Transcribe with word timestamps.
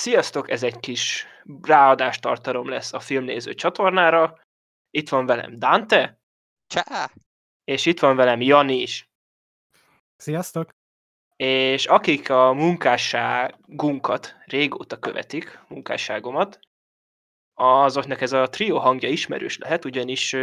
Sziasztok, 0.00 0.50
ez 0.50 0.62
egy 0.62 0.80
kis 0.80 1.26
ráadás 1.62 2.18
tartalom 2.18 2.68
lesz 2.68 2.92
a 2.92 3.00
filmnéző 3.00 3.54
csatornára. 3.54 4.38
Itt 4.90 5.08
van 5.08 5.26
velem 5.26 5.58
Dante. 5.58 6.20
Csá! 6.66 7.10
És 7.64 7.86
itt 7.86 8.00
van 8.00 8.16
velem 8.16 8.40
Jani 8.40 8.80
is. 8.80 9.10
Sziasztok! 10.16 10.70
És 11.36 11.86
akik 11.86 12.30
a 12.30 12.52
munkásságunkat 12.52 14.36
régóta 14.44 14.98
követik, 14.98 15.60
munkásságomat, 15.68 16.60
azoknak 17.54 18.20
ez 18.20 18.32
a 18.32 18.48
trió 18.48 18.78
hangja 18.78 19.08
ismerős 19.08 19.58
lehet, 19.58 19.84
ugyanis 19.84 20.36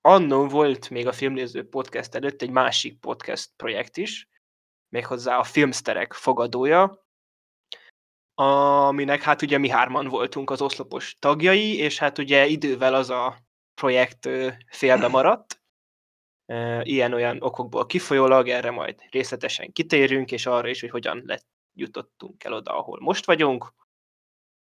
annó 0.00 0.48
volt 0.48 0.90
még 0.90 1.06
a 1.06 1.12
filmnéző 1.12 1.68
podcast 1.68 2.14
előtt 2.14 2.42
egy 2.42 2.50
másik 2.50 2.98
podcast 2.98 3.50
projekt 3.56 3.96
is, 3.96 4.28
méghozzá 4.88 5.36
a 5.36 5.44
Filmsterek 5.44 6.12
fogadója, 6.12 7.08
aminek 8.40 9.22
hát 9.22 9.42
ugye 9.42 9.58
mi 9.58 9.68
hárman 9.68 10.08
voltunk 10.08 10.50
az 10.50 10.62
oszlopos 10.62 11.16
tagjai, 11.18 11.76
és 11.76 11.98
hát 11.98 12.18
ugye 12.18 12.46
idővel 12.46 12.94
az 12.94 13.10
a 13.10 13.36
projekt 13.74 14.28
félbe 14.66 15.08
maradt, 15.16 15.60
ilyen-olyan 16.82 17.42
okokból 17.42 17.86
kifolyólag, 17.86 18.48
erre 18.48 18.70
majd 18.70 19.02
részletesen 19.10 19.72
kitérünk, 19.72 20.32
és 20.32 20.46
arra 20.46 20.68
is, 20.68 20.80
hogy 20.80 20.90
hogyan 20.90 21.22
lett, 21.26 21.46
jutottunk 21.72 22.44
el 22.44 22.52
oda, 22.52 22.78
ahol 22.78 22.98
most 23.00 23.26
vagyunk. 23.26 23.74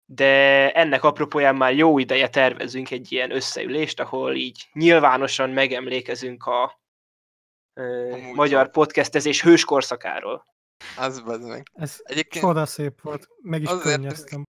De 0.05 0.71
ennek 0.71 1.03
apropóján 1.03 1.55
már 1.55 1.73
jó 1.73 1.97
ideje 1.97 2.29
tervezünk 2.29 2.91
egy 2.91 3.11
ilyen 3.11 3.31
összeülést, 3.31 3.99
ahol 3.99 4.35
így 4.35 4.69
nyilvánosan 4.73 5.49
megemlékezünk 5.49 6.45
a, 6.45 6.63
a 6.63 8.17
magyar 8.33 8.69
podcastezés 8.71 9.41
hőskorszakáról. 9.41 10.45
Az 10.97 11.21
meg. 11.25 11.69
Ez 11.73 11.99
Egyébként 12.03 12.45
csoda 12.45 12.65
szép 12.65 13.01
volt, 13.01 13.27
meg 13.41 13.61
is 13.61 13.67
azért, 13.67 13.83
könnyeztem. 13.83 14.43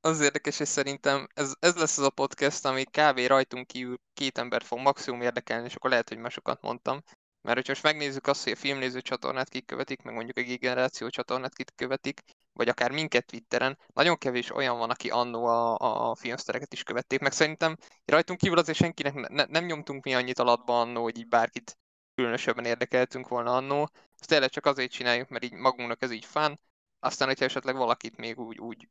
Az 0.00 0.20
érdekes, 0.20 0.60
és 0.60 0.68
szerintem 0.68 1.26
ez, 1.34 1.52
ez 1.58 1.76
lesz 1.76 1.98
az 1.98 2.04
a 2.04 2.10
podcast, 2.10 2.64
ami 2.64 2.84
kb. 2.84 3.18
rajtunk 3.26 3.66
kívül 3.66 3.96
két 4.12 4.38
ember 4.38 4.62
fog 4.62 4.78
maximum 4.78 5.20
érdekelni, 5.20 5.66
és 5.66 5.74
akkor 5.74 5.90
lehet, 5.90 6.08
hogy 6.08 6.18
másokat 6.18 6.62
mondtam. 6.62 7.02
Mert 7.40 7.56
hogyha 7.56 7.72
most 7.72 7.82
megnézzük 7.82 8.26
azt, 8.26 8.42
hogy 8.42 8.52
a 8.52 8.56
filmnéző 8.56 9.00
csatornát 9.00 9.48
kik 9.48 9.66
követik, 9.66 10.02
meg 10.02 10.14
mondjuk 10.14 10.36
a 10.36 10.56
generáció 10.56 11.08
csatornát 11.08 11.54
kik 11.54 11.74
követik, 11.74 12.20
vagy 12.52 12.68
akár 12.68 12.90
minket 12.90 13.26
Twitteren, 13.26 13.78
nagyon 13.94 14.16
kevés 14.16 14.54
olyan 14.54 14.78
van, 14.78 14.90
aki 14.90 15.10
annó 15.10 15.44
a, 15.44 15.76
a 16.10 16.14
filmsztereket 16.14 16.72
is 16.72 16.82
követték, 16.82 17.20
meg 17.20 17.32
szerintem 17.32 17.76
rajtunk 18.04 18.38
kívül 18.38 18.58
azért 18.58 18.78
senkinek 18.78 19.28
ne, 19.28 19.44
nem 19.44 19.64
nyomtunk 19.64 20.04
mi 20.04 20.14
annyit 20.14 20.38
alatba 20.38 20.80
annó, 20.80 21.02
hogy 21.02 21.18
így 21.18 21.28
bárkit 21.28 21.78
különösebben 22.16 22.64
érdekeltünk 22.64 23.28
volna 23.28 23.56
annó. 23.56 23.90
Ezt 24.18 24.28
tényleg 24.28 24.50
csak 24.50 24.66
azért 24.66 24.92
csináljuk, 24.92 25.28
mert 25.28 25.44
így 25.44 25.52
magunknak 25.52 26.02
ez 26.02 26.10
így 26.10 26.24
fán. 26.24 26.60
Aztán, 26.98 27.28
hogyha 27.28 27.44
esetleg 27.44 27.76
valakit 27.76 28.16
még 28.16 28.38
úgy, 28.38 28.58
úgy, 28.58 28.88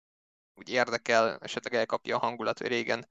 úgy 0.54 0.70
érdekel, 0.70 1.38
esetleg 1.42 1.74
elkapja 1.74 2.16
a 2.16 2.20
hangulat, 2.20 2.60
hogy 2.60 2.68
régen 2.68 3.08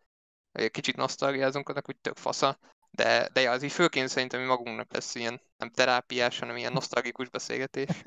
kicsit 0.70 0.96
nosztalgiázunk, 0.96 1.68
annak 1.68 1.88
úgy 1.88 1.96
tök 1.96 2.16
fasza. 2.16 2.58
De, 2.90 3.28
de 3.32 3.40
ja, 3.40 3.50
az 3.50 3.62
így 3.62 3.72
főként 3.72 4.08
szerintem 4.08 4.40
mi 4.40 4.46
magunknak 4.46 4.92
lesz 4.92 5.14
ilyen 5.14 5.40
nem 5.56 5.70
terápiás, 5.70 6.38
hanem 6.38 6.56
ilyen 6.56 6.72
nosztalgikus 6.72 7.28
beszélgetés. 7.28 7.88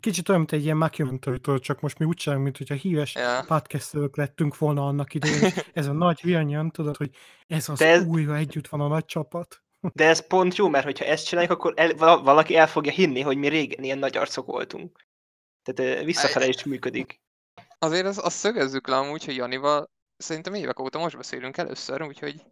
Kicsit 0.00 0.28
olyan, 0.28 0.40
mint 0.40 0.52
egy 0.52 0.64
ilyen 0.64 0.76
mockumentary 0.76 1.60
csak 1.60 1.80
most 1.80 1.98
mi 1.98 2.04
úgy 2.04 2.16
csinálunk, 2.16 2.44
mint 2.44 2.58
hogyha 2.58 2.74
híres 2.74 3.14
ja. 3.14 3.44
podcastelők 3.46 4.16
lettünk 4.16 4.58
volna 4.58 4.86
annak 4.86 5.14
idején. 5.14 5.52
Ez 5.72 5.86
a 5.86 5.92
nagy 5.92 6.20
vilnyan, 6.22 6.70
tudod, 6.70 6.96
hogy 6.96 7.10
ez 7.46 7.68
az 7.68 7.80
ez... 7.80 8.04
újra 8.04 8.36
együtt 8.36 8.68
van 8.68 8.80
a 8.80 8.88
nagy 8.88 9.04
csapat. 9.04 9.62
De 9.80 10.04
ez 10.04 10.26
pont 10.26 10.54
jó, 10.54 10.68
mert 10.68 10.84
hogyha 10.84 11.04
ezt 11.04 11.26
csináljuk, 11.26 11.52
akkor 11.52 11.72
el, 11.76 11.94
valaki 12.22 12.56
el 12.56 12.66
fogja 12.66 12.92
hinni, 12.92 13.20
hogy 13.20 13.36
mi 13.36 13.48
régen 13.48 13.84
ilyen 13.84 13.98
nagy 13.98 14.16
arcok 14.16 14.46
voltunk. 14.46 15.06
Tehát 15.62 16.04
visszafele 16.04 16.46
is 16.46 16.64
működik. 16.64 17.20
Azért 17.78 18.06
azt 18.06 18.18
az 18.18 18.34
szögezzük 18.34 18.86
le 18.86 18.96
amúgy, 18.96 19.24
hogy 19.24 19.36
Janival 19.36 19.90
szerintem 20.16 20.54
évek 20.54 20.78
óta 20.78 20.98
most 20.98 21.16
beszélünk 21.16 21.56
először, 21.56 22.02
úgyhogy 22.02 22.44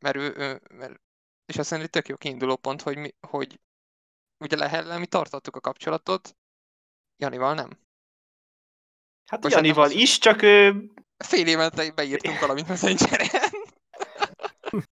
mert 0.00 0.16
ő, 0.16 0.34
ő 0.36 0.60
mert, 0.74 1.00
és 1.46 1.56
azt 1.56 1.68
szerintem 1.68 1.92
tök 1.92 2.08
jó 2.08 2.16
kiinduló 2.16 2.56
pont, 2.56 2.82
hogy, 2.82 2.96
mi, 2.96 3.14
hogy 3.26 3.60
ugye 4.38 4.56
Lehellel 4.56 4.98
mi 4.98 5.06
tartottuk 5.06 5.56
a 5.56 5.60
kapcsolatot, 5.60 6.36
Janival 7.16 7.54
nem. 7.54 7.70
Hát 9.30 9.42
Most 9.42 9.54
Janival 9.54 9.90
is, 9.90 10.18
csak 10.18 10.42
ő... 10.42 10.90
Fél 11.16 11.46
évente 11.46 11.92
beírtunk 11.92 12.40
valamit 12.40 12.68
Messengeren. 12.68 13.28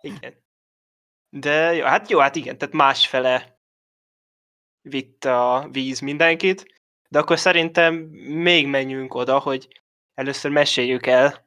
Igen. 0.00 0.46
De 1.30 1.74
jó, 1.74 1.84
hát 1.84 2.10
jó, 2.10 2.18
hát 2.18 2.36
igen, 2.36 2.58
tehát 2.58 2.74
másfele 2.74 3.58
vitt 4.80 5.24
a 5.24 5.68
víz 5.70 6.00
mindenkit, 6.00 6.80
de 7.08 7.18
akkor 7.18 7.38
szerintem 7.38 7.94
még 7.94 8.66
menjünk 8.66 9.14
oda, 9.14 9.38
hogy 9.38 9.82
először 10.14 10.50
meséljük 10.50 11.06
el, 11.06 11.46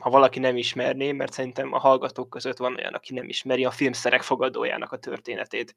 ha 0.00 0.10
valaki 0.10 0.38
nem 0.38 0.56
ismerné, 0.56 1.12
mert 1.12 1.32
szerintem 1.32 1.72
a 1.72 1.78
hallgatók 1.78 2.30
között 2.30 2.56
van 2.56 2.76
olyan, 2.76 2.94
aki 2.94 3.14
nem 3.14 3.28
ismeri 3.28 3.64
a 3.64 3.70
filmszerek 3.70 4.22
fogadójának 4.22 4.92
a 4.92 4.98
történetét. 4.98 5.76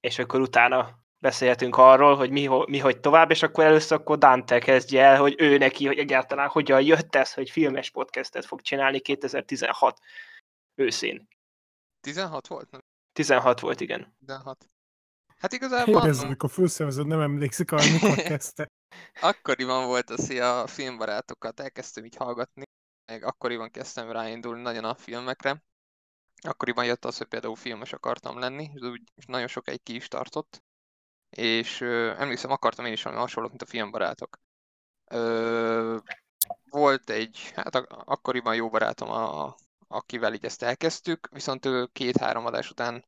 És 0.00 0.18
akkor 0.18 0.40
utána 0.40 0.98
beszélhetünk 1.18 1.76
arról, 1.76 2.16
hogy 2.16 2.30
mi, 2.30 2.48
mi 2.66 2.78
hogy 2.78 3.00
tovább, 3.00 3.30
és 3.30 3.42
akkor 3.42 3.64
először 3.64 3.98
akkor 3.98 4.18
Dante 4.18 4.58
kezdje 4.58 5.02
el, 5.02 5.18
hogy 5.18 5.34
ő 5.38 5.58
neki, 5.58 5.86
hogy 5.86 5.98
egyáltalán 5.98 6.48
hogyan 6.48 6.82
jött 6.82 7.14
ez, 7.14 7.34
hogy 7.34 7.50
filmes 7.50 7.90
podcastet 7.90 8.44
fog 8.44 8.60
csinálni 8.60 9.00
2016 9.00 10.00
őszén. 10.80 11.28
16 12.00 12.46
volt? 12.46 12.70
Nem? 12.70 12.80
16 13.12 13.60
volt, 13.60 13.80
igen. 13.80 14.16
16. 14.18 14.70
Hát 15.36 15.52
igazából... 15.52 16.02
Érezzük, 16.02 16.42
a 16.42 16.48
főszervező 16.48 17.02
nem 17.02 17.20
emlékszik 17.20 17.72
arra, 17.72 17.90
mikor 17.92 18.14
kezdte. 18.32 18.70
akkoriban 19.20 19.86
volt 19.86 20.10
az, 20.10 20.26
hogy 20.26 20.38
a 20.38 20.66
filmbarátokat 20.66 21.60
elkezdtem 21.60 22.04
így 22.04 22.16
hallgatni, 22.16 22.62
meg 23.06 23.24
akkoriban 23.24 23.70
kezdtem 23.70 24.10
ráindulni 24.10 24.62
nagyon 24.62 24.84
a 24.84 24.94
filmekre. 24.94 25.64
Akkoriban 26.42 26.84
jött 26.84 27.04
az, 27.04 27.18
hogy 27.18 27.26
például 27.26 27.56
filmes 27.56 27.92
akartam 27.92 28.38
lenni, 28.38 28.70
és 28.74 28.80
úgy 28.80 29.02
nagyon 29.26 29.48
sokáig 29.48 29.82
ki 29.82 29.94
is 29.94 30.08
tartott. 30.08 30.62
És 31.30 31.80
ö, 31.80 32.14
emlékszem, 32.18 32.50
akartam 32.50 32.84
én 32.84 32.92
is 32.92 33.02
valami 33.02 33.20
hasonlót, 33.20 33.50
mint 33.50 33.62
a 33.62 33.66
filmbarátok. 33.66 34.40
Ö, 35.04 35.98
volt 36.70 37.10
egy, 37.10 37.52
hát 37.54 37.74
akkoriban 37.88 38.54
jó 38.54 38.68
barátom 38.68 39.10
a, 39.10 39.54
akivel 39.92 40.34
így 40.34 40.44
ezt 40.44 40.62
elkezdtük, 40.62 41.28
viszont 41.32 41.66
ő 41.66 41.86
két-három 41.92 42.46
adás 42.46 42.70
után 42.70 43.04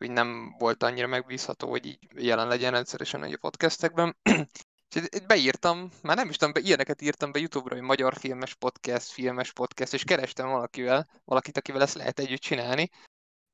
úgy 0.00 0.10
nem 0.10 0.54
volt 0.58 0.82
annyira 0.82 1.06
megbízható, 1.06 1.68
hogy 1.68 1.86
így 1.86 1.98
jelen 2.14 2.48
legyen 2.48 2.70
rendszeresen 2.70 3.22
a 3.22 3.36
podcastekben. 3.40 4.16
És 4.94 5.08
beírtam, 5.26 5.90
már 6.02 6.16
nem 6.16 6.28
is 6.28 6.36
tudom, 6.36 6.52
be, 6.52 6.60
ilyeneket 6.60 7.02
írtam 7.02 7.32
be 7.32 7.38
Youtube-ra, 7.38 7.74
hogy 7.74 7.84
magyar 7.84 8.16
filmes 8.16 8.54
podcast, 8.54 9.10
filmes 9.10 9.52
podcast, 9.52 9.92
és 9.92 10.04
kerestem 10.04 10.48
valakivel, 10.48 11.08
valakit, 11.24 11.56
akivel 11.56 11.82
ezt 11.82 11.94
lehet 11.94 12.18
együtt 12.18 12.40
csinálni. 12.40 12.90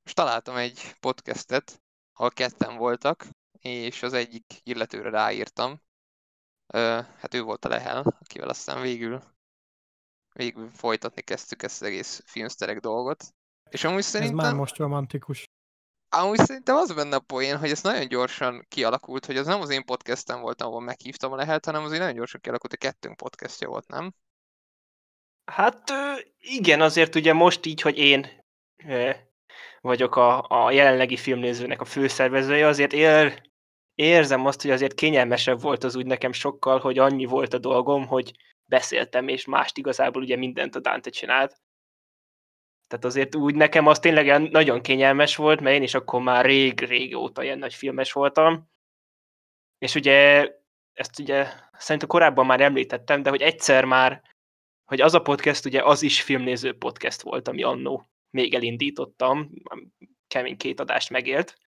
És 0.05 0.13
találtam 0.13 0.57
egy 0.57 0.95
podcastet, 1.01 1.81
ahol 2.13 2.31
ketten 2.31 2.77
voltak, 2.77 3.27
és 3.61 4.03
az 4.03 4.13
egyik 4.13 4.61
illetőre 4.63 5.11
ráírtam. 5.11 5.81
Ö, 6.67 7.01
hát 7.19 7.35
ő 7.35 7.43
volt 7.43 7.65
a 7.65 7.69
Lehel, 7.69 8.17
akivel 8.21 8.49
aztán 8.49 8.81
végül 8.81 9.23
végül 10.39 10.71
folytatni 10.71 11.23
kezdtük 11.23 11.63
ezt 11.63 11.83
az 11.83 11.89
egész 11.89 12.23
filmszterek 12.27 12.79
dolgot. 12.81 13.25
És 13.71 13.85
amúgy 13.85 14.03
szerintem... 14.03 14.39
Ez 14.39 14.45
már 14.45 14.55
most 14.55 14.77
romantikus. 14.77 15.45
Amúgy 16.09 16.39
szerintem 16.39 16.77
az 16.77 16.93
benne 16.93 17.17
a 17.17 17.21
poén, 17.21 17.59
hogy 17.59 17.71
ez 17.71 17.83
nagyon 17.83 18.09
gyorsan 18.09 18.65
kialakult, 18.69 19.27
hogy 19.27 19.37
az 19.37 19.47
nem 19.47 19.61
az 19.61 19.71
én 19.71 19.85
podcastem 19.85 20.41
volt, 20.41 20.63
ahol 20.63 20.81
meghívtam 20.81 21.33
a 21.33 21.37
lehet, 21.37 21.65
hanem 21.65 21.85
azért 21.85 22.01
nagyon 22.01 22.15
gyorsan 22.17 22.41
kialakult, 22.41 22.71
hogy 22.71 22.91
kettőnk 22.91 23.17
podcastja 23.17 23.69
volt, 23.69 23.89
nem? 23.89 24.15
Hát 25.45 25.83
igen, 26.39 26.81
azért 26.81 27.15
ugye 27.15 27.33
most 27.33 27.67
így, 27.67 27.81
hogy 27.81 27.99
én 27.99 28.27
vagyok 29.81 30.17
a, 30.17 30.45
a 30.49 30.71
jelenlegi 30.71 31.17
filmnézőnek 31.17 31.81
a 31.81 31.85
főszervezője, 31.85 32.67
azért 32.67 32.93
ér, 32.93 33.51
érzem 33.95 34.47
azt, 34.47 34.63
hogy 34.63 34.71
azért 34.71 34.95
kényelmesebb 34.95 35.61
volt 35.61 35.85
az 35.85 35.97
úgy 35.97 36.07
nekem 36.07 36.33
sokkal, 36.33 36.79
hogy 36.79 36.99
annyi 36.99 37.25
volt 37.25 37.55
a 37.55 37.59
dolgom, 37.59 38.07
hogy 38.07 38.33
beszéltem, 38.69 39.29
és 39.29 39.45
mást 39.45 39.79
igazából 39.79 40.23
ugye 40.23 40.37
mindent 40.37 40.75
a 40.75 40.81
Dante 40.81 41.11
csinált. 41.11 41.61
Tehát 42.87 43.05
azért 43.05 43.35
úgy 43.35 43.55
nekem 43.55 43.87
az 43.87 43.99
tényleg 43.99 44.51
nagyon 44.51 44.83
kényelmes 44.83 45.37
volt, 45.37 45.61
mert 45.61 45.77
én 45.77 45.83
is 45.83 45.95
akkor 45.95 46.21
már 46.23 46.45
rég-rég 46.45 47.17
óta 47.17 47.43
ilyen 47.43 47.59
nagy 47.59 47.75
filmes 47.75 48.13
voltam. 48.13 48.71
És 49.79 49.95
ugye 49.95 50.51
ezt 50.93 51.19
ugye 51.19 51.53
szerintem 51.73 52.09
korábban 52.09 52.47
már 52.47 52.61
említettem, 52.61 53.23
de 53.23 53.31
hogy 53.31 53.43
egyszer 53.43 53.85
már, 53.85 54.23
hogy 54.85 55.01
az 55.01 55.15
a 55.15 55.23
podcast 55.23 55.65
ugye 55.65 55.83
az 55.83 56.03
is 56.03 56.23
filmnéző 56.23 56.79
podcast 56.79 57.23
volt, 57.23 57.49
ami 57.49 57.63
annó 57.63 58.09
még 58.31 58.55
elindítottam, 58.55 59.51
kemény 60.27 60.57
két 60.57 60.81
adást 60.81 61.11
megélt. 61.11 61.59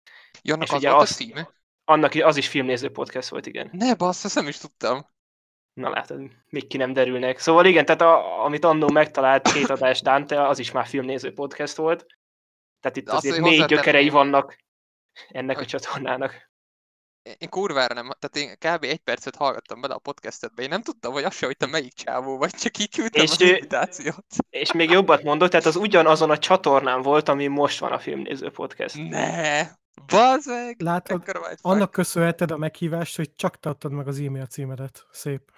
Ja, 0.41 0.53
annak 0.53 0.67
és 0.67 0.73
az 0.73 0.77
ugye 0.77 0.89
volt 0.89 1.01
az, 1.01 1.11
a 1.11 1.13
címe? 1.13 1.49
Annak 1.83 2.13
az 2.13 2.37
is 2.37 2.47
filmnéző 2.47 2.91
podcast 2.91 3.29
volt, 3.29 3.45
igen. 3.45 3.69
Ne, 3.71 3.95
bassz, 3.95 4.23
ezt 4.23 4.35
nem 4.35 4.47
is 4.47 4.57
tudtam. 4.57 5.10
Na 5.73 5.89
látod, 5.89 6.21
még 6.49 6.67
ki 6.67 6.77
nem 6.77 6.93
derülnek. 6.93 7.39
Szóval 7.39 7.65
igen, 7.65 7.85
tehát 7.85 8.01
a, 8.01 8.43
amit 8.43 8.65
annó 8.65 8.89
megtalált 8.89 9.51
két 9.51 9.69
adás 9.69 10.01
Dante, 10.01 10.47
az 10.47 10.59
is 10.59 10.71
már 10.71 10.85
filmnéző 10.85 11.33
podcast 11.33 11.75
volt. 11.75 12.05
Tehát 12.79 12.97
itt 12.97 13.09
azért 13.09 13.39
mély 13.39 13.65
gyökerei 13.65 14.09
vannak 14.09 14.57
ennek 15.29 15.59
a 15.59 15.65
csatornának. 15.65 16.49
én 17.37 17.49
kurvára 17.49 17.93
nem, 17.93 18.09
tehát 18.19 18.49
én 18.49 18.55
kb. 18.57 18.83
egy 18.83 18.99
percet 18.99 19.35
hallgattam 19.35 19.81
bele 19.81 19.93
a 19.93 19.99
podcastedbe, 19.99 20.63
én 20.63 20.69
nem 20.69 20.81
tudtam, 20.81 21.13
hogy 21.13 21.23
azt 21.23 21.37
se, 21.37 21.45
hogy 21.45 21.57
te 21.57 21.65
melyik 21.65 21.93
csávó 21.93 22.37
vagy, 22.37 22.51
csak 22.51 22.77
így 22.77 22.95
küldtem 22.95 23.23
és 23.23 23.31
az 23.31 23.41
invitációt. 23.41 24.25
És 24.49 24.71
még 24.71 24.89
jobbat 24.89 25.23
mondott, 25.23 25.49
tehát 25.49 25.65
az 25.65 25.75
ugyanazon 25.75 26.29
a 26.29 26.37
csatornán 26.37 27.01
volt, 27.01 27.29
ami 27.29 27.47
most 27.47 27.79
van 27.79 27.91
a 27.91 27.99
Filmnéző 27.99 28.49
Podcast. 28.49 29.09
Ne! 29.09 29.79
Bazeg! 30.05 30.81
Látod, 30.81 31.23
annak 31.61 31.91
köszönheted 31.91 32.51
a 32.51 32.57
meghívást, 32.57 33.15
hogy 33.15 33.35
csak 33.35 33.59
te 33.59 33.69
adtad 33.69 33.91
meg 33.91 34.07
az 34.07 34.19
e-mail 34.19 34.45
címedet. 34.45 35.07
Szép. 35.11 35.51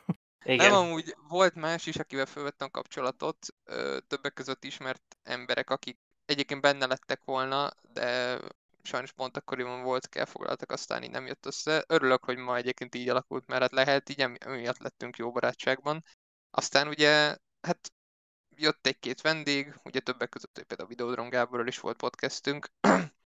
Igen. 0.43 0.71
Nem, 0.71 0.79
amúgy 0.79 1.15
volt 1.27 1.55
más 1.55 1.85
is, 1.85 1.95
akivel 1.95 2.25
felvettem 2.25 2.69
kapcsolatot, 2.69 3.47
többek 4.07 4.33
között 4.33 4.63
ismert 4.63 5.17
emberek, 5.23 5.69
akik 5.69 5.97
egyébként 6.25 6.61
benne 6.61 6.85
lettek 6.85 7.21
volna, 7.25 7.71
de 7.93 8.39
sajnos 8.83 9.11
pont 9.11 9.37
akkoriban 9.37 9.83
volt, 9.83 10.15
elfoglaltak, 10.15 10.71
aztán 10.71 11.03
így 11.03 11.11
nem 11.11 11.25
jött 11.25 11.45
össze. 11.45 11.83
Örülök, 11.87 12.25
hogy 12.25 12.37
ma 12.37 12.55
egyébként 12.55 12.95
így 12.95 13.09
alakult, 13.09 13.47
mert 13.47 13.61
hát 13.61 13.71
lehet, 13.71 14.09
így 14.09 14.19
emiatt 14.39 14.77
lettünk 14.77 15.17
jó 15.17 15.31
barátságban. 15.31 16.03
Aztán 16.51 16.87
ugye, 16.87 17.37
hát 17.61 17.91
jött 18.55 18.87
egy-két 18.87 19.21
vendég, 19.21 19.73
ugye 19.83 19.99
többek 19.99 20.29
között 20.29 20.55
hogy 20.55 20.63
például 20.63 20.89
Videodron 20.89 21.29
Gáborral 21.29 21.67
is 21.67 21.79
volt 21.79 21.97
podcastünk, 21.97 22.67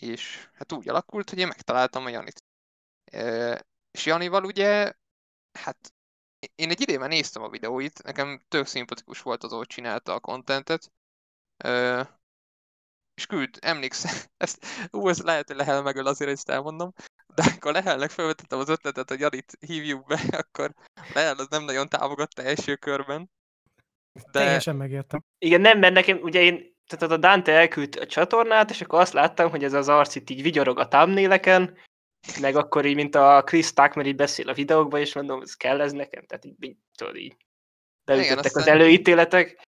és 0.00 0.48
hát 0.52 0.72
úgy 0.72 0.88
alakult, 0.88 1.30
hogy 1.30 1.38
én 1.38 1.46
megtaláltam 1.46 2.04
a 2.04 2.08
Janit. 2.08 2.44
És 3.90 4.06
Janival 4.06 4.44
ugye, 4.44 4.92
hát 5.58 5.94
én 6.54 6.70
egy 6.70 6.80
idében 6.80 7.08
néztem 7.08 7.42
a 7.42 7.48
videóit, 7.48 8.02
nekem 8.02 8.42
tök 8.48 8.66
szimpatikus 8.66 9.22
volt 9.22 9.42
az, 9.42 9.52
hogy 9.52 9.66
csinálta 9.66 10.14
a 10.14 10.20
kontentet, 10.20 10.92
és 13.14 13.26
küld, 13.26 13.58
emlékszem, 13.60 14.14
ezt, 14.44 14.66
ú, 14.90 15.08
ez 15.08 15.22
lehet, 15.22 15.46
hogy 15.46 15.56
Lehel 15.56 15.82
megöl, 15.82 16.06
azért 16.06 16.30
ezt 16.30 16.48
elmondom, 16.48 16.92
de 17.34 17.42
akkor 17.56 17.72
Lehelnek 17.72 18.10
felvetettem 18.10 18.58
az 18.58 18.68
ötletet, 18.68 19.08
hogy 19.08 19.20
Janit 19.20 19.56
hívjuk 19.60 20.06
be, 20.06 20.20
akkor 20.44 20.74
Lehel 21.14 21.36
az 21.36 21.46
nem 21.48 21.64
nagyon 21.64 21.88
támogatta 21.88 22.42
első 22.42 22.76
körben. 22.76 23.30
De... 24.12 24.30
Teljesen 24.30 24.76
megértem. 24.76 25.24
Igen, 25.38 25.60
nem, 25.60 25.78
mert 25.78 25.94
nekem, 25.94 26.18
ugye 26.18 26.40
én, 26.40 26.73
tehát 26.86 27.14
a 27.14 27.16
Dante 27.16 27.52
elküldt 27.52 27.96
a 27.96 28.06
csatornát, 28.06 28.70
és 28.70 28.80
akkor 28.80 29.00
azt 29.00 29.12
láttam, 29.12 29.50
hogy 29.50 29.64
ez 29.64 29.72
az 29.72 29.88
arc 29.88 30.14
itt 30.14 30.30
így 30.30 30.42
vigyorog 30.42 30.78
a 30.78 30.88
thumbnaileken, 30.88 31.76
meg 32.40 32.56
akkor 32.56 32.84
így, 32.84 32.94
mint 32.94 33.14
a 33.14 33.42
Chris 33.44 33.72
Tucker 33.72 34.06
így 34.06 34.16
beszél 34.16 34.48
a 34.48 34.54
videókban, 34.54 35.00
és 35.00 35.14
mondom, 35.14 35.40
ez 35.40 35.54
kell 35.54 35.80
ez 35.80 35.92
nekem, 35.92 36.26
tehát 36.26 36.44
így, 36.44 36.54
így 36.60 36.76
tudod, 36.96 37.16
így 37.16 37.36
beütöttek 38.04 38.50
Igen, 38.50 38.62
az 38.62 38.66
előítéletek. 38.66 39.68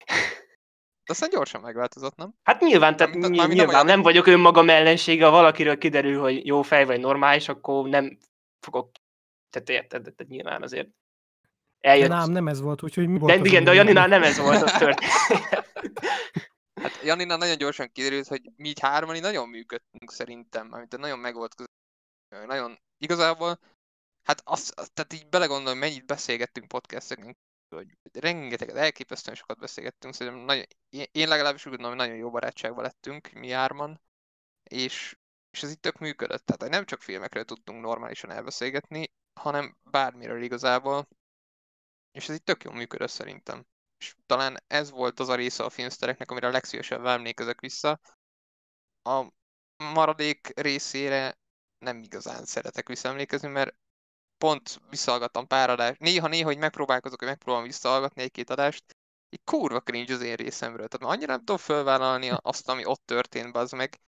De 1.05 1.17
aztán 1.17 1.29
gyorsan 1.29 1.61
megváltozott, 1.61 2.15
nem? 2.15 2.33
Hát 2.43 2.61
nyilván, 2.61 2.95
tehát 2.95 3.13
Mármint, 3.13 3.33
nyilván, 3.33 3.55
nyilván 3.55 3.75
nem, 3.75 3.85
nem 3.85 4.01
vagyok 4.01 4.27
önmagam 4.27 4.69
ellensége, 4.69 5.25
ha 5.25 5.31
valakiről 5.31 5.77
kiderül, 5.77 6.19
hogy 6.19 6.45
jó 6.45 6.61
fej 6.61 6.85
vagy 6.85 6.99
normális, 6.99 7.49
akkor 7.49 7.89
nem 7.89 8.17
fogok, 8.59 8.91
tehát 9.49 9.69
érted, 9.69 10.01
tehát 10.01 10.27
nyilván 10.27 10.61
azért 10.61 10.87
eljött. 11.79 12.09
De 12.09 12.15
nem, 12.15 12.31
nem 12.31 12.47
ez 12.47 12.61
volt, 12.61 12.83
úgyhogy 12.83 13.07
mi 13.07 13.19
volt 13.19 13.41
De 13.41 13.47
igen, 13.47 13.63
de 13.63 13.69
a 13.69 13.73
Janinál 13.73 14.07
nem 14.07 14.23
ez 14.23 14.39
volt 14.39 14.61
a 14.61 14.77
történet. 14.77 15.11
hát 16.81 17.01
Janinál 17.03 17.37
nagyon 17.37 17.57
gyorsan 17.57 17.91
kiderült, 17.91 18.27
hogy 18.27 18.51
mi 18.55 18.67
így 18.67 18.79
hárman 18.79 19.19
nagyon 19.19 19.49
működtünk 19.49 20.11
szerintem, 20.11 20.73
amit 20.73 20.97
nagyon 20.97 21.19
meg 21.19 21.33
volt 21.35 21.55
között. 21.55 21.71
Nagyon, 22.45 22.79
igazából, 22.97 23.59
hát 24.23 24.41
azt, 24.43 24.73
tehát 24.93 25.13
így 25.13 25.29
belegondolom, 25.29 25.77
mennyit 25.77 26.05
beszélgettünk 26.05 26.67
podcasteken 26.67 27.37
hogy 27.75 27.97
rengeteget, 28.13 28.75
elképesztően 28.75 29.35
sokat 29.35 29.59
beszélgettünk, 29.59 30.13
szerintem 30.13 30.41
nagyon, 30.41 30.65
én 31.11 31.27
legalábbis 31.27 31.65
úgy 31.65 31.71
gondolom, 31.71 31.97
hogy 31.97 32.07
nagyon 32.07 32.21
jó 32.21 32.29
barátságban 32.29 32.83
lettünk 32.83 33.31
mi 33.31 33.47
járman, 33.47 34.01
és, 34.63 35.17
és 35.51 35.63
ez 35.63 35.71
itt 35.71 35.81
tök 35.81 35.97
működött, 35.97 36.45
tehát 36.45 36.73
nem 36.73 36.85
csak 36.85 37.01
filmekről 37.01 37.45
tudtunk 37.45 37.81
normálisan 37.81 38.31
elbeszélgetni, 38.31 39.11
hanem 39.39 39.77
bármiről 39.83 40.43
igazából, 40.43 41.07
és 42.11 42.29
ez 42.29 42.35
itt 42.35 42.45
tök 42.45 42.63
jól 42.63 42.73
működött 42.73 43.09
szerintem. 43.09 43.65
És 44.01 44.15
talán 44.25 44.63
ez 44.67 44.89
volt 44.89 45.19
az 45.19 45.29
a 45.29 45.35
része 45.35 45.63
a 45.63 45.69
filmsztereknek, 45.69 46.31
amire 46.31 46.47
a 46.47 46.51
legszívesebben 46.51 47.13
emlékezek 47.13 47.59
vissza. 47.59 47.99
A 49.03 49.27
maradék 49.77 50.51
részére 50.55 51.37
nem 51.77 52.01
igazán 52.01 52.45
szeretek 52.45 52.87
visszaemlékezni, 52.87 53.47
mert 53.47 53.75
pont 54.37 54.81
visszahallgattam 54.89 55.47
pár 55.47 55.69
adást. 55.69 55.99
Néha-néha, 55.99 56.45
hogy 56.45 56.57
megpróbálkozok, 56.57 57.19
hogy 57.19 57.27
megpróbálom 57.27 57.67
visszahallgatni 57.67 58.21
egy-két 58.21 58.49
adást, 58.49 58.83
így 59.29 59.43
kurva 59.43 59.79
cringe 59.79 60.13
az 60.13 60.21
én 60.21 60.35
részemről. 60.35 60.87
Tehát 60.87 60.99
már 60.99 61.11
annyira 61.11 61.31
nem 61.31 61.39
tudom 61.39 61.57
fölvállalni 61.57 62.31
azt, 62.35 62.69
ami 62.69 62.85
ott 62.85 63.05
történt, 63.05 63.55
az 63.55 63.71
meg. 63.71 63.99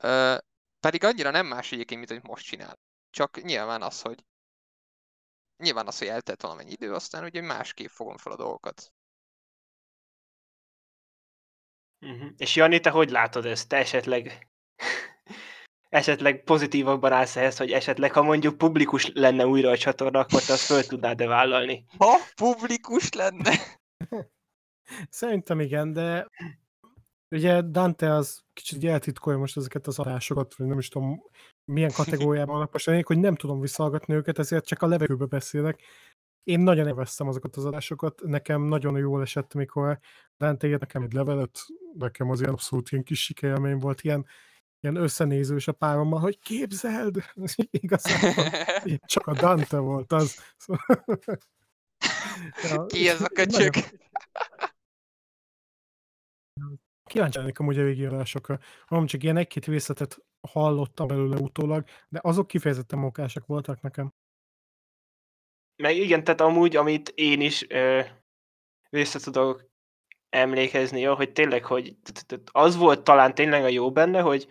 Ö, 0.00 0.36
pedig 0.80 1.04
annyira 1.04 1.30
nem 1.30 1.46
más 1.46 1.72
egyébként, 1.72 1.98
mint 1.98 2.12
hogy 2.20 2.30
most 2.30 2.44
csinál. 2.44 2.78
Csak 3.10 3.42
nyilván 3.42 3.82
az, 3.82 4.00
hogy 4.00 4.24
nyilván 5.62 5.86
az, 5.86 5.98
hogy 5.98 6.08
eltelt 6.08 6.42
valamennyi 6.42 6.70
idő, 6.70 6.94
aztán 6.94 7.24
ugye 7.24 7.40
másképp 7.40 7.88
fogom 7.88 8.16
fel 8.16 8.32
a 8.32 8.36
dolgokat. 8.36 8.92
Uh-huh. 12.02 12.30
És 12.36 12.56
Jani, 12.56 12.80
te 12.80 12.90
hogy 12.90 13.10
látod 13.10 13.46
ezt? 13.46 13.68
Te 13.68 13.76
esetleg 13.76 14.48
esetleg 15.88 16.44
pozitívabban 16.44 17.12
állsz 17.12 17.36
ehhez, 17.36 17.56
hogy 17.56 17.70
esetleg, 17.70 18.12
ha 18.12 18.22
mondjuk 18.22 18.58
publikus 18.58 19.10
lenne 19.14 19.46
újra 19.46 19.70
a 19.70 19.76
csatorna, 19.76 20.18
akkor 20.18 20.42
te 20.42 20.52
azt 20.52 20.64
föl 20.64 20.82
tudnád-e 20.82 21.26
vállalni? 21.26 21.84
Ha 21.98 22.16
publikus 22.34 23.12
lenne? 23.12 23.52
Szerintem 25.10 25.60
igen, 25.60 25.92
de 25.92 26.26
ugye 27.30 27.60
Dante 27.60 28.12
az 28.14 28.42
kicsit 28.52 28.84
eltitkolja 28.84 29.38
most 29.38 29.56
ezeket 29.56 29.86
az 29.86 29.98
adásokat, 29.98 30.54
vagy 30.54 30.66
nem 30.66 30.78
is 30.78 30.88
tudom 30.88 31.22
milyen 31.64 31.90
kategóriában 31.90 32.54
vannak 32.54 32.72
most, 32.72 33.06
hogy 33.06 33.18
nem 33.18 33.34
tudom 33.34 33.60
visszahallgatni 33.60 34.14
őket, 34.14 34.38
ezért 34.38 34.66
csak 34.66 34.82
a 34.82 34.86
levegőbe 34.86 35.24
beszélek. 35.24 35.80
Én 36.42 36.60
nagyon 36.60 36.86
élveztem 36.86 37.28
azokat 37.28 37.56
az 37.56 37.64
adásokat, 37.64 38.22
nekem 38.22 38.62
nagyon 38.62 38.98
jól 38.98 39.20
esett, 39.20 39.54
mikor 39.54 39.98
Dante 40.42 40.66
írt 40.66 40.80
nekem 40.80 41.02
egy 41.02 41.12
levelet, 41.12 41.58
nekem 41.94 42.30
az 42.30 42.40
ilyen 42.40 42.52
abszolút 42.52 42.90
ilyen 42.90 43.04
kis 43.04 43.22
sikerélmény 43.22 43.76
volt, 43.76 44.02
ilyen 44.02 44.26
ilyen 44.80 44.96
összenézős 44.96 45.68
a 45.68 45.72
párommal, 45.72 46.20
hogy 46.20 46.38
képzeld, 46.38 47.16
igazából 47.70 48.44
csak 49.12 49.26
a 49.26 49.32
Dante 49.32 49.78
volt 49.78 50.12
az. 50.12 50.56
ja, 52.70 52.86
Ki 52.86 53.08
ez 53.08 53.20
a 53.20 53.28
köcsög? 53.28 53.74
Kíváncsi 57.04 57.38
lennék 57.38 57.58
amúgy 57.58 57.78
a 57.78 57.84
végigírásokra. 57.84 58.58
Hanem 58.86 59.06
csak 59.06 59.22
ilyen 59.22 59.36
egy-két 59.36 59.66
részletet 59.66 60.18
hallottam 60.48 61.06
belőle 61.06 61.36
utólag, 61.36 61.84
de 62.08 62.20
azok 62.22 62.46
kifejezetten 62.46 62.98
mókásak 62.98 63.46
voltak 63.46 63.80
nekem. 63.80 64.12
Meg 65.82 65.96
igen, 65.96 66.24
tehát 66.24 66.40
amúgy, 66.40 66.76
amit 66.76 67.08
én 67.08 67.40
is 67.40 67.70
ö, 67.70 68.00
vissza 68.90 69.18
tudok 69.18 69.71
emlékezni, 70.32 71.04
hogy 71.04 71.32
tényleg, 71.32 71.64
hogy 71.64 71.96
az 72.52 72.76
volt 72.76 73.02
talán 73.02 73.34
tényleg 73.34 73.64
a 73.64 73.68
jó 73.68 73.92
benne, 73.92 74.20
hogy 74.20 74.48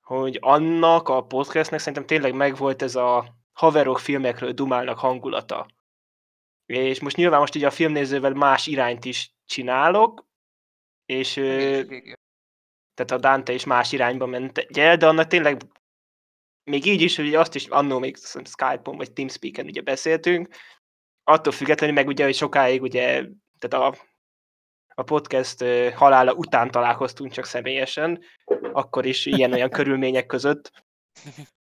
hogy 0.00 0.38
annak 0.40 1.08
a 1.08 1.26
podcastnek 1.26 1.78
szerintem 1.78 2.06
tényleg 2.06 2.34
megvolt 2.34 2.82
ez 2.82 2.94
a 2.94 3.36
haverok 3.52 3.98
filmekről 3.98 4.52
dumálnak 4.52 4.98
hangulata. 4.98 5.66
És 6.66 7.00
most 7.00 7.16
nyilván 7.16 7.40
most 7.40 7.54
így 7.54 7.64
a 7.64 7.70
filmnézővel 7.70 8.32
más 8.32 8.66
irányt 8.66 9.04
is 9.04 9.34
csinálok, 9.44 10.26
és 11.06 11.32
tehát 12.94 13.10
a 13.10 13.18
Dante 13.18 13.52
is 13.52 13.64
más 13.64 13.92
irányba 13.92 14.26
ment 14.26 14.58
el, 14.58 14.96
de 14.96 15.06
annak 15.06 15.26
tényleg 15.26 15.62
még 16.64 16.86
így 16.86 17.00
is, 17.00 17.16
hogy 17.16 17.34
azt 17.34 17.54
is 17.54 17.66
annó 17.66 17.98
még 17.98 18.16
Skype-on 18.16 18.96
vagy 18.96 19.12
Teamspeak-en 19.12 19.66
ugye 19.66 19.80
beszéltünk, 19.80 20.48
attól 21.24 21.52
függetlenül 21.52 21.94
meg 21.94 22.06
ugye, 22.06 22.24
hogy 22.24 22.34
sokáig 22.34 22.82
ugye, 22.82 23.24
tehát 23.58 23.86
a 23.86 23.98
a 24.98 25.02
podcast 25.02 25.64
halála 25.94 26.32
után 26.32 26.70
találkoztunk 26.70 27.32
csak 27.32 27.44
személyesen, 27.44 28.20
akkor 28.72 29.06
is 29.06 29.26
ilyen-olyan 29.26 29.70
körülmények 29.78 30.26
között. 30.26 30.70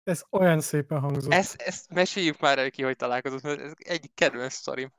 Ez 0.03 0.23
olyan 0.31 0.59
szépen 0.59 0.99
hangzott. 0.99 1.33
Ezt, 1.33 1.61
ezt 1.61 1.93
meséljük 1.93 2.39
már 2.39 2.59
el 2.59 2.69
ki, 2.69 2.83
hogy 2.83 2.95
találkozott, 2.95 3.41
mert 3.41 3.59
ez 3.59 3.71
egy 3.77 4.09
kedvenc 4.13 4.53
sztorim. 4.53 4.91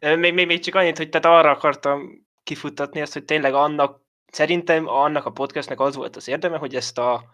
Még, 0.00 0.34
még, 0.34 0.46
még 0.46 0.60
csak 0.60 0.74
annyit, 0.74 0.96
hogy 0.96 1.08
tehát 1.08 1.38
arra 1.38 1.50
akartam 1.50 2.26
kifuttatni 2.42 3.00
ezt, 3.00 3.12
hogy 3.12 3.24
tényleg 3.24 3.54
annak, 3.54 4.00
szerintem 4.32 4.86
annak 4.88 5.24
a 5.24 5.32
podcastnek 5.32 5.80
az 5.80 5.94
volt 5.94 6.16
az 6.16 6.28
érdeme, 6.28 6.56
hogy 6.56 6.74
ezt 6.74 6.98
a 6.98 7.24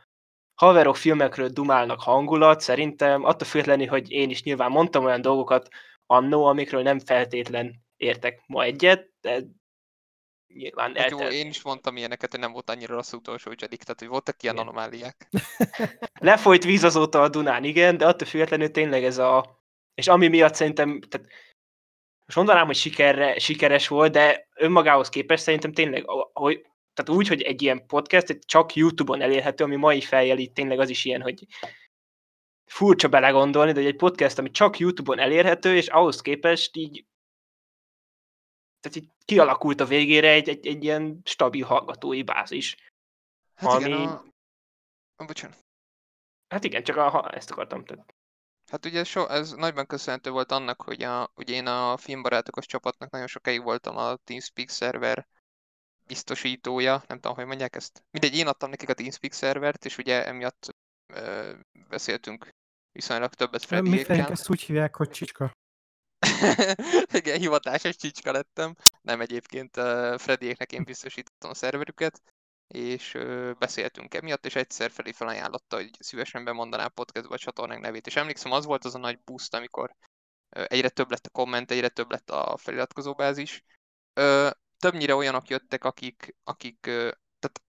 haverok 0.55 0.97
filmekről 0.97 1.49
dumálnak 1.49 2.01
hangulat, 2.01 2.61
szerintem 2.61 3.25
attól 3.25 3.49
függetlenül, 3.49 3.87
hogy 3.87 4.11
én 4.11 4.31
is 4.31 4.43
nyilván 4.43 4.71
mondtam 4.71 5.05
olyan 5.05 5.21
dolgokat 5.21 5.69
annó, 6.07 6.45
amikről 6.45 6.83
nem 6.83 6.99
feltétlen 6.99 7.82
értek 8.03 8.43
ma 8.47 8.63
egyet, 8.63 9.11
de 9.21 9.43
nyilván 10.55 10.95
hát 10.95 10.97
eltelt. 10.97 11.33
Jó, 11.33 11.39
én 11.39 11.47
is 11.47 11.63
mondtam 11.63 11.97
ilyeneket, 11.97 12.31
hogy 12.31 12.41
nem 12.41 12.53
volt 12.53 12.71
annyira 12.71 12.95
rossz 12.95 13.13
utolsó 13.13 13.51
Jedik, 13.59 13.83
tehát 13.83 13.99
hogy 13.99 14.09
voltak 14.09 14.43
ilyen 14.43 14.55
igen. 14.55 14.67
anomáliák. 14.67 15.29
Lefolyt 16.21 16.65
víz 16.65 16.85
azóta 16.85 17.23
a 17.23 17.29
Dunán, 17.29 17.65
igen, 17.65 17.97
de 17.97 18.07
attól 18.07 18.29
függetlenül 18.29 18.71
tényleg 18.71 19.05
ez 19.05 19.19
a... 19.19 19.61
És 19.95 20.09
ami 20.09 20.29
miatt 20.29 20.55
szerintem, 20.55 21.01
tehát 21.01 21.29
most 22.25 22.37
mondanám, 22.37 22.67
hogy 22.67 22.77
sikerre, 22.77 23.39
sikeres 23.39 23.89
volt, 23.89 24.13
de 24.13 24.49
önmagához 24.55 25.09
képest 25.09 25.43
szerintem 25.43 25.73
tényleg, 25.73 26.05
hogy, 26.33 26.67
tehát 26.95 27.21
úgy, 27.21 27.29
hogy 27.29 27.43
egy 27.43 27.63
ilyen 27.63 27.87
podcast 27.87 28.39
csak 28.47 28.75
YouTube-on 28.75 29.21
elérhető, 29.21 29.65
ami 29.65 29.77
mai 29.77 30.01
fejjel 30.01 30.39
itt 30.39 30.55
tényleg 30.55 30.79
az 30.79 30.89
is 30.89 31.05
ilyen, 31.05 31.23
hogy 31.23 31.47
furcsa 32.65 33.09
belegondolni, 33.09 33.73
de 33.73 33.81
hogy 33.81 33.89
egy 33.89 33.97
podcast, 33.97 34.39
ami 34.39 34.51
csak 34.51 34.79
YouTube-on 34.79 35.19
elérhető, 35.19 35.77
és 35.77 35.89
ahhoz 35.89 36.21
képest 36.21 36.77
így 36.77 37.05
tehát 38.83 38.97
így 38.97 39.09
kialakult 39.25 39.81
a 39.81 39.87
végére 39.87 40.31
egy, 40.31 40.49
egy, 40.49 40.67
egy 40.67 40.85
ilyen 40.85 41.21
stabil 41.25 41.67
hallgatói 41.67 42.23
bázis. 42.23 42.77
Hát 43.55 43.71
Ami- 43.71 43.85
igen, 43.85 44.09
a... 44.09 44.25
a... 45.17 45.25
Bocsánat. 45.25 45.65
Hát 46.49 46.65
igen, 46.65 46.83
csak 46.83 46.97
a, 46.97 47.09
ha 47.09 47.31
ezt 47.31 47.51
akartam. 47.51 47.85
Tehát. 47.85 48.15
Hát 48.71 48.87
ugye 48.87 49.05
so, 49.05 49.27
ez 49.29 49.53
nagyban 49.53 49.87
köszönhető 49.87 50.31
volt 50.31 50.53
annak, 50.53 50.83
hogy 50.83 51.03
a, 51.03 51.33
ugye 51.37 51.55
én 51.55 51.67
a 51.67 51.97
filmbarátokos 51.97 52.67
csapatnak 52.67 53.11
nagyon 53.11 53.27
sokáig 53.27 53.63
voltam 53.63 53.97
a 53.97 54.17
TeamSpeak 54.17 54.69
szerver 54.69 55.27
biztosítója, 56.07 57.03
nem 57.07 57.21
tudom, 57.21 57.37
hogy 57.37 57.47
mondják 57.47 57.77
ezt. 57.77 58.05
Mindegy, 58.11 58.37
én 58.37 58.47
adtam 58.47 58.71
nekik 58.71 58.89
a 58.89 58.95
TeamSpeak 58.95 59.33
szervert, 59.33 59.85
és 59.85 59.99
ugye 59.99 60.27
emiatt 60.27 60.77
ö, 61.07 61.53
beszéltünk 61.89 62.49
viszonylag 62.93 63.35
többet 63.35 63.61
Mi 63.61 63.67
felénk 63.67 63.95
Freddyékkel. 63.95 64.33
ezt 64.33 64.51
úgy 64.51 64.63
hívják, 64.63 64.97
hogy 64.97 65.11
csicska. 65.11 65.53
Igen, 67.19 67.39
hivatásos 67.39 67.97
csicska 67.97 68.33
lettem. 68.33 68.75
Nem 69.03 69.21
egyébként 69.21 69.77
uh, 69.77 70.19
Freddyéknek 70.19 70.73
én 70.73 70.85
biztosítottam 70.85 71.51
a 71.51 71.55
szerverüket, 71.55 72.23
és 72.69 73.15
uh, 73.15 73.55
beszéltünk 73.59 74.15
emiatt, 74.15 74.47
és 74.47 74.55
egyszer 74.55 74.91
Freddy 74.91 75.13
felajánlotta, 75.13 75.77
hogy 75.77 75.91
szívesen 75.99 76.45
bemondaná 76.45 76.85
a 76.85 76.89
podcastba 76.89 77.35
a 77.35 77.39
csatornánk 77.39 77.83
nevét. 77.83 78.07
És 78.07 78.17
emlékszem, 78.17 78.53
az 78.53 78.65
volt 78.65 78.85
az 78.85 78.95
a 78.95 78.99
nagy 78.99 79.21
boost, 79.25 79.55
amikor 79.55 79.95
uh, 80.57 80.65
egyre 80.69 80.89
több 80.89 81.11
lett 81.11 81.27
a 81.27 81.31
komment, 81.31 81.71
egyre 81.71 81.89
több 81.89 82.11
lett 82.11 82.31
a 82.31 82.57
feliratkozóbázis. 82.57 83.65
Uh, 84.21 84.51
többnyire 84.79 85.15
olyanok 85.15 85.49
jöttek, 85.49 85.85
akik, 85.85 86.37
akik 86.45 86.87
uh, 86.87 87.11
tehát 87.39 87.63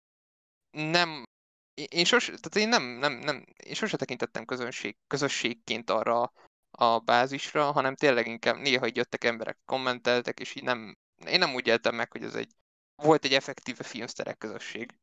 nem 0.71 1.25
én 1.73 2.05
sos, 2.05 2.25
tehát 2.25 2.55
én 2.55 2.69
nem, 2.69 2.83
nem, 2.83 3.13
nem, 3.13 3.45
én 3.63 3.73
sose 3.73 3.97
tekintettem 3.97 4.45
közönség, 4.45 4.97
közösségként 5.07 5.89
arra 5.89 6.31
a 6.77 6.99
bázisra, 6.99 7.71
hanem 7.71 7.95
tényleg 7.95 8.27
inkább 8.27 8.55
néha 8.55 8.87
így 8.87 8.95
jöttek 8.95 9.23
emberek, 9.23 9.57
kommenteltek, 9.65 10.39
és 10.39 10.55
így 10.55 10.63
nem, 10.63 10.97
én 11.27 11.39
nem 11.39 11.53
úgy 11.53 11.67
éltem 11.67 11.95
meg, 11.95 12.11
hogy 12.11 12.23
ez 12.23 12.35
egy, 12.35 12.51
volt 12.95 13.25
egy 13.25 13.33
effektíve 13.33 13.83
filmszterek 13.83 14.37
közösség. 14.37 14.95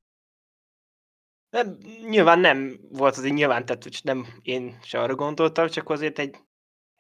Nem, 1.51 1.77
nyilván 2.09 2.39
nem 2.39 2.79
volt 2.91 3.17
az 3.17 3.25
egy 3.25 3.33
nyilván, 3.33 3.65
tehát 3.67 3.83
hogy 3.83 4.01
nem 4.03 4.27
én 4.43 4.79
se 4.83 5.01
arra 5.01 5.15
gondoltam, 5.15 5.69
csak 5.69 5.91
azért 5.91 6.19
egy, 6.19 6.37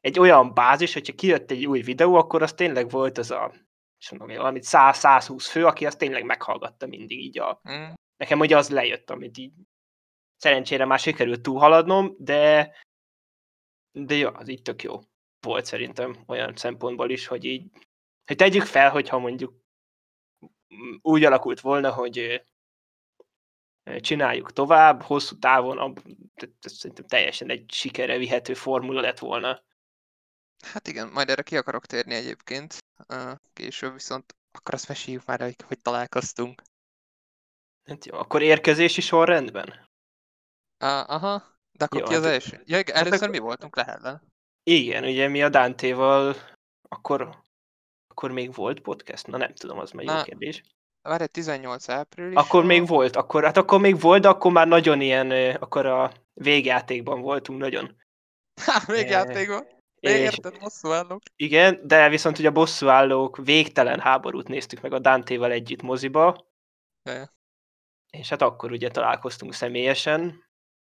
egy 0.00 0.18
olyan 0.18 0.54
bázis, 0.54 0.92
hogyha 0.92 1.14
kijött 1.14 1.50
egy 1.50 1.66
új 1.66 1.80
videó, 1.80 2.14
akkor 2.14 2.42
az 2.42 2.52
tényleg 2.52 2.90
volt 2.90 3.18
az 3.18 3.30
a, 3.30 3.52
és 3.98 4.10
mondom, 4.10 4.36
valamit 4.36 4.64
100-120 4.66 5.46
fő, 5.50 5.66
aki 5.66 5.86
azt 5.86 5.98
tényleg 5.98 6.24
meghallgatta 6.24 6.86
mindig 6.86 7.18
így 7.18 7.38
a, 7.38 7.60
Mm. 7.70 7.90
nekem 8.16 8.40
ugye 8.40 8.56
az 8.56 8.70
lejött, 8.70 9.10
amit 9.10 9.38
így 9.38 9.52
szerencsére 10.36 10.84
már 10.84 10.98
sikerült 10.98 11.42
túlhaladnom, 11.42 12.14
de 12.18 12.72
de 13.92 14.14
jó, 14.14 14.30
az 14.34 14.48
így 14.48 14.62
tök 14.62 14.82
jó 14.82 15.00
volt 15.40 15.64
szerintem 15.64 16.24
olyan 16.26 16.56
szempontból 16.56 17.10
is, 17.10 17.26
hogy 17.26 17.44
így, 17.44 17.70
hogy 18.26 18.36
tegyük 18.36 18.62
fel, 18.62 18.90
hogyha 18.90 19.18
mondjuk 19.18 19.54
úgy 21.00 21.24
alakult 21.24 21.60
volna, 21.60 21.92
hogy 21.92 22.44
csináljuk 24.00 24.52
tovább, 24.52 25.02
hosszú 25.02 25.38
távon, 25.38 25.78
ab, 25.78 26.00
ez 26.60 26.72
szerintem 26.72 27.06
teljesen 27.06 27.50
egy 27.50 27.72
sikerre 27.72 28.18
vihető 28.18 28.54
formula 28.54 29.00
lett 29.00 29.18
volna. 29.18 29.62
Hát 30.62 30.88
igen, 30.88 31.08
majd 31.08 31.28
erre 31.28 31.42
ki 31.42 31.56
akarok 31.56 31.86
térni 31.86 32.14
egyébként, 32.14 32.78
később 33.52 33.92
viszont 33.92 34.34
akkor 34.52 34.74
azt 34.74 34.88
meséljük 34.88 35.24
már, 35.24 35.40
hogy, 35.40 35.56
hogy 35.66 35.80
találkoztunk. 35.80 36.62
Hát 37.84 38.04
jó, 38.04 38.18
akkor 38.18 38.42
érkezési 38.42 39.00
sorrendben? 39.00 39.68
Uh, 40.84 41.10
aha, 41.10 41.59
de 41.80 41.86
akkor 41.86 42.00
Jó, 42.00 42.06
ki 42.06 42.14
az 42.14 42.22
hát- 42.22 42.32
első? 42.32 42.62
Ja, 42.64 42.78
igen, 42.78 42.96
először 42.96 43.14
akkor- 43.22 43.28
mi 43.30 43.38
voltunk 43.38 43.76
Lehellen? 43.76 44.22
Igen, 44.62 45.04
ugye 45.04 45.28
mi 45.28 45.42
a 45.42 45.48
Dante-val, 45.48 46.36
akkor, 46.88 47.42
akkor 48.08 48.30
még 48.30 48.54
volt 48.54 48.80
podcast? 48.80 49.26
Na 49.26 49.36
nem 49.36 49.54
tudom, 49.54 49.78
az 49.78 49.90
már 49.90 50.04
jó 50.04 50.12
Na, 50.12 50.22
kérdés. 50.22 50.62
Várj, 51.02 51.24
18 51.24 51.88
április. 51.88 52.34
Akkor 52.34 52.64
még 52.64 52.86
volt, 52.86 53.16
akkor, 53.16 53.44
hát 53.44 53.56
akkor 53.56 53.80
még 53.80 54.00
volt, 54.00 54.22
de 54.22 54.28
akkor 54.28 54.52
már 54.52 54.68
nagyon 54.68 55.00
ilyen, 55.00 55.56
akkor 55.56 55.86
a 55.86 56.12
végjátékban 56.32 57.20
voltunk 57.20 57.60
nagyon. 57.60 57.96
Ha, 58.64 58.92
még 58.92 59.04
Eh, 59.04 59.10
játékban. 59.10 59.66
És, 60.00 60.10
Érted, 60.12 60.58
bosszú 60.58 60.90
állok. 60.90 61.22
igen, 61.36 61.80
de 61.86 62.08
viszont 62.08 62.38
ugye 62.38 62.48
a 62.48 62.52
bosszúállók 62.52 63.36
végtelen 63.36 64.00
háborút 64.00 64.48
néztük 64.48 64.80
meg 64.80 64.92
a 64.92 64.98
Dante-val 64.98 65.50
együtt 65.50 65.82
moziba, 65.82 66.46
Ja. 67.10 67.32
és 68.10 68.28
hát 68.28 68.42
akkor 68.42 68.70
ugye 68.72 68.90
találkoztunk 68.90 69.52
személyesen, 69.54 70.44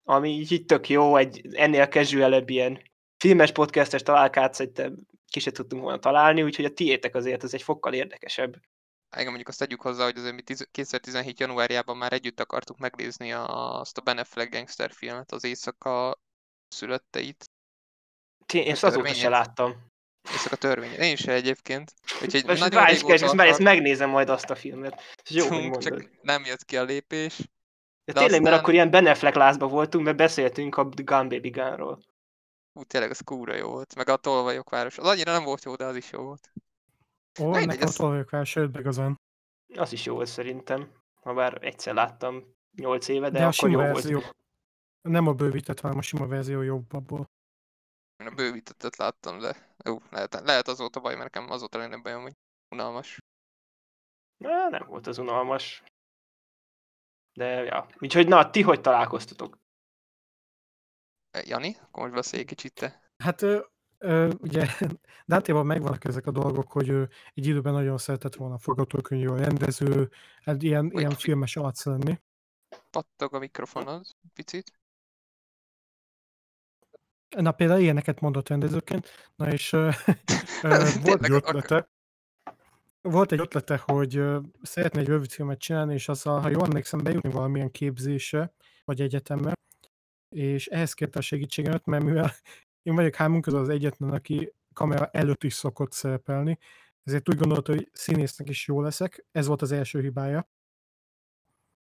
ami 0.04 0.30
így, 0.30 0.64
tök 0.66 0.88
jó, 0.88 1.16
egy 1.16 1.54
ennél 1.54 1.86
casualebb 1.86 2.50
ilyen 2.50 2.82
filmes 3.24 3.52
podcastes 3.52 4.02
találkát 4.02 4.54
szerintem 4.54 4.96
ki 5.32 5.40
se 5.40 5.50
tudtunk 5.50 5.82
volna 5.82 5.98
találni, 5.98 6.42
úgyhogy 6.42 6.64
a 6.64 6.72
tiétek 6.72 7.14
azért 7.14 7.44
ez 7.44 7.54
egy 7.54 7.62
fokkal 7.62 7.94
érdekesebb. 7.94 8.56
Igen, 9.12 9.26
mondjuk 9.26 9.48
azt 9.48 9.58
tegyük 9.58 9.80
hozzá, 9.80 10.04
hogy 10.04 10.18
azért 10.18 10.34
mi 10.34 10.42
tiz- 10.42 10.68
2017. 10.72 11.38
januárjában 11.40 11.96
már 11.96 12.12
együtt 12.12 12.40
akartuk 12.40 12.78
megnézni 12.78 13.32
azt 13.32 13.98
a 13.98 14.00
Ben 14.00 14.18
Affleck 14.18 14.52
gangster 14.52 14.92
filmet, 14.92 15.32
az 15.32 15.44
éjszaka 15.44 16.20
szülötteit. 16.68 17.44
Én 18.52 18.66
A 18.66 18.70
ezt 18.70 18.84
azóta 18.84 19.14
se 19.14 19.28
láttam. 19.28 19.86
Éjszaka 20.32 20.56
törvény. 20.56 20.92
Én 20.92 21.16
se 21.16 21.32
egyébként. 21.32 21.92
Úgyhogy 22.22 22.44
Most 22.44 22.60
nagyon 22.60 22.84
régóta 22.84 23.14
és 23.14 23.20
most 23.20 23.34
már 23.34 23.46
ezt 23.46 23.60
akar- 23.60 23.74
megnézem 23.74 24.10
majd 24.10 24.28
azt 24.28 24.50
a 24.50 24.54
filmet. 24.54 25.00
Ez 25.24 25.36
jó, 25.36 25.46
Tunk, 25.46 25.78
csak 25.78 26.10
nem 26.22 26.44
jött 26.44 26.64
ki 26.64 26.76
a 26.76 26.82
lépés. 26.82 27.38
De 28.04 28.12
de 28.12 28.18
tényleg, 28.20 28.30
mert 28.30 28.44
aztán- 28.44 28.58
akkor 28.60 28.72
ilyen 28.74 28.90
Ben 28.90 29.06
Affleck 29.06 29.36
lázba 29.36 29.68
voltunk, 29.68 30.04
mert 30.04 30.16
beszéltünk 30.16 30.76
a 30.76 30.84
Gun 30.84 31.28
Baby 31.28 31.50
Gunról. 31.50 32.02
Ú, 32.72 32.82
tényleg 32.82 33.10
az 33.10 33.20
kúra 33.20 33.54
jó 33.54 33.68
volt. 33.70 33.94
Meg 33.94 34.08
a 34.08 34.16
Tolvajok 34.16 34.70
város. 34.70 34.98
Az 34.98 35.06
annyira 35.06 35.32
nem 35.32 35.44
volt 35.44 35.64
jó, 35.64 35.74
de 35.74 35.84
az 35.84 35.96
is 35.96 36.12
jó 36.12 36.22
volt. 36.22 36.52
Ó, 37.40 37.50
nekem 37.50 37.68
ez- 37.80 37.94
a 37.94 37.96
tolvajok 37.98 38.30
vár, 38.30 38.46
sőt, 38.46 38.78
igazán. 38.78 39.20
Az 39.76 39.92
is 39.92 40.04
jó 40.04 40.14
volt 40.14 40.28
szerintem. 40.28 40.92
Ha 41.14 41.34
bár 41.34 41.58
egyszer 41.64 41.94
láttam 41.94 42.54
8 42.76 43.08
éve, 43.08 43.30
de, 43.30 43.38
De, 43.38 43.38
a 43.38 43.42
akkor 43.42 43.52
sima 43.52 43.70
jó 43.86 43.92
verzió. 43.92 44.18
volt. 44.20 44.36
Nem 45.02 45.26
a 45.26 45.32
bővített, 45.32 45.80
hanem 45.80 45.98
a 45.98 46.02
sima 46.02 46.26
verzió 46.26 46.62
jobb 46.62 46.92
abból. 46.92 47.30
Én 48.16 48.26
a 48.26 48.30
bővítettet 48.34 48.96
láttam, 48.96 49.38
de 49.38 49.74
jó, 49.84 49.98
lehet, 50.10 50.40
lehet 50.44 50.68
azóta 50.68 51.00
baj, 51.00 51.16
mert 51.16 51.32
nekem 51.34 51.50
azóta 51.50 51.78
lenne 51.78 51.96
bajom, 51.96 52.22
hogy 52.22 52.34
unalmas. 52.74 53.18
Na, 54.36 54.68
nem 54.68 54.86
volt 54.86 55.06
az 55.06 55.18
unalmas. 55.18 55.82
De, 57.40 57.64
ja. 57.64 57.86
Úgyhogy 57.98 58.28
na, 58.28 58.50
ti 58.50 58.62
hogy 58.62 58.80
találkoztatok? 58.80 59.58
E, 61.30 61.42
Jani, 61.46 61.76
akkor 61.80 62.02
most 62.02 62.14
beszélj 62.14 62.42
egy 62.42 62.48
kicsit 62.48 62.74
te. 62.74 63.12
Hát 63.16 63.42
ö, 63.42 63.60
ö, 63.98 64.32
ugye 64.40 64.66
Dante-ban 65.28 65.66
megvannak 65.66 66.04
ezek 66.04 66.26
a 66.26 66.30
dolgok, 66.30 66.72
hogy 66.72 66.88
ő 66.88 67.08
egy 67.34 67.46
időben 67.46 67.72
nagyon 67.72 67.98
szeretett 67.98 68.34
volna 68.34 68.58
forgatókönyvű 68.58 69.34
rendező, 69.36 70.10
hát 70.42 70.62
ilyen, 70.62 70.90
ilyen 70.94 71.10
filmes 71.10 71.56
arc 71.56 71.84
lenni. 71.84 72.20
Pattog 72.90 73.34
a 73.34 73.38
mikrofonod 73.38 74.06
picit. 74.34 74.72
Na 77.36 77.52
például 77.52 77.80
ilyeneket 77.80 78.20
mondott 78.20 78.48
rendezőként. 78.48 79.30
Na 79.36 79.52
és 79.52 79.72
ö, 79.72 79.90
ö, 80.62 80.88
volt 81.04 81.24
egy 81.24 81.30
ötlete, 81.30 81.88
volt 83.02 83.32
egy 83.32 83.40
ötlete, 83.40 83.82
hogy 83.84 84.22
szeretne 84.62 85.00
egy 85.00 85.06
rövidfilmet 85.06 85.58
csinálni, 85.58 85.94
és 85.94 86.08
azzal, 86.08 86.40
ha 86.40 86.48
jól 86.48 86.64
emlékszem, 86.64 87.02
bejutni 87.02 87.30
valamilyen 87.30 87.70
képzésre, 87.70 88.52
vagy 88.84 89.00
egyetemre, 89.00 89.52
és 90.28 90.66
ehhez 90.66 90.92
kérte 90.92 91.18
a 91.18 91.22
segítségemet, 91.22 91.84
mert 91.84 92.04
mivel 92.04 92.32
én 92.88 92.94
vagyok 92.94 93.14
hármunk 93.14 93.44
közül 93.44 93.60
az 93.60 93.68
egyetlen, 93.68 94.10
aki 94.10 94.52
kamera 94.72 95.06
előtt 95.06 95.44
is 95.44 95.54
szokott 95.54 95.92
szerepelni, 95.92 96.58
ezért 97.04 97.28
úgy 97.28 97.36
gondolta, 97.36 97.72
hogy 97.72 97.88
színésznek 97.92 98.48
is 98.48 98.66
jó 98.66 98.80
leszek. 98.80 99.24
Ez 99.32 99.46
volt 99.46 99.62
az 99.62 99.72
első 99.72 100.00
hibája. 100.00 100.48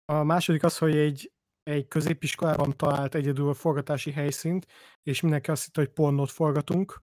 A 0.04 0.22
második 0.22 0.62
az, 0.62 0.78
hogy 0.78 0.96
egy, 0.96 1.32
egy 1.62 1.88
középiskolában 1.88 2.76
talált 2.76 3.14
egyedül 3.14 3.48
a 3.48 3.54
forgatási 3.54 4.10
helyszínt, 4.10 4.66
és 5.02 5.20
mindenki 5.20 5.50
azt 5.50 5.64
hitte, 5.64 5.80
hogy 5.80 5.90
pornót 5.90 6.30
forgatunk, 6.30 7.02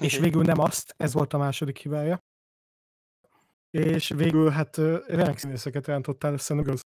és 0.00 0.18
végül 0.18 0.42
nem 0.42 0.58
azt, 0.58 0.94
ez 0.96 1.12
volt 1.12 1.32
a 1.32 1.38
második 1.38 1.78
hibája. 1.78 2.24
És 3.70 4.08
végül 4.08 4.50
hát 4.50 4.76
remek 5.06 5.38
színészeket 5.38 5.86
rántottál 5.86 6.32
össze, 6.32 6.54
nem 6.54 6.64
igaz? 6.64 6.80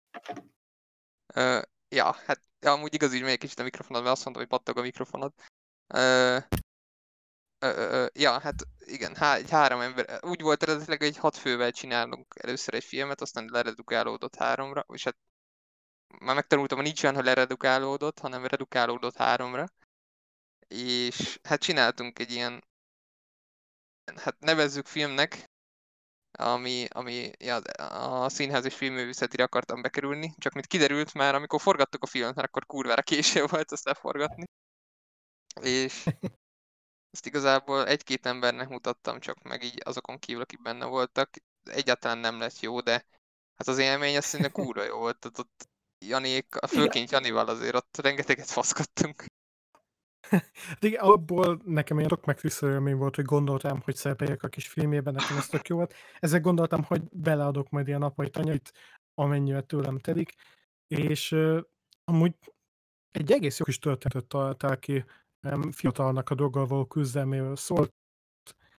Ö, 1.35 1.61
ja, 1.89 2.13
hát 2.13 2.41
ja, 2.61 2.73
amúgy 2.73 2.95
igaz, 2.95 3.11
hogy 3.11 3.23
még 3.23 3.39
kicsit 3.39 3.59
a 3.59 3.63
mikrofonod, 3.63 4.03
mert 4.03 4.15
azt 4.15 4.25
mondtam, 4.25 4.47
hogy 4.47 4.59
pattog 4.59 4.79
a 4.79 4.87
mikrofonod. 4.87 5.33
Ö, 5.95 6.39
ö, 7.59 7.69
ö, 7.69 8.07
ja, 8.13 8.41
hát 8.41 8.55
igen, 8.79 9.17
há, 9.17 9.35
egy 9.35 9.51
három 9.51 9.81
ember. 9.81 10.25
Úgy 10.25 10.41
volt 10.41 10.63
eredetileg, 10.63 11.03
hogy 11.03 11.17
hat 11.17 11.37
fővel 11.37 11.71
csinálunk 11.71 12.35
először 12.41 12.75
egy 12.75 12.85
filmet, 12.85 13.21
aztán 13.21 13.49
leredukálódott 13.53 14.35
háromra, 14.35 14.85
és 14.93 15.05
hát 15.05 15.17
már 16.19 16.35
megtanultam, 16.35 16.77
hogy 16.77 16.87
nincs 16.87 17.03
olyan, 17.03 17.15
hogy 17.15 17.25
leredukálódott, 17.25 18.19
hanem 18.19 18.47
redukálódott 18.47 19.17
háromra. 19.17 19.67
És 20.69 21.39
hát 21.43 21.61
csináltunk 21.61 22.19
egy 22.19 22.31
ilyen, 22.31 22.65
hát 24.17 24.39
nevezzük 24.39 24.87
filmnek, 24.87 25.51
ami, 26.41 26.87
ami 26.89 27.31
ja, 27.39 27.57
a 27.57 28.29
színház 28.29 28.65
és 28.65 28.75
filmművészetire 28.75 29.43
akartam 29.43 29.83
bekerülni, 29.83 30.35
csak 30.39 30.53
mint 30.53 30.67
kiderült 30.67 31.15
már, 31.15 31.35
amikor 31.35 31.61
forgattuk 31.61 32.03
a 32.03 32.07
filmet, 32.07 32.35
mert 32.35 32.49
akkor 32.49 32.67
kurvára 32.67 33.03
késő 33.03 33.45
volt 33.45 33.73
azt 33.73 33.85
leforgatni. 33.85 34.45
És 35.61 36.07
ezt 37.11 37.27
igazából 37.27 37.87
egy-két 37.87 38.27
embernek 38.27 38.69
mutattam 38.69 39.21
csak 39.21 39.43
meg 39.43 39.63
így 39.63 39.81
azokon 39.85 40.19
kívül, 40.19 40.43
akik 40.43 40.63
benne 40.63 40.85
voltak. 40.85 41.31
Egyáltalán 41.65 42.19
nem 42.19 42.39
lett 42.39 42.61
jó, 42.61 42.81
de 42.81 42.93
hát 43.57 43.69
az 43.69 43.79
élmény 43.79 44.17
azt 44.17 44.29
szerintem 44.29 44.65
kúra 44.65 44.85
jó 44.85 44.99
volt. 44.99 45.19
Tehát 45.19 45.39
ott 45.39 45.69
Janék, 46.05 46.57
a 46.57 46.67
főként 46.67 47.11
Janival 47.11 47.49
azért 47.49 47.75
ott 47.75 47.97
rengeteget 47.97 48.51
faszkodtunk. 48.51 49.25
Hát 50.31 50.85
igen, 50.85 51.01
abból 51.01 51.61
nekem 51.65 51.97
ilyen 51.97 52.09
tök 52.09 52.25
megtisztelő 52.25 52.95
volt, 52.95 53.17
hogy 53.17 53.25
gondoltam, 53.25 53.81
hogy 53.85 53.95
szerepeljek 53.97 54.43
a 54.43 54.49
kis 54.49 54.69
filmjében, 54.69 55.15
nekem 55.15 55.37
ez 55.37 55.47
tök 55.47 55.69
jó 55.69 55.77
volt. 55.77 55.95
Ezek 56.19 56.43
gondoltam, 56.43 56.83
hogy 56.83 57.03
beleadok 57.13 57.71
majd 57.71 57.89
ilyen 57.89 58.03
apai 58.03 58.31
tanyait, 58.31 58.73
amennyire 59.15 59.61
tőlem 59.61 59.99
telik, 59.99 60.35
és 60.87 61.33
uh, 61.33 61.61
amúgy 62.05 62.35
egy 63.11 63.33
egész 63.33 63.59
jó 63.59 63.65
kis 63.65 63.79
történetet 63.79 64.27
találtál 64.27 64.79
ki 64.79 65.05
um, 65.43 65.73
fiatalnak 65.73 66.31
a 66.31 66.35
dolggal 66.35 66.67
való 66.67 66.87
küzdelméről 66.87 67.57
szólt. 67.57 67.95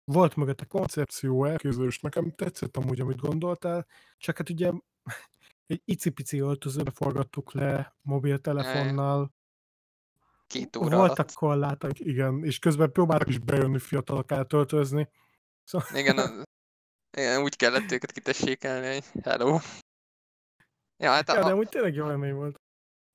Volt 0.03 0.35
mögötte 0.35 0.65
koncepció, 0.65 1.45
elképzelés, 1.45 1.99
nekem 1.99 2.31
tetszett 2.31 2.77
amúgy, 2.77 2.99
amit 2.99 3.19
gondoltál, 3.19 3.87
csak 4.17 4.37
hát 4.37 4.49
ugye 4.49 4.71
egy 5.65 5.81
icipici 5.85 6.39
öltözőbe 6.39 6.91
forgattuk 6.91 7.53
le 7.53 7.95
mobiltelefonnal, 8.01 9.31
Két 10.51 10.75
óra 10.75 10.97
voltak 10.97 11.17
alatt. 11.17 11.33
korlátok, 11.33 11.99
igen, 11.99 12.43
és 12.43 12.59
közben 12.59 12.91
próbáltak 12.91 13.27
is 13.27 13.39
bejönni 13.39 13.79
fiatalok 13.79 14.31
eltöltözni. 14.31 15.09
Szóval... 15.63 15.87
Igen, 15.93 16.17
az, 16.23 16.43
igen, 17.17 17.41
úgy 17.41 17.55
kellett 17.55 17.91
őket 17.91 18.11
kitessékelni, 18.11 18.93
hogy 18.93 19.23
hello. 19.23 19.59
Ja, 20.97 21.09
hát, 21.11 21.27
Ja, 21.27 21.43
de 21.43 21.51
a, 21.51 21.55
úgy 21.55 21.69
tényleg 21.69 21.93
jó 21.93 22.07
élmény 22.09 22.33
volt. 22.33 22.61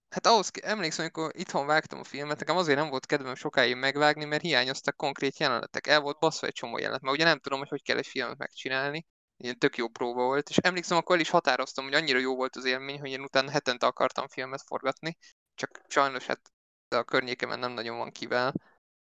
hát 0.09 0.27
ahhoz, 0.27 0.51
emlékszem, 0.63 1.05
amikor 1.05 1.31
itthon 1.35 1.67
vágtam 1.67 1.99
a 1.99 2.05
filmet, 2.05 2.39
nekem 2.39 2.57
azért 2.57 2.79
nem 2.79 2.89
volt 2.89 3.07
kedvem 3.07 3.35
sokáig 3.35 3.77
megvágni, 3.77 4.25
mert 4.25 4.43
hiányoztak 4.43 4.97
konkrét 4.97 5.39
jelenetek. 5.39 5.87
El 5.87 6.01
volt 6.01 6.19
baszva 6.19 6.47
egy 6.47 6.53
csomó 6.53 6.79
jelenet, 6.79 7.01
mert 7.01 7.17
ugye 7.17 7.25
nem 7.25 7.39
tudom, 7.39 7.59
hogy 7.59 7.69
hogy 7.69 7.83
kell 7.83 7.97
egy 7.97 8.07
filmet 8.07 8.39
megcsinálni. 8.39 9.07
Ilyen 9.37 9.59
tök 9.59 9.77
jó 9.77 9.89
próba 9.89 10.25
volt, 10.25 10.49
és 10.49 10.57
emlékszem, 10.57 10.97
akkor 10.97 11.15
el 11.15 11.21
is 11.21 11.31
határoztam, 11.31 11.85
hogy 11.85 11.95
annyira 11.95 12.19
jó 12.19 12.37
volt 12.37 12.57
az 12.57 12.65
élmény, 12.65 13.01
hogy 13.01 13.11
én 13.11 13.21
utána 13.21 13.51
hetente 13.51 13.87
akartam 13.87 14.29
filmet 14.29 14.63
forgatni, 14.67 15.17
csak 15.55 15.81
sajnos 15.89 16.27
hát 16.27 16.51
a 16.89 17.05
környékemen 17.05 17.59
nem 17.59 17.73
nagyon 17.73 17.97
van 17.97 18.11
kivel, 18.11 18.55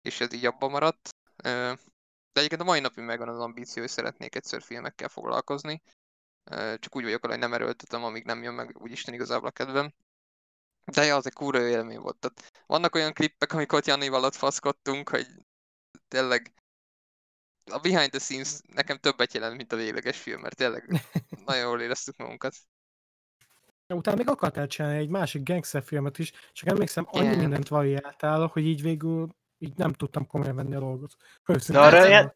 és 0.01 0.19
ez 0.19 0.33
így 0.33 0.45
abba 0.45 0.67
maradt. 0.67 1.15
De 2.31 2.41
egyébként 2.41 2.61
a 2.61 2.65
mai 2.65 2.79
napig 2.79 3.03
megvan 3.03 3.29
az 3.29 3.39
ambíció, 3.39 3.81
hogy 3.81 3.91
szeretnék 3.91 4.35
egyszer 4.35 4.61
filmekkel 4.61 5.09
foglalkozni. 5.09 5.81
Csak 6.79 6.95
úgy 6.95 7.03
vagyok 7.03 7.25
hogy 7.25 7.39
nem 7.39 7.53
erőltetem, 7.53 8.03
amíg 8.03 8.23
nem 8.23 8.43
jön 8.43 8.53
meg 8.53 8.77
úgyisten 8.81 9.13
igazából 9.13 9.47
a 9.47 9.51
kedvem. 9.51 9.93
De 10.85 11.03
ja, 11.03 11.15
az 11.15 11.25
egy 11.25 11.33
kúra 11.33 11.67
élmény 11.67 11.99
volt. 11.99 12.17
Tehát 12.17 12.63
vannak 12.65 12.95
olyan 12.95 13.13
klippek, 13.13 13.53
amikor 13.53 13.77
ott 13.77 13.85
Janival 13.85 14.23
ott 14.23 14.35
faszkodtunk, 14.35 15.09
hogy 15.09 15.27
tényleg 16.07 16.53
a 17.71 17.79
behind 17.79 18.09
the 18.09 18.19
scenes 18.19 18.59
nekem 18.67 18.97
többet 18.97 19.33
jelent, 19.33 19.55
mint 19.55 19.71
a 19.71 19.75
végleges 19.75 20.21
film, 20.21 20.41
mert 20.41 20.55
tényleg 20.55 21.03
nagyon 21.45 21.61
jól 21.61 21.81
éreztük 21.81 22.17
magunkat. 22.17 22.55
Utána 23.93 24.17
még 24.17 24.29
akartál 24.29 24.67
csinálni 24.67 24.97
egy 24.97 25.09
másik 25.09 25.43
gangsterfilmet 25.43 26.19
is, 26.19 26.31
csak 26.51 26.69
emlékszem, 26.69 27.07
annyi 27.11 27.25
Igen. 27.25 27.39
mindent 27.39 27.67
variáltál, 27.67 28.45
hogy 28.53 28.65
így 28.65 28.81
végül 28.81 29.27
így 29.57 29.75
nem 29.75 29.93
tudtam 29.93 30.27
komolyan 30.27 30.55
venni 30.55 30.75
a 30.75 30.79
dolgot. 30.79 31.15
De 31.45 31.53
Őszintén 31.53 31.83
arra 31.83 32.07
ilyen, 32.07 32.35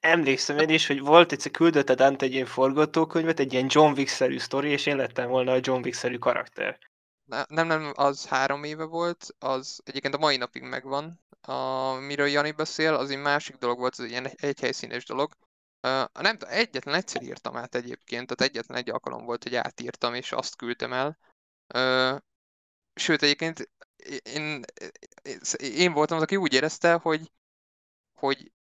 emlékszem 0.00 0.58
én 0.58 0.68
is, 0.68 0.86
hogy 0.86 1.00
volt 1.00 1.32
egyszer 1.32 1.50
küldött 1.50 1.88
a 1.88 1.94
Dante 1.94 2.24
egy 2.24 2.32
ilyen 2.32 2.46
forgatókönyvet, 2.46 3.38
egy 3.38 3.52
ilyen 3.52 3.66
John 3.68 3.92
Wick-szerű 3.92 4.38
sztori, 4.38 4.68
és 4.68 4.86
én 4.86 4.96
lettem 4.96 5.28
volna 5.28 5.52
a 5.52 5.58
John 5.60 5.82
Wick-szerű 5.84 6.16
karakter. 6.16 6.78
Ne- 7.24 7.44
Nem, 7.48 7.66
nem, 7.66 7.92
az 7.94 8.26
három 8.26 8.64
éve 8.64 8.84
volt, 8.84 9.34
az 9.38 9.80
egyébként 9.84 10.14
a 10.14 10.18
mai 10.18 10.36
napig 10.36 10.62
megvan. 10.62 11.20
A, 11.40 11.92
miről 11.92 12.26
Jani 12.26 12.50
beszél, 12.50 12.94
az 12.94 13.10
egy 13.10 13.18
másik 13.18 13.56
dolog 13.56 13.78
volt, 13.78 13.92
az 13.92 14.00
egy 14.04 14.10
ilyen 14.10 14.26
egy- 14.26 14.44
egyhelyszínes 14.44 15.04
dolog. 15.04 15.32
Uh, 15.82 16.22
nem 16.22 16.36
egyetlen 16.40 16.94
egyszer 16.94 17.22
írtam 17.22 17.56
át 17.56 17.74
egyébként, 17.74 18.26
tehát 18.26 18.52
egyetlen 18.52 18.78
egy 18.78 18.90
alkalom 18.90 19.24
volt, 19.24 19.42
hogy 19.42 19.54
átírtam, 19.54 20.14
és 20.14 20.32
azt 20.32 20.56
küldtem 20.56 20.92
el. 20.92 21.18
Uh, 21.74 22.20
sőt, 22.94 23.22
egyébként 23.22 23.70
én, 24.22 24.64
én, 25.22 25.40
én 25.58 25.92
voltam 25.92 26.16
az, 26.16 26.22
aki 26.22 26.36
úgy 26.36 26.52
érezte, 26.52 26.92
hogy, 26.94 27.32
hogy 28.14 28.52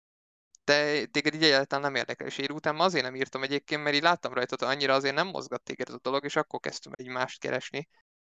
te, 0.64 1.06
téged 1.06 1.34
így 1.34 1.44
egyáltalán 1.44 1.84
nem 1.84 1.96
érdekel, 1.96 2.28
és 2.28 2.38
én 2.38 2.52
utána 2.52 2.84
azért 2.84 3.04
nem 3.04 3.16
írtam 3.16 3.44
egyébként, 3.44 3.84
mert 3.84 3.96
így 3.96 4.02
láttam 4.02 4.34
rajta, 4.34 4.56
hogy 4.60 4.76
annyira 4.76 4.94
azért 4.94 5.16
nem 5.16 5.28
mozgat 5.28 5.64
téged 5.64 5.88
ez 5.88 5.94
a 5.94 6.00
dolog, 6.00 6.24
és 6.24 6.36
akkor 6.36 6.60
kezdtem 6.60 6.92
egy 6.96 7.08
mást 7.08 7.40
keresni, 7.40 7.90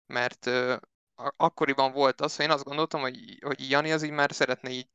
mert 0.06 0.46
uh, 0.46 0.78
akkoriban 1.16 1.92
volt 1.92 2.22
az, 2.22 2.36
hogy 2.36 2.46
én 2.46 2.52
azt 2.52 2.64
gondoltam, 2.64 3.02
hogy, 3.02 3.40
hogy 3.42 3.70
Jani 3.70 3.92
az 3.92 4.04
így 4.04 4.12
már 4.12 4.34
szeretne 4.34 4.70
így 4.70 4.90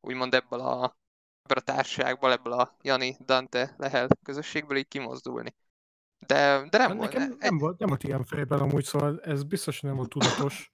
úgymond 0.00 0.34
ebből 0.34 0.60
a, 0.60 0.99
ebből 1.50 1.62
a 1.62 1.74
társaságból, 1.74 2.32
ebből 2.32 2.52
a 2.52 2.76
Jani, 2.82 3.16
Dante, 3.24 3.74
Lehel 3.76 4.08
közösségből 4.22 4.76
így 4.76 4.88
kimozdulni. 4.88 5.54
De, 6.26 6.68
de 6.70 6.78
nem 6.78 6.88
Hát 6.88 6.96
volt. 6.96 7.12
Nekem 7.12 7.30
egy- 7.32 7.38
nem 7.38 7.58
volt, 7.58 7.78
nem 7.78 7.88
volt 7.88 8.02
ilyen 8.02 8.24
fejben 8.24 8.58
amúgy, 8.60 8.84
szóval 8.84 9.20
ez 9.20 9.42
biztos 9.44 9.80
nem 9.80 9.96
volt 9.96 10.08
tudatos. 10.08 10.70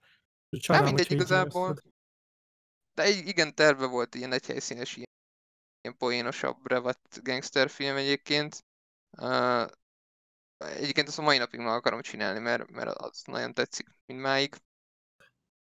Nem 0.49 0.61
Csodálom, 0.61 0.87
mindegy 0.87 1.11
igazából. 1.11 1.63
érezted. 1.67 1.91
De 2.93 3.03
egy, 3.03 3.27
igen, 3.27 3.55
terve 3.55 3.85
volt 3.85 4.15
ilyen 4.15 4.31
egyhelyszínes, 4.31 4.95
ilyen, 4.95 5.09
ilyen 5.81 5.97
poénosabb, 5.97 6.67
revatt 6.67 7.19
gangster 7.23 7.69
film 7.69 7.95
egyébként. 7.95 8.65
Uh, 9.17 9.65
egyébként 10.57 11.07
azt 11.07 11.19
a 11.19 11.21
mai 11.21 11.37
napig 11.37 11.59
meg 11.59 11.73
akarom 11.73 12.01
csinálni, 12.01 12.39
mert, 12.39 12.69
mert 12.71 12.89
az 12.89 13.21
nagyon 13.25 13.53
tetszik 13.53 13.87
mindmáig. 14.05 14.55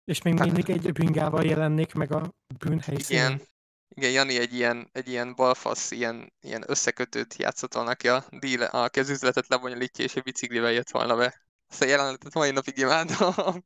És 0.03 0.21
még 0.21 0.37
Hát- 0.37 0.45
mindig 0.45 0.69
egy 0.69 0.91
bringával 0.93 1.43
jelennék 1.45 1.93
meg 1.93 2.11
a 2.11 2.33
bűnhelyszínen. 2.59 3.31
Igen, 3.31 3.47
igen, 3.95 4.11
Jani 4.11 4.37
egy 4.39 4.53
ilyen, 4.53 4.89
egy 4.91 5.07
ilyen 5.07 5.35
balfasz, 5.35 5.91
ilyen, 5.91 6.33
ilyen 6.41 6.63
összekötőt 6.67 7.35
játszott 7.35 7.73
volna, 7.73 7.89
aki 7.89 8.09
a, 8.09 8.23
deal, 8.29 8.63
aki 8.63 8.99
az 8.99 9.09
üzletet 9.09 9.47
lebonyolítja, 9.47 10.05
és 10.05 10.15
egy 10.15 10.23
biciklivel 10.23 10.71
jött 10.71 10.89
volna 10.89 11.15
be. 11.15 11.41
Ezt 11.67 11.81
a 11.81 11.85
jelenetet 11.85 12.33
mai 12.33 12.51
napig 12.51 12.77
imádom. 12.77 13.33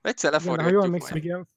Egyszer 0.00 0.40
Igen, 0.40 0.56
de 0.56 0.62
ha 0.62 0.68
jól 0.68 0.82
leforgatjuk 0.82 0.84
emlékszem, 0.84 1.16
ilyen 1.16 1.48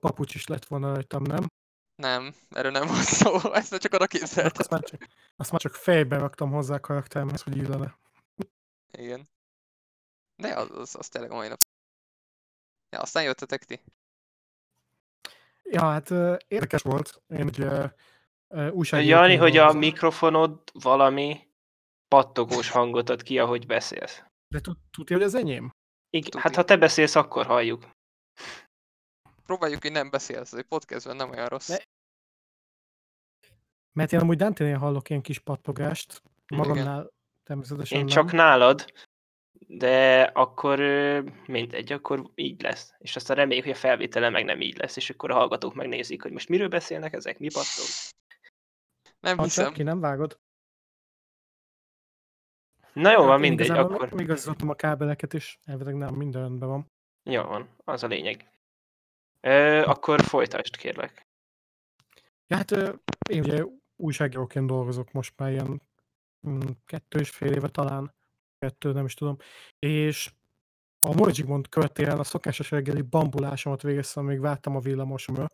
papucs 0.00 0.34
is 0.34 0.46
lett 0.46 0.64
volna 0.64 0.94
rajtam, 0.94 1.22
nem? 1.22 1.46
Nem, 1.94 2.34
erről 2.48 2.70
nem 2.70 2.86
volt 2.86 3.02
szó, 3.02 3.34
ezt 3.52 3.76
csak 3.76 3.92
arra 3.92 4.00
Hát 4.02 4.10
képzeltem. 4.10 4.52
azt 4.58 4.70
már 4.70 4.82
csak, 4.82 5.06
azt 5.36 5.50
már 5.50 5.60
csak 5.60 5.74
fejbe 5.74 6.18
raktam 6.18 6.50
hozzá 6.50 6.74
a 6.74 6.80
karakteremhez, 6.80 7.42
hogy 7.42 7.56
illene. 7.56 7.98
Igen. 8.90 9.28
De 10.36 10.54
az, 10.54 10.70
az, 10.70 10.94
az 10.98 11.08
tényleg 11.08 11.30
a 11.30 11.34
mai 11.34 11.48
nap. 11.48 11.60
Ja, 12.90 13.00
aztán 13.00 13.22
jöttetek 13.22 13.64
ti. 13.64 13.80
Ja, 15.72 15.84
hát 15.84 16.10
érdekes 16.48 16.82
volt. 16.82 17.22
Én 17.28 17.46
ugye 17.46 17.90
ö, 18.48 18.68
újságíróként 18.70 19.28
Jani, 19.30 19.36
hogy 19.36 19.56
a 19.56 19.72
mikrofonod 19.72 20.62
valami 20.72 21.48
pattogós 22.08 22.70
hangot 22.70 23.08
ad 23.08 23.22
ki, 23.22 23.38
ahogy 23.38 23.66
beszélsz. 23.66 24.22
De 24.48 24.60
tud- 24.60 24.78
tudja, 24.90 25.16
hogy 25.16 25.24
az 25.24 25.34
enyém? 25.34 25.70
Igen, 26.10 26.40
hát 26.40 26.54
ha 26.54 26.64
te 26.64 26.76
beszélsz, 26.76 27.14
akkor 27.14 27.46
halljuk. 27.46 27.88
Próbáljuk, 29.44 29.82
hogy 29.82 29.92
nem 29.92 30.10
beszélsz, 30.10 30.52
egy 30.52 30.64
podcastben 30.64 31.16
nem 31.16 31.30
olyan 31.30 31.46
rossz. 31.46 31.76
Mert 33.92 34.12
én 34.12 34.20
amúgy 34.20 34.36
Dante-nél 34.36 34.78
hallok 34.78 35.10
ilyen 35.10 35.22
kis 35.22 35.38
pattogást, 35.38 36.22
Igen. 36.46 36.66
magamnál 36.66 37.10
természetesen 37.42 37.98
Én 37.98 38.04
nem. 38.04 38.14
csak 38.14 38.32
nálad, 38.32 38.92
de 39.72 40.22
akkor 40.22 40.78
mindegy, 41.46 41.92
akkor 41.92 42.30
így 42.34 42.62
lesz. 42.62 42.94
És 42.98 43.16
aztán 43.16 43.36
reméljük, 43.36 43.64
hogy 43.64 43.74
a 43.74 43.78
felvétele 43.78 44.28
meg 44.30 44.44
nem 44.44 44.60
így 44.60 44.78
lesz, 44.78 44.96
és 44.96 45.10
akkor 45.10 45.30
a 45.30 45.34
hallgatók 45.34 45.74
megnézik, 45.74 46.22
hogy 46.22 46.32
most 46.32 46.48
miről 46.48 46.68
beszélnek 46.68 47.12
ezek, 47.12 47.38
mi 47.38 47.48
pattog. 47.52 47.84
Nem 49.20 49.36
Ha 49.36 49.42
hiszem. 49.42 49.64
csak 49.64 49.74
ki 49.74 49.82
nem 49.82 50.00
vágod. 50.00 50.38
Na 52.92 53.10
jó, 53.10 53.18
van, 53.18 53.28
Hát 53.28 53.34
én 53.34 53.48
mindegy, 53.48 53.66
igazából 53.66 53.94
akkor 53.94 54.12
Még 54.12 54.24
igazoltam 54.24 54.68
a 54.68 54.74
kábeleket 54.74 55.32
is, 55.32 55.60
elvileg 55.64 55.94
nem, 55.94 56.14
minden 56.14 56.42
rendben 56.42 56.68
van. 56.68 56.86
jó 57.22 57.42
van, 57.42 57.68
az 57.84 58.02
a 58.02 58.06
lényeg. 58.06 58.50
Ö, 59.40 59.82
akkor 59.82 60.20
folytasd, 60.20 60.76
kérlek. 60.76 61.26
Ja, 62.46 62.56
hát 62.56 62.70
én 63.30 63.42
ugye 63.42 63.64
újságíróként 63.96 64.66
dolgozok 64.66 65.12
most 65.12 65.32
már 65.36 65.50
ilyen 65.50 65.82
mm, 66.48 66.60
kettő 66.86 67.18
és 67.18 67.30
fél 67.30 67.52
éve 67.52 67.68
talán, 67.68 68.14
kettő, 68.60 68.92
nem 68.92 69.04
is 69.04 69.14
tudom, 69.14 69.36
és 69.78 70.32
a 71.00 71.14
Morigimond 71.14 71.68
követően 71.68 72.18
a 72.18 72.24
szokásos 72.24 72.70
reggeli 72.70 73.02
bambulásomat 73.02 73.82
végeztem, 73.82 74.24
még 74.24 74.40
vártam 74.40 74.76
a 74.76 74.80
villamosomra. 74.80 75.46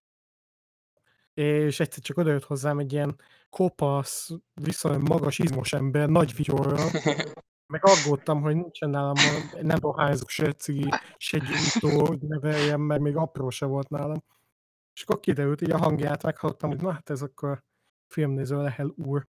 És 1.34 1.80
egyszer 1.80 2.02
csak 2.02 2.16
odajött 2.16 2.44
hozzám 2.44 2.78
egy 2.78 2.92
ilyen 2.92 3.20
kopasz, 3.50 4.30
viszonylag 4.54 5.08
magas, 5.08 5.38
izmos 5.38 5.72
ember, 5.72 6.08
nagy 6.08 6.34
vigyorral, 6.36 6.90
meg 7.72 7.84
aggódtam, 7.84 8.40
hogy 8.42 8.54
nincsen 8.54 8.90
nálam, 8.90 9.14
a- 9.16 9.62
nem 9.62 9.78
dohányzok, 9.78 10.28
se 10.28 10.52
cigi, 10.52 10.88
se 11.16 11.38
gyújtó, 11.38 12.06
hogy 12.06 12.18
neveljem, 12.20 12.80
meg 12.80 13.00
még 13.00 13.16
apró 13.16 13.50
se 13.50 13.66
volt 13.66 13.88
nálam. 13.88 14.24
És 14.94 15.02
akkor 15.02 15.20
kiderült, 15.20 15.60
így 15.60 15.70
a 15.70 15.78
hangját 15.78 16.22
meghallottam, 16.22 16.70
hogy 16.70 16.80
na 16.80 16.92
hát 16.92 17.10
ez 17.10 17.22
akkor 17.22 17.64
filmnéző 18.06 18.56
Lehel 18.56 18.92
úr. 18.96 19.26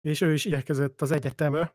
És 0.00 0.20
ő 0.20 0.32
is 0.32 0.44
igyekezett 0.44 1.02
az 1.02 1.10
egyetemre. 1.10 1.74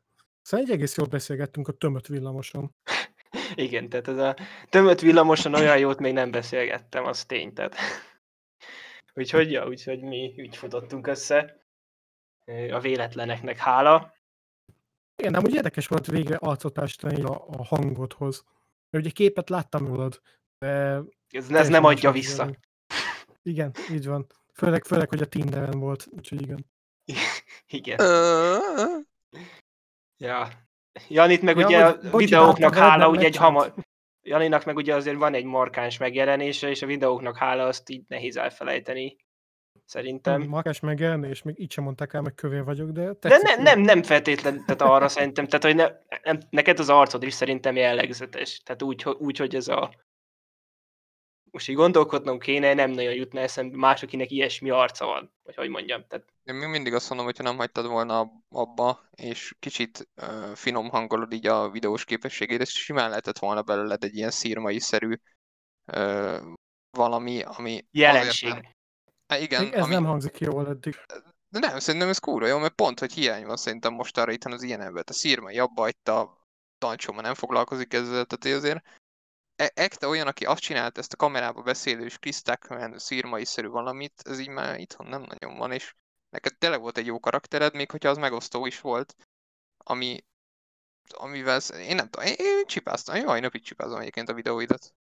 Szóval 0.49 0.65
egy 0.65 0.71
egész 0.71 0.97
jól 0.97 1.07
beszélgettünk 1.07 1.67
a 1.67 1.71
tömött 1.71 2.07
villamoson. 2.07 2.75
Igen, 3.55 3.89
tehát 3.89 4.07
ez 4.07 4.17
a 4.17 4.35
tömött 4.69 4.99
villamoson 4.99 5.53
olyan 5.53 5.77
jót 5.77 5.99
még 5.99 6.13
nem 6.13 6.31
beszélgettem, 6.31 7.05
az 7.05 7.25
tény, 7.25 7.53
tehát. 7.53 7.75
Úgyhogy, 9.19 9.51
ja, 9.51 9.67
úgyhogy 9.67 10.01
mi 10.01 10.33
úgy 10.37 10.57
futottunk 10.57 11.07
össze. 11.07 11.65
A 12.71 12.79
véletleneknek 12.79 13.57
hála. 13.57 14.13
Igen, 15.15 15.31
de 15.31 15.37
amúgy 15.37 15.53
érdekes 15.53 15.87
volt 15.87 16.05
végre 16.05 16.35
arcot 16.35 16.77
a, 16.77 17.47
a 17.47 17.65
hangodhoz. 17.65 18.43
Mert 18.89 19.05
ugye 19.05 19.13
képet 19.13 19.49
láttam 19.49 19.87
rólad, 19.87 20.21
de... 20.59 21.01
Ez, 21.29 21.51
ez 21.51 21.67
nem 21.67 21.83
adja 21.83 22.11
vissza. 22.11 22.43
Jelen. 22.43 22.59
Igen, 23.41 23.71
így 23.91 24.07
van. 24.07 24.27
Főleg, 24.53 24.85
főleg, 24.85 25.09
hogy 25.09 25.21
a 25.21 25.27
Tinderen 25.27 25.79
volt, 25.79 26.07
úgyhogy 26.11 26.41
igen. 26.41 26.65
igen. 27.79 27.97
Ja. 30.19 30.47
Janit 31.07 31.41
meg 31.41 31.57
ja, 31.57 31.65
ugye 31.65 31.85
a 31.85 32.17
videóknak 32.17 32.75
hála, 32.75 33.09
ugye 33.09 33.25
egy 33.25 33.35
hamar... 33.35 33.73
Janinak 34.21 34.65
meg 34.65 34.75
ugye 34.75 34.95
azért 34.95 35.17
van 35.17 35.33
egy 35.33 35.45
markáns 35.45 35.97
megjelenése, 35.97 36.69
és 36.69 36.81
a 36.81 36.85
videóknak 36.85 37.37
hála 37.37 37.65
azt 37.65 37.89
így 37.89 38.03
nehéz 38.07 38.37
elfelejteni. 38.37 39.17
Szerintem. 39.85 40.41
Markáns 40.41 40.79
megjelenés, 40.79 41.41
még 41.41 41.59
így 41.59 41.71
sem 41.71 41.83
mondták 41.83 42.13
el, 42.13 42.21
meg 42.21 42.33
kövér 42.33 42.63
vagyok, 42.63 42.89
de... 42.89 43.13
De 43.19 43.39
ne, 43.41 43.55
nem, 43.55 43.79
nem 43.79 44.03
feltétlen, 44.03 44.65
tehát 44.65 44.81
arra 44.81 45.07
szerintem, 45.07 45.47
tehát 45.47 45.65
hogy 45.65 45.75
ne, 45.75 46.17
nem, 46.23 46.39
neked 46.49 46.79
az 46.79 46.89
arcod 46.89 47.23
is 47.23 47.33
szerintem 47.33 47.75
jellegzetes. 47.75 48.61
Tehát 48.63 48.81
úgy, 48.81 49.05
úgy, 49.17 49.37
hogy 49.37 49.55
ez 49.55 49.67
a 49.67 49.91
most 51.51 51.69
így 51.69 51.75
gondolkodnom 51.75 52.39
kéne, 52.39 52.73
nem 52.73 52.91
nagyon 52.91 53.13
jutna 53.13 53.39
eszembe 53.39 53.77
más, 53.77 54.03
akinek 54.03 54.31
ilyesmi 54.31 54.69
arca 54.69 55.05
van, 55.05 55.33
vagy 55.43 55.55
hogy 55.55 55.69
mondjam. 55.69 56.05
Tehát... 56.07 56.25
Én 56.43 56.55
még 56.55 56.67
mindig 56.67 56.93
azt 56.93 57.09
mondom, 57.09 57.27
hogyha 57.27 57.43
nem 57.43 57.57
hagytad 57.57 57.87
volna 57.87 58.31
abba, 58.49 59.09
és 59.15 59.55
kicsit 59.59 60.09
uh, 60.21 60.51
finom 60.51 60.89
hangolod 60.89 61.33
így 61.33 61.47
a 61.47 61.69
videós 61.69 62.05
képességét, 62.05 62.61
és 62.61 62.69
simán 62.69 63.09
lehetett 63.09 63.39
volna 63.39 63.61
belőled 63.61 64.03
egy 64.03 64.15
ilyen 64.15 64.31
szírmai-szerű 64.31 65.15
uh, 65.93 66.37
valami, 66.97 67.41
ami... 67.41 67.85
Jelenség. 67.91 68.49
Nem... 68.49 68.61
Hát 69.27 69.41
igen, 69.41 69.73
ez 69.73 69.83
ami... 69.83 69.93
nem 69.93 70.05
hangzik 70.05 70.39
jól 70.39 70.67
eddig. 70.67 70.95
De 71.49 71.59
nem, 71.59 71.79
szerintem 71.79 72.09
ez 72.09 72.17
kúra 72.17 72.47
jó, 72.47 72.57
mert 72.57 72.73
pont, 72.73 72.99
hogy 72.99 73.13
hiány 73.13 73.45
van 73.45 73.57
szerintem 73.57 73.93
most 73.93 74.17
arra 74.17 74.31
itt 74.31 74.43
az 74.43 74.63
ilyen 74.63 74.81
ember. 74.81 75.03
A 75.07 75.13
szírmai 75.13 75.59
abba 75.59 75.81
hagyta, 75.81 76.37
Dancsó 76.77 77.13
nem 77.13 77.33
foglalkozik 77.33 77.93
ezzel, 77.93 78.25
tehát 78.25 78.57
azért 78.57 78.83
Ekte 79.73 80.07
olyan, 80.07 80.27
aki 80.27 80.45
azt 80.45 80.61
csinált 80.61 80.97
ezt 80.97 81.13
a 81.13 81.17
kamerába 81.17 81.61
beszélő 81.61 82.05
és 82.05 82.17
Chris 82.17 82.41
Tuckman 82.41 82.99
szírmai-szerű 82.99 83.67
valamit, 83.67 84.21
ez 84.23 84.39
így 84.39 84.49
már 84.49 84.79
itthon 84.79 85.07
nem 85.07 85.21
nagyon 85.21 85.57
van, 85.57 85.71
és 85.71 85.93
neked 86.29 86.57
tényleg 86.57 86.81
volt 86.81 86.97
egy 86.97 87.05
jó 87.05 87.19
karaktered, 87.19 87.73
még 87.73 87.91
hogyha 87.91 88.09
az 88.09 88.17
megosztó 88.17 88.65
is 88.65 88.81
volt, 88.81 89.15
ami, 89.77 90.23
amivel 91.07 91.59
én 91.79 91.95
nem 91.95 92.09
tudom, 92.09 92.27
én, 92.27 92.35
én 92.37 92.65
csipáztam, 92.65 93.15
én 93.15 93.23
mai 93.23 93.39
napig 93.39 93.63
csipázom 93.63 93.99
egyébként 93.99 94.29
a 94.29 94.33
videóidat. 94.33 94.93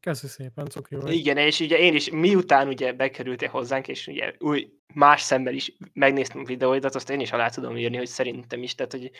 Köszi 0.00 0.26
szépen, 0.26 0.66
cuki 0.66 0.94
vagy. 0.94 1.12
Igen, 1.12 1.36
és 1.36 1.60
ugye 1.60 1.78
én 1.78 1.94
is 1.94 2.10
miután 2.10 2.68
ugye 2.68 2.92
bekerültél 2.92 3.48
hozzánk, 3.48 3.88
és 3.88 4.06
ugye 4.06 4.34
új, 4.38 4.72
más 4.94 5.22
szemmel 5.22 5.54
is 5.54 5.76
megnéztem 5.92 6.40
a 6.40 6.44
videóidat, 6.44 6.94
azt 6.94 7.10
én 7.10 7.20
is 7.20 7.32
alá 7.32 7.48
tudom 7.48 7.76
írni, 7.76 7.96
hogy 7.96 8.06
szerintem 8.06 8.62
is, 8.62 8.74
tehát 8.74 8.92
hogy 8.92 9.10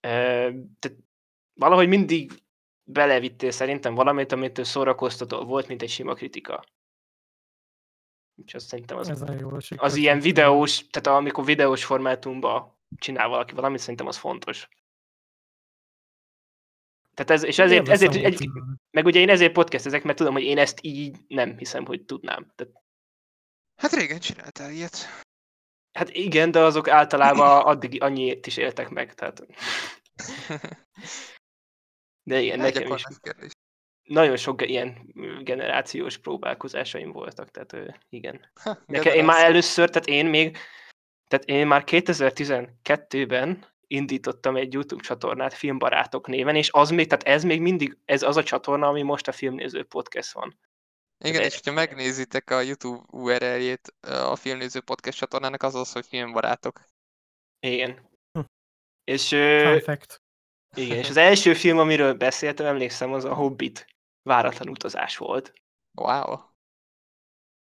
ö, 0.00 0.08
tehát 0.78 0.98
valahogy 1.54 1.88
mindig 1.88 2.32
belevittél 2.92 3.50
szerintem 3.50 3.94
valamit, 3.94 4.32
amitől 4.32 4.64
szórakoztató 4.64 5.44
volt, 5.44 5.68
mint 5.68 5.82
egy 5.82 5.90
sima 5.90 6.14
kritika. 6.14 6.64
Úgyhogy 8.34 8.60
szerintem 8.60 8.96
az, 8.96 9.08
Ez 9.08 9.22
jó, 9.40 9.50
az 9.76 9.94
ilyen 9.94 10.20
videós, 10.20 10.86
tehát 10.90 11.18
amikor 11.18 11.44
videós 11.44 11.84
formátumban 11.84 12.78
csinál 12.96 13.28
valaki 13.28 13.54
valamit, 13.54 13.80
szerintem 13.80 14.06
az 14.06 14.16
fontos. 14.16 14.68
Tehát 17.14 17.30
ez, 17.30 17.42
és 17.42 17.58
ezért, 17.58 17.88
ezért 17.88 18.14
egy, 18.14 18.48
meg 18.90 19.04
ugye 19.04 19.20
én 19.20 19.28
ezért 19.28 19.52
podcastezek, 19.52 20.02
mert 20.02 20.18
tudom, 20.18 20.32
hogy 20.32 20.42
én 20.42 20.58
ezt 20.58 20.78
így 20.82 21.16
nem 21.28 21.56
hiszem, 21.58 21.84
hogy 21.84 22.04
tudnám. 22.04 22.52
Tehát... 22.54 22.72
Hát 23.76 23.92
régen 23.92 24.18
csináltál 24.18 24.70
ilyet. 24.70 24.96
Hát 25.92 26.08
igen, 26.10 26.50
de 26.50 26.60
azok 26.60 26.88
általában 26.88 27.62
addig 27.72 28.02
annyiért 28.02 28.46
is 28.46 28.56
éltek 28.56 28.88
meg, 28.88 29.14
tehát... 29.14 29.46
De 32.22 32.40
igen, 32.40 32.58
nekem 32.58 32.92
is. 32.94 33.02
Kérdés. 33.20 33.50
Nagyon 34.02 34.36
sok 34.36 34.68
ilyen 34.68 35.12
generációs 35.42 36.18
próbálkozásaim 36.18 37.12
voltak, 37.12 37.50
tehát 37.50 38.00
igen. 38.08 38.50
Ha, 38.62 38.78
nekem, 38.86 39.14
én 39.14 39.24
már 39.24 39.44
először, 39.44 39.88
tehát 39.88 40.08
én 40.08 40.26
még, 40.26 40.56
tehát 41.28 41.44
én 41.44 41.66
már 41.66 41.82
2012-ben 41.86 43.66
indítottam 43.86 44.56
egy 44.56 44.72
YouTube 44.72 45.02
csatornát 45.02 45.54
Filmbarátok 45.54 46.26
néven, 46.26 46.56
és 46.56 46.70
az 46.72 46.90
még, 46.90 47.06
tehát 47.06 47.24
ez 47.24 47.44
még 47.44 47.60
mindig, 47.60 47.96
ez 48.04 48.22
az 48.22 48.36
a 48.36 48.42
csatorna, 48.42 48.86
ami 48.86 49.02
most 49.02 49.28
a 49.28 49.32
Filmnéző 49.32 49.84
Podcast 49.84 50.32
van. 50.32 50.58
Igen, 51.24 51.42
és 51.42 51.60
ha 51.64 51.72
megnézitek 51.72 52.50
a 52.50 52.60
YouTube 52.60 53.02
URL-jét 53.10 53.94
a 54.00 54.36
Filmnéző 54.36 54.80
Podcast 54.80 55.18
csatornának, 55.18 55.62
az 55.62 55.74
az, 55.74 55.92
hogy 55.92 56.06
Filmbarátok. 56.06 56.84
Igen. 57.60 58.08
Hm. 58.32 58.44
És... 59.04 59.28
Fact. 59.84 60.19
Igen, 60.76 60.96
és 60.96 61.08
az 61.08 61.16
első 61.16 61.54
film, 61.54 61.78
amiről 61.78 62.14
beszéltem, 62.14 62.66
emlékszem, 62.66 63.12
az 63.12 63.24
a 63.24 63.34
Hobbit 63.34 63.86
váratlan 64.22 64.68
utazás 64.68 65.16
volt. 65.16 65.52
Wow. 65.94 66.38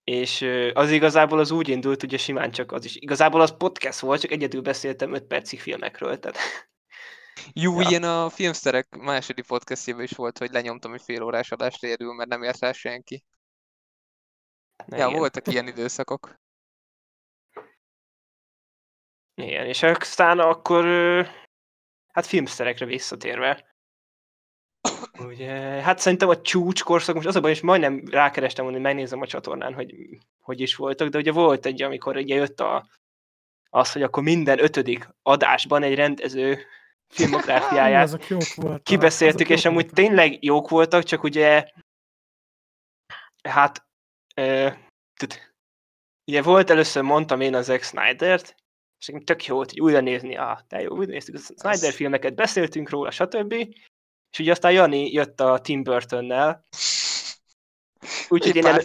És 0.05 0.43
az 0.73 0.91
igazából 0.91 1.39
az 1.39 1.51
úgy 1.51 1.69
indult, 1.69 2.03
ugye 2.03 2.19
simán 2.19 2.51
csak 2.51 2.73
az 2.73 2.85
is. 2.85 2.97
Igazából 2.97 3.41
az 3.41 3.57
podcast 3.57 4.01
volt, 4.01 4.21
csak 4.21 4.31
egyedül 4.31 4.61
beszéltem 4.61 5.15
5 5.15 5.25
percig 5.25 5.61
filmekről, 5.61 6.19
tehát... 6.19 6.39
Jó, 7.53 7.81
ja. 7.81 7.89
ilyen 7.89 8.03
a 8.03 8.31
Filmsterek 8.31 8.97
második 8.97 9.47
podcastjében 9.47 10.03
is 10.03 10.11
volt, 10.11 10.39
hogy 10.39 10.51
lenyomtam 10.51 10.95
egy 10.95 11.03
fél 11.03 11.23
órás 11.23 11.53
adást 11.53 11.83
érül, 11.83 12.15
mert 12.15 12.29
nem 12.29 12.43
ért 12.43 12.59
rá 12.59 12.73
senki. 12.73 13.25
Na, 14.87 14.97
ja, 14.97 15.07
igen. 15.07 15.19
voltak 15.19 15.47
ilyen 15.47 15.67
időszakok. 15.67 16.35
Igen, 19.35 19.67
és 19.67 19.83
aztán 19.83 20.39
akkor 20.39 20.85
hát 22.17 22.27
filmszerekre 22.27 22.87
visszatérve, 22.87 23.65
ugye, 25.19 25.51
hát 25.83 25.99
szerintem 25.99 26.29
a 26.29 26.41
csúcskorszak, 26.41 27.15
most 27.15 27.27
az 27.27 27.37
a 27.37 27.41
baj, 27.41 27.51
és 27.51 27.61
majdnem 27.61 28.03
rákerestem, 28.11 28.65
hogy 28.65 28.81
megnézem 28.81 29.21
a 29.21 29.27
csatornán, 29.27 29.75
hogy 29.75 29.95
hogy 30.41 30.61
is 30.61 30.77
voltak, 30.77 31.09
de 31.09 31.19
ugye 31.19 31.33
volt 31.33 31.67
egy, 31.67 31.83
amikor 31.83 32.17
ugye 32.17 32.35
jött 32.35 32.61
a, 32.61 32.89
az, 33.71 33.93
hogy 33.93 34.03
akkor 34.03 34.23
minden 34.23 34.63
ötödik 34.63 35.09
adásban 35.23 35.83
egy 35.83 35.95
rendező 35.95 36.59
filmográfiáját 37.09 38.27
kibeszéltük, 38.83 39.49
és 39.49 39.65
amúgy 39.65 39.83
voltak. 39.83 40.05
tényleg 40.05 40.45
jók 40.45 40.69
voltak, 40.69 41.03
csak 41.03 41.23
ugye 41.23 41.71
hát 43.49 43.87
e, 44.35 44.79
ugye 46.27 46.43
volt 46.43 46.71
először, 46.71 47.03
mondtam 47.03 47.41
én 47.41 47.55
az 47.55 47.65
Zack 47.65 47.83
Snyder-t, 47.83 48.66
és 48.99 49.07
nekem 49.07 49.25
tök 49.25 49.45
jó 49.45 49.55
volt 49.55 49.71
hogy 49.71 49.81
újra 49.81 50.01
nézni, 50.01 50.37
ah, 50.37 50.59
de 50.69 50.81
jó, 50.81 50.97
úgy 50.97 51.09
néztük 51.09 51.35
a 51.35 51.39
Snyder 51.39 51.93
filmeket, 51.93 52.35
beszéltünk 52.35 52.91
róla, 52.91 53.11
stb. 53.11 53.53
És 54.31 54.39
ugye 54.39 54.51
aztán 54.51 54.73
Jani 54.73 55.13
jött 55.13 55.41
a 55.41 55.61
Tim 55.61 55.83
Burtonnel. 55.83 56.65
Úgyhogy 58.29 58.57
én 58.57 58.67
elő, 58.67 58.83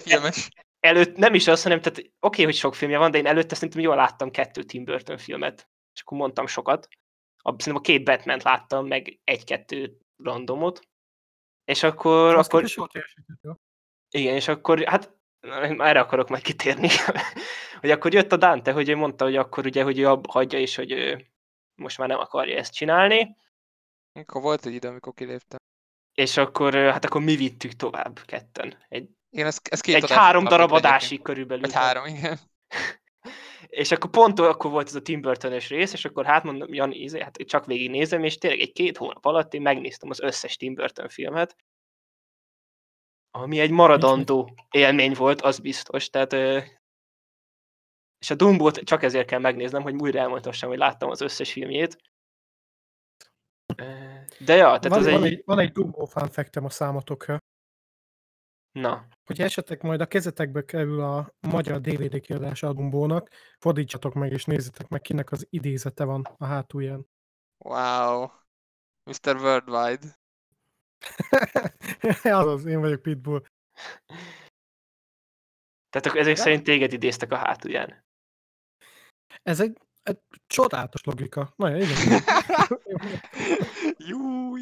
előtt 0.79 1.15
nem 1.15 1.33
is 1.33 1.47
az, 1.47 1.63
hanem 1.63 1.81
tehát 1.81 1.97
oké, 1.97 2.11
okay, 2.19 2.45
hogy 2.45 2.55
sok 2.55 2.75
filmje 2.75 2.97
van, 2.97 3.11
de 3.11 3.17
én 3.17 3.25
előtte 3.25 3.55
szerintem 3.55 3.81
jól 3.81 3.95
láttam 3.95 4.31
kettő 4.31 4.63
Tim 4.63 4.83
Burton 4.83 5.17
filmet. 5.17 5.69
És 5.93 6.01
akkor 6.01 6.17
mondtam 6.17 6.47
sokat. 6.47 6.87
A, 7.37 7.49
szerintem 7.49 7.75
a 7.75 7.79
két 7.79 8.03
batman 8.03 8.39
láttam, 8.43 8.87
meg 8.87 9.19
egy-kettő 9.23 9.97
randomot. 10.23 10.81
És 11.65 11.83
akkor... 11.83 12.35
Azt 12.35 12.53
akkor 12.53 12.69
igen, 14.09 14.35
és 14.35 14.47
akkor 14.47 14.83
hát 14.83 15.20
erre 15.77 15.99
akarok 15.99 16.29
majd 16.29 16.43
kitérni, 16.43 16.87
hogy 17.81 17.91
akkor 17.91 18.13
jött 18.13 18.31
a 18.31 18.37
Dante, 18.37 18.71
hogy 18.71 18.89
ő 18.89 18.95
mondta, 18.95 19.23
hogy 19.23 19.35
akkor 19.35 19.65
ugye, 19.65 19.83
hogy 19.83 19.99
ő 19.99 20.17
hagyja, 20.27 20.59
és 20.59 20.75
hogy 20.75 20.91
ő 20.91 21.25
most 21.75 21.97
már 21.97 22.07
nem 22.07 22.19
akarja 22.19 22.57
ezt 22.57 22.73
csinálni. 22.73 23.35
Akkor 24.13 24.41
volt 24.41 24.65
egy 24.65 24.73
ide, 24.73 24.87
amikor 24.87 25.13
kiléptem. 25.13 25.59
És 26.13 26.37
akkor, 26.37 26.73
hát 26.73 27.05
akkor 27.05 27.21
mi 27.21 27.35
vittük 27.35 27.71
tovább 27.71 28.19
ketten. 28.25 28.77
Egy, 28.89 29.09
igen, 29.29 29.47
ez, 29.47 29.57
ez 29.63 29.81
két 29.81 29.95
egy 29.95 30.11
három 30.11 30.43
darab 30.43 30.71
adásig 30.71 31.21
körülbelül. 31.21 31.65
Egy 31.65 31.73
három, 31.73 32.05
igen. 32.05 32.39
és 33.67 33.91
akkor 33.91 34.09
pont 34.09 34.39
akkor 34.39 34.71
volt 34.71 34.87
ez 34.87 34.95
a 34.95 35.01
Tim 35.01 35.21
burton 35.21 35.57
rész, 35.57 35.93
és 35.93 36.05
akkor 36.05 36.25
hát 36.25 36.43
mondom, 36.43 36.73
Jani, 36.73 36.95
izé, 36.95 37.21
hát 37.21 37.37
csak 37.45 37.65
végignézem, 37.65 38.23
és 38.23 38.37
tényleg 38.37 38.59
egy 38.59 38.71
két 38.71 38.97
hónap 38.97 39.25
alatt 39.25 39.53
én 39.53 39.61
megnéztem 39.61 40.09
az 40.09 40.19
összes 40.19 40.57
Tim 40.57 40.73
Burton 40.73 41.09
filmet, 41.09 41.55
ami 43.31 43.59
egy 43.59 43.71
maradandó 43.71 44.55
élmény 44.71 45.13
volt, 45.13 45.41
az 45.41 45.59
biztos. 45.59 46.09
Tehát, 46.09 46.33
és 48.19 48.29
a 48.29 48.35
Dumbót 48.35 48.77
csak 48.77 49.03
ezért 49.03 49.27
kell 49.27 49.39
megnéznem, 49.39 49.81
hogy 49.81 49.95
újra 50.01 50.19
elmondhassam, 50.19 50.69
hogy 50.69 50.77
láttam 50.77 51.09
az 51.09 51.21
összes 51.21 51.51
filmjét. 51.51 51.97
De 54.45 54.55
ja, 54.55 54.65
tehát 54.65 54.87
van, 54.87 54.99
az 54.99 55.05
van 55.05 55.23
egy... 55.23 55.31
egy... 55.31 55.41
Van 55.45 55.59
egy 55.59 55.71
Dumbo 55.71 56.05
fanfektem 56.05 56.65
a 56.65 56.69
számotokra. 56.69 57.37
Na. 58.71 59.07
Hogy 59.25 59.41
esetleg 59.41 59.83
majd 59.83 60.01
a 60.01 60.05
kezetekbe 60.05 60.65
kerül 60.65 61.01
a 61.01 61.33
magyar 61.39 61.81
DVD 61.81 62.19
kiadás 62.19 62.63
a 62.63 62.73
Dumbónak, 62.73 63.29
fordítsatok 63.59 64.13
meg 64.13 64.31
és 64.31 64.45
nézzétek 64.45 64.87
meg, 64.87 65.01
kinek 65.01 65.31
az 65.31 65.47
idézete 65.49 66.03
van 66.03 66.21
a 66.37 66.45
hátulján. 66.45 67.07
Wow. 67.65 68.27
Mr. 69.03 69.35
Worldwide. 69.35 70.20
Azaz, 72.23 72.65
én 72.65 72.79
vagyok 72.79 73.01
Pitbull. 73.01 73.43
Tehát 75.89 76.07
akkor 76.07 76.19
ezek 76.19 76.35
szerint 76.35 76.63
téged 76.63 76.93
idéztek 76.93 77.31
a 77.31 77.35
hátulján. 77.35 78.03
Ez 79.43 79.59
egy, 79.59 79.77
egy 80.03 80.19
csodálatos 80.47 81.03
logika. 81.03 81.53
Nagyon 81.55 81.81
igen. 81.81 82.21
Júj! 84.09 84.61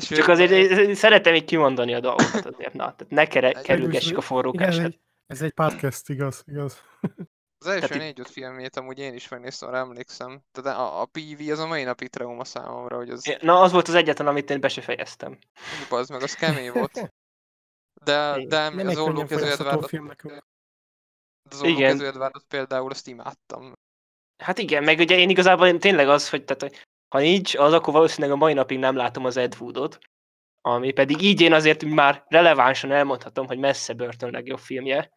Csak 0.00 0.28
azért 0.28 0.50
én 0.50 0.94
szeretem 0.94 1.34
így 1.34 1.44
kimondani 1.44 1.94
a 1.94 2.00
dolgokat 2.00 2.46
azért. 2.46 2.72
Na, 2.72 2.94
tehát 2.94 3.08
ne 3.08 3.26
kere, 3.26 3.52
kerülgessük 3.52 4.06
a 4.06 4.10
Igen, 4.10 4.20
ez 4.20 4.26
forrókását. 4.26 4.84
egy, 4.84 5.00
ez 5.26 5.42
egy 5.42 5.52
podcast, 5.52 6.08
igaz, 6.08 6.44
igaz. 6.46 6.82
Az 7.64 7.68
első 7.68 7.96
négy-öt 7.96 8.28
filmét 8.30 8.76
amúgy 8.76 8.98
én 8.98 9.14
is 9.14 9.28
megnéztem, 9.28 9.68
arra 9.68 9.78
emlékszem. 9.78 10.42
Tehát 10.52 10.78
a, 10.78 11.00
a 11.00 11.04
PV 11.04 11.50
az 11.50 11.58
a 11.58 11.66
mai 11.66 11.82
napig 11.82 12.08
trauma 12.08 12.44
számomra, 12.44 12.96
hogy 12.96 13.10
az 13.10 13.36
Na, 13.40 13.60
az 13.60 13.72
volt 13.72 13.88
az 13.88 13.94
egyetlen, 13.94 14.26
amit 14.26 14.50
én 14.50 14.60
be 14.60 14.68
se 14.68 14.80
fejeztem. 14.80 15.38
az 15.90 16.08
meg, 16.08 16.22
az 16.22 16.34
kemény 16.34 16.72
volt. 16.72 17.10
De, 18.04 18.44
de 18.46 18.68
Nem 18.68 18.86
az 18.86 18.98
Olló 18.98 19.22
nekünk. 19.22 20.44
az 21.50 21.62
Olló 21.62 21.84
Edwardot 21.84 22.44
például 22.48 22.90
azt 22.90 23.06
imádtam. 23.06 23.72
Hát 24.42 24.58
igen, 24.58 24.84
meg 24.84 24.98
ugye 24.98 25.18
én 25.18 25.30
igazából 25.30 25.66
én 25.66 25.78
tényleg 25.78 26.08
az, 26.08 26.30
hogy 26.30 26.44
tehát, 26.44 26.62
hogy 26.62 26.86
ha 27.08 27.18
nincs, 27.18 27.54
az 27.54 27.72
akkor 27.72 27.92
valószínűleg 27.92 28.36
a 28.36 28.38
mai 28.38 28.52
napig 28.52 28.78
nem 28.78 28.96
látom 28.96 29.24
az 29.24 29.36
Ed 29.36 29.56
Woodot, 29.60 29.98
ami 30.60 30.92
pedig 30.92 31.22
így 31.22 31.40
én 31.40 31.52
azért 31.52 31.84
már 31.84 32.24
relevánsan 32.28 32.92
elmondhatom, 32.92 33.46
hogy 33.46 33.58
messze 33.58 33.92
Burton 33.92 34.30
legjobb 34.30 34.58
filmje, 34.58 35.10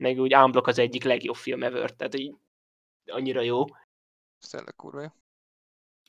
meg 0.00 0.18
úgy 0.18 0.34
Unblock 0.34 0.66
az 0.66 0.78
egyik 0.78 1.04
legjobb 1.04 1.36
film 1.36 1.62
ever, 1.62 1.90
tehát 1.90 2.14
így 2.14 2.34
annyira 3.06 3.40
jó. 3.40 3.64
Tényleg 4.50 4.74
kurva 4.76 5.00
jó. 5.00 5.08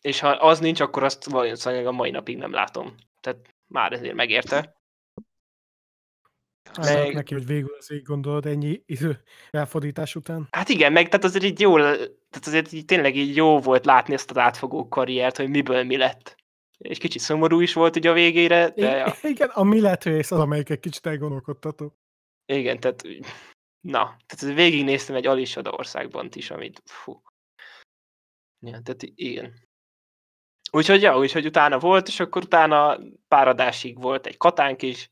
És 0.02 0.20
ha 0.20 0.30
az 0.30 0.60
nincs, 0.60 0.80
akkor 0.80 1.04
azt 1.04 1.26
valószínűleg 1.26 1.86
a 1.86 1.92
mai 1.92 2.12
napig 2.12 2.38
nem 2.38 2.52
látom. 2.52 2.96
Tehát 3.20 3.56
már 3.68 3.94
ezért 3.94 4.14
megérte. 4.14 4.80
Meg- 6.82 7.14
neki, 7.14 7.34
hogy 7.34 7.46
végül 7.46 7.76
az 7.78 7.92
így 7.92 8.04
gondolod 8.04 8.46
ennyi 8.46 8.84
idő 8.86 9.24
elfordítás 9.50 10.16
után. 10.16 10.48
Hát 10.52 10.70
igen, 10.70 10.92
meg 10.92 11.10
tehát 11.10 11.26
azért 11.26 11.44
így 11.46 11.60
jó, 11.60 11.76
tehát 11.78 12.46
azért 12.46 12.72
így 12.72 12.86
tényleg 12.86 13.16
így 13.16 13.36
jó 13.36 13.60
volt 13.60 13.86
látni 13.86 14.14
ezt 14.14 14.30
az 14.30 14.38
átfogó 14.38 14.88
karriert, 14.88 15.38
hogy 15.38 15.50
miből 15.50 15.84
mi 15.84 15.98
lett. 15.98 16.36
És 16.78 16.98
kicsit 16.98 17.22
szomorú 17.22 17.60
is 17.60 17.74
volt 17.74 17.96
ugye 17.96 18.10
a 18.10 18.14
végére, 18.14 18.70
de 18.70 18.96
ja, 18.96 19.16
I- 19.22 19.28
Igen, 19.28 19.50
a 19.50 19.64
mi 19.64 19.82
lett 19.82 20.04
rész 20.04 20.32
az, 20.32 20.40
amelyik 20.40 20.70
egy 20.70 20.80
kicsit 20.80 21.06
elgondolkodtató. 21.06 21.96
igen, 22.46 22.80
tehát 22.80 23.04
na, 23.82 24.18
tehát 24.26 24.56
végignéztem 24.56 25.16
egy 25.16 25.26
Alicia 25.26 25.62
országban 25.72 26.30
is, 26.34 26.52
amit 26.52 26.82
fú. 26.86 27.22
Ja, 28.60 28.82
tehát 28.82 29.04
igen. 29.04 29.70
Úgyhogy, 30.72 31.02
ja, 31.02 31.18
úgyhogy 31.18 31.46
utána 31.46 31.80
volt, 31.80 32.08
és 32.08 32.20
akkor 32.20 32.44
utána 32.44 33.00
pár 33.28 33.48
adásig 33.48 34.02
volt 34.02 34.26
egy 34.26 34.38
katánk 34.38 34.82
is. 34.82 35.10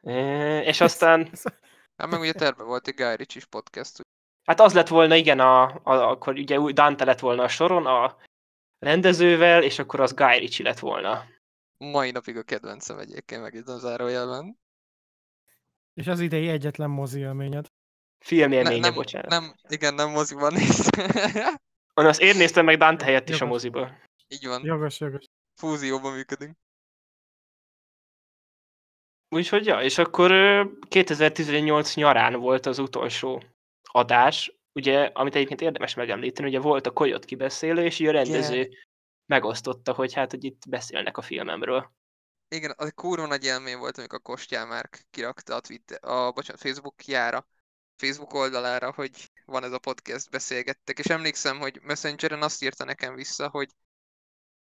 E, 0.00 0.62
És 0.62 0.80
aztán, 0.80 1.30
Hát 1.96 2.10
meg 2.10 2.20
ugye 2.20 2.32
terve 2.32 2.62
volt 2.62 2.88
egy 2.88 2.94
Guy 2.94 3.16
Ritchie 3.16 3.42
podcast, 3.50 4.00
hát 4.44 4.60
az 4.60 4.74
lett 4.74 4.88
volna, 4.88 5.14
igen, 5.14 5.40
a, 5.40 5.62
a, 5.62 6.10
akkor 6.10 6.34
ugye 6.34 6.58
új 6.58 6.72
Dante 6.72 7.04
lett 7.04 7.18
volna 7.18 7.42
a 7.42 7.48
soron, 7.48 7.86
a 7.86 8.16
rendezővel, 8.78 9.62
és 9.62 9.78
akkor 9.78 10.00
az 10.00 10.14
Guy 10.14 10.38
Ritchie 10.38 10.66
lett 10.66 10.78
volna. 10.78 11.24
mai 11.78 12.10
napig 12.10 12.36
a 12.36 12.42
kedvencem 12.42 12.98
egyébként 12.98 13.42
meg 13.42 13.54
itt 13.54 13.68
a 13.68 13.78
zárójelben. 13.78 14.58
És 15.94 16.06
az 16.06 16.20
idei 16.20 16.48
egyetlen 16.48 16.90
mozi 16.90 17.20
élményed. 17.20 17.66
Filmélménye, 18.24 18.80
nem, 18.80 18.94
bocsánat. 18.94 19.30
nem, 19.30 19.54
igen, 19.68 19.94
nem 19.94 20.10
moziban 20.10 20.52
néztem. 20.52 21.54
Azt 21.94 22.20
én 22.20 22.36
néztem 22.36 22.64
meg 22.64 22.78
Dante 22.78 23.04
helyett 23.04 23.28
is 23.28 23.40
a 23.40 23.44
Jogos. 23.44 23.50
moziba. 23.50 23.92
Így 24.28 24.46
van, 24.46 24.64
Jogos, 24.64 25.00
jogos. 25.00 25.24
fúzióban 25.54 26.12
működünk. 26.12 26.56
Úgyhogy 29.28 29.66
ja, 29.66 29.82
és 29.82 29.98
akkor 29.98 30.30
ö, 30.30 30.64
2018 30.88 31.94
nyarán 31.94 32.40
volt 32.40 32.66
az 32.66 32.78
utolsó 32.78 33.42
adás, 33.82 34.56
ugye, 34.72 35.04
amit 35.04 35.34
egyébként 35.34 35.60
érdemes 35.60 35.94
megemlíteni, 35.94 36.48
ugye 36.48 36.60
volt 36.60 36.86
a 36.86 36.90
Koyot 36.90 37.24
kibeszélő, 37.24 37.84
és 37.84 37.98
így 37.98 38.06
a 38.06 38.12
rendező 38.12 38.70
megosztotta, 39.26 39.92
hogy 39.92 40.12
hát, 40.12 40.30
hogy 40.30 40.44
itt 40.44 40.68
beszélnek 40.68 41.16
a 41.16 41.22
filmemről. 41.22 41.92
Igen, 42.52 42.74
az 42.76 42.86
egy 42.86 42.94
kurva 42.94 43.26
nagy 43.26 43.44
élmény 43.44 43.78
volt, 43.78 43.98
amikor 43.98 44.18
a 44.18 44.22
Kostyán 44.22 44.68
már 44.68 44.90
kirakta 45.10 45.54
a, 45.54 45.60
Twitter, 45.60 46.04
a 46.04 46.32
bocsánat, 46.32 46.60
Facebookjára, 46.60 47.46
Facebook 47.96 48.32
oldalára, 48.32 48.92
hogy 48.92 49.30
van 49.44 49.64
ez 49.64 49.72
a 49.72 49.78
podcast, 49.78 50.30
beszélgettek, 50.30 50.98
és 50.98 51.06
emlékszem, 51.06 51.58
hogy 51.58 51.80
Messengeren 51.82 52.42
azt 52.42 52.62
írta 52.62 52.84
nekem 52.84 53.14
vissza, 53.14 53.48
hogy, 53.48 53.70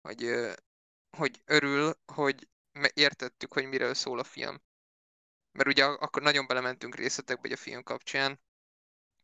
hogy, 0.00 0.24
hogy 1.16 1.42
örül, 1.44 1.94
hogy 2.12 2.48
értettük, 2.94 3.53
hogy 3.53 3.66
miről 3.66 3.94
szól 3.94 4.18
a 4.18 4.24
film. 4.24 4.61
Mert 5.53 5.68
ugye 5.68 5.85
ak- 5.85 6.03
akkor 6.03 6.22
nagyon 6.22 6.46
belementünk 6.46 6.94
részletekbe 6.94 7.53
a 7.53 7.57
film 7.57 7.83
kapcsán. 7.83 8.40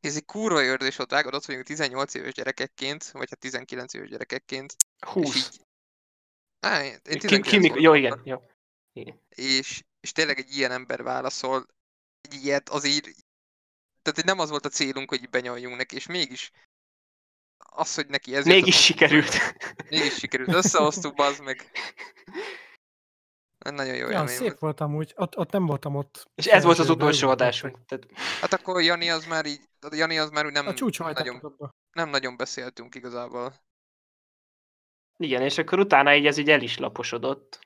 Ez 0.01 0.17
egy 0.17 0.25
kurva 0.25 0.63
érzés 0.63 0.97
volt, 0.97 1.11
vágod, 1.11 1.35
ott 1.35 1.45
vagyunk 1.45 1.65
18 1.65 2.15
éves 2.15 2.33
gyerekekként, 2.33 3.11
vagy 3.11 3.29
hát 3.31 3.39
19 3.39 3.95
éves 3.95 4.09
gyerekekként, 4.09 4.77
és 5.01 5.09
20. 5.13 5.37
így... 5.37 5.65
Á, 6.61 6.85
én 6.85 6.93
én 6.93 7.01
Ki, 7.03 7.19
19 7.19 7.49
ki, 7.49 7.59
voltam 7.59 7.81
jó, 7.81 7.95
igen, 7.95 8.21
jó. 8.25 8.43
Igen. 8.97 9.21
és, 9.29 9.85
és 10.01 10.13
tényleg 10.13 10.39
egy 10.39 10.57
ilyen 10.57 10.71
ember 10.71 11.03
válaszol, 11.03 11.67
egy 12.21 12.45
ilyet 12.45 12.69
azért, 12.69 13.09
tehát 14.03 14.25
nem 14.25 14.39
az 14.39 14.51
volt 14.51 14.65
a 14.67 14.69
célunk, 14.69 15.09
hogy 15.09 15.23
így 15.23 15.31
benyoljunk 15.31 15.77
neki, 15.77 15.95
és 15.95 16.07
mégis 16.07 16.51
az, 17.59 17.95
hogy 17.95 18.07
neki 18.07 18.35
ez 18.37 18.45
Mégis 18.45 18.89
jutott, 18.89 19.09
sikerült. 19.09 19.35
mégis 19.89 20.15
sikerült, 20.19 20.53
összehoztuk, 20.53 21.19
az 21.19 21.39
meg. 21.39 21.71
Nagyon 23.59 23.95
jó 23.97 24.09
Ja, 24.09 24.27
szép 24.27 24.39
volt. 24.49 24.59
volt 24.59 24.81
amúgy. 24.81 25.13
Ott, 25.17 25.37
ott 25.37 25.51
nem 25.51 25.67
voltam 25.67 25.95
ott. 25.95 26.31
És 26.35 26.47
ez 26.47 26.65
volt 26.65 26.79
az 26.79 26.91
utolsó 26.91 27.29
adásunk. 27.29 27.85
Tehát, 27.85 28.07
Hát 28.41 28.53
akkor 28.53 28.83
Jani 28.83 29.11
az 29.11 29.27
már 29.27 29.47
így, 29.47 29.69
Jani 29.91 30.19
az 30.19 30.31
már 30.31 30.47
úgy 30.47 30.53
nem, 30.53 30.67
A 30.67 30.73
nagyon, 30.99 31.57
nem 31.93 32.09
nagyon 32.09 32.37
beszéltünk 32.37 32.95
igazából. 32.95 33.65
igen, 35.17 35.43
és 35.43 35.59
akkor 35.59 35.79
utána 35.79 36.15
így 36.15 36.27
ez 36.27 36.37
így 36.37 36.51
el 36.51 36.63
is 36.63 36.77
laposodott. 36.79 37.59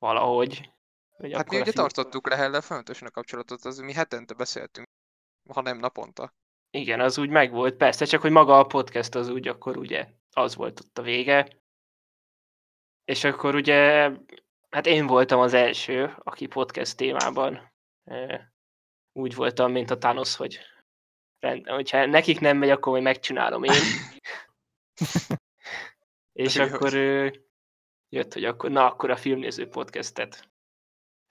Valahogy. 0.00 0.70
Hogy 1.16 1.32
Hát 1.32 1.50
mi 1.50 1.60
ugye 1.60 1.72
tartottuk 1.72 2.28
Lehellel 2.28 2.60
folyamatosan 2.60 3.08
a 3.08 3.10
kapcsolatot, 3.10 3.64
az 3.64 3.78
mi 3.78 3.92
hetente 3.92 4.34
beszéltünk, 4.34 4.86
ha 5.48 5.60
nem 5.60 5.78
naponta. 5.78 6.34
Igen, 6.70 7.00
az 7.00 7.18
úgy 7.18 7.28
megvolt, 7.28 7.76
persze, 7.76 8.04
csak 8.04 8.20
hogy 8.20 8.30
maga 8.30 8.58
a 8.58 8.66
podcast 8.66 9.14
az 9.14 9.28
úgy, 9.28 9.48
akkor 9.48 9.76
ugye 9.76 10.08
az 10.30 10.54
volt 10.54 10.80
ott 10.80 10.98
a 10.98 11.02
vége. 11.02 11.48
És 13.04 13.24
akkor 13.24 13.54
ugye, 13.54 14.10
hát 14.70 14.86
én 14.86 15.06
voltam 15.06 15.40
az 15.40 15.54
első, 15.54 16.14
aki 16.18 16.46
podcast 16.46 16.96
témában 16.96 17.72
úgy 19.12 19.34
voltam, 19.34 19.72
mint 19.72 19.90
a 19.90 19.98
Thanos, 19.98 20.36
hogy 20.36 20.60
rend, 21.38 21.68
hogyha 21.68 22.06
nekik 22.06 22.40
nem 22.40 22.56
megy, 22.56 22.70
akkor 22.70 22.92
majd 22.92 23.04
megcsinálom 23.04 23.62
én. 23.62 23.82
És 26.32 26.56
akkor 26.56 26.94
ö, 26.94 27.28
jött, 28.10 28.32
hogy 28.32 28.44
akkor, 28.44 28.70
na, 28.70 28.86
akkor 28.86 29.10
a 29.10 29.16
filmnéző 29.16 29.68
podcastet 29.68 30.50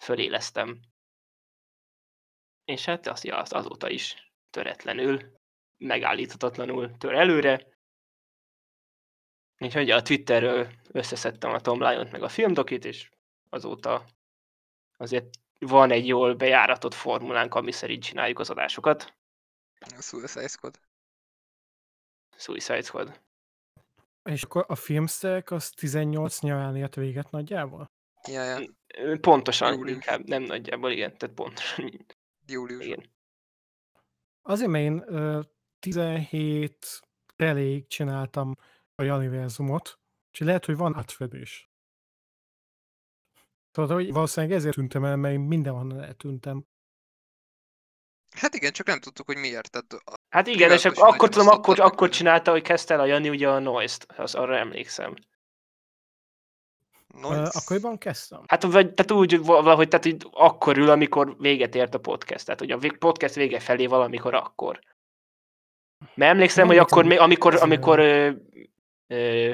föléleztem. 0.04 0.80
És 2.66 2.86
hát 2.86 3.08
azt, 3.08 3.24
ja, 3.24 3.38
az 3.38 3.54
azóta 3.54 3.90
is 3.90 4.32
töretlenül, 4.50 5.38
megállíthatatlanul 5.78 6.98
tör 6.98 7.14
előre. 7.14 7.68
Úgyhogy 9.58 9.92
a 9.92 10.02
Twitterről 10.02 10.72
összeszedtem 10.92 11.52
a 11.52 11.60
Tom 11.60 11.80
Lyon-t 11.80 12.12
meg 12.12 12.24
a 12.24 12.30
filmdokit, 12.30 12.86
és 12.86 13.10
azóta 13.50 14.06
azért 14.98 15.30
van 15.60 15.92
egy 15.92 16.08
jól 16.08 16.36
bejáratott 16.36 16.94
formulánk, 16.94 17.56
ami 17.56 17.72
szerint 17.72 18.04
csináljuk 18.04 18.40
az 18.40 18.50
adásokat. 18.50 19.18
A 19.80 20.02
Suicide 20.02 20.48
Squad. 20.48 20.80
Suicide 22.38 22.82
Squad. 22.82 23.29
És 24.30 24.44
akkor 24.44 24.66
a 24.68 24.76
filmsztek 24.76 25.52
az 25.52 25.70
18 25.70 26.40
nyarán 26.40 26.76
ért 26.76 26.96
véget 26.96 27.32
nagyjából? 27.32 27.92
Ja, 28.28 28.44
ja. 28.44 28.68
Pontosan, 29.20 29.74
Július. 29.74 29.96
inkább 29.96 30.28
nem 30.28 30.44
nagyjából, 30.44 30.92
igen, 30.92 31.18
tehát 31.18 31.36
pontosan, 31.36 32.06
Július. 32.46 32.86
igen. 32.86 33.12
Azért, 34.42 34.70
mert 34.70 34.84
én 34.84 35.04
ö, 35.06 35.42
17 35.80 37.02
elég 37.36 37.88
csináltam 37.88 38.56
a 38.96 39.02
Janiverzumot, 39.04 40.00
és 40.32 40.40
lehet, 40.40 40.66
hogy 40.66 40.76
van 40.76 40.96
átfedés. 40.96 41.70
Tudod, 43.72 43.92
hogy 43.92 44.12
valószínűleg 44.12 44.56
ezért 44.56 44.76
tűntem 44.76 45.06
el, 45.06 45.16
mert 45.16 45.34
én 45.34 45.40
mindenhonnan 45.40 46.02
eltűntem. 46.04 46.66
Hát 48.30 48.54
igen, 48.56 48.72
csak 48.72 48.88
nem 48.88 49.00
tudtuk, 49.00 49.26
hogy 49.26 49.38
miért. 49.38 49.72
Tehát 49.72 49.94
a- 49.94 50.18
Hát 50.30 50.48
igen, 50.48 50.72
és 50.72 50.82
Tudatosan 50.82 51.04
akkor, 51.04 51.16
akkor 51.16 51.30
tudom, 51.30 51.48
akkor, 51.48 51.80
akkor 51.80 52.10
csinálta, 52.10 52.52
hogy 52.52 52.62
kezdte 52.62 52.94
el 52.94 53.00
a 53.00 53.06
Jani 53.06 53.30
ugye 53.30 53.50
a 53.50 53.60
Noise-t, 53.60 54.06
az 54.18 54.36
arra 54.36 54.58
emlékszem. 54.58 55.14
Noise. 57.08 57.52
akkoriban 57.54 57.98
kezdtem. 57.98 58.44
Hát 58.48 58.64
vagy, 58.64 58.94
tehát 58.94 59.12
úgy 59.12 59.40
valahogy, 59.40 59.88
tehát 59.88 60.06
így 60.06 60.28
akkor 60.32 60.78
ül, 60.78 60.90
amikor 60.90 61.36
véget 61.38 61.76
ért 61.76 61.94
a 61.94 62.00
podcast. 62.00 62.46
Tehát, 62.46 62.60
hogy 62.60 62.72
a 62.72 62.80
podcast 63.00 63.36
vége 63.36 63.60
felé 63.60 63.86
valamikor 63.86 64.34
akkor. 64.34 64.80
Mert 66.16 66.32
emlékszem, 66.32 66.68
Nem 66.68 66.76
hogy 66.76 66.86
akkor, 66.86 67.04
emlékszem, 67.04 67.28
még- 67.28 67.38
amikor, 67.38 67.62
amikor 67.62 68.00
ö, 68.00 68.32
ö, 69.08 69.54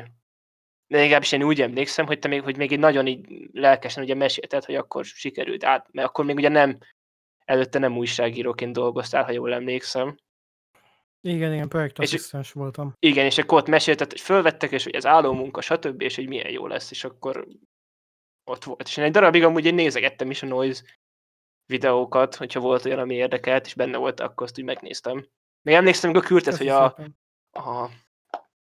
de 0.88 0.98
legalábbis 0.98 1.32
én 1.32 1.44
úgy 1.44 1.62
emlékszem, 1.62 2.06
hogy 2.06 2.20
te 2.20 2.28
még, 2.28 2.42
hogy 2.42 2.58
még 2.58 2.72
egy 2.72 2.80
nagyon 2.80 3.08
így 3.08 3.50
lelkesen 3.52 4.04
ugye 4.04 4.16
mesélted, 4.16 4.66
hogy 4.66 4.76
akkor 4.76 5.06
sikerült 5.06 5.64
át, 5.64 5.88
mert 5.92 6.08
akkor 6.08 6.26
még 6.26 6.36
ugye 6.36 6.50
nem, 6.50 6.78
előtte 7.46 7.80
nem 7.80 7.98
újságíróként 7.98 8.74
dolgoztál, 8.74 9.24
ha 9.24 9.32
jól 9.32 9.54
emlékszem. 9.54 10.18
Igen, 11.26 11.54
igen, 11.54 11.70
projektasszisztens 11.70 12.52
voltam. 12.52 12.94
Igen, 13.00 13.26
és 13.26 13.38
akkor 13.38 13.58
ott 13.58 13.68
mesélted, 13.68 14.12
hogy 14.12 14.22
fölvettek, 14.22 14.72
és 14.72 14.84
hogy 14.84 14.96
ez 14.96 15.06
álló 15.06 15.34
munka, 15.34 15.62
stb., 15.62 16.02
és 16.02 16.16
hogy 16.16 16.28
milyen 16.28 16.52
jó 16.52 16.68
lesz, 16.68 16.92
és 16.92 17.04
akkor 17.04 17.48
ott 18.44 18.64
volt. 18.64 18.88
És 18.88 18.98
én 18.98 19.04
egy 19.04 19.12
darabig 19.12 19.44
amúgy 19.44 19.66
én 19.66 19.74
nézegettem 19.74 20.30
is 20.30 20.44
a 20.44 20.46
Noise 20.46 20.84
videókat, 21.66 22.36
hogyha 22.36 22.60
volt 22.60 22.86
olyan, 22.86 23.00
ami 23.00 23.16
érdekelt, 23.16 23.66
és 23.66 23.74
benne 23.74 23.98
volt, 23.98 24.20
akkor 24.20 24.46
azt 24.46 24.60
úgy 24.60 24.66
megnéztem. 24.66 25.28
Még 25.62 25.76
emlékszem, 25.76 26.10
amikor 26.10 26.28
küldted, 26.28 26.58
hogy 26.58 26.68
a, 26.68 26.86
a 27.52 27.90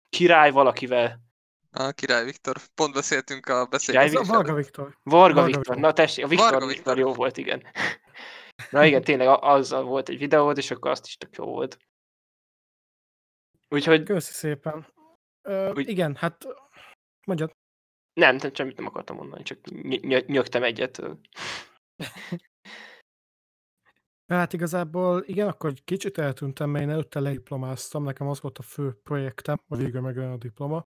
király 0.09 0.51
valakivel. 0.51 1.19
A 1.71 1.91
király 1.91 2.23
Viktor. 2.23 2.55
Pont 2.75 2.93
beszéltünk 2.93 3.45
a 3.45 3.51
Király 3.51 3.67
beszélgetésről. 3.69 4.21
Viktor? 4.21 4.35
Varga 4.35 4.53
Viktor. 4.53 4.97
Varga 5.03 5.43
Viktor. 5.43 5.77
Na 5.77 5.93
tessék, 5.93 6.25
a 6.25 6.27
Viktor, 6.27 6.51
Varga 6.51 6.65
Viktor 6.65 6.95
Viktor. 6.95 6.97
jó 6.97 7.13
volt, 7.13 7.37
igen. 7.37 7.63
Na 8.71 8.85
igen, 8.85 9.03
tényleg 9.03 9.27
azzal 9.27 9.83
volt 9.83 10.09
egy 10.09 10.17
videód, 10.17 10.57
és 10.57 10.71
akkor 10.71 10.91
azt 10.91 11.05
is 11.05 11.17
tök 11.17 11.35
jó 11.35 11.45
volt. 11.45 11.77
Úgyhogy 13.69 14.03
Köszi 14.03 14.31
szépen. 14.33 14.87
Ö, 15.41 15.71
Úgy- 15.73 15.89
igen, 15.89 16.15
hát 16.15 16.45
mondjad. 17.27 17.51
nem, 18.13 18.35
nem, 18.35 18.53
semmit 18.53 18.77
nem 18.77 18.85
akartam 18.85 19.15
mondani, 19.15 19.43
csak 19.43 19.65
ny- 19.65 20.01
ny- 20.03 20.27
nyögtem 20.27 20.63
egyet. 20.63 21.01
Hát 24.27 24.53
igazából 24.53 25.23
igen, 25.23 25.47
akkor 25.47 25.73
kicsit 25.83 26.17
eltűntem, 26.17 26.69
mert 26.69 26.83
én 26.83 26.89
előtte 26.89 27.19
lediplomáztam, 27.19 28.03
nekem 28.03 28.27
az 28.27 28.41
volt 28.41 28.57
a 28.57 28.61
fő 28.61 28.99
projektem, 29.03 29.57
hogy 29.67 29.77
végül 29.79 30.01
megjön 30.01 30.31
a 30.31 30.37
diploma. 30.37 30.87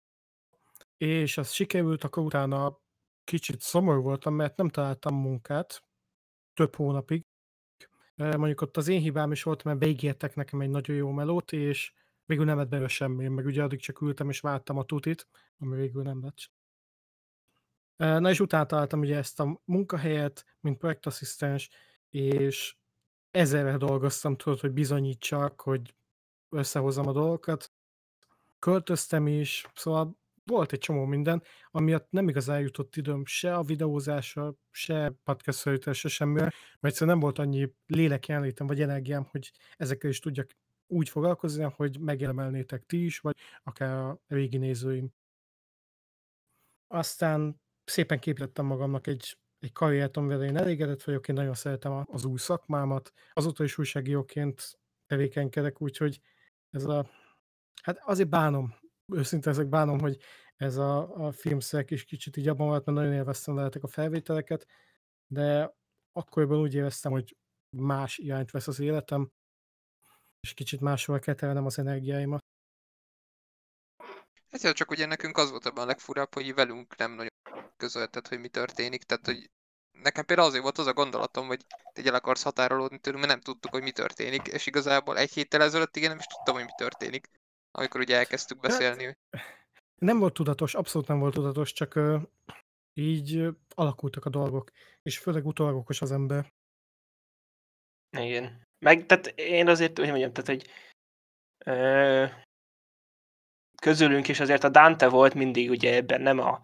És 0.96 1.38
az 1.38 1.50
sikerült, 1.50 2.04
akkor 2.04 2.22
utána 2.22 2.78
kicsit 3.24 3.60
szomorú 3.60 4.02
voltam, 4.02 4.34
mert 4.34 4.56
nem 4.56 4.68
találtam 4.68 5.14
munkát 5.14 5.82
több 6.54 6.74
hónapig. 6.74 7.22
Mondjuk 8.14 8.60
ott 8.60 8.76
az 8.76 8.88
én 8.88 9.00
hibám 9.00 9.32
is 9.32 9.42
volt, 9.42 9.64
mert 9.64 9.78
beígértek 9.78 10.34
nekem 10.34 10.60
egy 10.60 10.70
nagyon 10.70 10.96
jó 10.96 11.10
melót, 11.10 11.52
és 11.52 11.92
végül 12.28 12.44
nem 12.44 12.56
lett 12.56 12.68
belőle 12.68 12.88
semmi, 12.88 13.28
meg 13.28 13.46
ugye 13.46 13.62
addig 13.62 13.80
csak 13.80 14.00
ültem 14.00 14.28
és 14.28 14.40
vártam 14.40 14.78
a 14.78 14.84
tutit, 14.84 15.28
ami 15.58 15.76
végül 15.76 16.02
nem 16.02 16.22
lett. 16.22 16.50
Na 18.20 18.30
és 18.30 18.40
utána 18.40 18.66
találtam 18.66 19.00
ugye 19.00 19.16
ezt 19.16 19.40
a 19.40 19.60
munkahelyet, 19.64 20.44
mint 20.60 20.78
projektasszisztens, 20.78 21.70
és 22.10 22.76
ezerre 23.30 23.76
dolgoztam, 23.76 24.36
tudod, 24.36 24.60
hogy 24.60 24.72
bizonyítsak, 24.72 25.60
hogy 25.60 25.94
összehozom 26.48 27.06
a 27.06 27.12
dolgokat. 27.12 27.72
Költöztem 28.58 29.26
is, 29.26 29.66
szóval 29.74 30.16
volt 30.44 30.72
egy 30.72 30.78
csomó 30.78 31.04
minden, 31.04 31.42
amiatt 31.70 32.10
nem 32.10 32.28
igazán 32.28 32.60
jutott 32.60 32.96
időm 32.96 33.24
se 33.26 33.54
a 33.54 33.62
videózásra, 33.62 34.54
se 34.70 35.12
podcast 35.24 35.58
felvételre, 35.58 35.98
se 35.98 36.08
semmire, 36.08 36.42
mert 36.42 36.54
egyszerűen 36.80 37.10
nem 37.10 37.20
volt 37.20 37.38
annyi 37.38 37.74
lélek 37.86 38.26
jelenlétem, 38.26 38.66
vagy 38.66 38.80
energiám, 38.80 39.24
hogy 39.30 39.52
ezekkel 39.76 40.10
is 40.10 40.18
tudjak 40.18 40.50
úgy 40.88 41.08
foglalkozni, 41.08 41.62
hogy 41.62 41.98
megélemelnétek 42.00 42.86
ti 42.86 43.04
is, 43.04 43.18
vagy 43.18 43.36
akár 43.62 43.96
a 43.96 44.20
régi 44.26 44.56
nézőim. 44.56 45.12
Aztán 46.86 47.60
szépen 47.84 48.18
képítettem 48.18 48.66
magamnak 48.66 49.06
egy, 49.06 49.38
egy 49.58 49.72
karriert, 49.72 50.16
amivel 50.16 50.44
én 50.44 50.56
elégedett 50.56 51.02
vagyok, 51.02 51.28
én 51.28 51.34
nagyon 51.34 51.54
szeretem 51.54 52.04
az 52.10 52.24
új 52.24 52.38
szakmámat, 52.38 53.12
azóta 53.32 53.64
is 53.64 53.78
újságíróként 53.78 54.78
tevékenykedek, 55.06 55.80
úgyhogy 55.80 56.20
ez 56.70 56.84
a, 56.84 57.10
hát 57.82 57.98
azért 58.04 58.28
bánom, 58.28 58.74
őszintén 59.12 59.52
ezek 59.52 59.68
bánom, 59.68 59.98
hogy 59.98 60.18
ez 60.56 60.76
a, 60.76 61.26
a 61.26 61.32
filmszerek 61.32 61.90
is 61.90 62.04
kicsit 62.04 62.36
így 62.36 62.48
abban 62.48 62.66
volt, 62.66 62.84
mert 62.84 62.98
nagyon 62.98 63.12
élveztem 63.12 63.54
veletek 63.54 63.82
a 63.82 63.86
felvételeket, 63.86 64.66
de 65.26 65.74
akkoriban 66.12 66.58
úgy 66.58 66.74
éreztem, 66.74 67.12
hogy 67.12 67.36
más 67.76 68.18
irányt 68.18 68.50
vesz 68.50 68.68
az 68.68 68.80
életem, 68.80 69.30
és 70.40 70.54
kicsit 70.54 70.80
máshol 70.80 71.18
kell 71.18 71.34
terelnem 71.34 71.66
az 71.66 71.78
energiáimat. 71.78 72.44
Egyszer 74.50 74.72
csak 74.72 74.90
ugye 74.90 75.06
nekünk 75.06 75.36
az 75.36 75.50
volt 75.50 75.66
ebben 75.66 75.82
a 75.82 75.86
legfurább, 75.86 76.34
hogy 76.34 76.54
velünk 76.54 76.96
nem 76.96 77.12
nagyon 77.12 77.32
közölted, 77.76 78.26
hogy 78.26 78.40
mi 78.40 78.48
történik, 78.48 79.02
tehát 79.02 79.26
hogy 79.26 79.50
nekem 79.90 80.24
például 80.24 80.48
azért 80.48 80.62
volt 80.62 80.78
az 80.78 80.86
a 80.86 80.92
gondolatom, 80.92 81.46
hogy 81.46 81.66
te 81.92 82.02
el 82.04 82.14
akarsz 82.14 82.42
határolódni 82.42 82.98
tőlünk, 82.98 83.24
mert 83.24 83.34
nem 83.34 83.42
tudtuk, 83.42 83.72
hogy 83.72 83.82
mi 83.82 83.92
történik, 83.92 84.46
és 84.46 84.66
igazából 84.66 85.18
egy 85.18 85.32
héttel 85.32 85.62
ezelőtt 85.62 85.96
igen 85.96 86.08
nem 86.08 86.18
is 86.18 86.26
tudtam, 86.26 86.54
hogy 86.54 86.64
mi 86.64 86.72
történik, 86.76 87.28
amikor 87.70 88.00
ugye 88.00 88.16
elkezdtük 88.16 88.58
Hát, 88.62 88.70
beszélni. 88.70 89.16
Nem 89.94 90.18
volt 90.18 90.34
tudatos, 90.34 90.74
abszolút 90.74 91.08
nem 91.08 91.18
volt 91.18 91.34
tudatos, 91.34 91.72
csak 91.72 91.94
ö, 91.94 92.18
így 92.94 93.36
ö, 93.36 93.50
alakultak 93.74 94.24
a 94.24 94.30
dolgok, 94.30 94.70
és 95.02 95.18
főleg 95.18 95.46
utólag 95.46 95.76
okos 95.76 96.00
az 96.00 96.12
ember. 96.12 96.52
Igen. 98.10 98.67
Meg, 98.78 99.06
tehát 99.06 99.26
én 99.26 99.68
azért, 99.68 99.98
hogy 99.98 100.08
mondjam, 100.08 100.32
tehát, 100.32 100.70
ö, 101.64 102.24
közülünk 103.82 104.28
is 104.28 104.40
azért 104.40 104.64
a 104.64 104.68
Dante 104.68 105.08
volt 105.08 105.34
mindig 105.34 105.70
ugye 105.70 105.94
ebben 105.94 106.20
nem 106.20 106.38
a, 106.38 106.60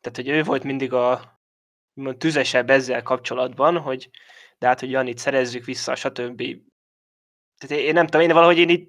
tehát 0.00 0.16
hogy 0.16 0.28
ő 0.28 0.42
volt 0.42 0.62
mindig 0.62 0.92
a 0.92 1.34
úgymond 1.94 2.18
tüzesebb 2.18 2.70
ezzel 2.70 3.02
kapcsolatban, 3.02 3.78
hogy 3.78 4.10
de 4.58 4.66
hát, 4.66 4.80
hogy 4.80 4.90
Janit 4.90 5.18
szerezzük 5.18 5.64
vissza, 5.64 5.94
stb. 5.94 6.42
Tehát 7.58 7.84
én 7.84 7.92
nem 7.92 8.04
tudom, 8.04 8.20
én 8.20 8.32
valahogy 8.32 8.58
én 8.58 8.68
így 8.68 8.88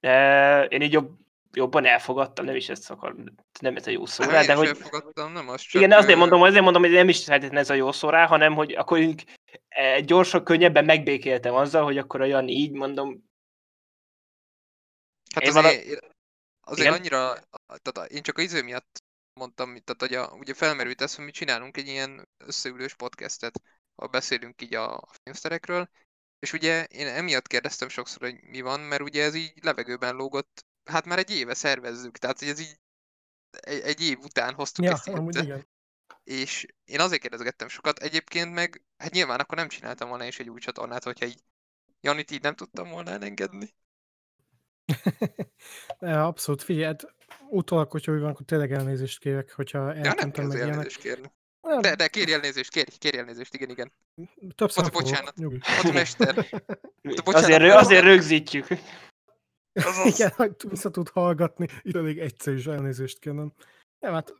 e, 0.00 0.64
én 0.64 0.82
így 0.82 0.92
jobb, 0.92 1.18
jobban 1.52 1.84
elfogadtam, 1.84 2.44
nem 2.44 2.56
is 2.56 2.68
ezt 2.68 2.90
akar, 2.90 3.14
nem 3.60 3.76
ez 3.76 3.86
a 3.86 3.90
jó 3.90 4.06
szó 4.06 4.24
rá, 4.24 4.42
de 4.42 4.54
hogy 4.54 4.66
elfogadtam, 4.66 5.32
nem 5.32 5.48
az 5.48 5.60
csak... 5.60 5.82
igen, 5.82 5.98
azért 5.98 6.18
mondom, 6.18 6.42
azért 6.42 6.62
mondom, 6.62 6.82
hogy 6.82 6.90
nem 6.90 7.08
is 7.08 7.24
feltétlenül 7.24 7.58
ez 7.58 7.70
a 7.70 7.74
jó 7.74 7.92
szó 7.92 8.08
rá, 8.08 8.26
hanem 8.26 8.54
hogy 8.54 8.72
akkor 8.72 8.98
így, 8.98 9.38
gyorsan, 10.04 10.44
könnyebben 10.44 10.84
megbékéltem 10.84 11.54
azzal, 11.54 11.84
hogy 11.84 11.98
akkor 11.98 12.20
a 12.20 12.24
Jani 12.24 12.52
így 12.52 12.72
mondom, 12.72 13.30
Hát 15.34 15.44
Én 15.44 15.56
azért, 15.56 16.14
azért 16.60 16.88
Igen? 16.88 16.92
annyira, 17.00 17.34
tehát 17.82 18.10
én 18.10 18.22
csak 18.22 18.38
az 18.38 18.44
iző 18.44 18.62
miatt 18.62 19.04
mondtam, 19.32 19.68
tehát 19.68 20.00
hogy 20.00 20.14
a, 20.14 20.36
ugye 20.36 20.54
felmerült 20.54 21.00
ez, 21.00 21.14
hogy 21.14 21.24
mi 21.24 21.30
csinálunk 21.30 21.76
egy 21.76 21.86
ilyen 21.86 22.28
összeülős 22.36 22.94
podcastet, 22.94 23.62
ahol 23.94 24.10
beszélünk 24.10 24.62
így 24.62 24.74
a, 24.74 24.96
a 24.96 25.08
filmszerekről, 25.22 25.90
és 26.38 26.52
ugye 26.52 26.84
én 26.84 27.06
emiatt 27.06 27.46
kérdeztem 27.46 27.88
sokszor, 27.88 28.22
hogy 28.22 28.42
mi 28.42 28.60
van, 28.60 28.80
mert 28.80 29.02
ugye 29.02 29.24
ez 29.24 29.34
így 29.34 29.52
levegőben 29.62 30.14
lógott, 30.14 30.66
hát 30.84 31.04
már 31.04 31.18
egy 31.18 31.30
éve 31.30 31.54
szervezzük, 31.54 32.18
tehát 32.18 32.38
hogy 32.38 32.48
ez 32.48 32.60
így 32.60 32.78
egy, 33.50 33.80
egy 33.80 34.00
év 34.00 34.18
után 34.18 34.54
hoztuk 34.54 34.84
Ja, 34.84 34.92
ezt 34.92 35.08
amúgy 35.08 35.36
igen. 35.36 35.68
És 36.30 36.66
én 36.84 37.00
azért 37.00 37.20
kérdezgettem 37.20 37.68
sokat, 37.68 37.98
egyébként 37.98 38.54
meg, 38.54 38.82
hát 38.96 39.12
nyilván 39.12 39.40
akkor 39.40 39.58
nem 39.58 39.68
csináltam 39.68 40.08
volna 40.08 40.24
is 40.24 40.38
egy 40.38 40.48
új 40.50 40.58
csatornát, 40.60 41.04
hogyha 41.04 41.26
így 41.26 41.42
Janit 42.00 42.30
így 42.30 42.42
nem 42.42 42.54
tudtam 42.54 42.90
volna 42.90 43.10
elengedni. 43.10 43.74
Ja, 46.00 46.26
Abszolút, 46.26 46.62
figyelj, 46.62 46.84
hát 46.84 47.14
utólag, 47.48 47.90
hogyha 47.90 48.12
úgy 48.12 48.20
van, 48.20 48.30
akkor 48.30 48.46
tényleg 48.46 48.72
elnézést 48.72 49.18
kérek, 49.18 49.52
hogyha 49.52 49.78
Ja, 49.78 49.84
nem 49.92 50.04
eltűntem 50.04 50.30
kell 50.30 50.46
meg 50.46 50.56
ilyenek. 50.56 50.74
elnézést 50.74 51.00
kérni. 51.00 51.32
Nem, 51.60 51.80
De, 51.80 51.94
de 51.94 52.08
kérj 52.08 52.32
elnézést, 52.32 52.70
kérj, 52.70 52.90
kérj 52.98 53.18
elnézést, 53.18 53.54
igen, 53.54 53.70
igen. 53.70 53.92
Többször 54.54 54.84
fogok, 54.84 55.02
bocsánat. 55.02 55.34
Ott 55.84 55.92
mester. 55.92 56.34
bocsánat, 57.02 57.34
azért, 57.34 57.60
mert- 57.62 57.74
azért 57.80 58.02
rögzítjük. 58.04 58.66
Azaz. 59.72 60.18
Igen, 60.18 60.30
hogy 60.36 60.54
vissza 60.68 60.90
tud 60.90 61.08
hallgatni, 61.08 61.68
itt 61.82 61.96
elég 61.96 62.18
egyszer 62.18 62.54
is 62.54 62.66
elnézést 62.66 63.18
kérnem. 63.18 63.52
Nem, 63.98 64.12
hát, 64.12 64.34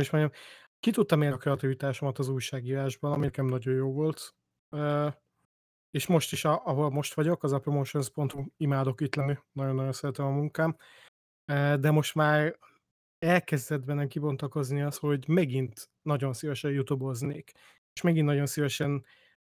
is 0.00 0.10
mondjam, 0.10 0.32
ki 0.80 0.90
tudtam 0.90 1.22
én 1.22 1.32
a 1.32 1.36
kreativitásomat 1.36 2.18
az 2.18 2.28
újságírásban, 2.28 3.12
ami 3.12 3.24
nekem 3.24 3.46
nagyon 3.46 3.74
jó 3.74 3.92
volt. 3.92 4.34
És 5.90 6.06
most 6.06 6.32
is, 6.32 6.44
ahol 6.44 6.90
most 6.90 7.14
vagyok, 7.14 7.42
az 7.42 7.52
a 7.52 7.58
promotions.hu, 7.58 8.44
imádok 8.56 9.00
itt 9.00 9.14
lenni, 9.14 9.38
nagyon-nagyon 9.52 9.92
szeretem 9.92 10.26
a 10.26 10.30
munkám. 10.30 10.76
De 11.80 11.90
most 11.90 12.14
már 12.14 12.58
elkezdett 13.18 13.84
bennem 13.84 14.08
kibontakozni 14.08 14.82
az, 14.82 14.96
hogy 14.96 15.28
megint 15.28 15.90
nagyon 16.02 16.32
szívesen 16.32 16.70
youtube-oznék, 16.70 17.52
és 17.92 18.00
megint 18.00 18.26
nagyon 18.26 18.46
szívesen 18.46 19.04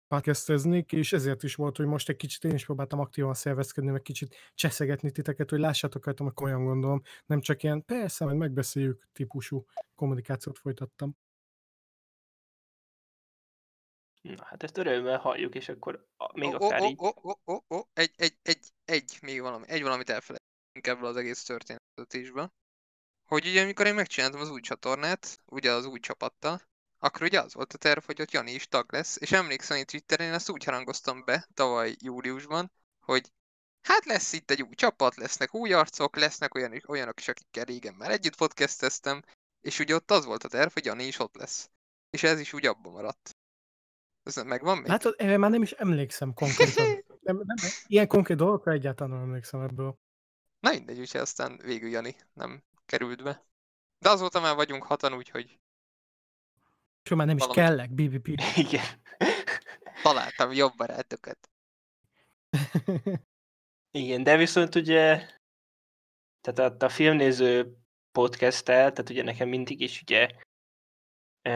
podcasteznék, 0.07 0.91
és 0.91 1.13
ezért 1.13 1.43
is 1.43 1.55
volt, 1.55 1.77
hogy 1.77 1.85
most 1.85 2.09
egy 2.09 2.15
kicsit 2.15 2.43
én 2.43 2.53
is 2.53 2.65
próbáltam 2.65 2.99
aktívan 2.99 3.33
szervezkedni, 3.33 3.91
meg 3.91 4.01
kicsit 4.01 4.35
cseszegetni 4.53 5.11
titeket, 5.11 5.49
hogy 5.49 5.59
lássátok 5.59 6.05
rajtam, 6.05 6.25
hogy 6.25 6.35
komolyan 6.35 6.63
gondolom, 6.63 7.01
nem 7.25 7.41
csak 7.41 7.63
ilyen 7.63 7.85
persze, 7.85 8.25
majd 8.25 8.37
megbeszéljük 8.37 9.07
típusú 9.13 9.65
kommunikációt 9.95 10.57
folytattam. 10.57 11.17
Na, 14.21 14.43
hát 14.45 14.63
ezt 14.63 14.77
örömmel 14.77 15.17
halljuk, 15.17 15.55
és 15.55 15.69
akkor 15.69 16.07
még 16.33 16.53
Ó, 16.53 16.65
akár 16.65 16.83
így. 16.83 16.99
ó, 16.99 17.07
ó, 17.23 17.31
ó, 17.45 17.59
ó, 17.75 17.81
egy, 17.93 18.13
egy, 18.15 18.37
egy, 18.41 18.71
egy, 18.85 19.17
még 19.21 19.41
valami, 19.41 19.65
egy 19.67 19.81
valamit 19.81 20.09
elfelejtünk 20.09 20.87
ebből 20.87 21.05
az 21.05 21.15
egész 21.15 21.43
történetésből. 21.43 22.51
Hogy 23.27 23.45
ugye 23.45 23.61
amikor 23.61 23.85
én 23.85 23.93
megcsináltam 23.93 24.39
az 24.39 24.49
új 24.49 24.61
csatornát, 24.61 25.41
ugye 25.45 25.71
az 25.71 25.85
új 25.85 25.99
csapattal, 25.99 26.61
akkor 26.99 27.21
ugye 27.21 27.41
az 27.41 27.53
volt 27.53 27.73
a 27.73 27.77
terv, 27.77 28.03
hogy 28.03 28.21
ott 28.21 28.31
Jani 28.31 28.51
is 28.51 28.67
tag 28.67 28.91
lesz, 28.93 29.17
és 29.19 29.31
emlékszem, 29.31 29.77
hogy 29.77 29.85
Twitteren 29.85 30.27
én 30.27 30.33
ezt 30.33 30.49
úgy 30.49 30.63
harangoztam 30.63 31.23
be 31.25 31.47
tavaly 31.53 31.95
júliusban, 31.99 32.71
hogy 32.99 33.31
hát 33.81 34.05
lesz 34.05 34.33
itt 34.33 34.51
egy 34.51 34.61
új 34.61 34.73
csapat, 34.73 35.15
lesznek 35.15 35.53
új 35.53 35.73
arcok, 35.73 36.15
lesznek 36.15 36.55
olyan, 36.55 36.81
olyanok 36.87 37.19
is, 37.19 37.27
akikkel 37.27 37.63
régen 37.63 37.93
már 37.93 38.11
együtt 38.11 38.35
podcasteztem, 38.35 39.21
és 39.61 39.79
ugye 39.79 39.95
ott 39.95 40.11
az 40.11 40.25
volt 40.25 40.43
a 40.43 40.47
terv, 40.47 40.73
hogy 40.73 40.85
Jani 40.85 41.03
is 41.03 41.19
ott 41.19 41.35
lesz. 41.35 41.69
És 42.09 42.23
ez 42.23 42.39
is 42.39 42.53
úgy 42.53 42.65
abban 42.65 42.91
maradt. 42.91 43.35
Ez 44.23 44.35
megvan 44.35 44.77
még? 44.77 44.87
Hát 44.87 45.05
erre 45.05 45.37
már 45.37 45.51
nem 45.51 45.61
is 45.61 45.71
emlékszem 45.71 46.33
konkrétan. 46.33 46.85
nem, 46.85 47.03
nem, 47.27 47.41
nem, 47.45 47.55
ilyen 47.87 48.07
konkrét 48.07 48.37
dolgokra 48.37 48.71
egyáltalán 48.71 49.13
nem 49.13 49.21
emlékszem 49.21 49.61
ebből. 49.61 49.99
Na 50.59 50.69
mindegy, 50.69 50.99
úgyhogy 50.99 51.21
aztán 51.21 51.59
végül 51.63 51.89
Jani 51.89 52.15
nem 52.33 52.63
került 52.85 53.23
be. 53.23 53.45
De 53.99 54.09
azóta 54.09 54.39
már 54.39 54.55
vagyunk 54.55 54.83
hatan, 54.83 55.13
úgyhogy 55.13 55.59
És 57.09 57.15
már 57.15 57.27
nem 57.27 57.37
is 57.37 57.45
Valamit. 57.45 57.63
kellek, 57.63 57.91
BBP. 57.91 58.27
Igen. 58.65 58.85
találtam 60.03 60.51
jobb 60.51 60.73
barátokat. 60.77 61.49
Igen, 63.91 64.23
de 64.23 64.37
viszont 64.37 64.75
ugye, 64.75 65.25
tehát 66.41 66.81
a, 66.81 66.85
a 66.85 66.89
filmnéző 66.89 67.77
podcasttel, 68.11 68.91
tehát 68.91 69.09
ugye 69.09 69.23
nekem 69.23 69.49
mindig 69.49 69.81
is 69.81 70.01
ugye, 70.01 70.29
e, 71.41 71.51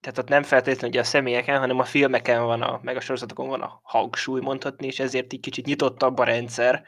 tehát 0.00 0.18
ott 0.18 0.28
nem 0.28 0.42
feltétlenül 0.42 0.88
ugye 0.88 1.00
a 1.00 1.04
személyeken, 1.04 1.58
hanem 1.58 1.78
a 1.78 1.84
filmeken 1.84 2.44
van, 2.44 2.62
a, 2.62 2.80
meg 2.82 2.96
a 2.96 3.00
sorozatokon 3.00 3.48
van 3.48 3.62
a 3.62 3.80
hangsúly 3.82 4.40
mondhatni, 4.40 4.86
és 4.86 4.98
ezért 4.98 5.32
így 5.32 5.40
kicsit 5.40 5.66
nyitottabb 5.66 6.18
a 6.18 6.24
rendszer 6.24 6.86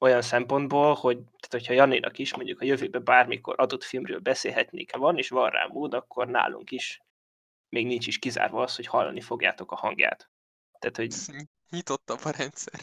olyan 0.00 0.22
szempontból, 0.22 0.94
hogy 0.94 1.16
tehát 1.16 1.50
hogyha 1.50 1.72
Janinak 1.72 2.18
is 2.18 2.34
mondjuk 2.34 2.60
a 2.60 2.64
jövőben 2.64 3.04
bármikor 3.04 3.54
adott 3.60 3.84
filmről 3.84 4.18
beszélhetnék, 4.18 4.92
ha 4.92 4.98
van 4.98 5.18
és 5.18 5.28
van 5.28 5.50
rá 5.50 5.66
mód, 5.66 5.94
akkor 5.94 6.26
nálunk 6.28 6.70
is 6.70 7.00
még 7.68 7.86
nincs 7.86 8.06
is 8.06 8.18
kizárva 8.18 8.62
az, 8.62 8.76
hogy 8.76 8.86
hallani 8.86 9.20
fogjátok 9.20 9.72
a 9.72 9.76
hangját. 9.76 10.30
Tehát, 10.78 10.96
hogy 10.96 11.14
Nyitottabb 11.70 12.20
a 12.24 12.30
rendszer. 12.30 12.80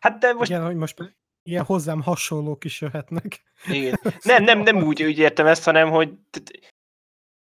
hát 0.00 0.18
de 0.18 0.32
most. 0.32 0.50
Igen, 0.50 0.64
hogy 0.64 0.76
most 0.76 1.14
ilyen 1.42 1.64
hozzám 1.64 2.02
hasonlók 2.02 2.64
is 2.64 2.80
jöhetnek. 2.80 3.42
Igen. 3.66 4.00
Nem, 4.22 4.44
nem, 4.44 4.58
nem 4.60 4.82
úgy, 4.82 5.02
úgy 5.02 5.18
értem 5.18 5.46
ezt, 5.46 5.64
hanem 5.64 5.90
hogy 5.90 6.12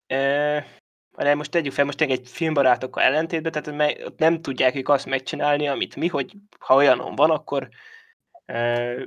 e, 0.08 0.80
hanem 1.12 1.38
most 1.38 1.52
tegyük 1.52 1.74
fel, 1.74 1.86
most 1.86 1.98
tényleg 1.98 2.20
egy 2.20 2.28
filmbarátokkal 2.28 3.04
ellentétben, 3.04 3.52
tehát 3.52 4.02
ott 4.06 4.20
nem 4.20 4.42
tudják 4.42 4.76
ők 4.76 4.90
azt 4.90 5.06
megcsinálni, 5.06 5.68
amit 5.68 5.96
mi, 5.96 6.08
hogy 6.08 6.34
ha 6.60 6.76
olyanon 6.76 7.16
van, 7.16 7.30
akkor 7.30 7.70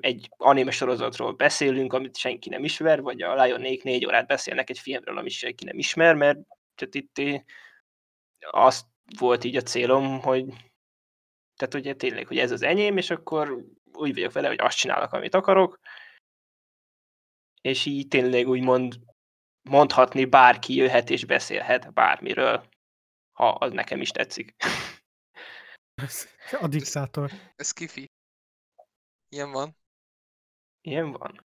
egy 0.00 0.28
anime 0.36 0.70
sorozatról 0.70 1.32
beszélünk, 1.32 1.92
amit 1.92 2.16
senki 2.16 2.48
nem 2.48 2.64
ismer, 2.64 3.02
vagy 3.02 3.22
a 3.22 3.42
Lionék 3.42 3.82
négy 3.82 4.06
órát 4.06 4.26
beszélnek 4.26 4.70
egy 4.70 4.78
filmről, 4.78 5.18
amit 5.18 5.32
senki 5.32 5.64
nem 5.64 5.78
ismer, 5.78 6.14
mert 6.14 6.38
tehát 6.74 6.94
itt 6.94 7.18
eh, 7.18 7.42
azt 8.50 8.86
volt 9.18 9.44
így 9.44 9.56
a 9.56 9.62
célom, 9.62 10.20
hogy 10.20 10.44
tehát 11.56 11.74
ugye 11.74 11.94
tényleg, 11.94 12.26
hogy 12.26 12.38
ez 12.38 12.50
az 12.50 12.62
enyém, 12.62 12.96
és 12.96 13.10
akkor 13.10 13.64
úgy 13.92 14.14
vagyok 14.14 14.32
vele, 14.32 14.48
hogy 14.48 14.60
azt 14.60 14.76
csinálok, 14.76 15.12
amit 15.12 15.34
akarok, 15.34 15.78
és 17.60 17.86
így 17.86 18.08
tényleg 18.08 18.48
úgy 18.48 18.62
mond, 18.62 18.94
mondhatni 19.62 20.24
bárki 20.24 20.74
jöhet 20.74 21.10
és 21.10 21.24
beszélhet 21.24 21.92
bármiről, 21.92 22.68
ha 23.32 23.48
az 23.48 23.72
nekem 23.72 24.00
is 24.00 24.10
tetszik. 24.10 24.54
A 26.60 26.68
diktátor. 26.68 27.30
Ez 27.56 27.70
kifi. 27.70 28.10
Ilyen 29.32 29.50
van. 29.50 29.76
Ilyen 30.80 31.10
van. 31.10 31.46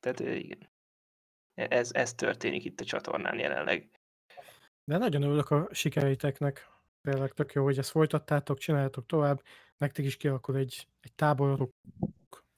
Tehát 0.00 0.20
igen. 0.20 0.70
Ez, 1.54 1.92
ez 1.92 2.14
történik 2.14 2.64
itt 2.64 2.80
a 2.80 2.84
csatornán 2.84 3.38
jelenleg. 3.38 3.90
De 4.84 4.98
nagyon 4.98 5.22
örülök 5.22 5.50
a 5.50 5.68
sikereiteknek. 5.70 6.68
Tényleg 7.00 7.32
tök 7.32 7.52
jó, 7.52 7.64
hogy 7.64 7.78
ezt 7.78 7.90
folytattátok, 7.90 8.58
csináljátok 8.58 9.06
tovább. 9.06 9.42
Nektek 9.76 10.04
is 10.04 10.16
kialakul 10.16 10.56
egy, 10.56 10.88
egy 11.00 11.12
táborotok. 11.14 11.70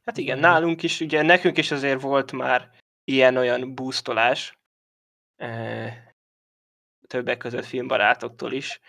Hát 0.05 0.17
igen, 0.17 0.39
nálunk 0.39 0.83
is, 0.83 1.01
ugye 1.01 1.23
nekünk 1.23 1.59
is 1.59 1.71
azért 1.71 2.01
volt 2.01 2.33
már 2.33 2.71
ilyen-olyan 3.05 3.75
boostolás, 3.75 4.59
eh, 5.37 6.09
többek 7.07 7.39
között 7.39 7.65
filmbarátoktól 7.65 8.53
is. 8.53 8.81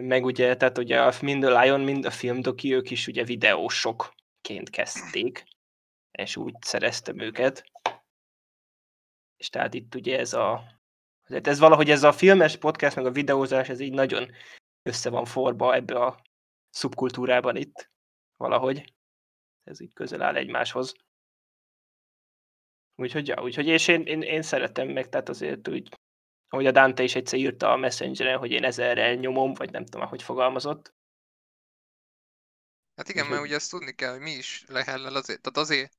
Meg 0.00 0.24
ugye, 0.24 0.56
tehát 0.56 0.78
ugye 0.78 1.02
a, 1.02 1.12
mind 1.20 1.44
a 1.44 1.60
Lion, 1.60 1.80
mind 1.80 2.04
a 2.04 2.10
filmdoki, 2.10 2.74
ők 2.74 2.90
is 2.90 3.06
ugye 3.06 3.24
videósokként 3.24 4.70
kezdték, 4.70 5.44
és 6.10 6.36
úgy 6.36 6.54
szereztem 6.60 7.18
őket. 7.18 7.64
És 9.36 9.48
tehát 9.48 9.74
itt 9.74 9.94
ugye 9.94 10.18
ez 10.18 10.32
a, 10.32 10.62
azért 11.24 11.46
ez 11.46 11.58
valahogy 11.58 11.90
ez 11.90 12.02
a 12.02 12.12
filmes 12.12 12.56
podcast, 12.56 12.96
meg 12.96 13.06
a 13.06 13.10
videózás, 13.10 13.68
ez 13.68 13.80
így 13.80 13.92
nagyon 13.92 14.30
össze 14.82 15.10
van 15.10 15.24
forba 15.24 15.74
ebbe 15.74 16.04
a 16.04 16.22
szubkultúrában 16.70 17.56
itt, 17.56 17.90
valahogy. 18.36 18.94
Ez 19.64 19.80
így 19.80 19.92
közel 19.92 20.22
áll 20.22 20.36
egymáshoz. 20.36 20.94
Úgyhogy, 22.94 23.28
ja, 23.28 23.42
úgyhogy 23.42 23.66
és 23.66 23.88
én, 23.88 24.02
én, 24.02 24.22
én 24.22 24.42
szeretem 24.42 24.88
meg, 24.88 25.08
tehát 25.08 25.28
azért 25.28 25.68
úgy, 25.68 25.88
ahogy 26.48 26.66
a 26.66 26.70
Dante 26.70 27.02
is 27.02 27.14
egyszer 27.14 27.38
írta 27.38 27.72
a 27.72 27.76
Messengeren, 27.76 28.38
hogy 28.38 28.50
én 28.50 28.64
ezerrel 28.64 29.14
nyomom, 29.14 29.54
vagy 29.54 29.70
nem 29.70 29.84
tudom, 29.84 30.08
hogy 30.08 30.22
fogalmazott. 30.22 30.94
Hát 32.96 33.08
igen, 33.08 33.26
mert 33.26 33.42
ugye 33.42 33.54
azt 33.54 33.70
tudni 33.70 33.92
kell, 33.92 34.10
hogy 34.10 34.20
mi 34.20 34.30
is 34.30 34.64
lehellel 34.68 35.14
azért. 35.14 35.40
Tehát 35.40 35.58
azért, 35.58 35.96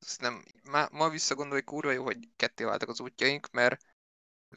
azt 0.00 0.20
nem, 0.20 0.44
ma, 0.70 0.88
ma 0.90 1.08
visszagondolj 1.08 1.62
kurva 1.62 1.90
jó, 1.90 2.04
hogy 2.04 2.28
ketté 2.36 2.64
váltak 2.64 2.88
az 2.88 3.00
útjaink, 3.00 3.50
mert 3.50 3.84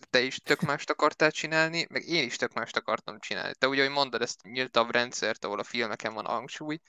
te 0.10 0.22
is 0.22 0.38
tök 0.38 0.62
mást 0.62 0.89
akartál 0.89 1.32
csinálni, 1.32 1.86
meg 1.89 2.08
én 2.08 2.26
is 2.26 2.36
tök 2.36 2.54
mást 2.54 2.76
akartam 2.76 3.20
csinálni. 3.20 3.54
Te 3.56 3.68
ugye, 3.68 3.82
hogy 3.82 3.92
mondod 3.92 4.22
ezt 4.22 4.44
nyíltabb 4.44 4.92
rendszert, 4.92 5.46
ahol 5.46 5.60
a 5.60 5.64
filmeken 5.64 6.14
van 6.14 6.26
hangsúly, 6.26 6.80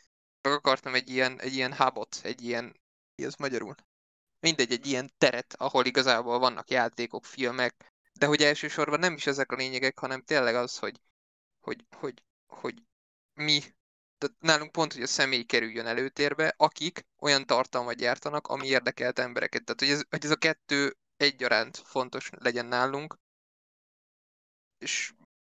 meg 0.41 0.53
akartam 0.53 0.95
egy 0.95 1.11
ilyen, 1.11 1.41
egy 1.41 1.55
ilyen 1.55 1.77
hubot, 1.77 2.21
egy 2.23 2.43
ilyen, 2.43 2.81
mi 3.15 3.25
ez 3.25 3.35
magyarul? 3.35 3.75
Mindegy, 4.41 4.73
egy 4.73 4.87
ilyen 4.87 5.11
teret, 5.19 5.55
ahol 5.59 5.85
igazából 5.85 6.39
vannak 6.39 6.71
játékok, 6.71 7.25
filmek, 7.25 7.92
de 8.19 8.27
hogy 8.27 8.43
elsősorban 8.43 8.99
nem 8.99 9.15
is 9.15 9.27
ezek 9.27 9.53
a 9.53 9.57
lényegek, 9.57 9.99
hanem 9.99 10.23
tényleg 10.23 10.55
az, 10.55 10.79
hogy, 10.79 11.01
hogy, 11.61 11.85
hogy, 11.97 12.23
hogy 12.47 12.83
mi, 13.35 13.61
tehát 14.19 14.37
nálunk 14.39 14.73
pont, 14.73 14.93
hogy 14.93 15.03
a 15.03 15.07
személy 15.07 15.43
kerüljön 15.43 15.87
előtérbe, 15.87 16.55
akik 16.57 17.07
olyan 17.19 17.47
tartalmat 17.47 17.95
gyártanak, 17.95 18.47
ami 18.47 18.67
érdekelt 18.67 19.19
embereket. 19.19 19.65
Tehát, 19.65 19.81
hogy 19.81 19.91
ez, 19.91 20.03
hogy 20.11 20.25
ez 20.25 20.31
a 20.31 20.37
kettő 20.37 20.97
egyaránt 21.17 21.77
fontos 21.77 22.31
legyen 22.39 22.67
nálunk, 22.67 23.19
és 24.79 25.13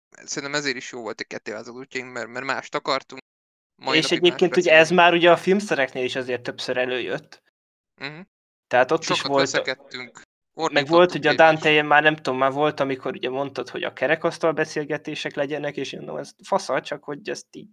szerintem 0.10 0.60
ezért 0.60 0.76
is 0.76 0.92
jó 0.92 1.02
volt 1.02 1.22
a 1.22 1.24
kettévázott 1.24 1.76
útjaink, 1.76 2.12
mert, 2.12 2.28
mert 2.28 2.46
mást 2.46 2.76
akartunk. 2.76 3.22
mai 3.76 3.98
és 3.98 4.12
egyébként 4.12 4.58
ugye 4.58 4.74
ez 4.74 4.90
már 4.90 5.14
ugye 5.14 5.32
a 5.32 5.38
filmszereknél 5.38 6.04
is 6.04 6.16
azért 6.16 6.44
többször 6.44 6.78
előjött. 6.78 7.42
Uh-huh. 8.02 8.26
Tehát 8.68 8.92
ott 8.92 9.02
is 9.02 9.08
Sokat 9.08 9.28
volt, 9.28 9.52
veszekedtünk. 9.52 10.22
Meg 10.72 10.88
volt 10.88 11.14
ugye 11.14 11.30
a 11.30 11.36
dante 11.36 11.82
már 11.82 12.04
nem 12.04 12.16
tudom, 12.16 12.38
már 12.38 12.52
volt, 12.52 12.80
amikor 12.80 13.14
ugye 13.14 13.30
mondtad, 13.30 13.70
hogy 13.70 13.84
a 13.84 13.94
kerekasztal 13.94 14.52
beszélgetések 14.52 15.36
legyenek, 15.36 15.78
és 15.78 15.92
én 15.94 16.00
mondom, 16.00 16.18
ez 16.18 16.32
faszal, 16.44 16.82
csak 16.82 17.04
hogy 17.04 17.30
ezt 17.30 17.56
így 17.56 17.68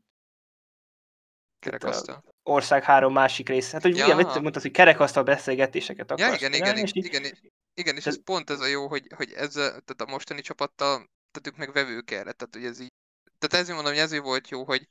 Kerekasztal. 1.58 2.24
ország 2.42 2.82
három 2.82 3.12
másik 3.12 3.48
része. 3.48 3.72
Hát, 3.72 3.82
hogy 3.82 3.96
Ja. 3.96 4.06
ja. 4.06 4.14
ugye 4.16 4.40
mondtad, 4.40 4.62
hogy 4.62 4.70
kerekasztal 4.70 5.22
beszélgetéseket 5.22 6.08
Ja, 6.08 6.14
akarsz 6.26 6.40
igen, 6.40 6.52
igen, 6.52 6.66
csinálni, 6.66 6.80
és 6.80 6.90
így, 6.94 7.04
igen, 7.04 7.24
igen, 7.24 7.52
igen, 7.74 7.96
és 7.96 8.06
Ez- 8.06 8.14
ez 8.14 8.22
pont 8.24 8.50
ez 8.50 8.60
a 8.60 8.66
jó, 8.66 8.88
hogy, 8.88 9.06
hogy 9.16 9.32
ezzel, 9.32 9.68
tehát 9.68 10.00
a 10.00 10.06
mostani 10.06 10.40
csapattal, 10.40 10.96
tehát 11.30 11.46
ők 11.46 11.56
meg 11.56 11.72
vevők 11.72 12.10
erre, 12.10 12.32
tehát 12.32 12.54
hogy 12.54 12.64
ez 12.64 12.80
így, 12.80 12.92
tehát 13.38 13.54
ezért 13.64 13.74
mondom, 13.76 13.92
hogy 13.92 14.02
ezért 14.02 14.22
volt 14.22 14.48
jó, 14.48 14.64
hogy, 14.64 14.88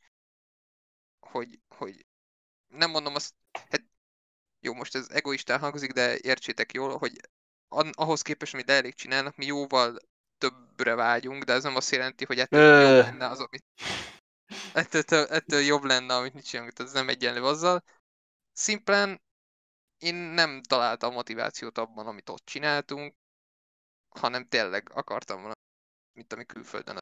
hogy, 1.20 1.60
hogy 1.68 2.06
nem 2.68 2.90
mondom 2.90 3.16
azt, 3.16 3.34
hát 3.52 3.84
jó, 4.60 4.74
most 4.74 4.96
ez 4.96 5.10
egoistán 5.10 5.60
hangzik, 5.60 5.92
de 5.92 6.18
értsétek 6.18 6.74
jól, 6.74 6.98
hogy 6.98 7.20
ahhoz 7.92 8.22
képest, 8.22 8.54
amit 8.54 8.70
elég 8.70 8.94
csinálnak, 8.94 9.36
mi 9.36 9.46
jóval 9.46 9.98
többre 10.38 10.96
vágyunk, 10.96 11.44
de 11.44 11.54
ez 11.54 11.64
nem 11.64 11.76
azt 11.76 11.92
jelenti, 11.92 12.26
hogy 12.26 12.40
ettől 12.40 12.82
jobb 12.82 13.06
lenne 13.06 13.28
az, 13.28 13.40
amit 13.40 13.64
ettől, 14.74 15.26
ettől, 15.26 15.62
jobb 15.62 15.84
lenne, 15.84 16.16
amit 16.16 16.34
mi 16.34 16.42
csinálunk, 16.42 16.74
tehát 16.74 16.92
ez 16.92 16.98
nem 16.98 17.10
egyenlő 17.10 17.44
azzal. 17.44 17.84
Szimplán 18.52 19.22
én 19.98 20.16
nem 20.16 20.62
találtam 20.62 21.14
motivációt 21.14 21.78
abban, 21.78 22.08
amit 22.08 22.30
ott 22.30 22.46
csináltunk, 22.46 23.16
hanem 24.10 24.48
tényleg 24.48 24.92
akartam 24.94 25.40
volna, 25.40 25.54
mint 26.14 26.34
ami 26.34 26.46
külföldön. 26.46 26.98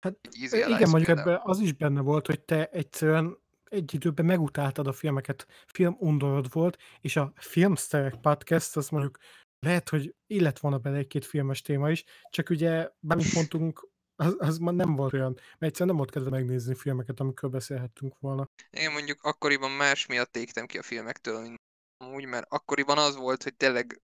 Hát, 0.00 0.16
Igen, 0.30 0.88
mondjuk 0.90 1.18
ebben 1.18 1.40
az 1.42 1.58
is 1.58 1.72
benne 1.72 2.00
volt, 2.00 2.26
hogy 2.26 2.40
te 2.40 2.66
egyszerűen 2.66 3.38
egy 3.64 3.94
időben 3.94 4.24
megutáltad 4.24 4.86
a 4.86 4.92
filmeket, 4.92 5.46
film 5.66 5.96
undorod 5.98 6.52
volt, 6.52 6.78
és 7.00 7.16
a 7.16 7.32
Filmsterek 7.36 8.20
podcast, 8.20 8.76
az 8.76 8.88
mondjuk 8.88 9.18
lehet, 9.60 9.88
hogy 9.88 10.14
illet 10.26 10.58
volna 10.58 10.78
bele 10.78 10.96
egy-két 10.96 11.24
filmes 11.24 11.62
téma 11.62 11.90
is, 11.90 12.04
csak 12.30 12.50
ugye, 12.50 12.88
bármit 13.00 13.34
mondtunk, 13.34 13.88
az, 14.16 14.34
az 14.38 14.58
már 14.58 14.74
nem 14.74 14.96
volt 14.96 15.12
olyan, 15.12 15.32
mert 15.32 15.62
egyszerűen 15.62 15.88
nem 15.88 15.96
volt 15.96 16.10
kedve 16.10 16.30
megnézni 16.30 16.74
filmeket, 16.74 17.20
amikor 17.20 17.50
beszélhettünk 17.50 18.18
volna. 18.18 18.48
Én 18.70 18.90
mondjuk 18.90 19.22
akkoriban 19.22 19.70
más 19.70 20.06
miatt 20.06 20.36
égtem 20.36 20.66
ki 20.66 20.78
a 20.78 20.82
filmektől, 20.82 21.40
mint 21.40 21.58
úgy, 22.14 22.24
mert 22.24 22.46
akkoriban 22.48 22.98
az 22.98 23.16
volt, 23.16 23.42
hogy 23.42 23.56
tényleg, 23.56 24.00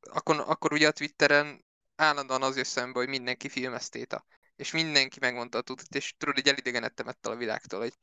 akkor, 0.00 0.44
akkor 0.46 0.72
ugye 0.72 0.88
a 0.88 0.92
Twitteren 0.92 1.64
állandóan 1.96 2.42
az 2.42 2.56
jött 2.56 2.64
szembe, 2.64 2.98
hogy 2.98 3.08
mindenki 3.08 3.48
filmesztéta. 3.48 4.24
és 4.56 4.72
mindenki 4.72 5.18
megmondta 5.20 5.58
a 5.58 5.62
tutit, 5.62 5.94
és 5.94 6.14
tudod, 6.16 6.34
hogy 6.34 6.48
elidegenedtem 6.48 7.08
ettől 7.08 7.32
a 7.32 7.36
világtól, 7.36 7.80
hogy 7.80 7.94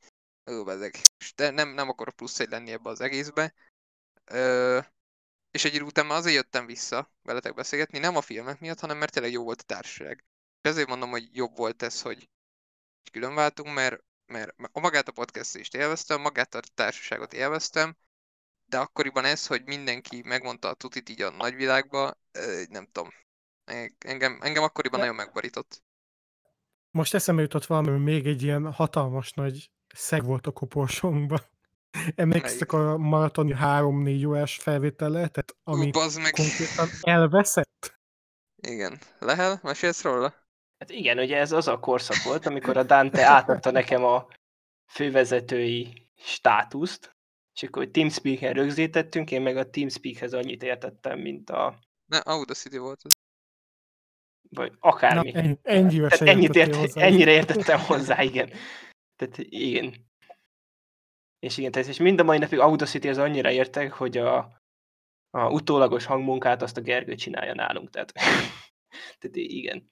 ó, 0.50 0.68
ezek. 0.68 1.00
De 1.36 1.50
nem, 1.50 1.68
nem 1.68 1.88
akarok 1.88 2.16
plusz 2.16 2.40
egy 2.40 2.50
lenni 2.50 2.70
ebbe 2.70 2.90
az 2.90 3.00
egészbe. 3.00 3.54
Ö, 4.24 4.78
és 5.50 5.64
egy 5.64 5.74
idő 5.74 5.84
után 5.84 6.06
már 6.06 6.18
azért 6.18 6.34
jöttem 6.34 6.66
vissza 6.66 7.12
veletek 7.22 7.54
beszélgetni, 7.54 7.98
nem 7.98 8.16
a 8.16 8.20
filmek 8.20 8.60
miatt, 8.60 8.80
hanem 8.80 8.96
mert 8.96 9.12
tényleg 9.12 9.32
jó 9.32 9.44
volt 9.44 9.60
a 9.60 9.64
társaság. 9.64 10.24
És 10.60 10.70
ezért 10.70 10.88
mondom, 10.88 11.10
hogy 11.10 11.36
jobb 11.36 11.56
volt 11.56 11.82
ez, 11.82 12.02
hogy 12.02 12.28
külön 13.12 13.34
váltunk, 13.34 13.74
mert, 13.74 14.04
mert 14.26 14.54
a 14.72 14.80
magát 14.80 15.08
a 15.08 15.12
podcast-est 15.12 15.74
élveztem, 15.74 16.20
magát 16.20 16.54
a 16.54 16.60
társaságot 16.74 17.32
élveztem, 17.32 17.96
de 18.64 18.78
akkoriban 18.78 19.24
ez, 19.24 19.46
hogy 19.46 19.62
mindenki 19.64 20.22
megmondta 20.24 20.68
a 20.68 20.74
tutit 20.74 21.08
így 21.08 21.22
a 21.22 21.30
nagyvilágba, 21.30 22.14
nem 22.68 22.86
tudom. 22.92 23.10
Engem, 23.98 24.38
engem 24.42 24.62
akkoriban 24.62 25.00
de... 25.00 25.06
nagyon 25.06 25.24
megbarított. 25.24 25.82
Most 26.90 27.14
eszembe 27.14 27.42
jutott 27.42 27.66
valami, 27.66 27.98
még 27.98 28.26
egy 28.26 28.42
ilyen 28.42 28.72
hatalmas 28.72 29.32
nagy 29.32 29.70
szeg 29.94 30.24
volt 30.24 30.46
a 30.46 30.50
koporsónkban. 30.50 31.40
Emlékeztek 32.14 32.72
a 32.72 32.96
maratoni 32.96 33.54
3-4 33.60 34.28
órás 34.28 34.56
felvétele, 34.56 35.28
tehát 35.28 35.56
ami 35.62 35.90
Ú, 35.94 36.20
meg. 36.22 36.32
konkrétan 36.32 36.88
elveszett? 37.00 37.98
Igen. 38.56 38.98
Lehel, 39.18 39.60
mesélsz 39.62 40.02
róla? 40.02 40.34
Hát 40.78 40.90
igen, 40.90 41.18
ugye 41.18 41.36
ez 41.36 41.52
az 41.52 41.68
a 41.68 41.78
korszak 41.78 42.22
volt, 42.22 42.46
amikor 42.46 42.76
a 42.76 42.82
Dante 42.82 43.26
átadta 43.26 43.70
nekem 43.70 44.04
a 44.04 44.28
fővezetői 44.86 46.08
státuszt, 46.16 47.16
és 47.54 47.62
akkor 47.62 47.88
TeamSpeak-en 47.88 48.52
rögzítettünk, 48.52 49.30
én 49.30 49.42
meg 49.42 49.56
a 49.56 49.70
TeamSpeak-hez 49.70 50.34
annyit 50.34 50.62
értettem, 50.62 51.18
mint 51.18 51.50
a... 51.50 51.78
Ne, 52.06 52.18
Audacity 52.18 52.76
volt 52.76 53.00
ez. 53.02 53.12
Vagy 54.50 54.72
akármi. 54.78 55.30
Na, 55.30 55.38
ennyi, 55.38 55.58
ennyi 55.62 55.96
Tehát 55.96 56.20
ennyit 56.20 56.54
ért, 56.54 56.74
hozzá. 56.74 57.02
Ennyire 57.02 57.30
értettem 57.30 57.80
hozzá, 57.80 58.22
igen. 58.22 58.50
Tehát 59.16 59.38
igen. 59.38 60.07
És 61.38 61.56
igen, 61.56 61.70
tehát 61.70 61.88
és 61.88 61.98
mind 61.98 62.20
a 62.20 62.24
mai 62.24 62.38
napig 62.38 62.58
Audacity 62.58 63.08
az 63.08 63.18
annyira 63.18 63.50
értek, 63.50 63.92
hogy 63.92 64.16
a, 64.16 64.36
a 65.30 65.50
utólagos 65.50 66.04
hangmunkát 66.04 66.62
azt 66.62 66.76
a 66.76 66.80
Gergő 66.80 67.14
csinálja 67.14 67.54
nálunk. 67.54 67.90
Tehát, 67.90 68.12
tehát 69.18 69.36
igen. 69.36 69.88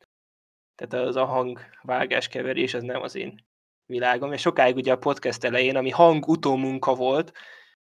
Tehát 0.74 1.06
az 1.06 1.16
a 1.16 1.24
hangvágás 1.24 2.28
keverés 2.28 2.74
az 2.74 2.82
nem 2.82 3.02
az 3.02 3.14
én 3.14 3.46
világom. 3.86 4.32
És 4.32 4.40
sokáig 4.40 4.76
ugye 4.76 4.92
a 4.92 4.98
podcast 4.98 5.44
elején, 5.44 5.76
ami 5.76 5.90
hang 5.90 6.28
utómunka 6.28 6.94
volt, 6.94 7.32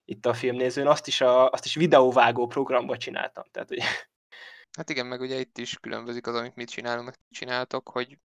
itt 0.05 0.27
a 0.27 0.35
filmnézőn, 0.35 0.87
azt 0.87 1.07
is, 1.07 1.21
a, 1.21 1.51
azt 1.51 1.65
is 1.65 1.75
videóvágó 1.75 2.47
programba 2.47 2.97
csináltam. 2.97 3.45
Tehát, 3.51 3.69
hogy... 3.69 3.81
Hát 4.77 4.91
igen, 4.91 5.07
meg 5.07 5.21
ugye 5.21 5.41
itt 5.41 5.59
is 5.59 5.79
különbözik 5.79 6.27
az, 6.27 6.35
amit 6.35 6.55
mit 6.55 6.71
csinálunk, 6.71 7.05
meg 7.05 7.15
csináltok, 7.31 7.89
hogy 7.89 8.19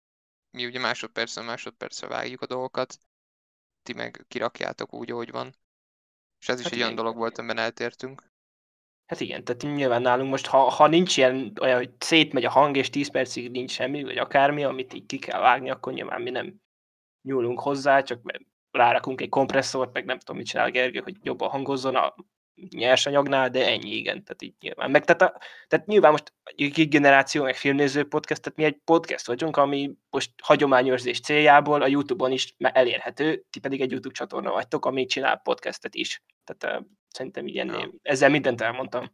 mi 0.51 0.65
ugye 0.65 0.79
másodpercen 0.79 1.45
másodpercre 1.45 2.07
vágjuk 2.07 2.41
a 2.41 2.45
dolgokat, 2.45 2.99
ti 3.89 3.95
meg 3.95 4.25
kirakjátok 4.27 4.93
úgy, 4.93 5.11
ahogy 5.11 5.31
van. 5.31 5.55
És 6.39 6.49
ez 6.49 6.57
is 6.57 6.63
hát 6.63 6.71
egy 6.71 6.77
igen. 6.77 6.91
olyan 6.91 7.03
dolog 7.03 7.17
volt, 7.17 7.37
amiben 7.37 7.57
eltértünk. 7.57 8.23
Hát 9.05 9.19
igen, 9.19 9.43
tehát 9.43 9.61
nyilván 9.61 10.01
nálunk 10.01 10.29
most, 10.29 10.45
ha, 10.45 10.69
ha 10.69 10.87
nincs 10.87 11.17
ilyen 11.17 11.53
olyan, 11.61 11.77
hogy 11.77 11.91
szétmegy 11.97 12.45
a 12.45 12.49
hang, 12.49 12.77
és 12.77 12.89
10 12.89 13.11
percig 13.11 13.51
nincs 13.51 13.71
semmi, 13.71 14.03
vagy 14.03 14.17
akármi, 14.17 14.63
amit 14.63 14.93
így 14.93 15.05
ki 15.05 15.19
kell 15.19 15.39
vágni, 15.39 15.69
akkor 15.69 15.93
nyilván 15.93 16.21
mi 16.21 16.29
nem 16.29 16.61
nyúlunk 17.21 17.59
hozzá, 17.59 18.01
csak 18.01 18.19
rárakunk 18.71 19.21
egy 19.21 19.29
kompresszort, 19.29 19.93
meg 19.93 20.05
nem 20.05 20.19
tudom, 20.19 20.37
mit 20.37 20.47
csinál 20.47 20.71
Gergő, 20.71 20.99
hogy 20.99 21.17
jobban 21.21 21.49
hangozzon 21.49 21.95
a 21.95 22.15
nyersanyagnál, 22.69 23.49
de 23.49 23.67
ennyi, 23.67 23.95
igen, 23.95 24.23
tehát 24.23 24.41
így 24.41 24.53
nyilván. 24.59 24.91
Meg 24.91 25.05
tehát, 25.05 25.21
a, 25.21 25.39
tehát 25.67 25.85
nyilván 25.85 26.11
most 26.11 26.33
egy 26.43 26.87
generáció, 26.89 27.43
meg 27.43 27.55
filmnéző 27.55 28.07
podcast, 28.07 28.41
tehát 28.41 28.57
mi 28.57 28.63
egy 28.63 28.77
podcast 28.83 29.27
vagyunk, 29.27 29.57
ami 29.57 29.91
most 30.09 30.31
hagyományőrzés 30.41 31.19
céljából 31.19 31.81
a 31.81 31.87
Youtube-on 31.87 32.31
is 32.31 32.55
elérhető, 32.57 33.45
ti 33.49 33.59
pedig 33.59 33.81
egy 33.81 33.91
YouTube 33.91 34.15
csatorna 34.15 34.51
vagytok, 34.51 34.85
ami 34.85 35.05
csinál 35.05 35.37
podcastet 35.37 35.95
is. 35.95 36.23
Tehát 36.43 36.79
uh, 36.79 36.85
szerintem 37.07 37.47
így 37.47 37.55
ja. 37.55 37.91
ezzel 38.01 38.29
mindent 38.29 38.61
elmondtam. 38.61 39.11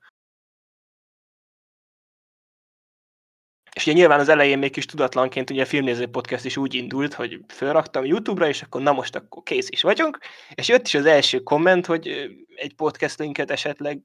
És 3.75 3.85
ugye 3.85 3.95
nyilván 3.95 4.19
az 4.19 4.29
elején 4.29 4.57
még 4.57 4.71
kis 4.71 4.85
tudatlanként 4.85 5.49
ugye 5.49 5.61
a 5.61 5.65
filmnéző 5.65 6.07
podcast 6.07 6.45
is 6.45 6.57
úgy 6.57 6.73
indult, 6.73 7.13
hogy 7.13 7.39
felraktam 7.47 8.05
YouTube-ra, 8.05 8.47
és 8.47 8.61
akkor 8.61 8.81
na 8.81 8.91
most 8.91 9.15
akkor 9.15 9.43
kész 9.43 9.69
is 9.69 9.81
vagyunk, 9.81 10.19
és 10.53 10.67
jött 10.67 10.85
is 10.85 10.93
az 10.93 11.05
első 11.05 11.39
komment, 11.39 11.85
hogy 11.85 12.07
egy 12.55 12.75
podcast 12.75 13.19
linket 13.19 13.51
esetleg 13.51 14.01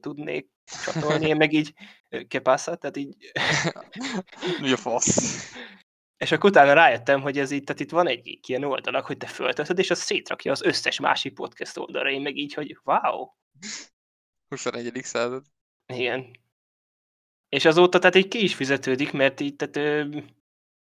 tudnék 0.00 0.48
csatolni, 0.84 1.26
én 1.26 1.36
meg 1.36 1.52
így 1.52 1.72
kepászat, 2.28 2.80
tehát 2.80 2.96
így... 2.96 3.16
Mi 4.62 4.72
a 4.72 4.76
fasz? 4.76 5.50
És 6.16 6.32
akkor 6.32 6.50
utána 6.50 6.72
rájöttem, 6.72 7.20
hogy 7.20 7.38
ez 7.38 7.50
így, 7.50 7.64
tehát 7.64 7.80
itt 7.80 7.90
van 7.90 8.08
egy 8.08 8.38
ilyen 8.46 8.64
oldalak, 8.64 9.06
hogy 9.06 9.16
te 9.16 9.26
fölteszed, 9.26 9.78
és 9.78 9.90
az 9.90 9.98
szétrakja 9.98 10.52
az 10.52 10.62
összes 10.62 11.00
másik 11.00 11.34
podcast 11.34 11.78
oldalra, 11.78 12.10
én 12.10 12.20
meg 12.20 12.36
így, 12.36 12.54
hogy 12.54 12.78
wow. 12.84 13.26
21. 14.48 15.00
század. 15.02 15.44
Igen. 15.86 16.41
És 17.52 17.64
azóta 17.64 17.98
tehát 17.98 18.14
így 18.14 18.28
ki 18.28 18.42
is 18.42 18.54
fizetődik, 18.54 19.12
mert 19.12 19.40
így, 19.40 19.56
tehát 19.56 19.76
ö, 19.76 20.18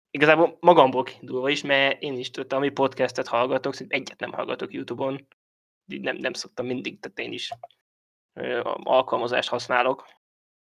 igazából 0.09 0.57
magamból 0.59 1.03
kiindulva 1.03 1.49
is, 1.49 1.61
mert 1.61 2.01
én 2.01 2.17
is 2.17 2.29
tudtam, 2.29 2.57
ami 2.57 2.69
podcastet 2.69 3.27
hallgatok, 3.27 3.73
szóval 3.73 3.97
egyet 3.97 4.19
nem 4.19 4.31
hallgatok 4.31 4.73
YouTube-on, 4.73 5.27
így 5.87 6.01
nem, 6.01 6.15
nem 6.15 6.33
szoktam 6.33 6.65
mindig, 6.65 6.99
tehát 6.99 7.19
én 7.19 7.31
is 7.31 7.51
ö, 8.33 8.61
alkalmazást 8.83 9.49
használok. 9.49 10.07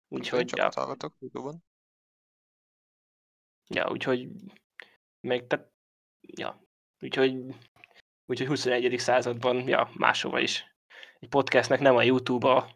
Úgyhogy, 0.08 0.56
ja. 0.56 0.68
hallgatok 0.74 1.14
YouTube-on. 1.18 1.64
Ja, 3.68 3.90
úgyhogy 3.90 4.28
meg, 5.20 5.46
tehát, 5.46 5.72
ja, 6.20 6.62
úgyhogy, 7.00 7.34
úgyhogy 8.26 8.46
21. 8.46 8.98
században, 8.98 9.68
ja, 9.68 9.90
máshova 9.94 10.40
is. 10.40 10.76
Egy 11.18 11.28
podcastnek 11.28 11.80
nem 11.80 11.96
a 11.96 12.02
YouTube 12.02 12.50
a 12.50 12.70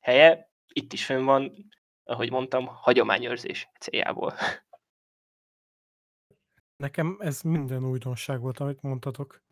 helye, 0.00 0.52
itt 0.72 0.92
is 0.92 1.04
fönn 1.04 1.24
van, 1.24 1.72
ahogy 2.04 2.30
mondtam, 2.30 2.66
hagyományőrzés 2.66 3.68
céljából. 3.80 4.34
Nekem 6.76 7.16
ez 7.18 7.40
minden 7.42 7.84
újdonság 7.84 8.40
volt, 8.40 8.58
amit 8.58 8.82
mondtatok. 8.82 9.42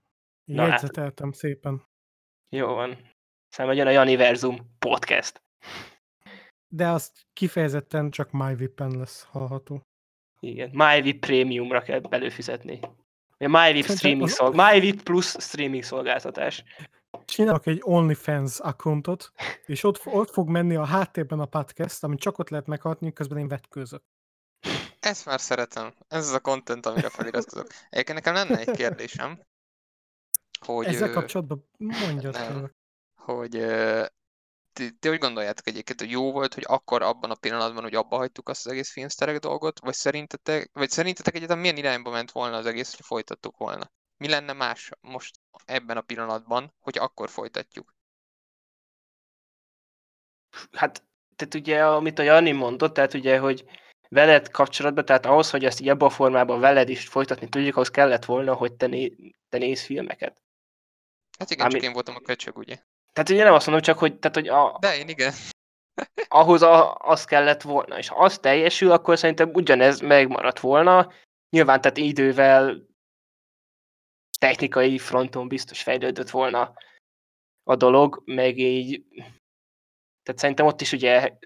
Na 0.44 0.62
hát. 0.62 0.70
Jegyzeteltem 0.70 1.26
hát. 1.26 1.36
szépen. 1.36 1.82
Jó 2.48 2.66
van. 2.74 3.10
Szóval 3.48 3.74
jön 3.74 3.86
a 3.86 3.90
Janiverzum 3.90 4.76
podcast. 4.78 5.42
De 6.68 6.88
azt 6.88 7.26
kifejezetten 7.32 8.10
csak 8.10 8.30
MyVip-en 8.30 8.98
lesz 8.98 9.22
hallható. 9.22 9.82
Igen, 10.40 10.70
MyVip 10.72 11.20
Premiumra 11.20 11.82
kell 11.82 12.00
belőfizetni. 12.00 12.80
A 13.38 13.48
MyVip, 13.48 13.84
streaming 13.84 14.28
szolg... 14.28 14.54
MyVip 14.54 15.02
plus 15.02 15.26
streaming 15.26 15.82
szolgáltatás 15.82 16.64
csinálok 17.24 17.66
egy 17.66 17.80
OnlyFans 17.84 18.58
accountot, 18.58 19.32
és 19.66 19.84
ott, 19.84 20.06
ott 20.06 20.30
fog 20.30 20.48
menni 20.48 20.76
a 20.76 20.84
háttérben 20.84 21.40
a 21.40 21.46
podcast, 21.46 22.04
amit 22.04 22.20
csak 22.20 22.38
ott 22.38 22.48
lehet 22.48 22.66
meghallgatni, 22.66 23.12
közben 23.12 23.38
én 23.38 23.48
vetkőzök. 23.48 24.02
Ezt 25.00 25.26
már 25.26 25.40
szeretem. 25.40 25.94
Ez 26.08 26.26
az 26.26 26.32
a 26.32 26.40
content, 26.40 26.86
amire 26.86 27.08
feliratkozok. 27.08 27.66
Egyébként 27.90 28.18
nekem 28.18 28.34
lenne 28.34 28.58
egy 28.58 28.70
kérdésem, 28.70 29.40
hogy... 30.66 30.86
Ezzel 30.86 31.12
kapcsolatban 31.12 31.68
mondjad 31.78 32.32
nem, 32.32 32.72
Hogy 33.14 33.50
ti, 34.72 34.90
ti 34.98 35.08
úgy 35.08 35.18
gondoljátok 35.18 35.66
egyébként, 35.66 36.00
hogy 36.00 36.10
jó 36.10 36.32
volt, 36.32 36.54
hogy 36.54 36.64
akkor 36.66 37.02
abban 37.02 37.30
a 37.30 37.34
pillanatban, 37.34 37.82
hogy 37.82 37.94
abba 37.94 38.16
hagytuk 38.16 38.48
azt 38.48 38.66
az 38.66 38.72
egész 38.72 38.92
filmszterek 38.92 39.38
dolgot, 39.38 39.80
vagy 39.80 39.94
szerintetek, 39.94 40.70
vagy 40.72 40.90
szerintetek 40.90 41.34
egyetem 41.34 41.58
milyen 41.58 41.76
irányba 41.76 42.10
ment 42.10 42.30
volna 42.30 42.56
az 42.56 42.66
egész, 42.66 42.96
hogy 42.96 43.06
folytattuk 43.06 43.56
volna? 43.56 43.90
Mi 44.16 44.28
lenne 44.28 44.52
más 44.52 44.90
most 45.00 45.40
ebben 45.66 45.96
a 45.96 46.00
pillanatban, 46.00 46.72
hogy 46.80 46.98
akkor 46.98 47.28
folytatjuk? 47.28 47.94
Hát, 50.72 51.02
tehát 51.36 51.54
ugye, 51.54 51.84
amit 51.86 52.18
a 52.18 52.22
Jani 52.22 52.52
mondott, 52.52 52.94
tehát 52.94 53.14
ugye, 53.14 53.38
hogy 53.38 53.64
veled 54.08 54.50
kapcsolatban, 54.50 55.04
tehát 55.04 55.26
ahhoz, 55.26 55.50
hogy 55.50 55.64
ezt 55.64 55.80
így 55.80 55.88
ebben 55.88 56.08
a 56.08 56.10
formában 56.10 56.60
veled 56.60 56.88
is 56.88 57.08
folytatni 57.08 57.48
tudjuk, 57.48 57.74
ahhoz 57.74 57.90
kellett 57.90 58.24
volna, 58.24 58.54
hogy 58.54 58.72
te, 58.72 58.86
né, 58.86 59.12
te 59.48 59.58
néz 59.58 59.84
filmeket. 59.84 60.42
Hát 61.38 61.50
igen, 61.50 61.64
Ami... 61.64 61.74
csak 61.74 61.82
én 61.82 61.92
voltam 61.92 62.14
a 62.14 62.20
köcsög, 62.20 62.58
ugye? 62.58 62.74
Tehát 63.12 63.30
ugye 63.30 63.44
nem 63.44 63.52
azt 63.52 63.66
mondom, 63.66 63.84
csak 63.84 63.98
hogy... 63.98 64.18
Tehát, 64.18 64.36
hogy 64.36 64.48
a... 64.48 64.76
De 64.80 64.96
én 64.96 65.08
igen. 65.08 65.32
ahhoz 66.28 66.62
a, 66.62 66.94
az 66.94 67.24
kellett 67.24 67.62
volna, 67.62 67.98
és 67.98 68.08
ha 68.08 68.24
az 68.24 68.38
teljesül, 68.38 68.90
akkor 68.90 69.18
szerintem 69.18 69.50
ugyanez 69.52 70.00
megmaradt 70.00 70.60
volna. 70.60 71.12
Nyilván 71.50 71.80
tehát 71.80 71.96
idővel 71.96 72.86
technikai 74.42 74.98
fronton 74.98 75.48
biztos 75.48 75.82
fejlődött 75.82 76.30
volna 76.30 76.74
a 77.62 77.76
dolog, 77.76 78.22
meg 78.24 78.58
így, 78.58 79.04
tehát 80.22 80.40
szerintem 80.40 80.66
ott 80.66 80.80
is 80.80 80.92
ugye 80.92 81.38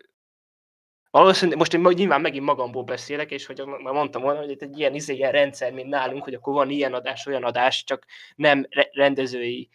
valószínűleg, 1.11 1.59
most 1.59 1.75
én 1.75 1.81
nyilván 1.81 2.21
megint 2.21 2.45
magamból 2.45 2.85
beszélek, 2.85 3.31
és 3.31 3.47
hogy 3.47 3.65
már 3.67 3.95
mondtam 3.95 4.23
volna, 4.23 4.39
hogy 4.39 4.57
egy 4.59 4.79
ilyen, 4.79 4.95
izé, 4.95 5.23
rendszer, 5.23 5.73
mint 5.73 5.89
nálunk, 5.89 6.23
hogy 6.23 6.35
akkor 6.35 6.53
van 6.53 6.71
ilyen 6.71 6.95
adás, 6.95 7.27
olyan 7.27 7.45
adás, 7.45 7.85
csak 7.85 8.07
nem 8.35 8.67
rendezői 8.93 9.69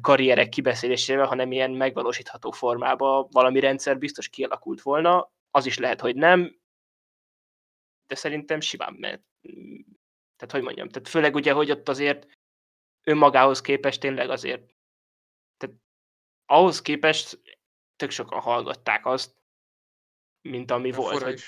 karrierek 0.00 0.48
kibeszélésével, 0.48 1.26
hanem 1.26 1.52
ilyen 1.52 1.70
megvalósítható 1.70 2.50
formában 2.50 3.28
valami 3.30 3.60
rendszer 3.60 3.98
biztos 3.98 4.28
kialakult 4.28 4.82
volna, 4.82 5.32
az 5.50 5.66
is 5.66 5.78
lehet, 5.78 6.00
hogy 6.00 6.14
nem, 6.14 6.60
de 8.06 8.14
szerintem 8.14 8.60
simán 8.60 8.94
Tehát 10.38 10.52
hogy 10.52 10.62
mondjam, 10.62 10.88
tehát 10.88 11.08
főleg 11.08 11.34
ugye, 11.34 11.52
hogy 11.52 11.70
ott 11.70 11.88
azért 11.88 12.26
önmagához 13.06 13.60
képest 13.60 14.00
tényleg 14.00 14.30
azért, 14.30 14.74
tehát 15.56 15.76
ahhoz 16.46 16.82
képest 16.82 17.40
tök 17.96 18.10
sokan 18.10 18.40
hallgatták 18.40 19.06
azt, 19.06 19.36
mint 20.48 20.70
ami 20.70 20.90
volt. 20.90 21.12
Fura 21.12 21.26
Hogy. 21.26 21.42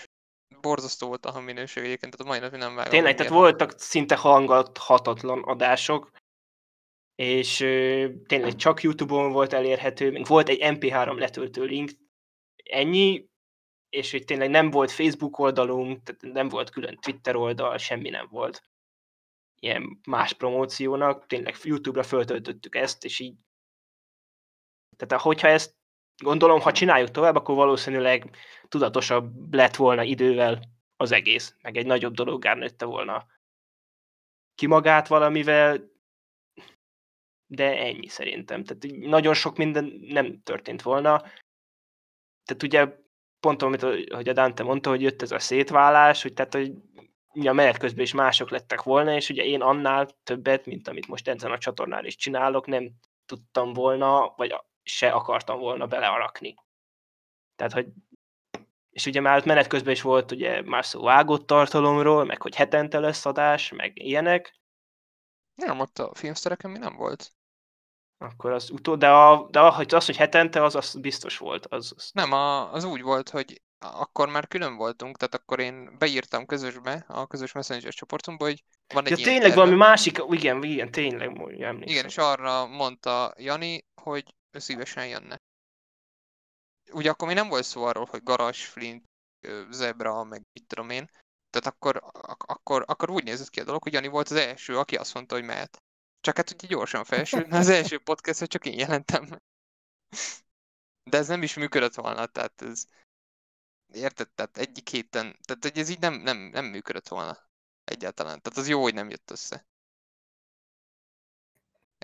Borzasztó 0.60 1.06
volt 1.06 1.26
a 1.26 1.30
hangminőség 1.30 1.84
egyébként, 1.84 2.16
tehát 2.16 2.26
a 2.26 2.30
mai 2.30 2.38
napig 2.38 2.58
nem 2.58 2.74
vágom. 2.74 2.90
tényleg, 2.90 3.14
tehát 3.14 3.32
voltak 3.32 3.78
szinte 3.78 4.16
hangathatatlan 4.16 5.42
adások, 5.42 6.10
és 7.14 7.60
ö, 7.60 8.08
tényleg 8.26 8.54
csak 8.54 8.82
YouTube-on 8.82 9.32
volt 9.32 9.52
elérhető, 9.52 10.10
még 10.10 10.26
volt 10.26 10.48
egy 10.48 10.58
MP3 10.62 11.18
letöltő 11.18 11.64
link, 11.64 11.90
ennyi, 12.64 13.28
és 13.88 14.10
hogy 14.10 14.24
tényleg 14.24 14.50
nem 14.50 14.70
volt 14.70 14.90
Facebook 14.90 15.38
oldalunk, 15.38 16.02
tehát 16.02 16.34
nem 16.34 16.48
volt 16.48 16.70
külön 16.70 16.98
Twitter 16.98 17.36
oldal, 17.36 17.78
semmi 17.78 18.08
nem 18.08 18.26
volt 18.30 18.69
ilyen 19.60 20.00
más 20.08 20.32
promóciónak, 20.32 21.26
tényleg 21.26 21.56
YouTube-ra 21.62 22.02
föltöltöttük 22.02 22.74
ezt, 22.74 23.04
és 23.04 23.18
így 23.18 23.34
tehát 24.96 25.22
hogyha 25.22 25.48
ezt 25.48 25.76
gondolom, 26.22 26.60
ha 26.60 26.72
csináljuk 26.72 27.10
tovább, 27.10 27.36
akkor 27.36 27.54
valószínűleg 27.54 28.36
tudatosabb 28.68 29.54
lett 29.54 29.76
volna 29.76 30.02
idővel 30.02 30.60
az 30.96 31.12
egész, 31.12 31.56
meg 31.62 31.76
egy 31.76 31.86
nagyobb 31.86 32.14
dologgá 32.14 32.54
nőtte 32.54 32.84
volna 32.84 33.26
ki 34.54 34.66
magát 34.66 35.08
valamivel, 35.08 35.90
de 37.46 37.78
ennyi 37.78 38.08
szerintem. 38.08 38.64
Tehát 38.64 38.96
nagyon 38.96 39.34
sok 39.34 39.56
minden 39.56 39.84
nem 40.00 40.42
történt 40.42 40.82
volna. 40.82 41.18
Tehát 42.44 42.62
ugye 42.62 42.96
pont 43.40 43.62
amit 43.62 43.82
hogy 44.12 44.28
a 44.28 44.32
Dante 44.32 44.62
mondta, 44.62 44.90
hogy 44.90 45.02
jött 45.02 45.22
ez 45.22 45.30
a 45.32 45.38
szétválás, 45.38 46.22
hogy 46.22 46.32
tehát, 46.32 46.54
hogy 46.54 46.72
a 47.32 47.52
menet 47.52 47.78
közben 47.78 48.04
is 48.04 48.12
mások 48.12 48.50
lettek 48.50 48.82
volna, 48.82 49.14
és 49.14 49.28
ugye 49.28 49.44
én 49.44 49.60
annál 49.60 50.08
többet, 50.22 50.66
mint 50.66 50.88
amit 50.88 51.08
most 51.08 51.28
ezen 51.28 51.50
a 51.50 51.58
csatornán 51.58 52.04
is 52.04 52.16
csinálok, 52.16 52.66
nem 52.66 52.90
tudtam 53.26 53.72
volna, 53.72 54.32
vagy 54.36 54.54
se 54.82 55.10
akartam 55.10 55.58
volna 55.58 55.86
belearakni. 55.86 56.54
Tehát, 57.56 57.72
hogy 57.72 57.86
és 58.90 59.06
ugye 59.06 59.20
már 59.20 59.46
menet 59.46 59.66
közben 59.66 59.92
is 59.92 60.02
volt 60.02 60.30
ugye 60.30 60.62
már 60.62 60.84
szó 60.84 61.02
vágott 61.02 61.46
tartalomról, 61.46 62.24
meg 62.24 62.42
hogy 62.42 62.54
hetente 62.54 62.98
lesz 62.98 63.26
adás, 63.26 63.72
meg 63.72 63.98
ilyenek, 63.98 64.60
Nem, 65.54 65.80
ott 65.80 65.98
a 65.98 66.14
filmszereken 66.14 66.70
mi 66.70 66.78
nem 66.78 66.96
volt. 66.96 67.32
akkor 68.18 68.50
az 68.50 68.70
utó, 68.70 68.96
de, 68.96 69.10
a, 69.10 69.48
de 69.50 69.60
az, 69.96 70.06
hogy 70.06 70.16
hetente, 70.16 70.62
az, 70.62 70.74
az 70.74 70.94
biztos 70.94 71.38
volt. 71.38 71.66
Az, 71.66 71.92
az. 71.96 72.10
Nem, 72.12 72.32
a, 72.32 72.72
az 72.72 72.84
úgy 72.84 73.02
volt, 73.02 73.28
hogy 73.28 73.62
akkor 73.80 74.28
már 74.28 74.48
külön 74.48 74.76
voltunk, 74.76 75.16
tehát 75.16 75.34
akkor 75.34 75.60
én 75.60 75.98
beírtam 75.98 76.46
közösbe, 76.46 77.04
a 77.08 77.26
közös 77.26 77.52
messenger 77.52 77.92
csoportunkba, 77.92 78.44
hogy 78.44 78.64
van 78.94 79.06
egy 79.06 79.18
Ja, 79.18 79.24
tényleg 79.24 79.40
tervem. 79.40 79.58
valami 79.58 79.76
másik, 79.76 80.18
igen, 80.30 80.62
igen, 80.62 80.90
tényleg, 80.90 81.28
emlékszem. 81.28 81.82
Igen, 81.82 82.04
és 82.04 82.18
arra 82.18 82.66
mondta 82.66 83.34
Jani, 83.36 83.84
hogy 84.02 84.34
ő 84.50 84.58
szívesen 84.58 85.06
jönne. 85.06 85.36
Ugye 86.92 87.10
akkor 87.10 87.26
még 87.26 87.36
nem 87.36 87.48
volt 87.48 87.64
szó 87.64 87.84
arról, 87.84 88.04
hogy 88.04 88.22
Garas, 88.22 88.66
Flint, 88.66 89.04
Zebra, 89.70 90.24
meg 90.24 90.42
mit 90.52 90.66
tudom 90.66 90.90
én. 90.90 91.10
Tehát 91.50 91.66
akkor, 91.66 92.00
ak- 92.02 92.50
akkor, 92.50 92.84
akkor 92.86 93.10
úgy 93.10 93.24
nézett 93.24 93.50
ki 93.50 93.60
a 93.60 93.64
dolog, 93.64 93.82
hogy 93.82 93.92
Jani 93.92 94.08
volt 94.08 94.28
az 94.28 94.36
első, 94.36 94.78
aki 94.78 94.96
azt 94.96 95.14
mondta, 95.14 95.34
hogy 95.34 95.44
mehet. 95.44 95.82
Csak 96.20 96.36
hát 96.36 96.50
ugye 96.50 96.66
gyorsan 96.66 97.04
felsült, 97.04 97.52
az 97.52 97.68
első 97.68 97.98
podcastet 97.98 98.48
csak 98.48 98.66
én 98.66 98.78
jelentem. 98.78 99.28
De 101.10 101.18
ez 101.18 101.28
nem 101.28 101.42
is 101.42 101.54
működött 101.54 101.94
volna, 101.94 102.26
tehát 102.26 102.62
ez... 102.62 102.84
Érted? 103.92 104.30
Tehát 104.30 104.58
egyik 104.58 104.88
héten... 104.88 105.36
Tehát 105.46 105.62
hogy 105.62 105.78
ez 105.78 105.88
így 105.88 106.00
nem, 106.00 106.14
nem, 106.14 106.36
nem 106.36 106.64
működött 106.64 107.08
volna. 107.08 107.38
Egyáltalán. 107.84 108.40
Tehát 108.42 108.58
az 108.58 108.68
jó, 108.68 108.82
hogy 108.82 108.94
nem 108.94 109.10
jött 109.10 109.30
össze. 109.30 109.68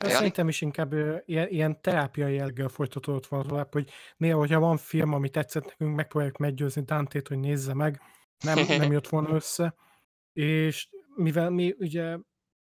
Ja, 0.02 0.10
szerintem 0.10 0.48
is 0.48 0.60
inkább 0.60 0.92
ö, 0.92 1.16
ilyen, 1.24 1.48
ilyen 1.48 1.80
terápiai 1.80 2.34
jelleggel 2.34 2.68
folytatódott 2.68 3.26
volna 3.26 3.48
tovább, 3.48 3.72
hogy 3.72 3.90
néha, 4.16 4.38
hogyha 4.38 4.60
van 4.60 4.76
film, 4.76 5.12
ami 5.12 5.30
tetszett 5.30 5.64
nekünk, 5.64 5.96
megpróbáljuk 5.96 6.36
meggyőzni 6.36 6.82
Dantét, 6.82 7.28
hogy 7.28 7.38
nézze 7.38 7.74
meg. 7.74 8.00
Nem, 8.44 8.66
nem 8.66 8.92
jött 8.96 9.08
volna 9.08 9.34
össze. 9.34 9.74
És 10.32 10.88
mivel 11.14 11.50
mi 11.50 11.74
ugye 11.78 12.18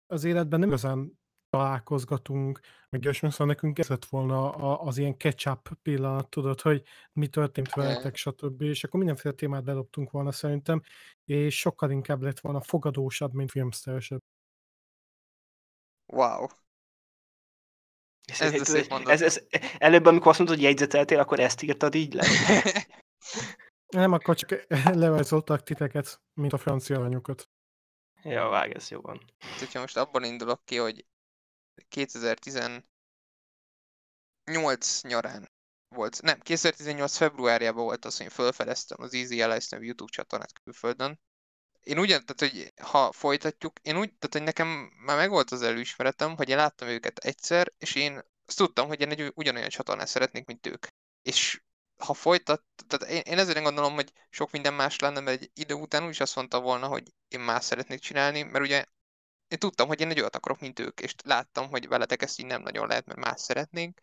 az 0.07 0.25
életben 0.25 0.59
nem 0.61 0.69
igazán 0.69 1.18
találkozgatunk, 1.51 2.61
meg 2.89 3.03
olyasmi, 3.05 3.31
szóval 3.31 3.47
nekünk 3.47 3.79
ez 3.79 3.89
lett 3.89 4.05
volna 4.05 4.51
a- 4.55 4.83
az 4.83 4.99
ilyen 4.99 5.19
catch-up 5.19 5.69
pillanat, 5.83 6.29
tudod, 6.29 6.61
hogy 6.61 6.83
mi 7.13 7.29
történt 7.29 7.73
veletek, 7.73 8.17
stb. 8.17 8.63
És 8.63 8.85
akkor 8.85 8.99
mindenféle 9.01 9.35
témát 9.35 9.65
bedobtunk 9.65 10.11
volna 10.11 10.33
szerintem, 10.33 10.83
és 11.25 11.59
sokkal 11.59 11.91
inkább 11.91 12.23
lett 12.23 12.41
volna 12.41 12.61
fogadósabb, 12.61 13.33
mint 13.33 13.51
filmszeresebb. 13.51 14.23
Wow. 16.07 16.47
Ez, 18.25 18.41
Ez 18.41 18.53
ez, 18.53 18.75
ez, 19.07 19.23
ez, 19.23 19.41
előbb, 19.79 20.05
amikor 20.05 20.29
azt 20.29 20.39
mondtad, 20.39 20.59
hogy 20.59 20.67
jegyzeteltél, 20.67 21.19
akkor 21.19 21.41
ezt 21.41 21.63
írtad 21.63 21.95
így 21.95 22.13
le? 22.15 22.25
Nem, 23.97 24.13
akkor 24.13 24.37
csak 24.37 24.67
levezoltak 25.05 25.63
titeket, 25.63 26.21
mint 26.35 26.53
a 26.53 26.59
francia 26.59 26.97
aranyokat. 26.99 27.51
ja, 28.23 28.49
vág, 28.49 28.75
ez 28.75 28.91
jó 28.91 29.01
van. 29.01 29.21
Hát, 29.39 29.59
hogyha 29.59 29.81
most 29.81 29.97
abban 29.97 30.25
indulok 30.25 30.65
ki, 30.65 30.77
hogy 30.77 31.07
2018 31.89 32.83
nyarán 35.03 35.51
volt, 35.89 36.23
nem, 36.23 36.41
2018 36.41 37.17
februárjában 37.17 37.85
volt 37.85 38.05
az, 38.05 38.17
hogy 38.17 38.33
felfedeztem 38.33 38.97
az 39.01 39.15
Easy 39.15 39.43
Allies 39.43 39.69
nevű 39.69 39.85
YouTube 39.85 40.13
csatornát 40.13 40.53
külföldön. 40.63 41.21
Én 41.81 41.99
ugyan, 41.99 42.25
tehát, 42.25 42.55
hogy 42.55 42.73
ha 42.83 43.13
folytatjuk, 43.13 43.79
én 43.83 43.97
úgy, 43.97 44.09
tehát, 44.09 44.33
hogy 44.33 44.43
nekem 44.43 44.69
már 45.05 45.17
megvolt 45.17 45.51
az 45.51 45.63
előismeretem, 45.63 46.37
hogy 46.37 46.49
én 46.49 46.57
láttam 46.57 46.89
őket 46.89 47.19
egyszer, 47.19 47.73
és 47.79 47.95
én 47.95 48.21
azt 48.47 48.57
tudtam, 48.57 48.89
hogy 48.89 49.01
én 49.01 49.11
egy 49.11 49.33
ugyanolyan 49.35 49.69
csatornát 49.69 50.09
szeretnék, 50.09 50.47
mint 50.47 50.67
ők. 50.67 50.87
És 51.23 51.63
ha 52.05 52.15
folytat, 52.15 52.63
tehát 52.87 53.15
én, 53.15 53.33
én 53.33 53.39
ezért 53.39 53.63
gondolom, 53.63 53.95
hogy 53.95 54.13
sok 54.31 54.51
minden 54.51 54.75
más 54.75 54.99
lenne, 54.99 55.21
mert 55.21 55.43
egy 55.43 55.51
idő 55.55 55.75
után 55.75 56.05
úgy 56.05 56.11
is 56.11 56.21
azt 56.21 56.37
mondta 56.37 56.61
volna, 56.61 56.87
hogy 56.87 57.13
én 57.29 57.41
más 57.41 57.65
szeretnék 57.65 58.01
csinálni, 58.01 58.43
mert 58.43 58.65
ugye 58.65 58.85
én 59.49 59.59
tudtam, 59.59 59.89
hogy 59.89 60.01
én 60.01 60.11
egy 60.11 60.21
olyat 60.21 60.37
akarok, 60.37 60.61
mint 60.61 60.79
ők, 60.79 61.01
és 61.01 61.15
láttam, 61.25 61.69
hogy 61.69 61.89
veletek 61.89 62.23
ezt 62.23 62.39
így 62.39 62.47
nem 62.47 62.63
nagyon 62.63 62.87
lehet, 62.87 63.07
mert 63.07 63.19
más 63.19 63.41
szeretnénk. 63.41 64.01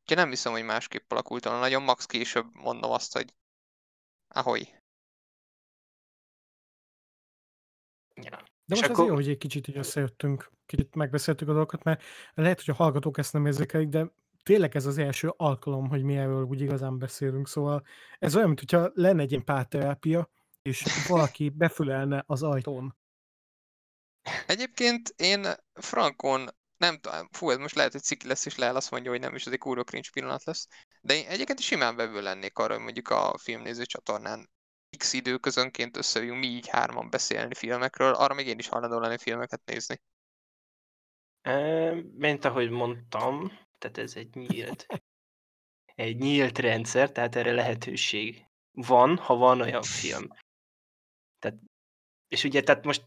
Úgyhogy 0.00 0.16
nem 0.16 0.28
hiszem, 0.28 0.52
hogy 0.52 0.64
másképp 0.64 1.10
alakult 1.10 1.44
volna 1.44 1.60
nagyon, 1.60 1.82
max 1.82 2.06
később 2.06 2.54
mondom 2.54 2.90
azt, 2.90 3.12
hogy 3.12 3.34
ahogy. 4.28 4.74
Ja. 8.14 8.36
De 8.64 8.74
most 8.74 8.82
akkor- 8.82 8.94
akkor... 8.94 9.06
jó, 9.06 9.14
hogy 9.14 9.28
egy 9.28 9.38
kicsit 9.38 9.68
így 9.68 9.76
összejöttünk, 9.76 10.50
kicsit 10.66 10.94
megbeszéltük 10.94 11.48
a 11.48 11.52
dolgokat, 11.52 11.82
mert 11.82 12.02
lehet, 12.34 12.64
hogy 12.64 12.74
a 12.74 12.76
hallgatók 12.76 13.18
ezt 13.18 13.32
nem 13.32 13.46
érzékelik, 13.46 13.88
de 13.88 14.12
tényleg 14.42 14.76
ez 14.76 14.86
az 14.86 14.98
első 14.98 15.32
alkalom, 15.36 15.88
hogy 15.88 16.02
mi 16.02 16.16
erről 16.16 16.44
úgy 16.44 16.60
igazán 16.60 16.98
beszélünk, 16.98 17.48
szóval 17.48 17.86
ez 18.18 18.36
olyan, 18.36 18.48
mintha 18.48 18.90
lenne 18.94 19.22
egy 19.22 19.30
ilyen 19.30 19.44
párterápia, 19.44 20.30
és 20.62 20.84
valaki 21.08 21.48
befülelne 21.48 22.24
az 22.26 22.42
ajtón. 22.42 22.96
Egyébként 24.46 25.14
én 25.16 25.46
Frankon 25.72 26.48
nem 26.76 26.98
tudom, 26.98 27.28
fú, 27.30 27.50
ez 27.50 27.56
most 27.56 27.74
lehet, 27.74 27.92
hogy 27.92 28.02
ciki 28.02 28.26
lesz, 28.26 28.46
és 28.46 28.56
lehet 28.56 28.74
azt 28.74 28.90
mondja, 28.90 29.10
hogy 29.10 29.20
nem, 29.20 29.34
és 29.34 29.46
ez 29.46 29.52
egy 29.52 29.58
kurva 29.58 29.84
cringe 29.84 30.08
pillanat 30.12 30.44
lesz. 30.44 30.66
De 31.00 31.14
én 31.14 31.26
egyébként 31.26 31.60
simán 31.60 31.96
bevő 31.96 32.22
lennék 32.22 32.58
arra, 32.58 32.74
hogy 32.74 32.82
mondjuk 32.82 33.08
a 33.08 33.38
filmnéző 33.38 33.84
csatornán 33.84 34.50
x 34.96 35.12
időközönként 35.12 35.96
összejövünk 35.96 36.38
mi 36.38 36.46
így 36.46 36.68
hárman 36.68 37.10
beszélni 37.10 37.54
filmekről, 37.54 38.14
arra 38.14 38.34
még 38.34 38.46
én 38.46 38.58
is 38.58 38.68
hajlandó 38.68 38.98
lenni 38.98 39.18
filmeket 39.18 39.64
nézni. 39.64 40.00
E, 41.40 41.92
mint 42.14 42.44
ahogy 42.44 42.70
mondtam, 42.70 43.58
tehát 43.78 43.98
ez 43.98 44.16
egy 44.16 44.34
nyílt, 44.34 44.86
egy 45.94 46.16
nyílt 46.16 46.58
rendszer, 46.58 47.12
tehát 47.12 47.36
erre 47.36 47.52
lehetőség 47.52 48.46
van, 48.70 49.16
ha 49.16 49.34
van 49.34 49.60
olyan 49.60 49.82
film. 49.82 50.28
Tehát, 51.38 51.58
és 52.28 52.44
ugye, 52.44 52.62
tehát 52.62 52.84
most, 52.84 53.04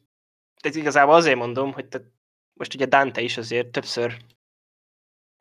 tehát 0.65 0.79
igazából 0.79 1.13
azért 1.13 1.37
mondom, 1.37 1.73
hogy 1.73 1.87
tehát 1.87 2.07
most 2.53 2.73
ugye 2.73 2.85
Dante 2.85 3.21
is 3.21 3.37
azért 3.37 3.71
többször 3.71 4.17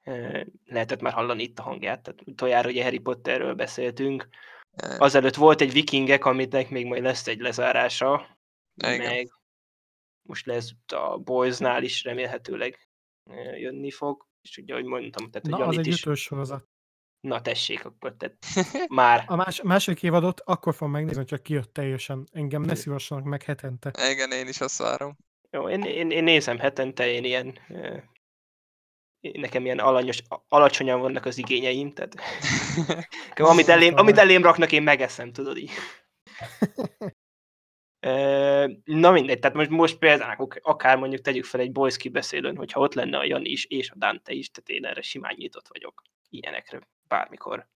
e, 0.03 0.47
lehetett 0.65 1.01
már 1.01 1.13
hallani 1.13 1.43
itt 1.43 1.59
a 1.59 1.63
hangját, 1.63 2.03
tehát 2.03 2.21
utoljára 2.27 2.69
ugye 2.69 2.83
Harry 2.83 2.99
Potterről 2.99 3.55
beszéltünk, 3.55 4.29
azelőtt 4.99 5.35
volt 5.35 5.61
egy 5.61 5.73
vikingek, 5.73 6.25
aminek 6.25 6.71
még 6.71 6.87
majd 6.87 7.03
lesz 7.03 7.27
egy 7.27 7.41
lezárása, 7.41 8.39
Igen. 8.75 8.99
meg 8.99 9.31
most 10.23 10.47
lesz 10.47 10.73
a 10.87 11.19
Boysnál 11.19 11.83
is 11.83 12.05
remélhetőleg 12.05 12.89
jönni 13.57 13.91
fog, 13.91 14.27
és 14.43 14.57
ugye, 14.57 14.73
ahogy 14.73 14.85
mondtam, 14.85 15.31
tehát 15.31 15.47
Na, 15.47 15.57
hogy 15.57 15.67
az 15.67 15.75
Janit 15.75 16.03
egy 16.03 16.13
is, 16.13 16.23
sorozat. 16.23 16.69
Na 17.25 17.41
tessék, 17.41 17.85
akkor 17.85 18.15
tehát 18.17 18.37
már, 18.89 19.25
A 19.27 19.37
más, 19.37 19.63
második 19.63 20.03
évadot 20.03 20.41
akkor 20.41 20.75
fogom 20.75 20.93
megnézni, 20.93 21.25
csak 21.25 21.43
kijött 21.43 21.73
teljesen. 21.73 22.27
Engem 22.33 22.63
ne 22.63 22.75
szívassanak 22.75 23.25
meg 23.25 23.43
hetente. 23.43 23.91
Igen, 24.11 24.31
én 24.31 24.49
is 24.49 24.61
azt 24.61 24.79
várom. 24.79 25.17
jó, 25.51 25.69
én, 25.69 25.83
én, 25.83 26.11
én 26.11 26.25
nézem 26.25 26.59
hetente, 26.59 27.09
én 27.09 27.25
ilyen, 27.25 27.59
nekem 29.21 29.65
ilyen 29.65 29.79
alanyos, 29.79 30.23
alacsonyan 30.49 31.01
vannak 31.01 31.25
az 31.25 31.39
igényeim, 31.39 31.93
tehát 31.93 32.15
amit 33.51 33.69
elém, 33.69 33.97
amit 33.97 34.19
elém 34.19 34.43
raknak, 34.43 34.73
én 34.73 34.83
megeszem, 34.83 35.33
tudod 35.33 35.57
így. 35.57 35.71
Na 38.85 39.11
mindegy, 39.11 39.39
tehát 39.39 39.57
most, 39.57 39.71
most 39.71 39.99
például 39.99 40.35
ak- 40.39 40.61
akár 40.63 40.97
mondjuk 40.97 41.21
tegyük 41.21 41.45
fel 41.45 41.61
egy 41.61 41.73
Boys 41.73 41.97
kibeszélőn, 41.97 42.57
hogyha 42.57 42.81
ott 42.81 42.95
lenne 42.95 43.19
a 43.19 43.25
Jani 43.25 43.49
is, 43.49 43.65
és 43.65 43.91
a 43.91 43.95
Dante 43.97 44.33
is, 44.33 44.51
tehát 44.51 44.69
én 44.69 44.91
erre 44.91 45.03
simán 45.03 45.35
nyitott 45.37 45.69
vagyok 45.69 46.03
ilyenekre 46.29 46.81
bármikor. 47.09 47.67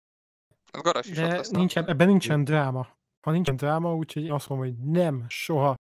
Az 0.70 0.80
garas 0.80 1.06
is 1.06 1.18
ott 1.18 1.24
De 1.24 1.36
lesz. 1.36 1.50
na. 1.50 1.58
nincsen, 1.58 1.88
ebben 1.88 2.06
nincsen 2.06 2.44
dráma. 2.44 2.96
Ha 3.20 3.30
nincsen 3.30 3.56
dráma, 3.56 3.94
úgyhogy 3.94 4.30
azt 4.30 4.48
mondom, 4.48 4.66
hogy 4.68 4.78
nem, 4.78 5.24
soha. 5.28 5.74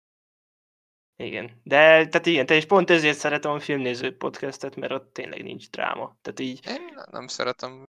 Igen, 1.16 1.60
de 1.62 1.78
tehát 2.06 2.26
igen, 2.26 2.46
te 2.46 2.56
is 2.56 2.64
pont 2.66 2.90
ezért 2.90 3.18
szeretem 3.18 3.50
a 3.50 3.60
filmnéző 3.60 4.16
podcastet, 4.16 4.76
mert 4.76 4.92
ott 4.92 5.12
tényleg 5.12 5.42
nincs 5.42 5.70
dráma. 5.70 6.16
Tehát 6.22 6.40
így, 6.40 6.66
Én 6.66 6.94
nem 7.10 7.26
szeretem. 7.26 7.84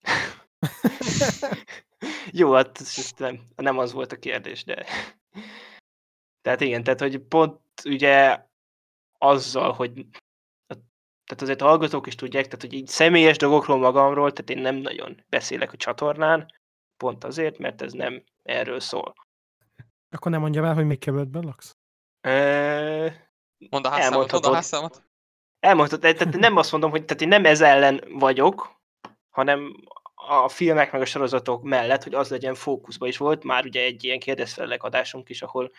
jó, 2.40 2.52
hát 2.52 2.80
ez 2.80 2.94
ez 2.96 3.12
nem, 3.16 3.40
nem 3.56 3.78
az 3.78 3.92
volt 3.92 4.12
a 4.12 4.18
kérdés, 4.18 4.64
de... 4.64 4.86
Tehát 6.40 6.60
igen, 6.60 6.82
tehát 6.82 7.00
hogy 7.00 7.18
pont 7.18 7.60
ugye 7.84 8.46
azzal, 9.18 9.72
hogy 9.72 10.06
tehát 11.34 11.42
azért 11.42 11.62
a 11.62 11.66
hallgatók 11.66 12.06
is 12.06 12.14
tudják, 12.14 12.44
tehát 12.44 12.60
hogy 12.60 12.72
így 12.72 12.86
személyes 12.86 13.36
dolgokról 13.36 13.78
magamról, 13.78 14.32
tehát 14.32 14.50
én 14.50 14.58
nem 14.58 14.76
nagyon 14.76 15.24
beszélek 15.28 15.72
a 15.72 15.76
csatornán, 15.76 16.52
pont 16.96 17.24
azért, 17.24 17.58
mert 17.58 17.82
ez 17.82 17.92
nem 17.92 18.24
erről 18.42 18.80
szól. 18.80 19.14
Akkor 20.10 20.30
nem 20.30 20.40
mondja 20.40 20.66
el, 20.66 20.74
hogy 20.74 20.86
még 20.86 20.98
kerületben 20.98 21.42
laksz? 21.44 21.76
Ö, 22.20 23.08
Mondd 23.70 23.84
a 23.86 23.88
házszámot, 23.88 24.32
mondd 24.32 24.44
a 24.44 24.46
Elmondhatod. 24.48 24.54
házszámot. 24.54 25.02
Tehát 26.00 26.36
nem 26.36 26.56
azt 26.56 26.72
mondom, 26.72 26.90
hogy 26.90 27.04
tehát 27.04 27.22
én 27.22 27.28
nem 27.28 27.44
ez 27.44 27.60
ellen 27.60 28.04
vagyok, 28.18 28.80
hanem 29.30 29.84
a 30.14 30.48
filmek 30.48 30.92
meg 30.92 31.00
a 31.00 31.04
sorozatok 31.04 31.62
mellett, 31.62 32.02
hogy 32.02 32.14
az 32.14 32.30
legyen 32.30 32.54
fókuszba 32.54 33.06
is 33.06 33.16
volt. 33.16 33.44
Már 33.44 33.64
ugye 33.64 33.82
egy 33.82 34.04
ilyen 34.04 34.18
kérdezfelelek 34.18 34.82
adásunk 34.82 35.28
is, 35.28 35.42
ahol 35.42 35.72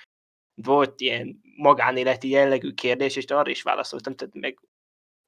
volt 0.62 1.02
ilyen 1.02 1.42
magánéleti 1.56 2.30
jellegű 2.30 2.74
kérdés, 2.74 3.16
és 3.16 3.26
arra 3.26 3.50
is 3.50 3.62
válaszoltam, 3.62 4.16
tehát 4.16 4.34
meg 4.34 4.60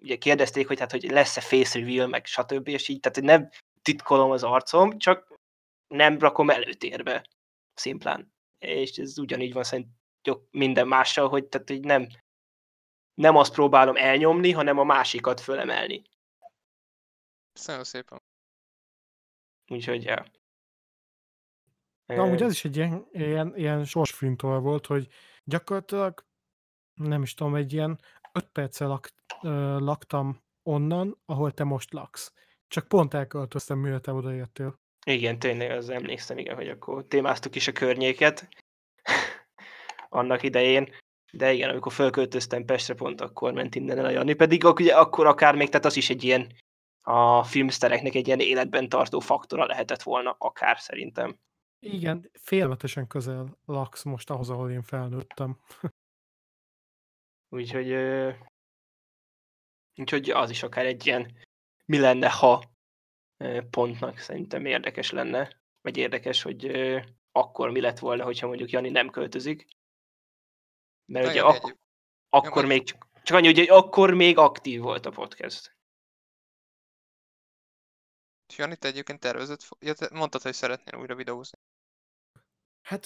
ugye 0.01 0.15
kérdezték, 0.15 0.67
hogy 0.67 0.79
hát, 0.79 0.91
hogy 0.91 1.03
lesz-e 1.03 1.41
face 1.41 1.79
reveal, 1.79 2.07
meg 2.07 2.25
stb. 2.25 2.67
És 2.67 2.87
így, 2.87 2.99
tehát 2.99 3.17
hogy 3.17 3.27
nem 3.27 3.49
titkolom 3.81 4.31
az 4.31 4.43
arcom, 4.43 4.97
csak 4.97 5.33
nem 5.87 6.19
rakom 6.19 6.49
előtérbe, 6.49 7.25
szimplán. 7.73 8.33
És 8.57 8.97
ez 8.97 9.19
ugyanígy 9.19 9.53
van 9.53 9.63
szerintem 9.63 9.93
minden 10.51 10.87
mással, 10.87 11.27
hogy, 11.27 11.45
tehát, 11.45 11.69
hogy 11.69 11.79
nem, 11.79 12.07
nem 13.13 13.35
azt 13.35 13.53
próbálom 13.53 13.95
elnyomni, 13.95 14.51
hanem 14.51 14.79
a 14.79 14.83
másikat 14.83 15.39
fölemelni. 15.39 16.01
Köszönöm 17.53 17.83
szépen. 17.83 18.21
Úgyhogy, 19.67 20.03
ja. 20.03 20.25
De 22.05 22.21
amúgy 22.21 22.41
ez 22.41 22.51
is 22.51 22.65
egy 22.65 22.75
ilyen, 22.75 23.07
ilyen, 23.11 23.53
ilyen 23.55 23.85
sorsfintól 23.85 24.59
volt, 24.59 24.85
hogy 24.85 25.07
gyakorlatilag 25.43 26.25
nem 26.93 27.21
is 27.21 27.33
tudom, 27.33 27.55
egy 27.55 27.73
ilyen 27.73 27.99
öt 28.35 28.49
perccel 28.51 28.87
lak, 28.87 29.09
ö, 29.41 29.79
laktam 29.79 30.43
onnan, 30.63 31.17
ahol 31.25 31.51
te 31.51 31.63
most 31.63 31.93
laksz. 31.93 32.33
Csak 32.67 32.87
pont 32.87 33.13
elköltöztem, 33.13 33.77
mivel 33.77 33.99
te 33.99 34.13
odaértél. 34.13 34.79
Igen, 35.05 35.39
tényleg, 35.39 35.71
az 35.71 35.89
emlékszem, 35.89 36.37
igen, 36.37 36.55
hogy 36.55 36.69
akkor 36.69 37.05
témáztuk 37.07 37.55
is 37.55 37.67
a 37.67 37.71
környéket 37.71 38.47
annak 40.09 40.43
idején. 40.43 40.89
De 41.31 41.53
igen, 41.53 41.69
amikor 41.69 41.91
fölköltöztem 41.91 42.65
Pestre, 42.65 42.93
pont 42.93 43.21
akkor 43.21 43.53
ment 43.53 43.75
innen 43.75 43.97
el 43.97 44.05
a 44.05 44.09
Jani. 44.09 44.33
Pedig 44.33 44.63
ugye 44.65 44.95
akkor 44.95 45.25
akár 45.25 45.55
még, 45.55 45.69
tehát 45.69 45.85
az 45.85 45.97
is 45.97 46.09
egy 46.09 46.23
ilyen 46.23 46.51
a 47.01 47.43
filmsztereknek 47.43 48.15
egy 48.15 48.27
ilyen 48.27 48.39
életben 48.39 48.89
tartó 48.89 49.19
faktora 49.19 49.65
lehetett 49.65 50.01
volna, 50.01 50.35
akár 50.37 50.79
szerintem. 50.79 51.37
Igen, 51.79 52.29
félvetesen 52.39 53.07
közel 53.07 53.57
laksz 53.65 54.03
most 54.03 54.29
ahhoz, 54.29 54.49
ahol 54.49 54.71
én 54.71 54.81
felnőttem. 54.81 55.57
Úgyhogy, 57.55 57.89
ö, 57.89 58.31
úgyhogy 59.95 60.29
az 60.29 60.49
is 60.49 60.63
akár 60.63 60.85
egy 60.85 61.05
ilyen 61.05 61.37
mi 61.85 61.99
lenne, 61.99 62.29
ha 62.29 62.63
ö, 63.37 63.61
pontnak 63.69 64.17
szerintem 64.17 64.65
érdekes 64.65 65.11
lenne. 65.11 65.61
Vagy 65.81 65.97
érdekes, 65.97 66.41
hogy 66.41 66.65
ö, 66.65 67.01
akkor 67.31 67.71
mi 67.71 67.81
lett 67.81 67.99
volna, 67.99 68.23
hogyha 68.23 68.47
mondjuk 68.47 68.69
Jani 68.69 68.89
nem 68.89 69.09
költözik. 69.09 69.67
Mert 71.05 71.25
Na, 71.25 71.31
ugye 71.31 71.41
ak- 71.41 71.77
akkor 72.29 72.61
Ja, 72.61 72.67
még 72.67 72.83
csak, 72.83 73.07
csak 73.23 73.37
annyi, 73.37 73.45
hogy 73.45 73.69
akkor 73.69 74.13
még 74.13 74.37
aktív 74.37 74.81
volt 74.81 75.05
a 75.05 75.09
podcast. 75.11 75.77
És 78.47 78.57
Jani, 78.57 78.75
te 78.75 78.87
egyébként 78.87 79.19
tervezett, 79.19 79.67
ja, 79.79 79.93
te 79.93 80.09
mondtad, 80.13 80.41
hogy 80.41 80.53
szeretnél 80.53 80.99
újra 80.99 81.15
videózni. 81.15 81.57
Hát 82.81 83.05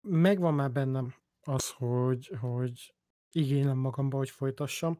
megvan 0.00 0.54
már 0.54 0.72
bennem 0.72 1.14
az, 1.40 1.70
hogy, 1.70 2.30
hogy 2.40 2.94
igénylem 3.32 3.78
magamba, 3.78 4.16
hogy 4.16 4.30
folytassam. 4.30 4.98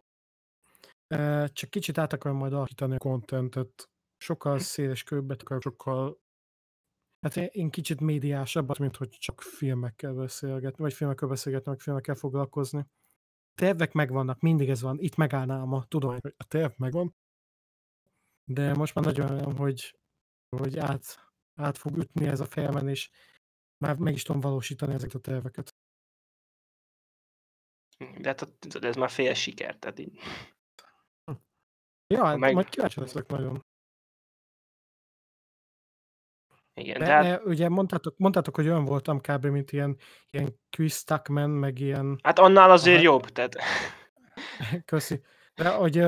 Csak 1.53 1.71
kicsit 1.71 1.99
át 1.99 2.13
akarom 2.13 2.37
majd 2.37 2.53
alakítani 2.53 2.95
a 2.95 2.99
kontentet. 2.99 3.91
Sokkal 4.17 4.59
széles 4.59 5.03
körbe 5.03 5.35
akarok, 5.39 5.63
sokkal 5.63 6.21
Hát 7.21 7.37
én- 7.37 7.71
kicsit 7.71 8.01
médiásabbat, 8.01 8.79
mint 8.79 8.97
hogy 8.97 9.09
csak 9.09 9.41
filmekkel 9.41 10.15
beszélgetni, 10.15 10.83
vagy 10.83 10.93
filmekkel 10.93 11.29
beszélgetni, 11.29 11.71
vagy 11.71 11.83
filmekkel 11.83 12.15
foglalkozni. 12.15 12.87
Tervek 13.55 13.93
megvannak, 13.93 14.41
mindig 14.41 14.69
ez 14.69 14.81
van. 14.83 14.99
Itt 14.99 15.17
megállnám 15.17 15.69
ma, 15.69 15.85
tudom, 15.85 16.11
hogy 16.11 16.35
a 16.37 16.45
terv 16.45 16.73
megvan, 16.77 17.15
de 18.45 18.75
most 18.75 18.95
már 18.95 19.05
nagyon 19.05 19.31
olyan, 19.31 19.57
hogy, 19.57 19.99
hogy 20.57 20.79
át, 20.79 21.05
át 21.55 21.79
fog 21.79 21.97
ütni 21.97 22.27
ez 22.27 22.41
a 22.41 22.45
fejemen, 22.45 22.89
és 22.89 23.11
már 23.85 23.97
meg 23.97 24.15
is 24.15 24.23
tudom 24.23 24.41
valósítani 24.41 24.93
ezeket 24.93 25.15
a 25.15 25.21
terveket. 25.21 25.75
De 27.99 28.29
hát 28.29 28.53
tudod, 28.59 28.85
ez 28.85 28.97
már 28.97 29.11
fél 29.11 29.35
siker, 29.35 29.77
tehát 29.77 29.99
így. 29.99 30.19
Ja, 32.07 32.25
hát 32.25 32.37
meg- 32.37 32.55
majd 32.55 32.69
kíváncsi 32.69 33.01
leszek 33.01 33.27
nagyon. 33.27 33.65
Igen, 36.75 36.99
De, 36.99 37.23
de 37.23 37.41
ugye 37.45 37.69
mondtátok, 37.69 38.19
mondtátok, 38.19 38.55
hogy 38.57 38.67
olyan 38.67 38.85
voltam 38.85 39.21
kb. 39.21 39.47
mint 39.47 39.73
ilyen, 39.73 39.97
ilyen 40.31 40.61
Chris 40.71 41.05
Tuckman, 41.05 41.51
meg 41.51 41.79
ilyen 41.79 42.19
hát 42.23 42.39
annál 42.39 42.71
azért 42.71 42.95
Aha. 42.97 43.05
jobb, 43.05 43.25
tehát 43.25 43.57
Köszi. 44.85 45.23
De 45.55 45.69
hogy 45.69 46.05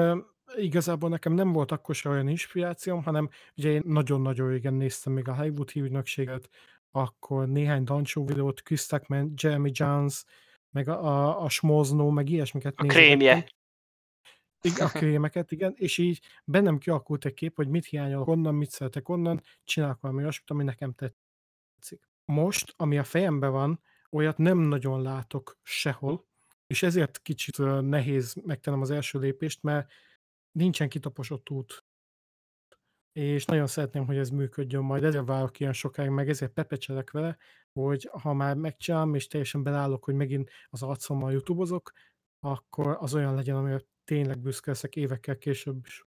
igazából 0.57 1.09
nekem 1.09 1.33
nem 1.33 1.53
volt 1.53 1.73
akkor 1.73 1.95
se 1.95 2.09
olyan 2.09 2.29
inspirációm, 2.29 3.03
hanem 3.03 3.29
ugye 3.57 3.71
én 3.71 3.83
nagyon-nagyon 3.85 4.49
régen 4.49 4.75
néztem 4.75 5.13
még 5.13 5.29
a 5.29 5.37
Hollywood 5.37 5.71
hírügynökséget, 5.71 6.49
akkor 6.91 7.49
néhány 7.49 7.85
Dancsó 7.85 8.25
videót, 8.25 8.63
Chris 8.63 8.87
Tuckman, 8.87 9.33
Jeremy 9.37 9.71
Jones, 9.73 10.25
meg 10.75 10.89
a, 10.89 11.05
a, 11.05 11.43
a 11.43 11.49
Smoznó, 11.49 12.11
meg 12.11 12.29
ilyesmiket 12.29 12.75
a 12.77 12.85
krémje. 12.85 13.47
Igen, 14.61 14.87
a 14.87 14.91
krémeket, 14.91 15.51
igen, 15.51 15.73
és 15.77 15.99
így 15.99 16.21
bennem 16.45 16.79
kialakult 16.79 17.25
egy 17.25 17.35
kép, 17.35 17.57
hogy 17.57 17.69
mit 17.69 17.85
hiányolok 17.85 18.29
onnan, 18.29 18.55
mit 18.55 18.71
szeretek 18.71 19.09
onnan, 19.09 19.43
csinálok 19.65 20.01
valami 20.01 20.23
olyasmit, 20.23 20.51
ami 20.51 20.65
nekem 20.65 20.95
tetszik. 20.95 22.09
Most, 22.25 22.75
ami 22.77 22.99
a 22.99 23.05
fejemben 23.05 23.53
van, 23.53 23.81
olyat 24.11 24.39
nem 24.39 24.59
nagyon 24.59 25.03
látok 25.03 25.59
sehol, 25.63 26.27
és 26.67 26.83
ezért 26.83 27.23
kicsit 27.23 27.59
nehéz 27.81 28.35
megtennem 28.45 28.81
az 28.81 28.91
első 28.91 29.19
lépést, 29.19 29.63
mert 29.63 29.93
nincsen 30.53 30.89
kitaposott 30.89 31.51
út. 31.51 31.85
És 33.13 33.45
nagyon 33.45 33.67
szeretném, 33.67 34.07
hogy 34.07 34.17
ez 34.17 34.31
működjön 34.31 34.83
majd, 34.83 35.05
ezért 35.05 35.27
várok 35.27 35.61
ilyen 35.61 35.73
sokáig, 35.73 36.11
meg 36.11 36.29
ezért 36.29 36.53
pepecselek 36.53 37.11
vele, 37.11 37.37
hogy 37.75 38.09
ha 38.13 38.33
már 38.33 38.57
megcsinálom, 38.57 39.15
és 39.15 39.27
teljesen 39.27 39.63
belállok, 39.63 40.05
hogy 40.05 40.15
megint 40.15 40.51
az 40.69 40.83
arcommal 40.83 41.33
youtubozok, 41.33 41.93
akkor 42.41 42.97
az 43.01 43.15
olyan 43.15 43.35
legyen, 43.35 43.57
amire 43.57 43.81
tényleg 44.05 44.39
büszke 44.39 44.71
leszek 44.71 44.97
évekkel 44.97 45.39
később 45.39 45.87
is. 45.87 46.05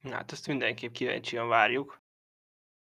Hát 0.00 0.32
ezt 0.32 0.46
mindenképp 0.46 0.92
kíváncsian 0.92 1.48
várjuk. 1.48 2.00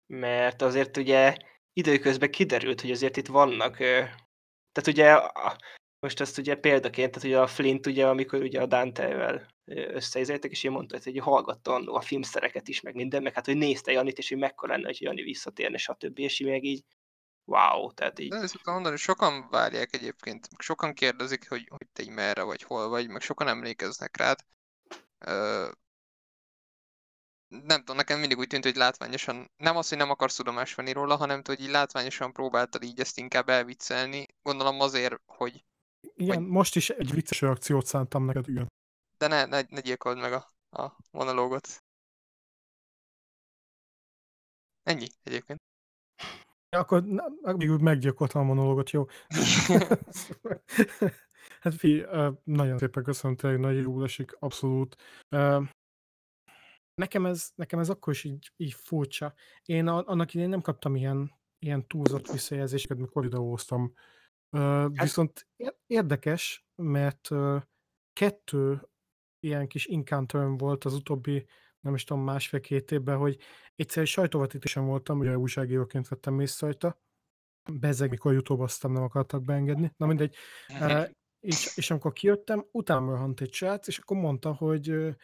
Mert 0.07 0.63
azért 0.63 0.97
ugye 0.97 1.37
időközben 1.73 2.31
kiderült, 2.31 2.81
hogy 2.81 2.91
azért 2.91 3.17
itt 3.17 3.27
vannak, 3.27 3.77
tehát 3.77 4.87
ugye 4.87 5.21
most 5.99 6.21
ezt 6.21 6.39
ugye 6.39 6.55
példaként, 6.55 7.11
tehát 7.11 7.29
ugye 7.29 7.41
a 7.41 7.47
Flint 7.47 7.87
ugye, 7.87 8.09
amikor 8.09 8.43
ugye 8.43 8.61
a 8.61 8.67
Dante-vel 8.67 9.47
összeizéltek, 9.75 10.51
és 10.51 10.65
én 10.65 10.71
mondta, 10.71 10.99
hogy 11.05 11.19
hallgatta 11.19 11.75
a 11.75 12.01
filmszereket 12.01 12.69
is, 12.69 12.81
meg 12.81 12.95
minden, 12.95 13.23
meg 13.23 13.35
hát, 13.35 13.47
hogy 13.47 13.57
nézte 13.57 13.93
Janit, 13.93 14.19
és 14.19 14.29
hogy 14.29 14.39
mekkora 14.39 14.73
lenne, 14.73 14.87
hogy 14.87 15.01
Jani 15.01 15.23
visszatérne, 15.23 15.77
stb. 15.77 16.19
És 16.19 16.41
így 16.41 16.49
meg 16.49 16.65
így, 16.65 16.85
wow, 17.45 17.93
tehát 17.93 18.19
így, 18.19 18.29
De 18.29 18.37
ezt 18.37 18.53
tudom 18.53 18.75
mondani, 18.75 18.97
sokan 18.97 19.49
várják 19.51 19.95
egyébként, 19.95 20.49
sokan 20.59 20.95
kérdezik, 20.95 21.49
hogy, 21.49 21.67
hogy 21.69 21.87
te 21.93 22.03
így 22.03 22.11
merre 22.11 22.43
vagy, 22.43 22.63
hol 22.63 22.89
vagy, 22.89 23.09
meg 23.09 23.21
sokan 23.21 23.49
emlékeznek 23.49 24.17
rád. 24.17 24.39
Ö, 25.19 25.69
nem 27.49 27.79
tudom, 27.79 27.97
nekem 27.97 28.19
mindig 28.19 28.39
úgy 28.39 28.47
tűnt, 28.47 28.65
hogy 28.65 28.77
látványosan, 28.77 29.51
nem 29.57 29.77
az, 29.77 29.89
hogy 29.89 29.99
nem 29.99 30.11
akarsz 30.11 30.37
tudomást 30.37 30.77
venni 30.77 30.93
róla, 30.93 31.17
hanem 31.17 31.41
hogy 31.45 31.61
így 31.61 31.71
látványosan 31.71 32.33
próbáltad 32.33 32.83
így 32.83 33.01
ezt 33.01 33.19
inkább 33.19 33.49
elviccelni. 33.49 34.27
Gondolom 34.43 34.81
azért, 34.81 35.21
hogy 35.27 35.65
Igen, 36.15 36.43
most 36.43 36.77
is 36.77 36.91
egy 36.91 37.15
vicces 37.15 37.41
reakciót 37.41 37.87
szántam 37.87 38.25
neked, 38.25 38.49
igen. 38.49 38.69
De 39.21 39.27
ne, 39.27 39.45
ne, 39.45 39.63
ne 39.69 39.81
gyilkold 39.81 40.19
meg 40.19 40.33
a, 40.33 40.53
a 40.83 40.97
monológot. 41.11 41.85
Ennyi 44.83 45.07
egyébként. 45.23 45.59
Akkor 46.69 47.05
na, 47.05 47.57
végül 47.57 47.79
meggyilkoltam 47.79 48.41
a 48.41 48.45
monológot, 48.45 48.91
jó. 48.91 49.07
hát 51.61 51.75
fi, 51.75 52.07
nagyon 52.45 52.79
szépen 52.79 53.03
köszönöm, 53.03 53.37
tényleg 53.37 53.61
nagy 53.61 53.83
jó 53.83 54.03
esik, 54.03 54.37
abszolút. 54.39 54.97
Nekem 56.95 57.27
ez, 57.27 57.51
nekem 57.55 57.79
ez 57.79 57.89
akkor 57.89 58.13
is 58.13 58.25
így, 58.25 58.53
így 58.57 58.73
furcsa. 58.73 59.35
Én 59.65 59.87
annak 59.87 60.33
idején 60.33 60.51
nem 60.51 60.61
kaptam 60.61 60.97
ilyen, 60.97 61.41
ilyen 61.59 61.87
túlzott 61.87 62.31
visszajelzéseket, 62.31 62.99
mikor 62.99 63.23
videóztam. 63.23 63.95
Hát... 64.51 65.01
Viszont 65.01 65.49
érdekes, 65.87 66.67
mert 66.75 67.29
kettő 68.13 68.91
ilyen 69.41 69.67
kis 69.67 69.87
encounter 69.87 70.49
volt 70.49 70.85
az 70.85 70.95
utóbbi, 70.95 71.47
nem 71.81 71.95
is 71.95 72.05
tudom, 72.05 72.23
másfél-két 72.23 72.91
évben, 72.91 73.17
hogy 73.17 73.39
egyszer 73.77 74.03
egy 74.03 74.09
sajtóvetítésen 74.09 74.87
voltam, 74.87 75.19
ugye 75.19 75.39
újságíróként 75.39 76.09
vettem 76.09 76.39
részt 76.39 76.61
rajta, 76.61 77.01
bezeg, 77.73 78.11
mikor 78.11 78.33
youtube 78.33 78.67
nem 78.83 79.03
akartak 79.03 79.45
beengedni, 79.45 79.93
na 79.97 80.07
mindegy. 80.07 80.35
Uh, 80.69 81.09
és, 81.41 81.77
és 81.77 81.91
amikor 81.91 82.13
kijöttem, 82.13 82.67
utána 82.71 83.11
rohant 83.11 83.41
egy 83.41 83.53
srác, 83.53 83.87
és 83.87 83.99
akkor 83.99 84.17
mondta, 84.17 84.55
hogy 84.55 85.17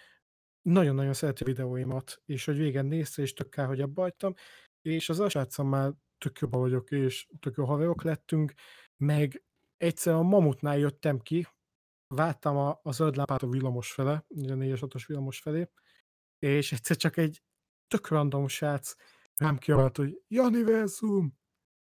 nagyon-nagyon 0.63 1.13
szereti 1.13 1.45
videóimat, 1.45 2.23
és 2.25 2.45
hogy 2.45 2.57
végen 2.57 2.87
nézte, 2.87 3.23
és 3.23 3.33
tök 3.33 3.49
kár, 3.49 3.67
hogy 3.67 3.81
abba 3.81 4.03
hagytam, 4.03 4.35
és 4.83 5.09
az 5.09 5.21
a 5.21 5.29
srácom 5.29 5.69
már 5.69 5.93
tök 6.19 6.39
jobban 6.39 6.61
vagyok, 6.61 6.91
és 6.91 7.29
tök 7.41 7.57
jó 7.57 7.65
haverok 7.65 8.03
lettünk, 8.03 8.53
meg 8.97 9.43
egyszer 9.77 10.15
a 10.15 10.23
Mamutnál 10.23 10.79
jöttem 10.79 11.19
ki, 11.19 11.47
vártam 12.09 12.57
a, 12.57 12.81
a 12.83 12.93
zöld 12.93 13.17
lámpát 13.17 13.43
a 13.43 13.49
villamos 13.49 13.93
fele, 13.93 14.25
a 14.49 14.55
4 14.55 14.81
6 14.81 15.07
villamos 15.07 15.41
felé, 15.41 15.71
és 16.39 16.73
egyszer 16.73 16.97
csak 16.97 17.17
egy 17.17 17.43
tök 17.89 18.09
random 18.09 18.49
srác 18.49 18.95
rám 19.35 19.59
kiabált, 19.59 19.97
hogy 19.97 20.23
Janiverzum! 20.29 21.39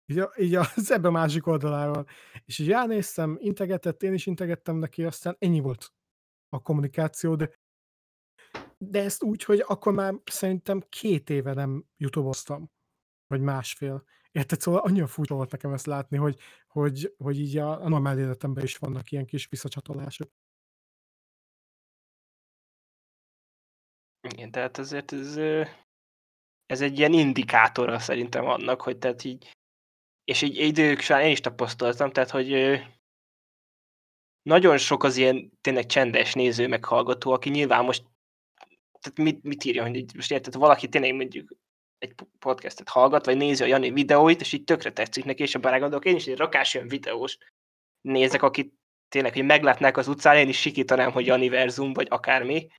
Így, 0.06 0.18
a, 0.18 0.32
így 0.38 0.54
az 0.54 0.90
ebbe 0.96 1.10
másik 1.10 1.46
oldaláról. 1.46 2.06
És 2.44 2.58
így 2.58 2.72
elnéztem, 2.72 3.36
integetett, 3.40 4.02
én 4.02 4.12
is 4.12 4.26
integettem 4.26 4.76
neki, 4.76 5.04
aztán 5.04 5.36
ennyi 5.38 5.60
volt 5.60 5.92
a 6.48 6.62
kommunikáció, 6.62 7.34
de 7.34 7.58
de 8.78 9.02
ezt 9.02 9.22
úgy, 9.22 9.44
hogy 9.44 9.64
akkor 9.66 9.92
már 9.92 10.14
szerintem 10.24 10.82
két 10.88 11.30
éve 11.30 11.54
nem 11.54 11.84
youtube 11.96 12.30
vagy 13.26 13.40
másfél. 13.40 14.04
Érted? 14.30 14.60
Szóval 14.60 14.80
annyira 14.80 15.06
furcsa 15.06 15.34
volt 15.34 15.50
nekem 15.50 15.72
ezt 15.72 15.86
látni, 15.86 16.16
hogy, 16.16 16.38
hogy, 16.72 17.14
hogy 17.18 17.38
így 17.38 17.56
a, 17.56 17.82
a 17.82 17.88
normál 17.88 18.18
életemben 18.18 18.64
is 18.64 18.76
vannak 18.76 19.10
ilyen 19.10 19.26
kis 19.26 19.46
visszacsatolások. 19.48 20.30
Igen, 24.28 24.50
tehát 24.50 24.78
azért 24.78 25.12
ez, 25.12 25.36
ez 26.66 26.80
egy 26.80 26.98
ilyen 26.98 27.12
indikátora 27.12 27.98
szerintem 27.98 28.44
annak, 28.44 28.80
hogy 28.80 28.98
tehát 28.98 29.24
így, 29.24 29.56
és 30.24 30.42
így 30.42 30.56
idők 30.56 31.00
során 31.00 31.22
én 31.22 31.30
is 31.30 31.40
tapasztaltam, 31.40 32.10
tehát 32.12 32.30
hogy 32.30 32.80
nagyon 34.42 34.78
sok 34.78 35.04
az 35.04 35.16
ilyen 35.16 35.52
tényleg 35.60 35.86
csendes 35.86 36.34
néző, 36.34 36.68
meg 36.68 36.84
hallgató, 36.84 37.32
aki 37.32 37.50
nyilván 37.50 37.84
most 37.84 38.04
tehát 39.00 39.18
mit, 39.18 39.42
mit 39.42 39.64
írja, 39.64 39.82
hogy 39.82 40.14
most 40.14 40.30
érted, 40.30 40.54
valaki 40.54 40.88
tényleg 40.88 41.14
mondjuk 41.14 41.52
egy 42.00 42.14
podcastet 42.38 42.88
hallgat, 42.88 43.24
vagy 43.24 43.36
nézi 43.36 43.62
a 43.62 43.66
Jani 43.66 43.90
videóit, 43.90 44.40
és 44.40 44.52
így 44.52 44.64
tökre 44.64 44.92
tetszik 44.92 45.24
neki, 45.24 45.42
és 45.42 45.54
a 45.54 45.58
gondolok, 45.58 46.04
én 46.04 46.16
is 46.16 46.26
egy 46.26 46.36
rakás 46.36 46.74
olyan 46.74 46.88
videós 46.88 47.38
nézek, 48.00 48.42
akit 48.42 48.74
tényleg, 49.08 49.32
hogy 49.32 49.44
meglátnák 49.44 49.96
az 49.96 50.08
utcán, 50.08 50.36
én 50.36 50.48
is 50.48 50.60
sikítanám, 50.60 51.12
hogy 51.12 51.26
Jani 51.26 51.48
Verzum, 51.48 51.92
vagy 51.92 52.06
akármi. 52.10 52.70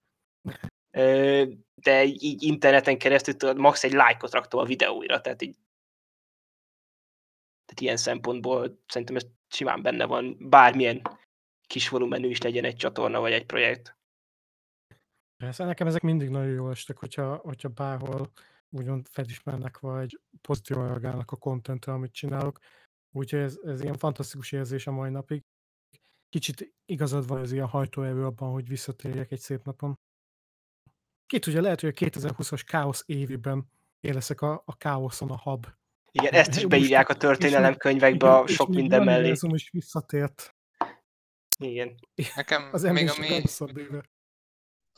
De 1.76 2.04
így 2.04 2.44
interneten 2.44 2.98
keresztül 2.98 3.36
tudod, 3.36 3.58
max 3.58 3.84
egy 3.84 3.94
lájkot 3.94 4.34
raktól 4.34 4.62
a 4.62 4.66
videóira, 4.66 5.22
tehát 5.22 5.42
így 5.42 5.56
tehát 7.66 7.82
ilyen 7.82 7.98
szempontból 7.98 8.80
szerintem 8.88 9.16
ez 9.16 9.26
simán 9.48 9.82
benne 9.82 10.06
van, 10.06 10.38
bármilyen 10.40 11.02
kis 11.68 11.90
volumenű 11.90 12.30
is 12.30 12.42
legyen 12.42 12.64
egy 12.64 12.76
csatorna 12.76 13.20
vagy 13.20 13.32
egy 13.32 13.46
projekt. 13.46 13.96
Persze, 15.38 15.66
nekem 15.66 15.88
ezek 15.88 16.02
mindig 16.02 16.30
nagyon 16.30 16.54
jól 16.54 16.72
estek, 16.72 16.98
hogyha, 16.98 17.36
hogyha 17.36 17.70
bárhol 17.70 18.32
úgymond 18.72 19.08
felismernek, 19.08 19.80
vagy 19.80 20.20
pozitívan 20.42 20.88
reagálnak 20.88 21.32
a 21.32 21.36
kontentre, 21.36 21.94
amit 21.94 22.14
csinálok. 22.14 22.60
Úgyhogy 23.12 23.40
ez, 23.40 23.60
ez 23.64 23.82
ilyen 23.82 23.98
fantasztikus 23.98 24.52
érzés 24.52 24.88
a 24.88 24.92
mai 24.92 25.10
napig. 25.10 25.44
Kicsit 26.30 26.74
igazad 26.86 27.28
van 27.28 27.42
ez 27.42 27.52
ilyen 27.52 27.68
hajtóerő 27.68 28.26
abban, 28.26 28.52
hogy 28.52 28.68
visszatérjek 28.68 29.32
egy 29.32 29.40
szép 29.40 29.64
napon. 29.64 30.00
Ki 31.26 31.40
tudja, 31.40 31.62
lehet, 31.62 31.82
hogy 31.82 31.90
a 31.90 32.06
2020-as 32.06 32.62
káosz 32.66 33.04
évében 33.06 33.70
én 34.00 34.14
leszek 34.14 34.42
a, 34.42 34.64
a 34.66 34.78
káoszon 34.78 35.30
a 35.30 35.42
hub. 35.42 35.68
Igen, 36.12 36.34
ezt 36.34 36.56
is 36.56 36.66
beírják 36.66 37.10
a 37.10 37.16
történelemkönyvekbe 37.16 38.30
a 38.30 38.48
sok 38.48 38.70
minden 38.70 39.04
mellé. 39.04 39.30
És 39.30 39.40
is 39.48 39.70
visszatért. 39.70 40.56
Igen. 41.60 41.96
Nekem 42.36 42.70
az 42.72 42.82
még 42.82 43.10
ami, 43.10 43.44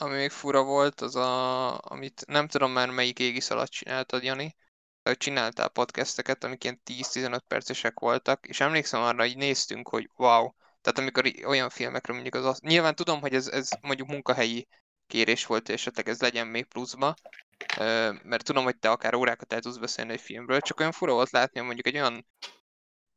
ami 0.04 0.16
még 0.16 0.30
fura 0.30 0.64
volt, 0.64 1.02
az 1.02 1.16
a, 1.16 1.78
amit 1.80 2.24
nem 2.28 2.48
tudom 2.48 2.72
már 2.72 2.90
melyik 2.90 3.20
égisz 3.20 3.50
alatt 3.50 3.70
csináltad, 3.70 4.24
Jani, 4.24 4.56
hogy 5.04 5.18
csináltál 5.18 5.70
podcasteket, 5.70 6.44
amik 6.44 6.64
ilyen 6.64 6.82
10-15 6.86 7.40
percesek 7.48 8.00
voltak, 8.00 8.48
és 8.48 8.60
emlékszem 8.60 9.02
arra, 9.02 9.22
hogy 9.22 9.38
néztünk, 9.38 9.90
hogy 9.90 10.10
wow, 10.16 10.50
tehát 10.82 11.00
amikor 11.00 11.32
olyan 11.46 11.70
filmekről 11.70 12.16
mondjuk 12.16 12.46
az 12.46 12.60
nyilván 12.60 12.96
tudom, 12.96 13.20
hogy 13.22 13.34
ez, 13.34 13.48
ez 13.48 13.70
mondjuk 13.82 14.08
munkahelyi 14.08 14.68
kérés 15.08 15.46
volt, 15.46 15.70
és 15.70 15.74
esetleg 15.74 16.08
ez 16.08 16.22
legyen 16.22 16.48
még 16.48 16.66
pluszba, 16.66 17.16
mert 18.24 18.44
tudom, 18.44 18.64
hogy 18.64 18.78
te 18.78 18.90
akár 18.90 19.16
órákat 19.16 19.54
el 19.54 19.60
tudsz 19.60 19.78
beszélni 19.78 20.12
egy 20.12 20.22
filmről, 20.22 20.60
csak 20.60 20.80
olyan 20.80 20.92
fura 20.92 21.14
volt 21.14 21.32
látni, 21.32 21.58
hogy 21.58 21.66
mondjuk 21.66 21.88
egy 21.88 22.02
olyan 22.02 22.26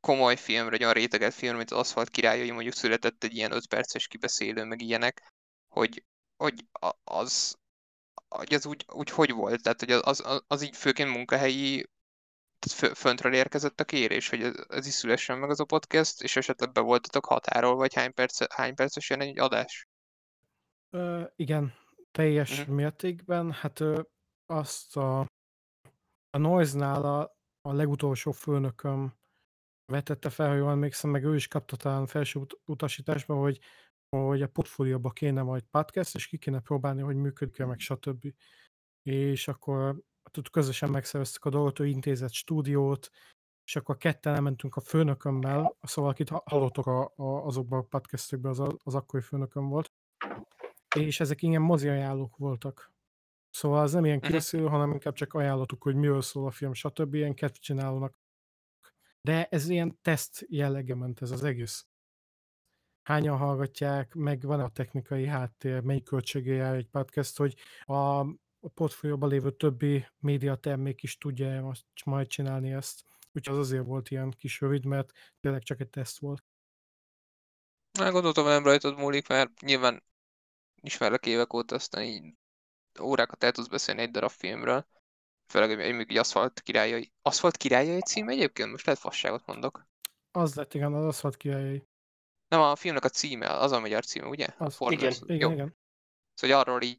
komoly 0.00 0.36
filmre, 0.36 0.74
egy 0.74 0.82
olyan 0.82 0.94
réteget 0.94 1.34
film, 1.34 1.56
mint 1.56 1.70
az 1.70 1.78
Aszfalt 1.78 2.10
királyai, 2.10 2.50
mondjuk 2.50 2.74
született 2.74 3.24
egy 3.24 3.34
ilyen 3.34 3.52
5 3.52 3.66
perces 3.66 4.06
kibeszélő, 4.06 4.64
meg 4.64 4.80
ilyenek, 4.80 5.32
hogy 5.68 6.04
hogy 6.36 6.66
az, 7.04 7.58
hogy 8.28 8.54
az 8.54 8.66
úgy, 8.66 8.84
úgy 8.92 9.10
hogy 9.10 9.32
volt? 9.32 9.62
Tehát, 9.62 9.80
hogy 9.80 9.90
az, 9.90 10.22
az, 10.24 10.44
az 10.46 10.62
így 10.62 10.76
főként 10.76 11.10
munkahelyi 11.10 11.86
föntről 12.94 13.34
érkezett 13.34 13.80
a 13.80 13.84
kérés, 13.84 14.28
hogy 14.28 14.42
ez, 14.42 14.54
ez 14.68 14.86
is 14.86 14.92
szülessen 14.92 15.38
meg 15.38 15.50
az 15.50 15.60
a 15.60 15.64
podcast, 15.64 16.22
és 16.22 16.36
esetleg 16.36 16.72
be 16.72 16.80
voltatok 16.80 17.24
határol, 17.24 17.74
vagy 17.74 17.94
hány, 17.94 18.14
perc, 18.14 18.52
hány 18.54 18.74
perces 18.74 19.10
jön 19.10 19.20
egy 19.20 19.38
adás? 19.38 19.88
Ö, 20.90 21.22
igen, 21.36 21.74
teljes 22.10 22.58
uh-huh. 22.58 22.74
mértékben. 22.74 23.52
Hát 23.52 23.80
ö, 23.80 24.00
azt 24.46 24.96
a, 24.96 25.20
a 26.30 26.38
Noise-nál 26.38 27.04
a, 27.04 27.36
a 27.60 27.72
legutolsó 27.72 28.32
főnököm 28.32 29.14
vetette 29.84 30.30
fel, 30.30 30.48
hogy 30.48 30.58
jól 30.58 30.70
emlékszem, 30.70 31.10
meg 31.10 31.24
ő 31.24 31.34
is 31.34 31.48
kapta 31.48 31.76
talán 31.76 32.06
felső 32.06 32.40
ut- 32.40 32.60
utasításban, 32.64 33.38
hogy 33.38 33.58
hogy 34.08 34.42
a 34.42 34.48
portfólióba 34.48 35.10
kéne 35.10 35.42
majd 35.42 35.62
podcast, 35.62 36.14
és 36.14 36.26
ki 36.26 36.38
kéne 36.38 36.60
próbálni, 36.60 37.02
hogy 37.02 37.16
működik-e, 37.16 37.66
meg 37.66 37.78
stb. 37.78 38.34
És 39.02 39.48
akkor 39.48 40.02
tud 40.30 40.50
közösen 40.50 40.90
megszerveztük 40.90 41.44
a 41.44 41.50
dolgot, 41.50 41.78
ő 41.78 41.86
intézett 41.86 42.32
stúdiót, 42.32 43.10
és 43.64 43.76
akkor 43.76 43.96
ketten 43.96 44.34
elmentünk 44.34 44.76
a 44.76 44.80
főnökömmel, 44.80 45.76
szóval 45.82 46.10
akit 46.10 46.28
hallottok 46.28 46.86
a, 46.86 47.12
a, 47.16 47.46
azokban 47.46 47.78
a 47.78 47.82
podcastekben, 47.82 48.50
az, 48.50 48.62
az 48.84 48.94
akkori 48.94 49.22
főnököm 49.22 49.68
volt, 49.68 49.92
és 50.96 51.20
ezek 51.20 51.42
ilyen 51.42 51.62
mozi 51.62 51.88
ajánlók 51.88 52.36
voltak. 52.36 52.92
Szóval 53.50 53.82
az 53.82 53.92
nem 53.92 54.04
ilyen 54.04 54.16
mhm. 54.16 54.26
kibeszélő, 54.26 54.66
hanem 54.66 54.92
inkább 54.92 55.14
csak 55.14 55.34
ajánlatuk, 55.34 55.82
hogy 55.82 55.94
miről 55.94 56.22
szól 56.22 56.46
a 56.46 56.50
film, 56.50 56.72
stb. 56.72 57.14
Ilyen 57.14 57.34
kedvcsinálónak. 57.34 58.18
De 59.20 59.46
ez 59.46 59.68
ilyen 59.68 59.98
teszt 60.02 60.46
jellege 60.48 60.94
ment 60.94 61.22
ez 61.22 61.30
az 61.30 61.44
egész 61.44 61.86
hányan 63.06 63.36
hallgatják, 63.36 64.14
meg 64.14 64.42
van 64.42 64.60
a 64.60 64.68
technikai 64.68 65.26
háttér, 65.26 65.80
mennyi 65.80 66.02
költsége 66.02 66.54
jár 66.54 66.74
egy 66.74 66.86
podcast, 66.86 67.36
hogy 67.36 67.54
a 67.84 68.24
portfólióban 68.74 69.28
lévő 69.28 69.50
többi 69.50 70.06
médiatermék 70.18 71.02
is 71.02 71.18
tudja 71.18 71.68
azt 71.68 71.84
majd 72.04 72.26
csinálni 72.26 72.72
ezt. 72.72 73.04
Úgyhogy 73.32 73.56
az 73.56 73.66
azért 73.66 73.84
volt 73.84 74.10
ilyen 74.10 74.30
kis 74.30 74.60
rövid, 74.60 74.84
mert 74.84 75.12
tényleg 75.40 75.62
csak 75.62 75.80
egy 75.80 75.88
teszt 75.88 76.18
volt. 76.18 76.44
Na, 77.98 78.10
gondoltam, 78.10 78.44
nem 78.44 78.64
rajtad 78.64 78.98
múlik, 78.98 79.28
mert 79.28 79.60
nyilván 79.60 80.02
ismerlek 80.82 81.26
évek 81.26 81.52
óta, 81.52 81.74
aztán 81.74 82.02
így 82.02 82.34
órákat 83.00 83.44
el 83.44 83.52
tudsz 83.52 83.68
beszélni 83.68 84.00
egy 84.00 84.10
darab 84.10 84.30
filmről. 84.30 84.86
Főleg, 85.46 85.68
hogy 85.68 85.94
még 85.94 86.10
egy 86.10 86.16
Aszfalt 86.16 86.60
királyai. 86.60 87.12
Aszfalt 87.22 87.56
királyai 87.56 88.00
cím 88.00 88.28
egyébként? 88.28 88.70
Most 88.70 88.86
lehet 88.86 89.00
fasságot 89.00 89.46
mondok. 89.46 89.86
Az 90.30 90.54
lett, 90.54 90.74
igen, 90.74 90.94
az 90.94 91.04
Aszfalt 91.04 91.36
királyai. 91.36 91.86
Nem, 92.48 92.60
a 92.60 92.76
filmnek 92.76 93.04
a 93.04 93.08
címe, 93.08 93.46
az 93.46 93.72
a 93.72 93.80
magyar 93.80 94.04
címe, 94.04 94.26
ugye? 94.26 94.46
Az, 94.58 94.76
a 94.78 94.92
igen, 94.92 95.12
igen, 95.26 95.38
Jó. 95.38 95.50
igen. 95.50 95.76
Szóval 96.34 96.58
arról 96.58 96.82
így, 96.82 96.98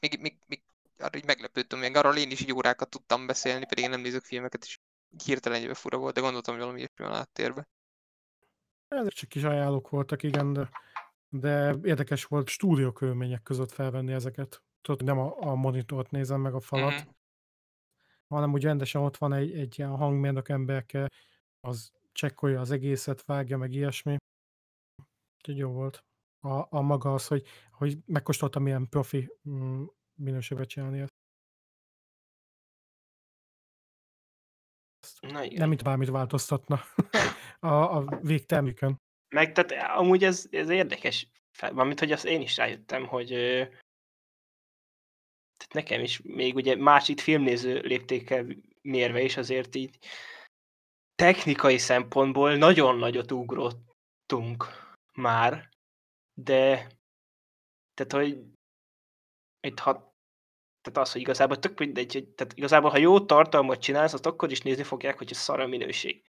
még, 0.00 0.20
még, 0.20 0.38
még 0.46 0.62
arra 0.98 1.18
így 1.18 1.24
meglepődtem, 1.24 1.78
még 1.78 1.96
arról 1.96 2.16
én 2.16 2.30
is 2.30 2.40
így 2.40 2.52
órákat 2.52 2.90
tudtam 2.90 3.26
beszélni, 3.26 3.66
pedig 3.66 3.84
én 3.84 3.90
nem 3.90 4.00
nézek 4.00 4.22
filmeket, 4.22 4.64
és 4.64 4.78
hirtelen 5.24 5.60
egybe 5.60 5.74
fura 5.74 5.98
volt, 5.98 6.14
de 6.14 6.20
gondoltam, 6.20 6.54
hogy 6.54 6.62
valami 6.62 6.78
ilyesmi 6.78 7.04
van 7.04 7.14
áttérve. 7.14 7.68
Ezek 8.88 9.12
csak 9.12 9.28
kis 9.28 9.42
ajánlók 9.42 9.88
voltak, 9.88 10.22
igen, 10.22 10.52
de, 10.52 10.70
de 11.28 11.76
érdekes 11.82 12.24
volt 12.24 12.48
stúdiókörülmények 12.48 13.42
között 13.42 13.72
felvenni 13.72 14.12
ezeket. 14.12 14.62
Tudod, 14.80 15.04
nem 15.04 15.18
a, 15.18 15.36
a 15.40 15.54
monitort 15.54 16.10
nézem 16.10 16.40
meg 16.40 16.54
a 16.54 16.60
falat, 16.60 16.92
mm-hmm. 16.92 17.10
hanem 18.28 18.52
úgy 18.52 18.62
rendesen 18.62 19.02
ott 19.02 19.16
van 19.16 19.32
egy, 19.32 19.58
egy 19.58 19.78
ilyen 19.78 19.96
hangmérnök 19.96 20.48
emberke, 20.48 21.10
az 21.60 21.92
csekkolja 22.12 22.60
az 22.60 22.70
egészet, 22.70 23.24
vágja, 23.24 23.56
meg 23.56 23.72
ilyesmi. 23.72 24.16
Úgyhogy 25.36 25.56
jó 25.56 25.70
volt. 25.70 26.04
A, 26.40 26.76
a 26.76 26.80
maga 26.80 27.14
az, 27.14 27.26
hogy, 27.26 27.46
hogy 27.70 27.98
megkóstoltam 28.06 28.62
milyen 28.62 28.88
profi 28.88 29.32
mm, 29.48 29.84
minőségbe 30.14 30.64
csinálni 30.64 31.00
ezt. 31.00 31.10
Na 35.20 35.44
igen. 35.44 35.58
Nem 35.58 35.68
mint 35.68 35.82
bármit 35.82 36.08
változtatna 36.08 36.80
a, 37.60 37.96
a 37.96 38.20
végtermékön. 38.22 38.96
Meg 39.34 39.52
tehát 39.52 39.96
amúgy 39.98 40.24
ez, 40.24 40.46
ez 40.50 40.68
érdekes, 40.68 41.28
valamint, 41.58 41.98
hogy 41.98 42.12
azt 42.12 42.24
én 42.24 42.40
is 42.40 42.56
rájöttem, 42.56 43.06
hogy 43.06 43.28
tehát 45.56 45.72
nekem 45.72 46.02
is 46.02 46.20
még 46.22 46.54
ugye 46.54 46.76
más 46.76 47.08
itt 47.08 47.20
filmnéző 47.20 47.80
léptékkel 47.80 48.46
mérve 48.82 49.22
is 49.22 49.36
azért 49.36 49.74
így 49.74 49.98
technikai 51.22 51.78
szempontból 51.78 52.56
nagyon 52.56 52.96
nagyot 52.96 53.32
ugrottunk 53.32 54.64
már, 55.12 55.68
de 56.34 56.86
tehát, 57.94 58.12
hogy 58.12 58.38
itt 59.60 59.78
ha 59.78 59.92
tehát 60.80 60.98
az, 60.98 61.12
hogy 61.12 61.20
igazából 61.20 61.58
tök 61.58 61.78
mindegy, 61.78 62.12
hogy 62.12 62.28
tehát 62.28 62.52
igazából 62.56 62.90
ha 62.90 62.96
jó 62.96 63.20
tartalmat 63.20 63.80
csinálsz, 63.80 64.12
azt 64.12 64.26
akkor 64.26 64.50
is 64.50 64.60
nézni 64.60 64.82
fogják, 64.82 65.18
hogy 65.18 65.30
ez 65.30 65.36
szar 65.36 65.60
a 65.60 65.66
minőség. 65.66 66.24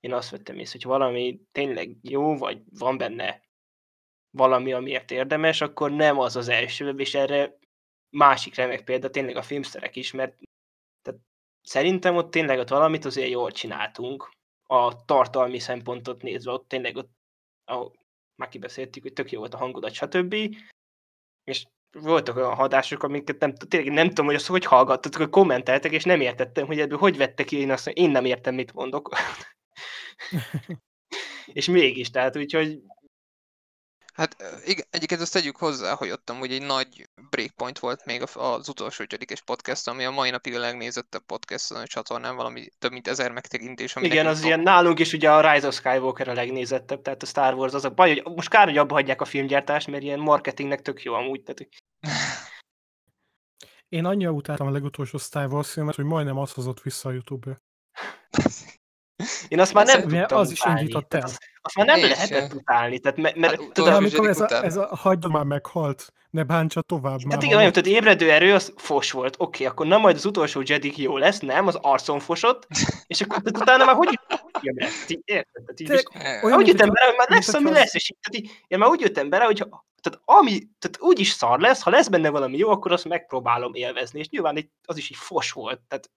Én 0.00 0.12
azt 0.12 0.30
vettem 0.30 0.58
észre, 0.58 0.78
hogy 0.82 0.90
valami 0.90 1.40
tényleg 1.52 1.96
jó, 2.02 2.36
vagy 2.36 2.62
van 2.78 2.98
benne 2.98 3.40
valami, 4.30 4.72
amiért 4.72 5.10
érdemes, 5.10 5.60
akkor 5.60 5.90
nem 5.90 6.18
az 6.18 6.36
az 6.36 6.48
első, 6.48 6.88
és 6.96 7.14
erre 7.14 7.58
másik 8.16 8.54
remek 8.54 8.84
példa 8.84 9.10
tényleg 9.10 9.36
a 9.36 9.42
filmszerek 9.42 9.96
is, 9.96 10.12
mert 10.12 10.45
szerintem 11.66 12.16
ott 12.16 12.30
tényleg 12.30 12.58
ott 12.58 12.68
valamit 12.68 13.04
azért 13.04 13.30
jól 13.30 13.50
csináltunk, 13.50 14.30
a 14.66 15.04
tartalmi 15.04 15.58
szempontot 15.58 16.22
nézve, 16.22 16.52
ott 16.52 16.68
tényleg 16.68 16.96
ott, 16.96 17.10
ahol 17.64 17.92
már 18.34 18.48
kibeszéltük, 18.48 19.02
hogy 19.02 19.12
tök 19.12 19.30
jó 19.30 19.38
volt 19.38 19.54
a 19.54 19.58
hangodat, 19.58 19.92
stb. 19.92 20.34
És 21.44 21.66
voltak 21.90 22.36
olyan 22.36 22.54
hadások, 22.54 23.02
amiket 23.02 23.38
nem, 23.38 23.54
tényleg 23.54 23.92
nem 23.92 24.08
tudom, 24.08 24.26
hogy 24.26 24.34
azt 24.34 24.46
hogy 24.46 24.64
hallgattatok, 24.64 25.20
hogy 25.20 25.30
kommenteltek, 25.30 25.92
és 25.92 26.04
nem 26.04 26.20
értettem, 26.20 26.66
hogy 26.66 26.80
ebből 26.80 26.98
hogy 26.98 27.16
vettek 27.16 27.46
ki, 27.46 27.56
én 27.56 27.70
azt 27.70 27.88
én 27.88 28.10
nem 28.10 28.24
értem, 28.24 28.54
mit 28.54 28.72
mondok. 28.72 29.08
és 31.52 31.66
mégis, 31.66 32.10
tehát 32.10 32.36
úgyhogy 32.36 32.80
Hát 34.16 34.36
igen, 34.64 34.86
egyiket 34.90 35.20
azt 35.20 35.32
tegyük 35.32 35.56
hozzá, 35.56 35.94
hogy 35.94 36.10
ott 36.10 36.30
amúgy 36.30 36.52
egy 36.52 36.62
nagy 36.62 37.08
breakpoint 37.30 37.78
volt 37.78 38.04
még 38.04 38.22
a- 38.22 38.52
az 38.54 38.68
utolsó 38.68 39.02
ötödikes 39.02 39.42
podcast, 39.42 39.88
ami 39.88 40.04
a 40.04 40.10
mai 40.10 40.30
napig 40.30 40.54
a 40.54 40.58
legnézettebb 40.58 41.22
podcast 41.26 41.70
a 41.70 41.86
csatornán, 41.86 42.36
valami 42.36 42.68
több 42.78 42.92
mint 42.92 43.08
ezer 43.08 43.32
megtekintés. 43.32 43.96
Ami 43.96 44.06
Igen, 44.06 44.26
az 44.26 44.36
top. 44.36 44.46
ilyen 44.46 44.60
nálunk 44.60 44.98
is 44.98 45.12
ugye 45.12 45.30
a 45.32 45.52
Rise 45.52 45.66
of 45.66 45.74
Skywalker 45.74 46.28
a 46.28 46.32
legnézettebb, 46.32 47.02
tehát 47.02 47.22
a 47.22 47.26
Star 47.26 47.54
Wars 47.54 47.72
az 47.72 47.84
a 47.84 47.90
baj, 47.90 48.08
hogy 48.20 48.34
most 48.34 48.48
kár, 48.48 48.64
hogy 48.64 48.78
abba 48.78 48.94
hagyják 48.94 49.20
a 49.20 49.24
filmgyártást, 49.24 49.86
mert 49.86 50.02
ilyen 50.02 50.18
marketingnek 50.20 50.82
tök 50.82 51.02
jó 51.02 51.14
amúgy. 51.14 51.42
Tehát, 51.42 51.58
hogy- 51.58 51.68
Én 53.88 54.04
annyira 54.04 54.30
utáltam 54.30 54.66
a 54.66 54.70
legutolsó 54.70 55.18
Star 55.18 55.52
Wars 55.52 55.72
filmet, 55.72 55.94
hogy 55.94 56.04
majdnem 56.04 56.38
azt 56.38 56.54
hozott 56.54 56.80
vissza 56.82 57.08
a 57.08 57.12
YouTube-ra. 57.12 57.56
én 59.48 59.60
azt 59.60 59.72
már 59.72 59.84
nem 59.86 59.94
Szerintem 59.94 60.20
tudtam 60.20 60.38
az 60.38 60.50
is 60.50 60.62
indított 60.64 61.08
Tehát 61.08 61.30
el. 61.30 61.36
Azt, 61.66 61.76
már 61.76 61.86
nem 61.86 61.98
Én 61.98 62.08
lehetett 62.08 62.48
sem. 62.48 62.58
utálni. 62.58 62.98
Tehát, 62.98 63.18
mert, 63.18 63.36
mert 63.36 63.60
Hát, 63.60 63.72
tudod, 63.72 63.92
amikor 63.92 64.28
ez 64.28 64.40
a, 64.40 64.64
ez 64.64 64.76
a 64.76 64.96
hagyja 64.96 65.28
már 65.28 65.44
meghalt, 65.44 66.12
ne 66.30 66.44
bántsa 66.44 66.80
tovább 66.80 67.22
már. 67.24 67.34
Hát 67.34 67.42
igen, 67.42 67.58
olyan, 67.58 67.72
tehát 67.72 67.88
ébredő 67.88 68.30
erő, 68.30 68.54
az 68.54 68.72
fos 68.76 69.10
volt. 69.10 69.34
Oké, 69.38 69.44
okay, 69.44 69.66
akkor 69.66 69.86
na 69.86 69.98
majd 69.98 70.16
az 70.16 70.24
utolsó 70.24 70.62
Jedi 70.64 70.92
jó 70.96 71.16
lesz, 71.16 71.38
nem, 71.38 71.66
az 71.66 71.78
arcon 71.80 72.18
fosott, 72.18 72.66
és 73.06 73.20
akkor 73.20 73.42
tehát 73.42 73.62
utána 73.62 73.84
már 73.84 73.94
hogy 73.94 74.18
jön 74.60 74.78
ezt? 74.78 75.10
Így, 75.10 75.22
érted? 75.24 75.64
Tehát 75.64 75.80
így, 75.80 76.06
Eh, 76.12 76.44
olyan, 76.44 76.58
úgy 76.58 76.66
jöttem 76.66 76.90
bele, 76.92 77.06
hogy 77.06 77.16
már 77.18 77.28
lesz, 77.30 77.54
ami 77.54 77.70
lesz, 77.70 77.94
és 77.94 78.10
így, 78.10 78.16
tehát 78.22 78.44
így, 78.44 78.64
én 78.68 78.78
már 78.78 78.88
úgy 78.88 79.00
jöttem 79.00 79.28
bele, 79.28 79.44
hogy 79.44 79.66
tehát, 80.02 80.20
ami, 80.24 80.58
tehát 80.78 80.96
úgy 81.00 81.18
is 81.20 81.30
szar 81.30 81.60
lesz, 81.60 81.82
ha 81.82 81.90
lesz 81.90 82.08
benne 82.08 82.28
valami 82.28 82.56
jó, 82.56 82.70
akkor 82.70 82.92
azt 82.92 83.04
megpróbálom 83.04 83.74
élvezni, 83.74 84.18
és 84.18 84.28
nyilván 84.28 84.56
így, 84.56 84.68
az 84.84 84.96
is 84.96 85.10
így 85.10 85.16
fos 85.16 85.52
volt, 85.52 85.80
tehát 85.88 86.10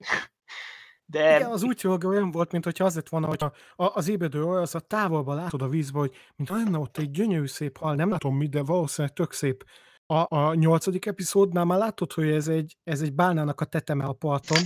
de 1.12 1.36
Igen, 1.36 1.52
az 1.52 1.64
úgy 1.64 1.82
hogy 1.82 2.06
olyan 2.06 2.32
volt, 2.32 2.52
mint 2.52 2.64
hogyha 2.64 2.86
az 2.86 2.96
lett 2.96 3.10
volna, 3.10 3.28
hogy 3.28 3.44
a, 3.44 3.84
a, 3.84 3.96
az 3.96 4.08
ébredő 4.08 4.44
az 4.44 4.76
a 4.76 4.80
távolban 4.80 5.36
látod 5.36 5.62
a 5.62 5.68
vízbe, 5.68 6.00
hogy 6.00 6.16
mint 6.36 6.50
lenne 6.50 6.78
ott 6.78 6.98
egy 6.98 7.12
gyönyörű 7.12 7.46
szép 7.46 7.78
hal, 7.78 7.96
nem 7.96 8.10
látom 8.10 8.38
mit, 8.38 8.50
de 8.50 8.64
valószínűleg 8.64 9.16
tök 9.16 9.34
szép. 9.34 9.66
A, 10.06 10.36
a 10.36 10.54
nyolcadik 10.54 11.06
epizódnál 11.06 11.66
már 11.66 11.78
látod, 11.78 12.14
hogy 12.14 12.30
ez 12.30 12.48
egy, 12.48 12.78
ez 12.84 13.02
egy 13.02 13.14
bálnának 13.14 13.62
a 13.62 13.66
teteme 13.66 14.06
a 14.06 14.14
parton, 14.14 14.64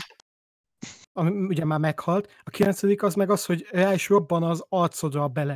ami 1.13 1.31
ugye 1.31 1.65
már 1.65 1.79
meghalt. 1.79 2.31
A 2.43 2.49
kilencedik 2.49 3.03
az 3.03 3.13
meg 3.13 3.29
az, 3.29 3.45
hogy 3.45 3.67
rá 3.71 3.93
is 3.93 4.09
robban 4.09 4.43
az 4.43 4.65
arcodra 4.69 5.27
bele. 5.27 5.55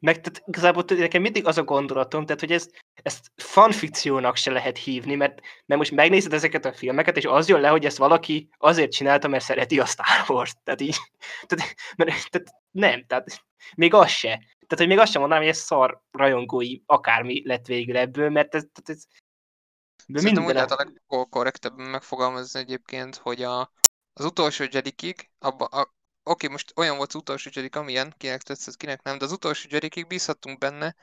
Meg 0.00 0.20
tehát 0.20 0.42
igazából 0.46 0.84
nekem 0.88 1.22
mindig 1.22 1.46
az 1.46 1.58
a 1.58 1.64
gondolatom, 1.64 2.24
tehát 2.24 2.40
hogy 2.40 2.52
ezt, 2.52 2.84
ezt 3.02 3.30
fanfikciónak 3.36 4.36
se 4.36 4.50
lehet 4.50 4.78
hívni, 4.78 5.14
mert, 5.14 5.40
mert 5.66 5.80
most 5.80 5.90
megnézed 5.90 6.32
ezeket 6.32 6.64
a 6.64 6.72
filmeket, 6.72 7.16
és 7.16 7.24
az 7.24 7.48
jön 7.48 7.60
le, 7.60 7.68
hogy 7.68 7.84
ezt 7.84 7.96
valaki 7.96 8.48
azért 8.58 8.92
csinálta, 8.92 9.28
mert 9.28 9.44
szereti 9.44 9.80
a 9.80 9.84
Star 9.84 10.24
Wars. 10.28 10.54
Tehát 10.64 10.80
így, 10.80 10.96
tehát, 11.46 11.74
mert, 11.96 12.30
tehát 12.30 12.48
nem, 12.70 13.06
tehát 13.06 13.44
még 13.76 13.94
az 13.94 14.10
se. 14.10 14.28
Tehát, 14.28 14.76
hogy 14.76 14.86
még 14.86 14.98
azt 14.98 15.12
sem 15.12 15.20
mondanám, 15.20 15.44
hogy 15.44 15.54
ez 15.54 15.60
szar 15.60 16.00
rajongói 16.10 16.80
akármi 16.86 17.46
lett 17.46 17.66
végül 17.66 17.96
ebből, 17.96 18.30
mert 18.30 18.54
ez, 18.54 18.64
tehát 18.72 19.00
ez 19.00 19.04
de 20.06 20.18
Szerintem 20.18 20.44
úgy 20.44 20.54
minden, 20.54 20.68
lehet 20.76 20.88
a 20.88 21.08
legkorrektebben 21.08 21.86
megfogalmazni 21.86 22.60
egyébként, 22.60 23.16
hogy 23.16 23.42
a, 23.42 23.72
az 24.12 24.24
utolsó 24.24 24.64
Jedikig, 24.70 25.30
abba, 25.38 25.64
a, 25.64 25.94
oké, 26.22 26.46
most 26.48 26.72
olyan 26.76 26.96
volt 26.96 27.08
az 27.08 27.14
utolsó 27.14 27.50
Jedik, 27.52 27.76
amilyen, 27.76 28.14
kinek 28.16 28.42
tetszett, 28.42 28.76
kinek 28.76 29.02
nem, 29.02 29.18
de 29.18 29.24
az 29.24 29.32
utolsó 29.32 29.68
Jedikig 29.70 30.06
bízhattunk 30.06 30.58
benne, 30.58 30.94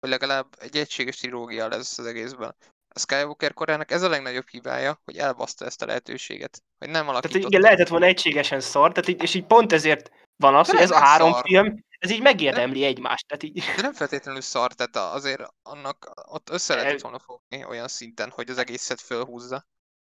hogy 0.00 0.10
legalább 0.10 0.46
egy 0.58 0.76
egységes 0.76 1.16
trilógia 1.16 1.68
lesz 1.68 1.98
az 1.98 2.06
egészben. 2.06 2.56
A 2.88 2.98
Skywalker 2.98 3.52
korának 3.52 3.90
ez 3.90 4.02
a 4.02 4.08
legnagyobb 4.08 4.48
hibája, 4.48 5.00
hogy 5.04 5.16
elbaszta 5.16 5.64
ezt 5.64 5.82
a 5.82 5.86
lehetőséget, 5.86 6.62
hogy 6.78 6.88
nem 6.88 7.04
tehát 7.04 7.10
alakította. 7.10 7.46
igen, 7.46 7.60
lehetett 7.60 7.88
volna 7.88 8.06
egységesen 8.06 8.60
szar, 8.60 8.92
tehát 8.92 9.08
így, 9.08 9.22
és 9.22 9.34
így 9.34 9.46
pont 9.46 9.72
ezért 9.72 10.10
van 10.36 10.54
az, 10.54 10.66
hogy 10.66 10.74
Nem, 10.74 10.84
ez 10.84 10.90
a 10.90 10.94
nem 10.94 11.02
három 11.02 11.32
szar. 11.32 11.42
film, 11.42 11.84
ez 11.98 12.10
így 12.10 12.22
megérdemli 12.22 12.84
egymást. 12.84 13.26
Tehát 13.26 13.42
így, 13.42 13.64
De 13.76 13.82
nem 13.82 13.92
feltétlenül 13.92 14.40
szar, 14.40 14.72
tehát 14.72 15.14
azért 15.14 15.42
annak 15.62 16.10
ott 16.28 16.50
össze 16.50 16.74
lehetett 16.74 17.00
volna 17.00 17.18
fogni 17.18 17.64
olyan 17.64 17.88
szinten, 17.88 18.30
hogy 18.30 18.50
az 18.50 18.58
egészet 18.58 19.00
fölhúzza. 19.00 19.66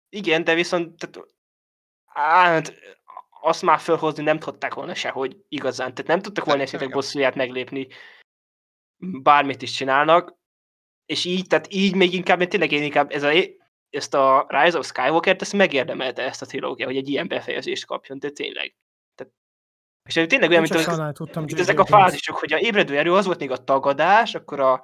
Igen, 0.09 0.43
de 0.43 0.53
viszont 0.53 0.97
tehát, 0.97 1.27
hát, 2.05 2.73
azt 3.45 3.61
már 3.61 3.79
fölhozni 3.79 4.23
nem 4.23 4.39
tudták 4.39 4.73
volna 4.73 4.93
sehogy 4.93 5.37
igazán. 5.47 5.93
Tehát 5.93 6.11
nem 6.11 6.21
tudtak 6.21 6.45
volna 6.45 6.63
igen. 6.63 6.89
bosszúját 6.89 7.35
meglépni, 7.35 7.87
bármit 8.97 9.61
is 9.61 9.71
csinálnak, 9.71 10.35
és 11.05 11.25
így, 11.25 11.47
tehát 11.47 11.73
így 11.73 11.95
még 11.95 12.13
inkább, 12.13 12.41
én 12.41 12.49
tényleg 12.49 12.71
én 12.71 12.83
inkább 12.83 13.11
ez 13.11 13.23
a, 13.23 13.31
ezt 13.89 14.13
a 14.13 14.45
Rise 14.49 14.77
of 14.77 14.85
Skywalker-t, 14.85 15.41
ezt 15.41 15.53
megérdemelte 15.53 16.21
ezt 16.21 16.41
a 16.41 16.45
trilógia, 16.45 16.85
hogy 16.85 16.97
egy 16.97 17.09
ilyen 17.09 17.27
befejezést 17.27 17.85
kapjon, 17.85 18.19
de 18.19 18.29
tényleg. 18.29 18.75
Tehát, 19.15 19.33
és 20.09 20.13
tényleg 20.13 20.49
olyan, 20.49 20.61
mint, 20.61 20.75
az, 20.75 20.97
mint 21.33 21.51
J.J. 21.51 21.59
ezek 21.59 21.79
a 21.79 21.85
fázisok, 21.85 22.37
hogy 22.37 22.53
a 22.53 22.59
ébredő 22.59 22.97
erő 22.97 23.13
az 23.13 23.25
volt 23.25 23.39
még 23.39 23.51
a 23.51 23.63
tagadás, 23.63 24.35
akkor 24.35 24.59
a, 24.59 24.83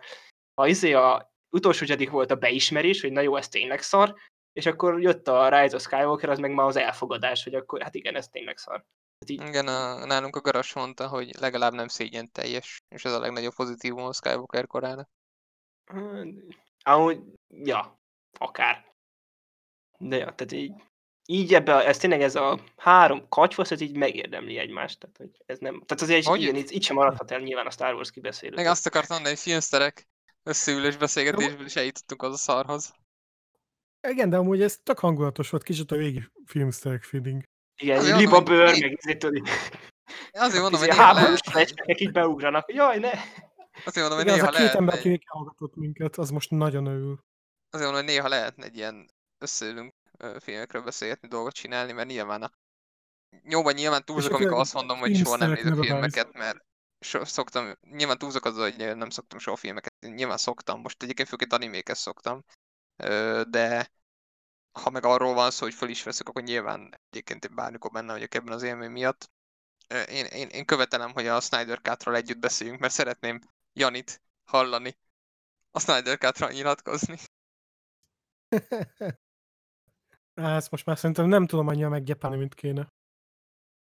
a, 0.54 0.68
izé 0.68 0.94
a 0.94 1.34
utolsó 1.50 1.86
Jedi 1.88 2.06
volt 2.06 2.32
a 2.32 2.36
beismerés, 2.36 3.02
hogy 3.02 3.12
na 3.12 3.22
jó, 3.22 3.36
ez 3.36 3.48
tényleg 3.48 3.82
szar, 3.82 4.16
és 4.54 4.66
akkor 4.66 5.02
jött 5.02 5.28
a 5.28 5.60
Rise 5.60 5.76
of 5.76 5.82
Skywalker, 5.82 6.30
az 6.30 6.40
meg 6.40 6.54
már 6.54 6.68
az 6.68 6.76
elfogadás, 6.76 7.44
hogy 7.44 7.56
akkor 7.56 7.82
hát 7.82 7.96
igen, 7.96 8.16
ez 8.16 8.28
tényleg 8.28 8.58
szar. 8.58 8.86
Hát 9.20 9.30
így, 9.30 9.42
Igen, 9.42 9.68
a, 9.68 10.06
nálunk 10.06 10.36
a 10.36 10.42
Garas 10.42 10.74
mondta, 10.74 11.08
hogy 11.08 11.40
legalább 11.40 11.74
nem 11.74 11.88
szégyen 11.88 12.32
teljes, 12.32 12.84
és 12.90 13.06
ez 13.06 13.14
a 13.14 13.20
legnagyobb 13.20 13.54
pozitívum 13.54 14.04
a 14.04 14.14
Skywalker 14.14 14.68
korának. 14.68 15.10
hát, 15.86 16.26
amúgy, 16.84 17.20
ja, 17.48 18.00
akár. 18.40 18.94
De 19.98 20.18
ja, 20.18 20.36
tehát 20.36 20.52
így, 20.52 20.74
így 21.26 21.54
ebbe, 21.54 21.86
ez 21.86 21.98
tényleg 21.98 22.22
ez 22.22 22.36
a 22.36 22.60
három 22.78 23.30
katyvasz, 23.30 23.72
ez 23.72 23.82
így 23.82 23.98
megérdemli 23.98 24.58
egymást. 24.58 25.00
Tehát, 25.00 25.18
hogy 25.18 25.44
ez 25.46 25.60
nem, 25.60 25.84
tehát 25.86 26.04
azért 26.04 26.26
Hogy- 26.26 26.42
igen, 26.42 26.56
itt, 26.56 26.70
itt 26.70 26.84
sem 26.84 26.96
maradhat 26.96 27.32
el 27.32 27.40
nyilván 27.40 27.66
a 27.66 27.72
Star 27.72 27.94
Wars 27.94 28.12
kibeszélő. 28.12 28.56
Meg 28.56 28.66
azt 28.66 28.86
akartam 28.86 29.16
mondani, 29.16 29.36
hogy 29.36 29.44
filmszterek 29.44 30.08
összeülés 30.44 30.98
beszélgetésből 30.98 31.66
is 31.66 31.76
eljutottunk 31.76 32.24
az 32.24 32.34
a 32.34 32.38
szarhoz. 32.38 32.94
Igen, 34.08 34.30
de 34.30 34.38
amúgy 34.38 34.62
ez 34.62 34.78
tök 34.84 35.00
hangulatos 35.00 35.50
volt, 35.50 35.64
kicsit 35.64 35.92
a 35.92 35.96
régi 35.96 36.24
filmszterek 36.46 37.04
feeling. 37.04 37.44
Igen, 37.82 37.96
mondom, 37.96 38.14
hogy 38.14 38.24
libabőr, 38.24 38.74
én- 38.74 38.80
meg 38.82 38.92
izétől 38.92 39.42
Azért 40.32 40.62
mondom, 40.62 40.80
hogy 40.80 40.90
izé, 40.90 40.98
néha 40.98 41.14
háborús 41.14 41.40
flecskek 41.52 42.00
így 42.00 42.12
beugranak. 42.12 42.74
Jaj, 42.74 43.00
ne! 43.00 43.12
azért 43.86 44.10
mondom, 44.10 44.18
hogy 44.18 44.28
Igen, 44.28 44.34
az 44.34 44.40
néha 44.40 44.64
a 44.64 44.68
két 44.68 44.76
ember, 44.80 44.94
aki 44.98 45.22
hallgatott 45.26 45.76
minket, 45.76 46.18
az 46.18 46.30
most 46.30 46.50
nagyon 46.50 46.86
örül. 46.86 47.20
azért 47.70 47.92
mondom, 47.92 48.06
hogy 48.06 48.14
néha 48.16 48.28
lehetne 48.28 48.66
egy 48.66 48.76
ilyen 48.78 49.10
összeülünk 49.38 49.94
filmekről 50.40 50.84
beszélgetni, 50.84 51.28
dolgot 51.28 51.54
csinálni, 51.54 51.92
mert 51.92 52.08
nyilván 52.08 52.42
a... 52.42 52.50
Jóban 53.44 53.74
nyilván 53.74 54.04
túlzok, 54.06 54.34
amikor 54.34 54.60
azt 54.60 54.74
mondom, 54.74 54.98
hogy 55.00 55.16
soha 55.16 55.38
nem 55.38 55.52
nézek 55.52 55.74
filmeket, 55.76 56.34
mert 56.34 56.58
so, 57.06 57.26
szoktam, 57.26 57.74
nyilván 57.82 58.18
túlzok 58.18 58.46
azzal, 58.46 58.72
hogy 58.72 58.96
nem 58.98 59.10
szoktam 59.10 59.40
soha 59.40 59.56
filmeket, 59.58 59.94
nyilván 60.00 60.38
szoktam, 60.38 60.82
most 60.82 61.04
egyébként 61.04 61.28
főként 61.28 61.54
animéket 61.54 61.96
szoktam, 61.96 62.44
de 63.50 63.92
ha 64.72 64.90
meg 64.90 65.06
arról 65.06 65.34
van 65.34 65.52
szó, 65.52 65.66
hogy 65.66 65.74
fel 65.74 65.90
is 65.90 66.04
veszek, 66.04 66.30
akkor 66.30 66.44
nyilván 66.44 67.00
egyébként 67.10 67.46
én 67.46 67.56
bármikor 67.56 67.92
benne 67.92 68.12
vagyok 68.12 68.34
ebben 68.34 68.54
az 68.54 68.64
élmény 68.64 68.92
miatt. 68.92 69.32
Én, 70.08 70.26
én, 70.26 70.48
én 70.48 70.66
követelem, 70.66 71.12
hogy 71.12 71.28
a 71.28 71.40
Snyder 71.40 71.82
Cut-ról 71.82 72.16
együtt 72.16 72.40
beszéljünk, 72.40 72.80
mert 72.80 72.94
szeretném 72.94 73.40
Janit 73.74 74.22
hallani 74.44 74.98
a 75.72 75.80
Snyder 75.80 76.18
Cut-ról 76.18 76.52
nyilatkozni. 76.52 77.18
Á, 80.34 80.56
Ezt 80.56 80.72
most 80.72 80.86
már 80.86 80.98
szerintem 80.98 81.28
nem 81.28 81.48
tudom 81.48 81.68
annyira 81.68 81.90
meggyepálni, 81.90 82.38
mint 82.38 82.54
kéne. 82.54 82.94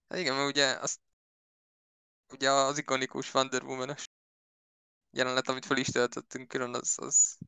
Hát 0.09 0.18
igen, 0.18 0.34
mert 0.34 0.48
ugye, 0.48 0.66
azt, 0.66 1.00
ugye 2.32 2.50
az 2.50 2.78
ikonikus 2.78 3.34
Wonder 3.34 3.62
woman 3.62 3.94
jelenet, 5.11 5.48
amit 5.48 5.64
fel 5.64 5.76
is 5.76 5.86
töltöttünk 5.86 6.48
külön, 6.48 6.74
az, 6.74 6.94
az 6.96 7.38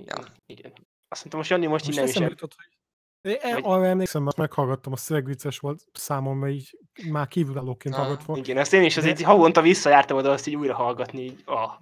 Igen. 0.00 0.26
igen. 0.46 0.72
Azt 1.08 1.20
mondtam, 1.20 1.38
most 1.38 1.50
Jani 1.50 1.66
most, 1.66 1.86
Most 1.86 1.98
így 1.98 2.14
nem 2.14 2.24
is 2.24 2.30
jutott, 2.30 2.54
hogy 2.56 2.74
én 3.22 3.54
arra 3.62 3.86
emlékszem, 3.86 4.22
mert 4.22 4.36
meghallgattam, 4.36 4.92
a 4.92 4.96
szöveg 4.96 5.24
vicces 5.24 5.58
volt 5.58 5.84
számomra 5.92 6.48
így 6.48 6.78
már 7.10 7.28
kívülállóként 7.28 7.94
Ah, 7.94 8.00
hallgatva. 8.00 8.36
Igen, 8.36 8.56
azt 8.56 8.72
én 8.72 8.82
is 8.82 8.94
De- 8.94 9.00
azért 9.00 9.22
havonta 9.22 9.60
visszajártam 9.60 10.16
oda 10.16 10.30
azt 10.30 10.46
így 10.46 10.56
újra 10.56 10.74
hallgatni. 10.74 11.20
Így, 11.22 11.42
ah. 11.44 11.72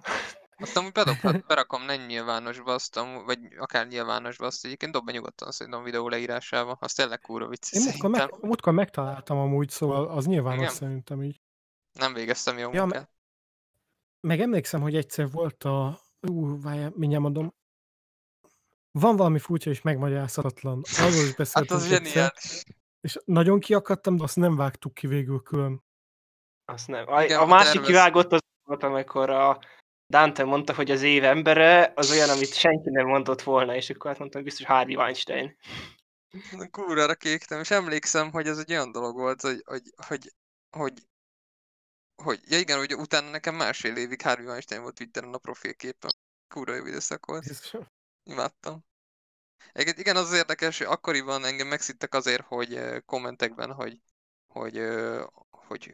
Azt 0.57 0.77
amúgy 0.77 0.91
bedobhat, 0.91 1.45
berakom 1.47 1.85
nem 1.85 2.05
nyilvánosba 2.05 2.73
azt, 2.73 2.97
amúgy, 2.97 3.25
vagy 3.25 3.39
akár 3.57 3.87
nyilvánosba 3.87 4.45
azt 4.45 4.65
egyébként 4.65 4.91
dob 4.91 5.05
be 5.05 5.11
nyugodtan 5.11 5.51
szerintem 5.51 5.81
a 5.81 5.85
videó 5.85 6.09
leírásába. 6.09 6.77
Az 6.79 6.93
tényleg 6.93 7.19
kurva 7.19 7.47
vicces 7.47 7.79
Én 7.79 7.85
múltkor, 7.89 8.09
meg, 8.09 8.33
múltkor 8.41 8.73
megtaláltam 8.73 9.37
amúgy, 9.37 9.69
szóval 9.69 10.07
az 10.07 10.25
nyilvános 10.25 10.61
Igen? 10.61 10.73
szerintem 10.73 11.23
így. 11.23 11.41
Nem 11.93 12.13
végeztem 12.13 12.57
jó 12.57 12.73
Ja, 12.73 12.81
munkát. 12.81 13.09
Meg 14.19 14.39
emlékszem, 14.39 14.81
hogy 14.81 14.95
egyszer 14.95 15.31
volt 15.31 15.63
a... 15.63 15.99
Ú, 16.29 16.61
várjál, 16.61 16.91
mindjárt 16.95 17.23
mondom. 17.23 17.53
Van 18.99 19.15
valami 19.15 19.39
furcsa 19.39 19.69
és 19.69 19.81
megmagyarázhatatlan. 19.81 20.81
Arról 20.97 21.09
is 21.09 21.27
Hát 21.27 21.35
beszéltünk 21.35 21.79
az 21.79 21.91
egyszer, 21.91 22.05
zseniális. 22.05 22.63
és 23.01 23.19
nagyon 23.25 23.59
kiakadtam, 23.59 24.15
de 24.17 24.23
azt 24.23 24.35
nem 24.35 24.55
vágtuk 24.55 24.93
ki 24.93 25.07
végül 25.07 25.41
külön. 25.41 25.83
Azt 26.65 26.87
nem. 26.87 27.07
A, 27.07 27.23
Igen, 27.23 27.39
a 27.39 27.45
másik 27.45 27.65
tervez- 27.71 27.87
kivágott 27.89 28.31
az 28.31 28.39
volt, 28.63 28.83
amikor 28.83 29.29
a 29.29 29.59
Dante 30.07 30.43
mondta, 30.43 30.73
hogy 30.75 30.91
az 30.91 31.01
év 31.01 31.23
embere 31.23 31.91
az 31.95 32.11
olyan, 32.11 32.29
amit 32.29 32.53
senki 32.53 32.89
nem 32.89 33.07
mondott 33.07 33.41
volna, 33.41 33.75
és 33.75 33.89
akkor 33.89 34.09
azt 34.09 34.19
mondtam, 34.19 34.41
hogy 34.41 34.49
biztos 34.49 34.67
Harvey 34.67 34.95
Weinstein. 34.95 35.55
Kurvára 36.71 37.15
kéktem, 37.15 37.59
és 37.59 37.71
emlékszem, 37.71 38.31
hogy 38.31 38.47
ez 38.47 38.57
egy 38.57 38.71
olyan 38.71 38.91
dolog 38.91 39.15
volt, 39.15 39.41
hogy, 39.41 39.61
hogy, 39.65 39.81
hogy, 40.07 40.31
hogy, 40.77 40.93
hogy 42.23 42.39
ja 42.43 42.59
igen, 42.59 42.77
hogy 42.77 42.93
utána 42.95 43.29
nekem 43.29 43.55
másfél 43.55 43.95
évig 43.95 44.21
Harvey 44.21 44.45
Weinstein 44.45 44.81
volt 44.81 44.95
Twitteren 44.95 45.33
a 45.33 45.37
profilképen. 45.37 46.11
Kurva 46.53 46.75
jó 46.75 46.85
időszak 46.85 47.25
volt. 47.25 47.45
Imádtam. 48.25 48.85
Egyébként 49.71 49.99
igen, 49.99 50.15
az 50.15 50.27
az 50.27 50.33
érdekes, 50.33 50.77
hogy 50.77 50.87
akkoriban 50.87 51.45
engem 51.45 51.67
megszittek 51.67 52.13
azért, 52.13 52.45
hogy 52.45 53.03
kommentekben, 53.05 53.73
hogy, 53.73 54.01
hogy, 54.47 54.77
hogy, 55.49 55.89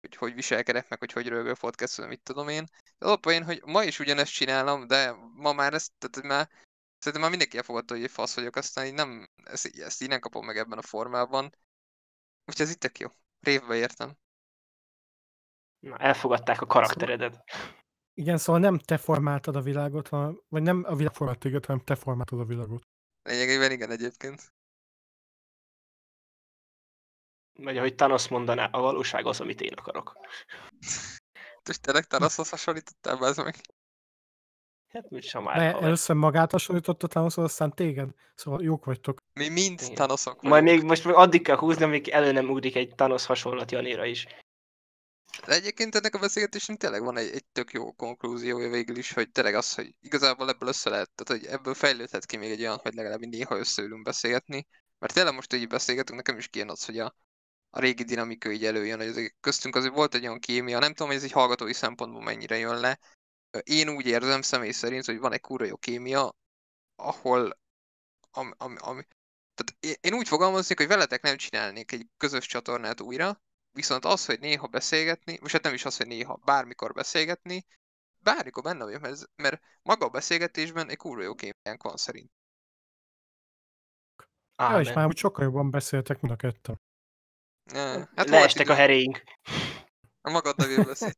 hogy, 0.00 0.16
hogy 0.16 0.34
viselkedek 0.34 0.88
meg, 0.88 0.98
hogy 0.98 1.12
hogy 1.12 1.28
rögök 1.28 1.58
podcastol, 1.58 2.06
mit 2.06 2.22
tudom 2.22 2.48
én. 2.48 2.64
De 2.98 3.06
alapból 3.06 3.32
én, 3.32 3.44
hogy 3.44 3.62
ma 3.64 3.84
is 3.84 3.98
ugyanezt 3.98 4.32
csinálom, 4.32 4.86
de 4.86 5.12
ma 5.34 5.52
már 5.52 5.74
ezt, 5.74 5.92
tehát 5.98 6.28
már 6.28 6.48
szerintem 6.98 7.20
már 7.20 7.30
mindenki 7.30 7.56
elfogadta, 7.56 7.94
hogy 7.94 8.02
egy 8.02 8.10
fasz 8.10 8.34
vagyok, 8.34 8.56
aztán 8.56 8.86
így 8.86 8.94
nem, 8.94 9.28
ezt, 9.44 9.66
ezt 9.66 10.02
így 10.02 10.08
nem 10.08 10.20
kapom 10.20 10.44
meg 10.44 10.56
ebben 10.56 10.78
a 10.78 10.82
formában. 10.82 11.44
Úgyhogy 12.44 12.66
ez 12.66 12.72
itt 12.72 12.80
tök 12.80 12.98
jó. 12.98 13.08
Révbe 13.40 13.74
értem. 13.74 14.16
Na, 15.78 15.96
elfogadták 15.96 16.60
a 16.60 16.66
karakteredet. 16.66 17.44
Igen, 18.18 18.38
szóval 18.38 18.60
nem 18.60 18.78
te 18.78 18.96
formáltad 18.96 19.56
a 19.56 19.60
világot, 19.60 20.08
hanem, 20.08 20.40
vagy 20.48 20.62
nem 20.62 20.84
a 20.86 20.94
világ 20.94 21.14
formált 21.14 21.38
téged, 21.38 21.64
hanem 21.64 21.84
te 21.84 21.94
formáltad 21.94 22.40
a 22.40 22.44
világot. 22.44 22.82
Lényegében 23.22 23.70
igen 23.70 23.90
egyébként. 23.90 24.52
Vagy 27.58 27.76
ahogy 27.76 27.94
Thanos 27.94 28.28
mondaná, 28.28 28.64
a 28.64 28.80
valóság 28.80 29.26
az, 29.26 29.40
amit 29.40 29.60
én 29.60 29.72
akarok. 29.72 30.16
És 31.70 31.78
tényleg 31.80 32.04
Taraszhoz 32.04 32.48
hasonlítottál 32.48 33.16
be 33.16 33.26
ez 33.26 33.36
meg? 33.36 33.54
Hát 34.88 35.10
mit 35.10 35.22
sem 35.22 35.42
már. 35.42 35.56
Haver. 35.56 35.82
először 35.82 36.16
magát 36.16 36.50
hasonlította 36.50 37.06
Thanoshoz, 37.06 37.44
aztán 37.44 37.74
téged. 37.74 38.10
Szóval 38.34 38.62
jók 38.62 38.84
vagytok. 38.84 39.18
Mi 39.32 39.48
mind. 39.48 39.78
Thanosok 39.78 40.42
Majd 40.42 40.62
még 40.62 40.82
most 40.82 41.04
még 41.04 41.14
addig 41.14 41.42
kell 41.42 41.56
húzni, 41.56 41.84
amíg 41.84 42.08
elő 42.08 42.32
nem 42.32 42.48
ugrik 42.48 42.76
egy 42.76 42.94
Thanos 42.94 43.26
hasonlat 43.26 43.70
Janira 43.70 44.04
is. 44.04 44.26
De 45.44 45.52
egyébként 45.52 45.94
ennek 45.94 46.14
a 46.14 46.18
beszélgetésnek 46.18 46.76
tényleg 46.76 47.02
van 47.02 47.16
egy, 47.16 47.30
egy 47.30 47.44
tök 47.52 47.72
jó 47.72 47.92
konklúziója 47.92 48.70
végül 48.70 48.96
is, 48.96 49.12
hogy 49.12 49.30
tényleg 49.30 49.54
az, 49.54 49.74
hogy 49.74 49.94
igazából 50.00 50.48
ebből 50.48 50.68
össze 50.68 50.90
lehet, 50.90 51.10
tehát 51.14 51.42
hogy 51.42 51.52
ebből 51.52 51.74
fejlődhet 51.74 52.26
ki 52.26 52.36
még 52.36 52.50
egy 52.50 52.60
olyan, 52.60 52.78
hogy 52.82 52.94
legalább 52.94 53.20
néha 53.20 53.58
összeülünk 53.58 54.02
beszélgetni. 54.02 54.66
Mert 54.98 55.14
tényleg 55.14 55.34
most 55.34 55.52
így 55.52 55.66
beszélgetünk, 55.66 56.16
nekem 56.16 56.38
is 56.38 56.48
kijön 56.48 56.70
az, 56.70 56.84
hogy 56.84 56.98
a, 56.98 57.14
a 57.70 57.80
régi 57.80 58.02
dinamika 58.02 58.50
így 58.50 58.64
előjön, 58.64 58.98
hogy 58.98 59.08
azért 59.08 59.34
köztünk 59.40 59.76
azért 59.76 59.94
volt 59.94 60.14
egy 60.14 60.26
olyan 60.26 60.38
kémia, 60.38 60.78
nem 60.78 60.90
tudom, 60.90 61.08
hogy 61.08 61.16
ez 61.16 61.24
egy 61.24 61.32
hallgatói 61.32 61.72
szempontból 61.72 62.22
mennyire 62.22 62.56
jön 62.56 62.80
le. 62.80 62.98
Én 63.62 63.88
úgy 63.88 64.06
érzem 64.06 64.42
személy 64.42 64.70
szerint, 64.70 65.04
hogy 65.04 65.18
van 65.18 65.32
egy 65.32 65.40
kurva 65.40 65.64
jó 65.64 65.76
kémia, 65.76 66.36
ahol 66.96 67.58
ami, 68.30 68.52
ami, 68.56 68.76
ami, 68.78 69.02
tehát 69.54 70.00
én 70.00 70.14
úgy 70.14 70.28
fogalmaznék, 70.28 70.78
hogy 70.78 70.86
veletek 70.86 71.22
nem 71.22 71.36
csinálnék 71.36 71.92
egy 71.92 72.06
közös 72.16 72.46
csatornát 72.46 73.00
újra, 73.00 73.40
viszont 73.76 74.04
az, 74.04 74.26
hogy 74.26 74.40
néha 74.40 74.66
beszélgetni, 74.66 75.38
most 75.40 75.52
hát 75.52 75.62
nem 75.62 75.74
is 75.74 75.84
az, 75.84 75.96
hogy 75.96 76.06
néha, 76.06 76.40
bármikor 76.44 76.92
beszélgetni, 76.92 77.66
bármikor 78.18 78.62
benne 78.62 78.84
vagyok, 78.84 79.00
mert, 79.00 79.30
mert 79.36 79.60
maga 79.82 80.06
a 80.06 80.10
beszélgetésben 80.10 80.88
egy 80.88 80.96
kurva 80.96 81.22
jó 81.22 81.34
kémiánk 81.34 81.82
van 81.82 81.96
szerint. 81.96 82.30
Ja, 84.56 84.80
és 84.80 84.92
már 84.92 85.06
úgy 85.06 85.16
sokkal 85.16 85.44
jobban 85.44 85.70
beszéltek, 85.70 86.20
mint 86.20 86.34
a 86.34 86.36
ketten. 86.36 86.80
Ja, 87.72 88.10
Hát 88.14 88.28
Leestek 88.28 88.68
a 88.68 88.74
heréink. 88.74 89.22
a 90.20 90.30
magaddal 90.30 90.70
jól 90.76 90.84
beszél. 90.84 91.12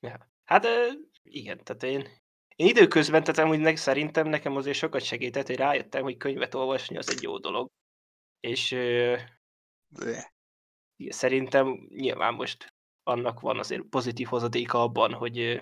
Ja. 0.00 0.28
Hát 0.44 0.66
igen, 1.22 1.64
tehát 1.64 1.82
én, 1.82 2.00
én 2.56 2.66
időközben, 2.66 3.24
tehát 3.24 3.40
amúgy 3.40 3.58
ne, 3.58 3.76
szerintem 3.76 4.28
nekem 4.28 4.56
azért 4.56 4.76
sokat 4.76 5.02
segített, 5.02 5.46
hogy 5.46 5.56
rájöttem, 5.56 6.02
hogy 6.02 6.16
könyvet 6.16 6.54
olvasni 6.54 6.96
az 6.96 7.10
egy 7.10 7.22
jó 7.22 7.38
dolog. 7.38 7.70
És 8.40 8.72
Bleh. 9.98 10.24
szerintem 11.08 11.86
nyilván 11.88 12.34
most 12.34 12.74
annak 13.02 13.40
van 13.40 13.58
azért 13.58 13.82
pozitív 13.82 14.26
hozadéka 14.26 14.82
abban, 14.82 15.12
hogy, 15.12 15.60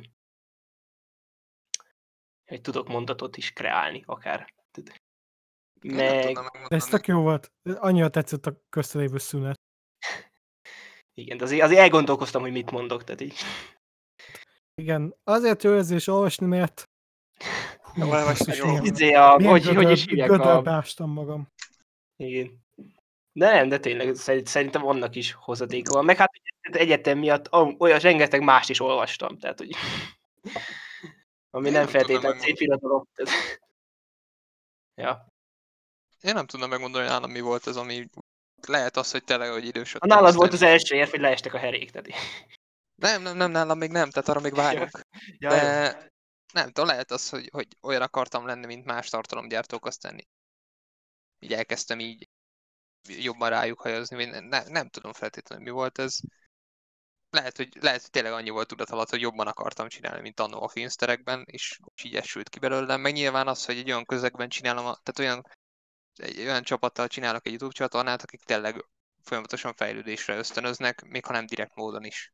hogy 2.47 2.61
tudok 2.61 2.89
mondatot 2.89 3.37
is 3.37 3.53
kreálni 3.53 4.03
akár. 4.07 4.55
Meg, 5.83 6.39
ez 6.69 6.85
tök 6.85 7.07
jó 7.07 7.21
volt. 7.21 7.53
Annyira 7.63 8.09
tetszett 8.11 8.47
a 8.47 8.61
köztelévő 8.69 9.19
szünet. 9.19 9.61
igen, 11.15 11.37
de 11.37 11.45
azért, 11.45 11.63
azért 11.63 11.81
elgondolkoztam, 11.81 12.43
hogy 12.43 12.53
mit 12.53 12.71
mondok, 12.71 13.05
tehát 13.05 13.21
így. 13.21 13.37
Igen, 14.75 15.17
azért 15.25 15.63
jó 15.63 15.75
érzés 15.75 16.07
olvasni, 16.07 16.47
mert... 16.47 16.85
Jó. 17.95 18.67
milyen- 18.67 18.85
Izé 18.85 19.13
a, 19.13 19.31
hogy, 19.31 19.67
hogy 19.67 19.91
is 19.91 20.05
hívják 20.05 20.31
a... 20.31 21.07
magam. 21.07 21.47
Igen. 22.17 22.62
De 23.33 23.51
nem, 23.53 23.69
de 23.69 23.79
tényleg 23.79 24.15
szerint- 24.15 24.47
szerintem 24.47 24.87
annak 24.87 25.15
is 25.15 25.33
hozadéka 25.33 25.93
van. 25.93 26.05
Meg 26.05 26.17
hát 26.17 26.31
egyetem 26.61 27.19
miatt 27.19 27.53
olyan 27.53 27.99
rengeteg 27.99 28.43
mást 28.43 28.71
is 28.71 28.81
olvastam, 28.81 29.39
tehát 29.39 29.59
hogy 29.59 29.71
ami 31.55 31.67
Én 31.67 31.73
nem 31.73 31.83
nem 31.83 31.91
feltétlenül 31.91 32.39
szép 32.39 32.61
irodalom. 32.61 33.07
Ja. 34.95 35.27
Én 36.21 36.35
nem 36.35 36.47
tudom 36.47 36.69
megmondani, 36.71 37.05
hogy 37.05 37.13
nálam 37.13 37.31
mi 37.31 37.41
volt 37.41 37.67
ez, 37.67 37.77
ami 37.77 38.09
lehet 38.67 38.97
az, 38.97 39.11
hogy 39.11 39.25
tényleg, 39.25 39.51
hogy 39.51 39.65
A 39.65 39.67
idősödtem. 39.67 40.09
nálad 40.09 40.35
volt 40.35 40.53
az 40.53 40.63
első 40.63 40.95
érv, 40.97 41.11
hogy 41.11 41.21
leestek 41.21 41.55
a 41.55 41.59
herék. 41.59 41.91
Tehát... 41.91 42.09
Nem, 42.95 43.23
nem, 43.23 43.37
nem, 43.37 43.51
nálam 43.51 43.79
még 43.79 43.91
nem, 43.91 44.11
tehát 44.11 44.29
arra 44.29 44.41
még 44.41 44.55
várok. 44.55 44.89
Ja, 45.39 45.49
De 45.51 46.09
nem 46.53 46.67
tudom, 46.67 46.87
lehet 46.87 47.11
az, 47.11 47.29
hogy, 47.29 47.49
hogy 47.53 47.69
olyan 47.81 48.03
akartam 48.03 48.47
lenni, 48.47 48.67
mint 48.67 48.85
más 48.85 49.09
tartalomgyártók, 49.09 49.87
aztán 49.87 50.19
így 51.39 51.53
elkezdtem 51.53 52.01
így 52.01 52.29
jobban 53.09 53.49
rájuk 53.51 53.81
hajazni, 53.81 54.17
vagy 54.17 54.29
ne, 54.29 54.41
ne, 54.41 54.63
nem 54.69 54.89
tudom 54.89 55.13
feltétlenül 55.13 55.65
mi 55.65 55.71
volt 55.71 55.99
ez. 55.99 56.19
Lehet 57.31 57.57
hogy, 57.57 57.77
lehet, 57.81 58.01
hogy 58.01 58.11
tényleg 58.11 58.33
annyi 58.33 58.51
volt 58.51 58.69
tudat 58.69 58.91
alatt, 58.91 59.11
hogy 59.11 59.21
jobban 59.21 59.47
akartam 59.47 59.89
csinálni, 59.89 60.21
mint 60.21 60.41
annó 60.41 60.63
a 60.63 60.69
filmsterekben, 60.69 61.45
és 61.47 61.79
és 61.95 62.05
így 62.05 62.17
esült 62.17 62.49
ki 62.49 62.59
belőlem. 62.59 63.01
Meg 63.01 63.13
nyilván 63.13 63.49
az, 63.49 63.65
hogy 63.65 63.79
egy 63.79 63.91
olyan 63.91 64.05
közegben 64.05 64.49
csinálom, 64.49 64.85
tehát 64.85 65.19
olyan, 65.19 65.47
egy 66.17 66.39
olyan 66.41 66.63
csapattal 66.63 67.09
csinálok 67.09 67.47
egy 67.47 67.53
YouTube 67.53 67.73
csatornát, 67.73 68.23
akik 68.23 68.43
tényleg 68.43 68.85
folyamatosan 69.23 69.75
fejlődésre 69.75 70.37
ösztönöznek, 70.37 71.03
még 71.05 71.25
ha 71.25 71.33
nem 71.33 71.47
direkt 71.47 71.75
módon 71.75 72.05
is. 72.05 72.33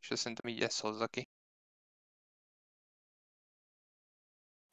És 0.00 0.10
azt 0.10 0.20
szerintem 0.20 0.50
így 0.50 0.62
ezt 0.62 0.80
hozza 0.80 1.06
ki. 1.06 1.28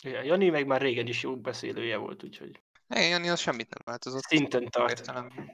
ja, 0.03 0.21
Jani 0.21 0.49
meg 0.49 0.65
már 0.65 0.81
régen 0.81 1.07
is 1.07 1.23
jó 1.23 1.37
beszélője 1.37 1.97
volt, 1.97 2.23
úgyhogy 2.23 2.61
Jani, 3.01 3.29
az 3.29 3.39
semmit 3.39 3.69
nem 3.69 3.81
változott. 3.85 4.21
szinten 4.21 4.69
tart. 4.69 4.89
Értelemben. 4.89 5.51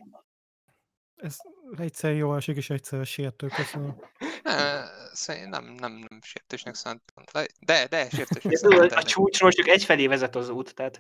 Ez 1.16 1.38
egyszer 1.78 2.14
jó 2.14 2.36
esik, 2.36 2.58
és 2.58 2.70
egyszer 2.70 3.06
sértő, 3.06 3.48
köszönöm. 3.48 3.96
Ne, 4.44 4.86
szerintem 5.14 5.64
nem, 5.64 5.74
nem, 5.74 6.06
nem 6.10 6.20
sértésnek 6.22 6.76
szántam. 6.76 7.24
De, 7.60 7.88
de, 7.88 8.10
sértésnek 8.10 8.56
szántam. 8.56 8.98
a 8.98 9.04
csúcsról 9.04 9.52
csak 9.52 9.68
egyfelé 9.68 10.08
vezet 10.08 10.36
az 10.36 10.50
út, 10.50 10.76
tehát 10.76 11.00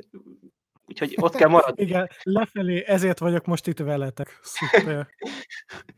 úgyhogy 0.85 1.15
ott 1.19 1.35
kell 1.35 1.49
maradni. 1.49 1.83
Igen, 1.85 2.09
lefelé, 2.23 2.83
ezért 2.85 3.19
vagyok 3.19 3.45
most 3.45 3.67
itt 3.67 3.79
veletek. 3.79 4.39
Szuper. 4.41 5.07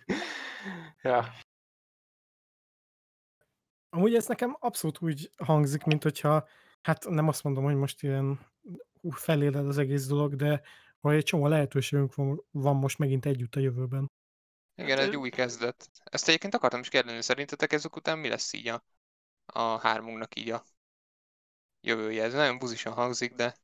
ja. 1.04 1.34
Amúgy 3.90 4.16
ez 4.16 4.28
nekem 4.28 4.58
abszolút 4.60 5.02
úgy 5.02 5.30
hangzik, 5.38 5.84
mint 5.84 6.04
hogyha, 6.04 6.48
hát 6.82 7.10
nem 7.10 7.28
azt 7.28 7.44
mondom, 7.44 7.64
hogy 7.64 7.76
most 7.76 8.04
ilyen 8.04 8.40
feléled 9.10 9.68
az 9.68 9.78
egész 9.78 10.06
dolog, 10.08 10.36
de 10.36 10.62
hogy 11.00 11.16
egy 11.16 11.24
csomó 11.24 11.48
lehetőségünk 11.48 12.16
van, 12.16 12.44
van 12.52 12.76
most 12.76 12.98
megint 12.98 13.26
együtt 13.26 13.56
a 13.56 13.60
jövőben. 13.60 14.12
Igen, 14.82 14.98
Hát, 14.98 15.08
egy 15.08 15.16
új 15.16 15.30
kezdet. 15.30 15.90
Ezt 16.04 16.28
egyébként 16.28 16.56
akartam 16.56 16.80
is 16.80 16.90
kérdezni, 16.90 17.22
szerintetek 17.22 17.74
ezek 17.74 17.96
után 17.96 18.20
mi 18.20 18.28
lesz 18.28 18.54
így 18.54 18.68
a, 18.68 18.84
a 19.46 19.62
hármunknak 19.80 20.40
így 20.40 20.50
a 20.50 20.64
jövője? 21.88 22.24
Ez 22.24 22.34
nagyon 22.34 22.58
buzisan 22.60 22.94
hangzik, 22.94 23.34
de 23.36 23.56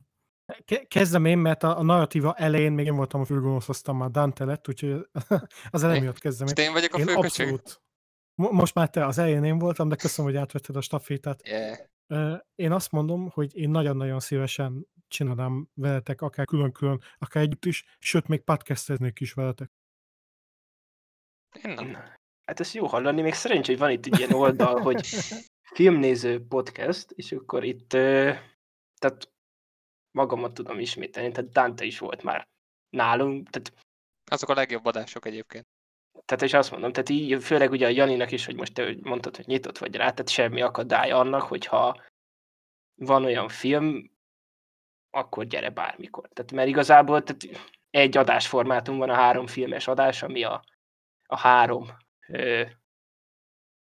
Ke- 0.65 0.87
Kezdem 0.87 1.25
én, 1.25 1.37
mert 1.37 1.63
a, 1.63 1.77
a 1.77 1.83
narratíva 1.83 2.33
elején 2.33 2.71
még 2.71 2.85
én 2.85 2.95
voltam 2.95 3.21
a 3.21 3.25
főgonosz, 3.25 3.69
aztán 3.69 3.95
már 3.95 4.09
Dante 4.11 4.45
lett, 4.45 4.67
úgyhogy 4.67 5.09
az 5.69 5.83
elején 5.83 6.01
miatt 6.01 6.19
kezdem 6.19 6.47
én. 6.47 6.65
én 6.65 6.71
vagyok 6.71 6.93
a 6.93 6.99
Én 6.99 7.05
főköcsög? 7.05 7.25
abszolút. 7.25 7.81
Mo- 8.35 8.51
Most 8.51 8.73
már 8.73 8.89
te 8.89 9.05
az 9.05 9.17
elején 9.17 9.43
én 9.43 9.57
voltam, 9.59 9.89
de 9.89 9.95
köszönöm, 9.95 10.31
hogy 10.31 10.39
átvetted 10.39 10.75
a 10.75 10.81
stafétát. 10.81 11.47
Yeah. 11.47 12.39
Én 12.55 12.71
azt 12.71 12.91
mondom, 12.91 13.29
hogy 13.29 13.55
én 13.55 13.69
nagyon-nagyon 13.69 14.19
szívesen 14.19 14.87
csinálnám 15.07 15.69
veletek, 15.73 16.21
akár 16.21 16.45
külön-külön, 16.45 17.01
akár 17.17 17.43
együtt 17.43 17.65
is, 17.65 17.85
sőt, 17.99 18.27
még 18.27 18.41
podcasteznék 18.41 19.19
is 19.19 19.33
veletek. 19.33 19.71
Én 21.63 21.73
nem. 21.73 21.93
Hát 22.45 22.59
ez 22.59 22.73
jó 22.73 22.85
hallani, 22.85 23.21
még 23.21 23.33
szerencsé, 23.33 23.71
hogy 23.71 23.81
van 23.81 23.91
itt 23.91 24.05
egy 24.05 24.17
ilyen 24.17 24.33
oldal, 24.33 24.81
hogy 24.81 25.05
filmnéző 25.73 26.45
podcast, 26.47 27.11
és 27.11 27.31
akkor 27.31 27.63
itt, 27.63 27.89
tehát 27.89 29.31
magamat 30.11 30.53
tudom 30.53 30.79
ismételni, 30.79 31.31
tehát 31.31 31.51
Dante 31.51 31.85
is 31.85 31.99
volt 31.99 32.23
már 32.23 32.47
nálunk, 32.89 33.49
tehát, 33.49 33.73
Azok 34.31 34.49
a 34.49 34.53
legjobb 34.53 34.85
adások 34.85 35.25
egyébként. 35.25 35.65
tehát 36.25 36.43
és 36.43 36.53
azt 36.53 36.71
mondom, 36.71 36.91
tehát 36.91 37.09
így, 37.09 37.43
főleg 37.43 37.71
ugye 37.71 37.85
a 37.85 37.89
Janinak 37.89 38.31
is, 38.31 38.45
hogy 38.45 38.55
most 38.55 38.73
te 38.73 38.85
hogy 38.85 39.03
mondtad, 39.03 39.35
hogy 39.35 39.47
nyitott 39.47 39.77
vagy 39.77 39.95
rá, 39.95 40.11
tehát 40.11 40.29
semmi 40.29 40.61
akadály 40.61 41.11
annak, 41.11 41.41
hogyha 41.41 42.03
van 42.95 43.23
olyan 43.23 43.47
film, 43.47 44.16
akkor 45.09 45.45
gyere 45.45 45.69
bármikor. 45.69 46.29
Tehát 46.33 46.51
mert 46.51 46.67
igazából 46.67 47.23
tehát 47.23 47.59
egy 47.89 48.17
adásformátum 48.17 48.97
van 48.97 49.09
a 49.09 49.13
három 49.13 49.47
filmes 49.47 49.87
adás, 49.87 50.23
ami 50.23 50.43
a, 50.43 50.63
a 51.25 51.37
három 51.37 51.87
ö, 52.27 52.63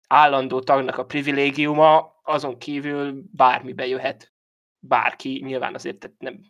állandó 0.09 0.61
tagnak 0.61 0.99
a 0.99 1.05
privilégiuma, 1.05 2.21
azon 2.23 2.59
kívül 2.59 3.23
bármi 3.33 3.73
bejöhet, 3.73 4.33
bárki, 4.79 5.41
nyilván 5.45 5.75
azért 5.75 5.99
tehát 5.99 6.19
nem, 6.19 6.41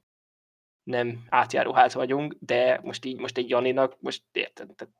nem 0.82 1.24
átjáróház 1.28 1.94
vagyunk, 1.94 2.36
de 2.39 2.80
most 2.82 3.05
így, 3.05 3.20
most 3.20 3.39
egy 3.39 3.48
Janinak, 3.48 3.97
most 4.01 4.22
érted, 4.32 4.74
tehát 4.74 4.94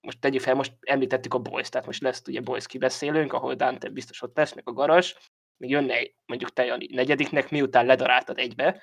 most 0.00 0.20
tegyük 0.20 0.40
fel, 0.40 0.54
most 0.54 0.72
említettük 0.80 1.34
a 1.34 1.38
Boys, 1.38 1.68
tehát 1.68 1.86
most 1.86 2.02
lesz 2.02 2.22
ugye 2.26 2.40
Boys 2.40 2.66
kibeszélőnk, 2.66 3.32
ahol 3.32 3.54
Dante 3.54 3.88
biztos 3.88 4.22
ott 4.22 4.36
lesz, 4.36 4.54
meg 4.54 4.68
a 4.68 4.72
Garas, 4.72 5.16
még 5.56 5.70
jönne 5.70 5.94
mondjuk 6.26 6.52
te 6.52 6.64
Jani 6.64 6.86
negyediknek, 6.90 7.50
miután 7.50 7.86
ledaráltad 7.86 8.38
egybe, 8.38 8.82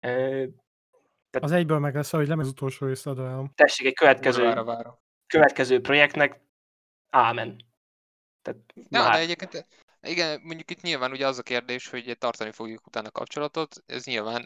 Ö, 0.00 0.44
Az 1.30 1.52
egyből 1.52 1.78
meg 1.78 1.94
lesz, 1.94 2.10
hogy 2.10 2.28
nem 2.28 2.38
az 2.38 2.48
utolsó 2.48 2.86
adom. 3.04 3.52
tessék 3.54 3.86
egy 3.86 3.94
következő, 3.94 4.38
Kurvára 4.42 4.64
várom. 4.64 4.98
következő 5.26 5.80
projektnek, 5.80 6.40
ámen. 7.10 7.56
Tehát 8.42 8.60
Ja, 8.74 9.00
már, 9.00 9.12
de 9.12 9.18
egyébként, 9.18 9.66
igen, 10.00 10.40
mondjuk 10.42 10.70
itt 10.70 10.80
nyilván 10.80 11.10
ugye 11.10 11.26
az 11.26 11.38
a 11.38 11.42
kérdés, 11.42 11.88
hogy 11.88 12.16
tartani 12.18 12.50
fogjuk 12.50 12.86
utána 12.86 13.08
a 13.08 13.10
kapcsolatot, 13.10 13.82
ez 13.86 14.04
nyilván, 14.04 14.44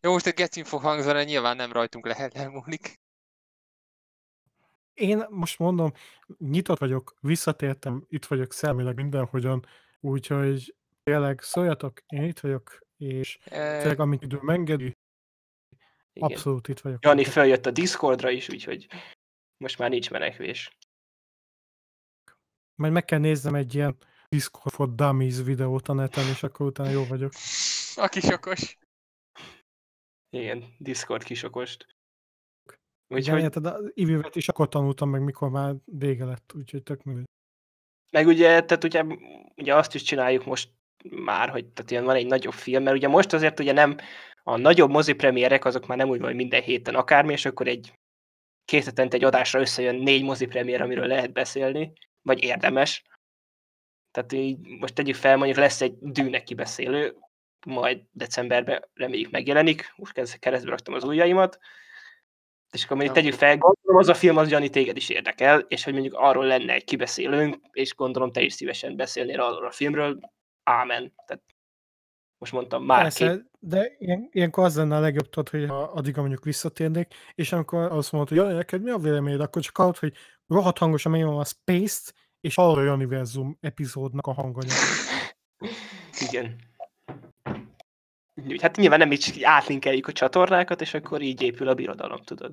jó, 0.00 0.12
most 0.12 0.26
egy 0.26 0.34
gecin 0.34 0.64
fog 0.64 0.80
hangzani, 0.80 1.24
nyilván 1.24 1.56
nem 1.56 1.72
rajtunk 1.72 2.06
lehet 2.06 2.34
elmúlik. 2.34 2.98
Én 4.94 5.26
most 5.28 5.58
mondom, 5.58 5.92
nyitott 6.38 6.78
vagyok, 6.78 7.14
visszatértem, 7.20 8.04
itt 8.08 8.24
vagyok 8.24 8.52
szellemileg 8.52 8.94
mindenhogyan, 8.96 9.66
úgyhogy 10.00 10.74
tényleg 11.10 11.40
szóljatok, 11.40 12.00
én 12.06 12.22
itt 12.22 12.40
vagyok, 12.40 12.78
és 12.96 13.38
E, 13.44 13.78
tényleg 13.78 14.00
amit 14.00 14.22
idő 14.22 14.40
engedi, 14.46 14.96
igen. 16.12 16.30
abszolút 16.30 16.68
itt 16.68 16.80
vagyok. 16.80 17.04
Jani 17.04 17.24
följött 17.24 17.66
a 17.66 17.70
Discordra 17.70 18.30
is, 18.30 18.48
úgyhogy 18.48 18.86
most 19.56 19.78
már 19.78 19.90
nincs 19.90 20.10
menekvés. 20.10 20.76
Majd 22.74 22.92
meg 22.92 23.04
kell 23.04 23.18
néznem 23.18 23.54
egy 23.54 23.74
ilyen 23.74 23.96
Discord 24.28 24.74
for 24.74 24.94
Dummies 24.94 25.42
videót 25.42 25.88
a 25.88 25.92
neten, 25.92 26.28
és 26.28 26.42
akkor 26.42 26.66
utána 26.66 26.90
jó 26.90 27.04
vagyok. 27.04 27.32
a 27.94 28.08
kisokos. 28.08 28.78
Igen, 30.30 30.74
Discord 30.78 31.22
kisokost. 31.22 31.86
Úgyhogy... 33.08 33.18
Úgyhogy, 33.18 33.42
Érted, 33.42 33.66
az 33.66 33.90
ivővet 33.94 34.36
is 34.36 34.48
akkor 34.48 34.68
tanultam 34.68 35.10
meg, 35.10 35.22
mikor 35.22 35.50
már 35.50 35.74
vége 35.84 36.24
lett, 36.24 36.52
úgyhogy 36.54 36.82
tök 36.82 37.02
mindegy. 37.02 37.24
meg 38.12 38.26
ugye, 38.26 38.64
tehát 38.64 38.84
ugye, 38.84 39.04
ugye 39.56 39.74
azt 39.74 39.94
is 39.94 40.02
csináljuk 40.02 40.44
most 40.44 40.70
már, 41.08 41.48
hogy 41.48 41.66
tehát 41.66 41.90
ilyen 41.90 42.04
van 42.04 42.16
egy 42.16 42.26
nagyobb 42.26 42.52
film, 42.52 42.82
mert 42.82 42.96
ugye 42.96 43.08
most 43.08 43.32
azért 43.32 43.60
ugye 43.60 43.72
nem 43.72 43.96
a 44.42 44.56
nagyobb 44.56 44.90
mozipremierek, 44.90 45.64
azok 45.64 45.86
már 45.86 45.98
nem 45.98 46.08
úgy 46.08 46.18
van, 46.18 46.26
hogy 46.26 46.36
minden 46.36 46.62
héten 46.62 46.94
akármi, 46.94 47.32
és 47.32 47.44
akkor 47.44 47.68
egy 47.68 47.92
két 48.64 48.84
hetente 48.84 49.16
egy 49.16 49.24
adásra 49.24 49.60
összejön 49.60 49.94
négy 49.94 50.22
mozipremier, 50.22 50.80
amiről 50.80 51.06
lehet 51.06 51.32
beszélni, 51.32 51.92
vagy 52.22 52.42
érdemes. 52.42 53.04
Tehát 54.10 54.32
így 54.32 54.58
most 54.60 54.94
tegyük 54.94 55.14
fel, 55.14 55.36
mondjuk 55.36 55.58
lesz 55.58 55.80
egy 55.80 55.94
dűnek 56.00 56.42
kibeszélő, 56.42 57.16
majd 57.66 58.00
decemberben 58.10 58.88
reméljük 58.94 59.30
megjelenik, 59.30 59.92
most 59.96 60.38
keresztbe 60.38 60.70
raktam 60.70 60.94
az 60.94 61.04
ujjaimat, 61.04 61.58
és 62.70 62.84
akkor 62.84 62.96
mondjuk 62.96 63.16
tegyük 63.16 63.34
fel, 63.34 63.56
gondolom 63.56 63.96
az 64.00 64.08
a 64.08 64.14
film 64.14 64.36
az 64.36 64.50
Jani 64.50 64.68
téged 64.68 64.96
is 64.96 65.08
érdekel, 65.08 65.58
és 65.58 65.84
hogy 65.84 65.92
mondjuk 65.92 66.14
arról 66.14 66.46
lenne 66.46 66.72
egy 66.72 66.84
kibeszélőnk, 66.84 67.56
és 67.72 67.94
gondolom 67.94 68.32
te 68.32 68.40
is 68.40 68.52
szívesen 68.52 68.96
beszélnél 68.96 69.40
arról 69.40 69.66
a 69.66 69.70
filmről, 69.70 70.20
ámen. 70.62 71.12
Tehát 71.26 71.42
most 72.38 72.52
mondtam 72.52 72.84
már 72.84 73.02
Persze, 73.02 73.26
két, 73.26 73.50
de 73.58 73.96
ilyen, 73.98 74.28
ilyenkor 74.32 74.64
az 74.64 74.76
lenne 74.76 74.96
a 74.96 75.00
legjobb, 75.00 75.28
tudod, 75.28 75.48
hogy 75.48 75.66
ha 75.68 75.82
addig 75.82 76.16
mondjuk 76.16 76.44
visszatérnék, 76.44 77.14
és 77.34 77.52
amikor 77.52 77.92
azt 77.92 78.12
mondod, 78.12 78.28
hogy 78.28 78.38
jaj, 78.38 78.54
neked 78.54 78.82
mi 78.82 78.90
a 78.90 78.98
véleményed, 78.98 79.40
akkor 79.40 79.62
csak 79.62 79.76
hallod, 79.76 79.98
hogy 79.98 80.14
rohadt 80.46 80.78
hangosan 80.78 81.12
megnyomom 81.12 81.38
a 81.38 81.44
Space-t, 81.44 82.14
és 82.40 82.54
hallod 82.54 82.88
a 82.88 82.92
Univerzum 82.92 83.56
epizódnak 83.60 84.26
a 84.26 84.32
hanganyag. 84.32 84.76
igen. 86.28 86.56
Hát 88.60 88.76
nyilván 88.76 88.98
nem 88.98 89.12
így 89.12 89.42
átlinkeljük 89.42 90.06
a 90.06 90.12
csatornákat, 90.12 90.80
és 90.80 90.94
akkor 90.94 91.22
így 91.22 91.42
épül 91.42 91.68
a 91.68 91.74
birodalom, 91.74 92.22
tudod. 92.22 92.52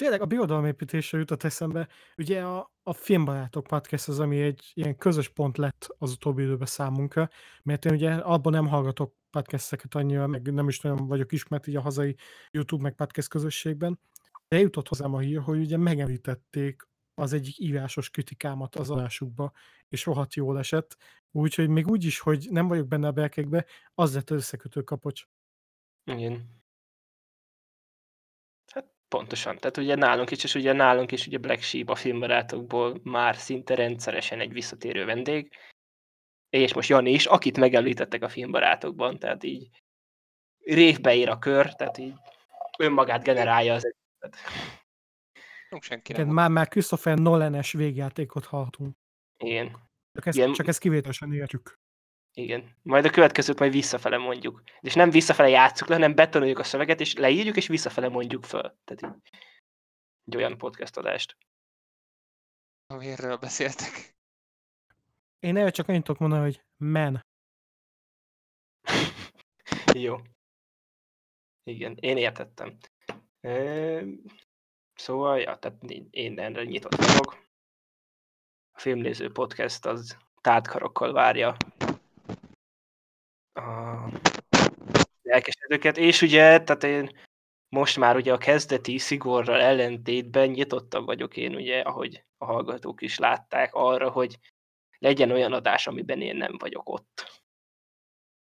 Tényleg 0.00 0.20
a 0.20 0.26
birodalomépítésre 0.26 1.18
jutott 1.18 1.42
eszembe, 1.42 1.88
ugye 2.16 2.42
a, 2.42 2.72
a 2.82 2.92
Filmbarátok 2.92 3.66
Podcast 3.66 4.08
az, 4.08 4.20
ami 4.20 4.42
egy 4.42 4.70
ilyen 4.74 4.96
közös 4.96 5.28
pont 5.28 5.56
lett 5.56 5.88
az 5.98 6.12
utóbbi 6.12 6.42
időben 6.42 6.66
számunkra, 6.66 7.28
mert 7.62 7.84
én 7.84 7.92
ugye 7.92 8.14
abban 8.14 8.52
nem 8.52 8.66
hallgatok 8.66 9.14
podcasteket 9.30 9.94
annyira, 9.94 10.26
meg 10.26 10.52
nem 10.52 10.68
is 10.68 10.80
nagyon 10.80 11.06
vagyok 11.06 11.32
ismert 11.32 11.66
így 11.66 11.76
a 11.76 11.80
hazai 11.80 12.16
YouTube 12.50 12.82
meg 12.82 12.94
podcast 12.94 13.28
közösségben, 13.28 14.00
de 14.48 14.58
jutott 14.58 14.88
hozzám 14.88 15.14
a 15.14 15.18
hír, 15.18 15.40
hogy 15.40 15.58
ugye 15.58 15.76
megemlítették 15.76 16.88
az 17.14 17.32
egyik 17.32 17.58
írásos 17.58 18.10
kritikámat 18.10 18.76
az 18.76 18.90
adásukba, 18.90 19.52
és 19.88 20.04
rohadt 20.04 20.34
jól 20.34 20.58
esett, 20.58 20.96
úgyhogy 21.30 21.68
még 21.68 21.88
úgy 21.88 22.04
is, 22.04 22.20
hogy 22.20 22.46
nem 22.50 22.68
vagyok 22.68 22.88
benne 22.88 23.06
a 23.06 23.12
belkekbe, 23.12 23.66
az 23.94 24.14
lett 24.14 24.30
összekötő 24.30 24.82
kapocs. 24.82 25.24
Igen. 26.04 26.59
Pontosan. 29.10 29.58
Tehát 29.58 29.76
ugye 29.76 29.94
nálunk 29.94 30.30
is, 30.30 30.44
és 30.44 30.54
ugye 30.54 30.72
nálunk 30.72 31.12
is 31.12 31.26
ugye 31.26 31.38
Black 31.38 31.62
Sheep 31.62 31.88
a 31.88 31.94
filmbarátokból 31.94 33.00
már 33.02 33.36
szinte 33.36 33.74
rendszeresen 33.74 34.40
egy 34.40 34.52
visszatérő 34.52 35.04
vendég, 35.04 35.52
és 36.50 36.74
most 36.74 36.88
Jani 36.88 37.10
is, 37.10 37.26
akit 37.26 37.58
megemlítettek 37.58 38.22
a 38.22 38.28
filmbarátokban, 38.28 39.18
tehát 39.18 39.44
így 39.44 39.68
révbe 40.58 41.14
ér 41.14 41.28
a 41.28 41.38
kör, 41.38 41.74
tehát 41.74 41.98
így 41.98 42.14
önmagát 42.78 43.22
generálja 43.22 43.74
az 43.74 43.86
egészet. 43.86 44.40
Igen, 46.08 46.26
már, 46.26 46.50
már 46.50 46.68
Christopher 46.68 47.18
Nolan-es 47.18 47.72
végjátékot 47.72 48.44
hallhatunk. 48.44 48.96
Igen, 49.36 49.76
Csak 50.12 50.26
ezt, 50.26 50.36
Igen. 50.36 50.52
csak 50.52 50.66
ezt 50.66 50.78
kivételesen 50.78 51.32
értjük. 51.32 51.79
Igen. 52.32 52.76
Majd 52.82 53.04
a 53.04 53.10
következőt 53.10 53.58
majd 53.58 53.72
visszafele 53.72 54.16
mondjuk. 54.16 54.62
És 54.80 54.94
nem 54.94 55.10
visszafele 55.10 55.48
játsszuk 55.48 55.88
le, 55.88 55.94
hanem 55.94 56.14
betanuljuk 56.14 56.58
a 56.58 56.64
szöveget, 56.64 57.00
és 57.00 57.14
leírjuk, 57.14 57.56
és 57.56 57.66
visszafele 57.66 58.08
mondjuk 58.08 58.44
föl. 58.44 58.78
Tehát 58.84 59.02
így 59.02 59.30
egy 60.24 60.36
olyan 60.36 60.58
podcast 60.58 60.96
adást. 60.96 61.36
Amiről 62.86 63.36
beszéltek. 63.36 64.14
Én 65.38 65.56
erre 65.56 65.70
csak 65.70 65.88
annyit 65.88 66.04
tudok 66.04 66.20
mondani, 66.20 66.42
hogy 66.42 66.62
men. 66.76 67.26
Jó. 70.04 70.16
Igen, 71.62 71.96
én 72.00 72.16
értettem. 72.16 72.76
Szóval, 74.94 75.38
ja, 75.38 75.58
tehát 75.58 75.82
én 76.10 76.38
erre 76.38 76.64
nyitott 76.64 76.94
vagyok. 76.94 77.48
a 78.70 78.78
filmnéző 78.78 79.32
podcast 79.32 79.86
az 79.86 80.16
tártkarokkal 80.40 81.12
várja 81.12 81.56
a 83.60 84.10
lelkesedőket, 85.22 85.96
és 85.96 86.22
ugye, 86.22 86.62
tehát 86.62 86.84
én 86.84 87.18
most 87.68 87.96
már 87.96 88.16
ugye 88.16 88.32
a 88.32 88.38
kezdeti 88.38 88.98
szigorral 88.98 89.60
ellentétben 89.60 90.48
nyitottabb 90.48 91.06
vagyok 91.06 91.36
én, 91.36 91.54
ugye, 91.54 91.80
ahogy 91.80 92.24
a 92.38 92.44
hallgatók 92.44 93.02
is 93.02 93.18
látták 93.18 93.74
arra, 93.74 94.10
hogy 94.10 94.38
legyen 94.98 95.30
olyan 95.30 95.52
adás, 95.52 95.86
amiben 95.86 96.20
én 96.20 96.36
nem 96.36 96.56
vagyok 96.58 96.88
ott. 96.88 97.42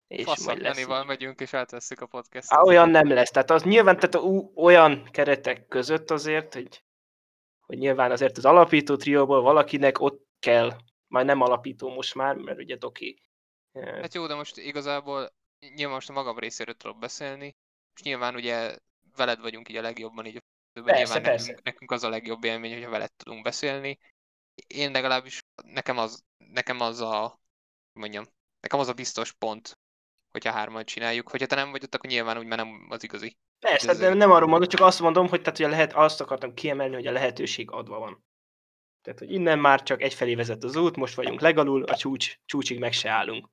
És 0.06 0.24
Faszak 0.24 0.62
Janival 0.62 1.05
megyünk 1.05 1.40
és 1.40 1.55
átvesszük 1.55 2.01
a 2.01 2.06
podcastot. 2.06 2.59
Á, 2.59 2.62
olyan 2.62 2.90
nem 2.90 3.09
lesz. 3.09 3.30
Tehát 3.30 3.51
az 3.51 3.62
nyilván 3.62 3.98
tehát 3.98 4.28
olyan 4.55 5.09
keretek 5.10 5.66
között 5.66 6.10
azért, 6.10 6.55
hogy, 6.55 6.84
hogy 7.60 7.78
nyilván 7.78 8.10
azért 8.10 8.36
az 8.36 8.44
alapító 8.44 8.97
trióból 8.97 9.43
valakinek 9.43 10.01
ott 10.01 10.26
kell, 10.38 10.76
majd 11.06 11.26
nem 11.26 11.40
alapító 11.40 11.94
most 11.94 12.14
már, 12.14 12.36
mert 12.36 12.59
ugye 12.59 12.76
Doki. 12.76 13.22
Hát 13.85 14.15
jó, 14.15 14.27
de 14.27 14.35
most 14.35 14.57
igazából 14.57 15.32
nyilván 15.74 15.94
most 15.94 16.09
a 16.09 16.12
magam 16.12 16.39
részéről 16.39 16.74
tudok 16.74 16.98
beszélni, 16.98 17.57
és 17.94 18.03
nyilván 18.03 18.35
ugye 18.35 18.78
veled 19.16 19.40
vagyunk 19.40 19.69
így 19.69 19.77
a 19.77 19.82
legjobban 19.82 20.27
így 20.27 20.36
a 20.36 20.40
persze, 20.82 21.03
nyilván 21.03 21.23
persze. 21.23 21.47
Nekünk, 21.47 21.65
nekünk, 21.65 21.90
az 21.90 22.05
a 22.05 22.09
legjobb 22.09 22.44
élmény, 22.44 22.73
hogyha 22.73 22.90
veled 22.90 23.12
tudunk 23.12 23.43
beszélni. 23.43 23.98
Én 24.66 24.90
legalábbis, 24.90 25.43
nekem 25.62 25.98
az, 25.98 26.24
nekem 26.36 26.81
az 26.81 27.01
a, 27.01 27.40
mondjam, 27.93 28.24
nekem 28.61 28.78
az 28.78 28.89
a 28.89 28.93
biztos 28.93 29.32
pont, 29.32 29.78
hogyha 30.31 30.53
hárman 30.53 30.85
csináljuk. 30.85 31.28
Hogyha 31.28 31.47
te 31.47 31.55
nem 31.55 31.70
vagy 31.70 31.82
ott, 31.85 31.94
akkor 31.94 32.11
nyilván 32.11 32.39
úgy, 32.39 32.47
mert 32.47 32.62
nem 32.62 32.86
az 32.89 33.03
igazi. 33.03 33.36
Persze, 33.59 33.94
de 33.94 34.15
nem 34.15 34.31
arról 34.31 34.48
mondom, 34.48 34.69
csak 34.69 34.81
azt 34.81 35.01
mondom, 35.01 35.28
hogy, 35.28 35.40
tehát, 35.40 35.59
hogy 35.59 35.69
lehet, 35.69 35.93
azt 35.93 36.20
akartam 36.20 36.55
kiemelni, 36.55 36.94
hogy 36.94 37.07
a 37.07 37.12
lehetőség 37.12 37.70
adva 37.70 37.98
van. 37.98 38.24
Tehát, 39.06 39.20
hogy 39.20 39.32
innen 39.32 39.58
már 39.58 39.82
csak 39.82 40.02
egyfelé 40.02 40.34
vezet 40.34 40.64
az 40.64 40.76
út, 40.76 40.96
most 40.96 41.14
vagyunk 41.14 41.40
legalul, 41.40 41.82
a 41.82 41.96
csúcs, 41.96 42.38
csúcsig 42.44 42.78
meg 42.78 42.92
se 42.92 43.10
állunk. 43.10 43.48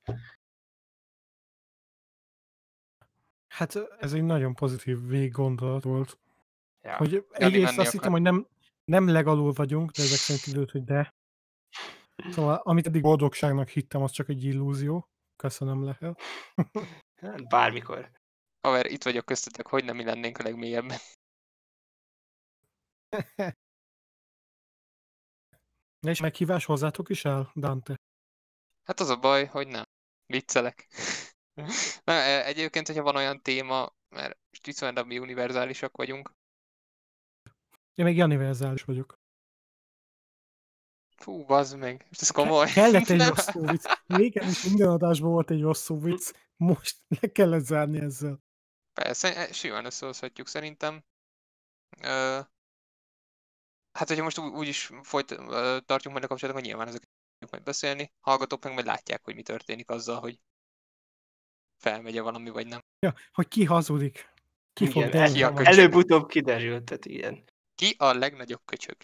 Hát 3.48 3.76
ez 3.98 4.12
egy 4.12 4.24
nagyon 4.24 4.54
pozitív 4.54 5.06
véggondolat 5.06 5.82
volt. 5.82 6.18
Ja. 6.80 6.96
Hogy 6.96 7.26
egyrészt 7.30 7.78
azt 7.78 7.92
hittem, 7.92 8.12
hogy 8.12 8.22
nem, 8.22 8.48
nem 8.84 9.08
legalul 9.08 9.52
vagyunk, 9.52 9.90
de 9.90 10.02
ezek 10.02 10.18
szerint 10.18 10.46
időt, 10.46 10.70
hogy 10.70 10.84
de. 10.84 11.14
Szóval, 12.30 12.60
amit 12.64 12.86
eddig 12.86 13.02
boldogságnak 13.02 13.68
hittem, 13.68 14.02
az 14.02 14.10
csak 14.10 14.28
egy 14.28 14.44
illúzió. 14.44 15.08
Köszönöm, 15.36 15.84
Lehel. 15.84 16.16
Hát, 17.14 17.48
bármikor. 17.48 18.10
Haver, 18.60 18.86
itt 18.86 19.02
vagyok 19.02 19.24
köztetek, 19.24 19.66
hogy 19.66 19.84
nem 19.84 19.96
mi 19.96 20.04
lennénk 20.04 20.38
a 20.38 20.42
legmélyebben. 20.42 20.98
És 26.04 26.20
meghívás 26.20 26.64
hozzátok 26.64 27.08
is 27.08 27.24
el, 27.24 27.50
Dante? 27.54 27.96
Hát 28.84 29.00
az 29.00 29.08
a 29.08 29.16
baj, 29.16 29.44
hogy 29.46 29.66
nem. 29.66 29.84
Viccelek. 30.26 30.88
Na, 32.04 32.12
e, 32.12 32.44
egyébként, 32.44 32.86
hogyha 32.86 33.02
van 33.02 33.16
olyan 33.16 33.42
téma, 33.42 33.94
mert 34.08 34.38
viszonylag 34.62 35.06
mi 35.06 35.18
univerzálisak 35.18 35.96
vagyunk. 35.96 36.32
Én 37.94 38.04
még 38.04 38.18
univerzális 38.18 38.82
vagyok. 38.82 39.18
Fú, 41.16 41.44
bazd 41.44 41.78
meg. 41.78 42.06
Ez 42.10 42.30
komoly. 42.30 42.66
Kellett 42.72 43.08
egy 43.08 43.26
rossz 43.28 43.52
vicc. 43.52 43.84
Régen 44.06 44.48
is 44.48 44.62
minden 44.64 44.88
adásban 44.88 45.30
volt 45.30 45.50
egy 45.50 45.60
rossz 45.60 45.88
vicc. 45.88 46.32
Most 46.56 47.02
le 47.20 47.28
kellett 47.28 47.64
zárni 47.64 47.98
ezzel. 47.98 48.42
Persze, 48.92 49.36
e, 49.36 49.52
simán 49.52 49.84
összehozhatjuk 49.84 50.48
szerintem. 50.48 51.04
Ö, 52.02 52.40
hát, 53.98 54.08
hogyha 54.08 54.22
most 54.22 54.38
úgy 54.38 54.68
is 54.68 54.90
folyt, 55.02 55.26
tartjuk 55.86 56.12
majd 56.12 56.24
a 56.24 56.26
kapcsolatot, 56.26 56.60
hogy 56.60 56.62
nyilván 56.62 56.88
ezeket 56.88 57.08
tudjuk 57.32 57.50
majd 57.50 57.62
beszélni. 57.62 58.12
Hallgatók 58.20 58.64
meg 58.64 58.72
majd 58.72 58.86
látják, 58.86 59.24
hogy 59.24 59.34
mi 59.34 59.42
történik 59.42 59.90
azzal, 59.90 60.20
hogy 60.20 60.40
felmegye 61.76 62.22
valami, 62.22 62.50
vagy 62.50 62.66
nem. 62.66 62.80
Ja, 62.98 63.14
hogy 63.32 63.48
ki 63.48 63.64
hazudik. 63.64 64.32
Ki 64.72 64.84
igen, 64.84 65.10
fog 65.10 65.20
el, 65.20 65.66
előbb-utóbb 65.66 66.28
kiderült, 66.28 66.84
tehát 66.84 67.04
ilyen. 67.04 67.44
Ki 67.74 67.94
a 67.98 68.12
legnagyobb 68.12 68.62
köcsög? 68.64 68.96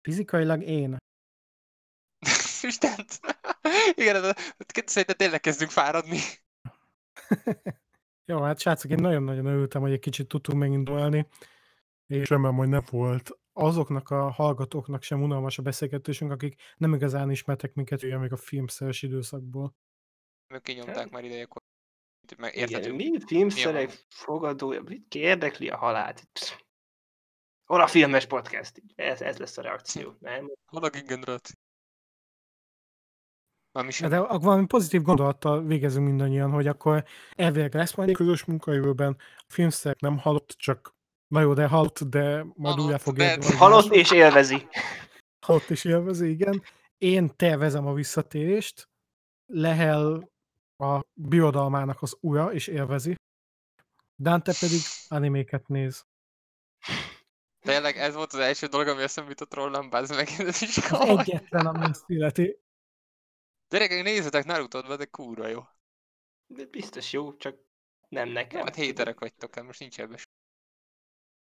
Fizikailag 0.00 0.62
én. 0.62 0.96
Isten! 2.62 3.06
Igen, 3.94 4.34
szerintem 4.84 5.16
tényleg 5.16 5.40
kezdünk 5.40 5.70
fáradni. 5.70 6.18
Jó, 8.24 8.42
hát 8.42 8.60
srácok, 8.60 8.90
én 8.90 9.00
nagyon-nagyon 9.00 9.46
örültem, 9.46 9.80
hogy 9.80 9.92
egy 9.92 9.98
kicsit 9.98 10.28
tudtunk 10.28 10.58
megindulni, 10.58 11.26
és 12.12 12.28
remélem, 12.28 12.56
hogy 12.56 12.68
nem 12.68 12.82
volt 12.90 13.30
azoknak 13.52 14.10
a 14.10 14.30
hallgatóknak 14.30 15.02
sem 15.02 15.22
unalmas 15.22 15.58
a 15.58 15.62
beszélgetésünk, 15.62 16.30
akik 16.30 16.60
nem 16.76 16.94
igazán 16.94 17.30
ismertek 17.30 17.74
minket, 17.74 18.02
ugye 18.02 18.18
még 18.18 18.32
a 18.32 18.36
filmszeres 18.36 19.02
időszakból. 19.02 19.74
Ők 20.54 20.62
kinyomták 20.62 20.96
hát. 20.96 21.10
már 21.10 21.24
ideje, 21.24 21.46
meg 22.36 22.54
értető. 22.54 22.94
Igen, 22.94 22.94
mi 22.94 23.20
filmszerek 23.26 24.06
fogadója, 24.08 24.82
mit 24.82 25.14
érdekli 25.14 25.68
a 25.68 25.76
halált? 25.76 26.22
Hol 27.64 27.80
a 27.80 27.86
filmes 27.86 28.26
podcast? 28.26 28.82
Ez, 28.94 29.20
ez 29.20 29.38
lesz 29.38 29.58
a 29.58 29.62
reakció, 29.62 30.16
nem? 30.18 30.52
Hol 30.66 30.84
a 30.84 30.88
generáció? 30.88 31.56
De 34.08 34.18
akkor 34.18 34.40
valami 34.40 34.66
pozitív 34.66 35.02
gondolattal 35.02 35.64
végezünk 35.64 36.06
mindannyian, 36.06 36.50
hogy 36.50 36.66
akkor 36.66 37.04
elvileg 37.36 37.74
lesz 37.74 37.94
majd 37.94 38.08
egy 38.08 38.14
közös 38.14 38.44
munkajövőben. 38.44 39.16
A 39.36 39.44
filmszerek 39.48 40.00
nem 40.00 40.18
halott, 40.18 40.48
csak 40.48 40.94
na 41.32 41.40
jó, 41.40 41.54
de 41.54 41.66
halott, 41.66 42.02
de 42.02 42.44
majd 42.54 42.80
újra 42.80 42.98
fog 42.98 43.18
érni. 43.18 43.44
Halott 43.44 43.92
és 43.92 44.10
élvezi. 44.10 44.68
Halott 45.46 45.70
és 45.70 45.84
élvezi, 45.84 46.28
igen. 46.28 46.62
Én 46.98 47.36
tervezem 47.36 47.86
a 47.86 47.92
visszatérést. 47.92 48.88
Lehel 49.46 50.30
a 50.76 51.00
birodalmának 51.12 52.02
az 52.02 52.16
ura 52.20 52.52
és 52.52 52.66
élvezi. 52.66 53.14
Dante 54.18 54.52
pedig 54.60 54.80
animéket 55.08 55.68
néz. 55.68 56.06
Tényleg 57.60 57.96
ez 57.96 58.14
volt 58.14 58.32
az 58.32 58.38
első 58.38 58.66
dolog, 58.66 58.88
ami 58.88 59.02
eszembe 59.02 59.30
jutott 59.30 59.54
rólam, 59.54 59.90
bázz 59.90 60.10
meg. 60.10 60.28
Ez 60.38 60.62
is 60.62 60.76
az 60.76 61.08
egyetlen, 61.08 61.66
ami 61.66 61.84
ezt 61.84 62.04
illeti. 62.06 62.58
Gyerekek, 63.68 64.02
nézzetek 64.02 64.44
naruto 64.44 64.96
de 64.96 65.04
kurva 65.04 65.46
jó. 65.46 65.62
De 66.46 66.66
biztos 66.66 67.12
jó, 67.12 67.36
csak 67.36 67.56
nem 68.08 68.28
nekem. 68.28 68.64
Hát 68.64 68.74
héterek 68.74 69.20
vagytok, 69.20 69.54
hát 69.54 69.64
most 69.64 69.80
nincs 69.80 70.00
ebben 70.00 70.18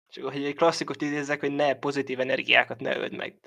Csak 0.08 0.24
hogy 0.24 0.46
egy 0.46 0.56
klasszikot 0.56 1.02
idézzek, 1.02 1.40
hogy 1.40 1.52
ne 1.52 1.76
pozitív 1.76 2.20
energiákat 2.20 2.80
ne 2.80 2.98
öld 2.98 3.16
meg. 3.16 3.40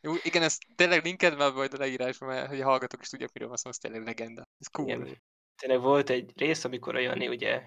Jó, 0.00 0.12
igen, 0.22 0.42
ez 0.42 0.58
tényleg 0.74 1.04
linked 1.04 1.36
már 1.36 1.52
majd 1.52 1.74
a 1.74 1.78
leírásban, 1.78 2.28
mert 2.28 2.48
hogy 2.48 2.60
a 2.60 2.64
hallgatók 2.64 3.00
is 3.02 3.08
tudják, 3.08 3.32
miről 3.32 3.48
van 3.48 3.56
szó, 3.56 3.68
ez 3.70 3.78
tényleg 3.78 4.04
legenda. 4.04 4.42
Ez 4.58 4.66
cool. 4.66 4.88
Igen. 4.88 5.22
Tényleg 5.56 5.80
volt 5.80 6.10
egy 6.10 6.32
rész, 6.36 6.64
amikor 6.64 6.94
a 6.94 6.98
Jani 6.98 7.28
ugye 7.28 7.62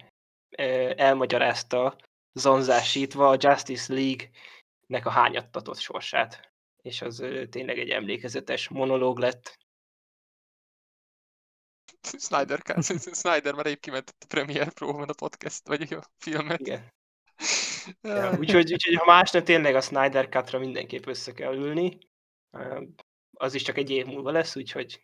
elmagyarázta 0.96 1.96
zonzásítva 2.32 3.28
a 3.28 3.36
Justice 3.38 3.92
League-nek 3.94 5.06
a 5.06 5.10
hányattatott 5.10 5.78
sorsát. 5.78 6.52
És 6.82 7.02
az 7.02 7.24
tényleg 7.50 7.78
egy 7.78 7.90
emlékezetes 7.90 8.68
monológ 8.68 9.18
lett. 9.18 9.58
Snyder, 12.18 12.62
Snyder 13.20 13.54
már 13.54 13.66
épp 13.66 13.80
kiment 13.80 14.14
a 14.18 14.26
Premiere 14.28 14.70
Pro-ban 14.70 15.08
a 15.08 15.12
podcast, 15.12 15.66
vagy 15.66 15.92
a 15.92 16.02
filmet. 16.18 16.60
Igen. 16.60 16.92
Ja, 18.00 18.38
úgyhogy, 18.38 18.72
úgyhogy, 18.72 18.94
ha 18.94 19.04
más 19.04 19.30
nem, 19.30 19.44
tényleg 19.44 19.74
a 19.74 19.80
Snyder 19.80 20.28
Cut-ra 20.28 20.58
mindenképp 20.58 21.06
össze 21.06 21.32
kell 21.32 21.54
ülni. 21.54 21.98
Az 23.32 23.54
is 23.54 23.62
csak 23.62 23.76
egy 23.76 23.90
év 23.90 24.06
múlva 24.06 24.30
lesz, 24.30 24.56
úgyhogy... 24.56 25.02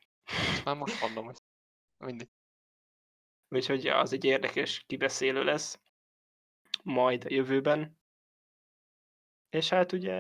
Már 0.65 0.77
most 0.77 1.01
mondom, 1.01 1.25
hogy 1.25 1.37
mindig. 1.99 2.29
Úgyhogy 3.49 3.87
az 3.87 4.13
egy 4.13 4.25
érdekes 4.25 4.85
kibeszélő 4.87 5.45
lesz 5.45 5.81
majd 6.83 7.25
a 7.25 7.33
jövőben. 7.33 7.99
És 9.51 9.69
hát 9.69 9.93
ugye, 9.93 10.13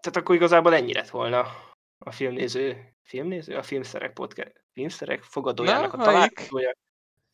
tehát 0.00 0.16
akkor 0.16 0.34
igazából 0.34 0.74
ennyi 0.74 0.92
lett 0.92 1.08
volna 1.08 1.46
a 1.98 2.10
filmnéző, 2.10 2.96
filmnéző? 3.02 3.56
A 3.56 3.62
filmszerek 3.62 4.12
podcast, 4.12 4.64
filmszerek 4.72 5.22
fogadójának 5.22 5.92
Na, 5.92 6.02
a 6.02 6.04
találkozója. 6.04 6.72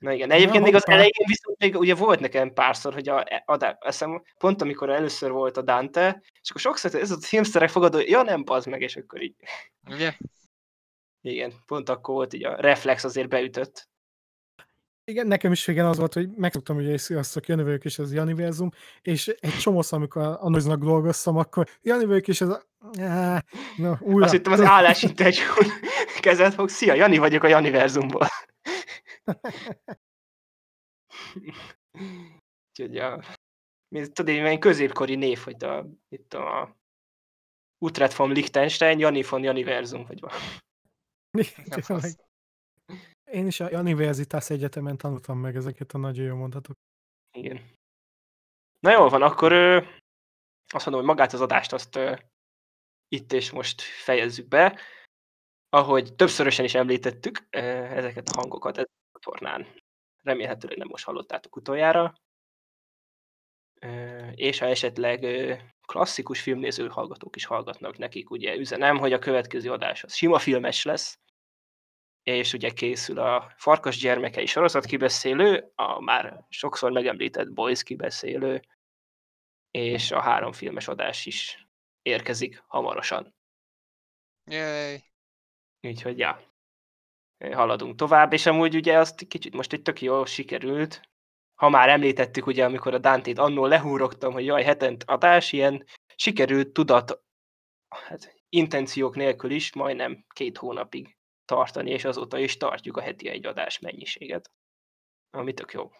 Na 0.04 0.12
igen, 0.12 0.30
egyébként 0.30 0.58
Na, 0.58 0.64
még 0.64 0.74
az 0.74 0.88
elején 0.88 1.26
viszont 1.26 1.58
még 1.58 1.76
ugye 1.76 1.94
volt 1.94 2.20
nekem 2.20 2.52
párszor, 2.52 2.92
hogy 2.92 3.08
a, 3.08 3.24
a, 3.44 3.64
a, 3.64 4.22
pont 4.38 4.62
amikor 4.62 4.90
először 4.90 5.30
volt 5.30 5.56
a 5.56 5.62
Dante, 5.62 6.22
és 6.42 6.50
akkor 6.50 6.60
sokszor 6.60 6.94
ez 6.94 7.10
a 7.10 7.20
filmszerek 7.20 7.68
fogadó, 7.68 7.98
ja 7.98 8.22
nem, 8.22 8.44
bazd 8.44 8.68
meg, 8.68 8.82
és 8.82 8.96
akkor 8.96 9.22
így. 9.22 9.34
Ugye? 9.90 10.12
Igen, 11.20 11.52
pont 11.66 11.88
akkor 11.88 12.14
volt 12.14 12.32
így 12.32 12.44
a 12.44 12.56
reflex 12.56 13.04
azért 13.04 13.28
beütött. 13.28 13.88
Igen, 15.04 15.26
nekem 15.26 15.52
is 15.52 15.66
igen 15.66 15.86
az 15.86 15.98
volt, 15.98 16.14
hogy 16.14 16.28
megtudtam, 16.36 16.76
hogy 16.76 16.98
sziasztok, 16.98 17.46
Jani 17.46 17.62
vagyok, 17.62 17.84
és 17.84 17.98
ez 17.98 18.14
Janiverzum, 18.14 18.70
és 19.02 19.28
egy 19.28 19.56
csomószor, 19.58 19.98
amikor 19.98 20.22
a 20.22 20.48
Noiznak 20.48 20.78
dolgoztam, 20.78 21.36
akkor 21.36 21.68
Jani 21.82 22.04
vagyok, 22.04 22.28
és 22.28 22.40
ez 22.40 22.48
a... 22.48 22.62
Na, 23.76 23.98
újra. 24.00 24.24
Azt 24.24 24.32
hittem 24.32 24.52
az 24.52 24.60
állásinterjún 24.60 25.66
kezet 26.20 26.54
fog, 26.54 26.68
szia, 26.68 26.94
Jani 26.94 27.18
vagyok 27.18 27.42
a 27.42 27.48
Janiverzumból. 27.48 28.26
Úgyhogy 32.70 32.98
a... 32.98 33.24
Tudod, 33.88 34.28
egy 34.28 34.58
középkori 34.58 35.14
név, 35.14 35.38
hogy 35.38 35.64
a, 35.64 35.86
itt 36.08 36.34
a 36.34 36.76
Utrecht 37.78 38.16
von 38.16 38.32
Liechtenstein, 38.32 38.98
Jani 38.98 39.22
von 39.22 39.42
Janiverzum, 39.42 40.04
vagy 40.06 40.20
valami. 40.20 40.44
Én 43.30 43.46
is 43.46 43.60
a 43.60 43.68
Universitas 43.68 44.50
Egyetemen 44.50 44.96
tanultam 44.96 45.38
meg 45.38 45.56
ezeket 45.56 45.92
a 45.92 45.98
nagyon 45.98 46.24
jó 46.24 46.36
mondatok. 46.36 46.74
Igen. 47.36 47.70
Na 48.80 48.92
jól 48.92 49.08
van, 49.08 49.22
akkor 49.22 49.52
ö, 49.52 49.76
azt 50.66 50.86
mondom, 50.86 51.04
hogy 51.04 51.14
magát 51.14 51.32
az 51.32 51.40
adást 51.40 51.72
azt 51.72 51.96
ö, 51.96 52.16
itt 53.08 53.32
és 53.32 53.50
most 53.50 53.80
fejezzük 53.80 54.48
be. 54.48 54.80
Ahogy 55.68 56.14
többszörösen 56.14 56.64
is 56.64 56.74
említettük 56.74 57.46
ö, 57.50 57.58
ezeket 57.84 58.28
a 58.28 58.40
hangokat 58.40 58.76
a 58.78 58.84
csatornán. 59.24 59.66
Remélhetőleg 60.22 60.76
nem 60.78 60.88
most 60.88 61.04
hallottátok 61.04 61.56
utoljára. 61.56 62.14
És 64.34 64.58
ha 64.58 64.66
esetleg 64.66 65.20
klasszikus 65.86 66.40
filmnéző 66.40 66.88
hallgatók 66.88 67.36
is 67.36 67.44
hallgatnak 67.44 67.98
nekik, 67.98 68.30
ugye 68.30 68.56
üzenem, 68.56 68.98
hogy 68.98 69.12
a 69.12 69.18
következő 69.18 69.72
adás 69.72 70.04
az 70.04 70.14
sima 70.14 70.38
filmes 70.38 70.84
lesz, 70.84 71.18
és 72.22 72.52
ugye 72.52 72.70
készül 72.70 73.18
a 73.18 73.52
Farkas 73.56 73.96
gyermekei 73.96 74.46
sorozat 74.46 74.84
kibeszélő, 74.84 75.72
a 75.74 76.00
már 76.00 76.44
sokszor 76.48 76.92
megemlített 76.92 77.52
Boys 77.52 77.82
kibeszélő, 77.82 78.62
és 79.70 80.10
a 80.10 80.20
három 80.20 80.52
filmes 80.52 80.88
adás 80.88 81.26
is 81.26 81.66
érkezik 82.02 82.62
hamarosan. 82.66 83.34
Yay. 84.50 85.02
Úgyhogy 85.80 86.18
ja, 86.18 86.53
haladunk 87.52 87.96
tovább, 87.96 88.32
és 88.32 88.46
amúgy 88.46 88.74
ugye 88.74 88.98
azt 88.98 89.26
kicsit 89.28 89.54
most 89.54 89.72
egy 89.72 89.82
tök 89.82 90.02
jól 90.02 90.26
sikerült, 90.26 91.00
ha 91.54 91.68
már 91.68 91.88
említettük 91.88 92.46
ugye, 92.46 92.64
amikor 92.64 92.94
a 92.94 92.98
Dante-t 92.98 93.38
annól 93.38 93.68
lehúrogtam, 93.68 94.32
hogy 94.32 94.44
jaj, 94.44 94.62
hetent 94.62 95.04
adás, 95.06 95.52
ilyen 95.52 95.86
sikerült 96.16 96.72
tudat, 96.72 97.22
hát 97.88 98.34
intenciók 98.48 99.16
nélkül 99.16 99.50
is 99.50 99.74
majdnem 99.74 100.24
két 100.28 100.58
hónapig 100.58 101.16
tartani, 101.44 101.90
és 101.90 102.04
azóta 102.04 102.38
is 102.38 102.56
tartjuk 102.56 102.96
a 102.96 103.00
heti 103.00 103.28
egy 103.28 103.46
adás 103.46 103.78
mennyiséget. 103.78 104.50
Ami 105.30 105.54
tök 105.54 105.72
jó. 105.72 105.90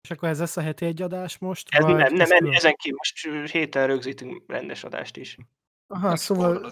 És 0.00 0.10
akkor 0.10 0.28
ez 0.28 0.38
lesz 0.38 0.56
a 0.56 0.60
heti 0.60 0.84
egy 0.84 1.02
adás 1.02 1.38
most? 1.38 1.68
Ez 1.70 1.84
nem, 1.84 1.96
nem, 1.96 2.26
külön? 2.26 2.52
ezen 2.52 2.74
kívül 2.74 2.98
most 2.98 3.50
héten 3.50 3.86
rögzítünk 3.86 4.42
rendes 4.46 4.84
adást 4.84 5.16
is. 5.16 5.36
Aha, 5.86 6.06
Nem 6.06 6.16
szóval 6.16 6.70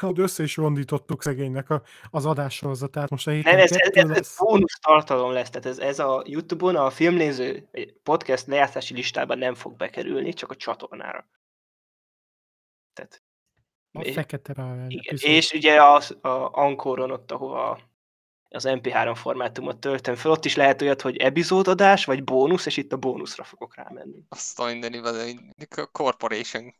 ott 0.00 0.18
össze 0.18 0.42
is 0.42 0.56
rondítottuk 0.56 1.22
szegénynek 1.22 1.70
a, 1.70 1.82
az 2.10 2.26
adássorozatát. 2.26 3.10
Most 3.10 3.26
a 3.26 3.30
Nem, 3.30 3.42
ez, 3.44 3.72
ez, 3.72 3.90
ez, 3.92 4.10
ez 4.10 4.36
bónusz 4.38 4.78
tartalom 4.80 5.32
lesz, 5.32 5.50
tehát 5.50 5.66
ez, 5.66 5.78
ez 5.78 5.98
a 5.98 6.22
Youtube-on 6.26 6.76
a 6.76 6.90
filmnéző 6.90 7.68
podcast 8.02 8.46
lejátszási 8.46 8.94
listában 8.94 9.38
nem 9.38 9.54
fog 9.54 9.76
bekerülni, 9.76 10.32
csak 10.32 10.50
a 10.50 10.56
csatornára. 10.56 11.28
Tehát, 12.92 13.22
A 13.92 14.00
és- 14.00 14.14
fekete 14.14 14.84
igen. 14.88 15.16
És 15.20 15.52
ugye 15.52 15.82
az, 15.82 16.16
a 16.20 16.48
Ankoron 16.52 17.10
ott, 17.10 17.30
ahova 17.30 17.80
az 18.48 18.64
MP3 18.68 19.12
formátumot 19.16 19.78
töltöm 19.78 20.14
fel, 20.14 20.30
ott 20.30 20.44
is 20.44 20.56
lehet 20.56 20.82
olyat, 20.82 21.00
hogy 21.02 21.16
epizódadás, 21.16 22.04
vagy 22.04 22.24
bónusz, 22.24 22.66
és 22.66 22.76
itt 22.76 22.92
a 22.92 22.96
bónuszra 22.96 23.44
fogok 23.44 23.74
rámenni. 23.74 24.24
Azt 24.28 24.60
a 24.60 24.64
mindenivel, 24.64 25.34
corporation. 25.92 26.74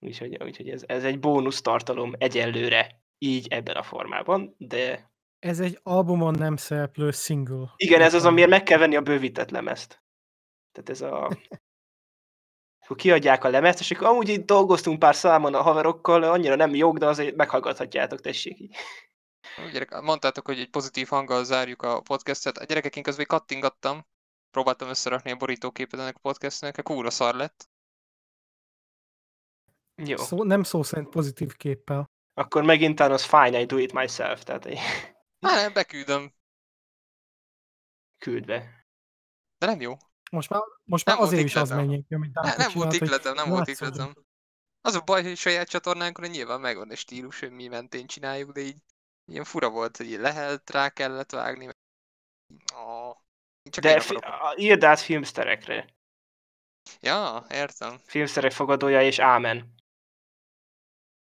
Úgyhogy, 0.00 0.42
úgyhogy 0.42 0.68
ez, 0.68 0.82
ez 0.86 1.04
egy 1.04 1.18
bónusz 1.18 1.60
tartalom 1.60 2.12
egyelőre, 2.18 3.02
így 3.18 3.46
ebben 3.48 3.76
a 3.76 3.82
formában, 3.82 4.54
de 4.58 5.10
Ez 5.38 5.60
egy 5.60 5.78
albumon 5.82 6.34
nem 6.34 6.56
szereplő 6.56 7.10
single. 7.10 7.72
igen, 7.76 8.00
ez 8.00 8.14
az, 8.14 8.24
amiért 8.24 8.50
meg 8.50 8.62
kell 8.62 8.78
venni 8.78 8.96
a 8.96 9.00
bővített 9.00 9.50
lemezt. 9.50 10.02
Tehát 10.72 10.90
ez 10.90 11.00
a... 11.00 11.28
Akkor 12.84 12.96
kiadják 12.96 13.44
a 13.44 13.48
lemezt, 13.48 13.80
és 13.80 13.90
akkor 13.90 14.06
amúgy 14.06 14.28
itt 14.28 14.46
dolgoztunk 14.46 14.98
pár 14.98 15.14
számon 15.14 15.54
a 15.54 15.62
haverokkal, 15.62 16.22
annyira 16.22 16.54
nem 16.54 16.74
jók, 16.74 16.98
de 16.98 17.06
azért 17.06 17.36
meghallgathatjátok, 17.36 18.20
tessék 18.20 18.58
így. 18.60 18.76
Gyerek, 19.72 20.00
mondtátok, 20.00 20.46
hogy 20.46 20.58
egy 20.58 20.70
pozitív 20.70 21.08
hanggal 21.08 21.44
zárjuk 21.44 21.82
a 21.82 22.00
podcastet. 22.00 22.58
A 22.58 22.64
gyerekek 22.64 22.96
én 22.96 23.02
közben 23.02 23.26
kattingattam. 23.26 24.06
Próbáltam 24.50 24.88
összerakni 24.88 25.30
a 25.30 25.36
borítóképet 25.36 26.00
ennek 26.00 26.16
a 26.16 26.20
podcastnek, 26.22 26.78
a 26.78 26.82
kúra 26.82 27.10
szar 27.10 27.34
lett. 27.34 27.68
Jó, 30.04 30.16
Szó, 30.16 30.42
nem 30.44 30.62
szó 30.62 30.82
szerint 30.82 31.08
pozitív 31.08 31.56
képpel. 31.56 32.10
akkor 32.34 32.62
megint 32.64 33.00
az 33.00 33.24
fine, 33.24 33.60
I 33.60 33.64
do 33.66 33.76
it 33.76 33.92
myself, 33.92 34.42
tehát 34.42 34.66
Á, 35.46 35.54
nem, 35.54 35.72
beküldöm. 35.72 36.32
küld 38.18 38.44
be. 38.46 38.86
De 39.58 39.66
nem 39.66 39.80
jó. 39.80 39.96
Most 40.30 40.48
már, 40.48 40.62
most 40.84 41.04
már 41.04 41.16
Nem 41.16 41.24
azért 41.24 41.44
is 41.44 41.56
az 41.56 41.70
menjék, 41.70 42.06
amit 42.10 42.32
Ne, 42.34 42.56
nem 42.56 42.70
volt 42.74 42.92
ikletem, 42.92 43.34
nem 43.34 43.48
volt 43.48 43.68
ikletem. 43.68 44.14
Az 44.80 44.94
a 44.94 45.00
baj, 45.00 45.22
hogy 45.22 45.36
saját 45.36 45.68
csatornánkon 45.68 46.28
nyilván 46.30 46.60
megvan 46.60 46.90
egy 46.90 46.96
stílus, 46.98 47.40
hogy 47.40 47.50
mi 47.50 47.68
mentén 47.68 48.06
csináljuk, 48.06 48.50
de 48.52 48.60
így 48.60 48.78
ilyen 49.24 49.44
fura 49.44 49.70
volt, 49.70 49.96
hogy 49.96 50.10
így 50.10 50.18
lehet, 50.18 50.70
rá 50.70 50.88
kellett 50.88 51.30
vágni. 51.30 51.64
én 53.62 53.72
csak 53.72 53.84
De 53.84 54.00
fi- 54.00 54.16
a- 54.16 54.54
írd 54.56 54.84
át 54.84 55.00
filmsterekre. 55.00 55.94
Ja, 57.00 57.44
értem. 57.50 57.98
Filmsterek 58.04 58.52
fogadója 58.52 59.02
és 59.02 59.18
ámen. 59.18 59.74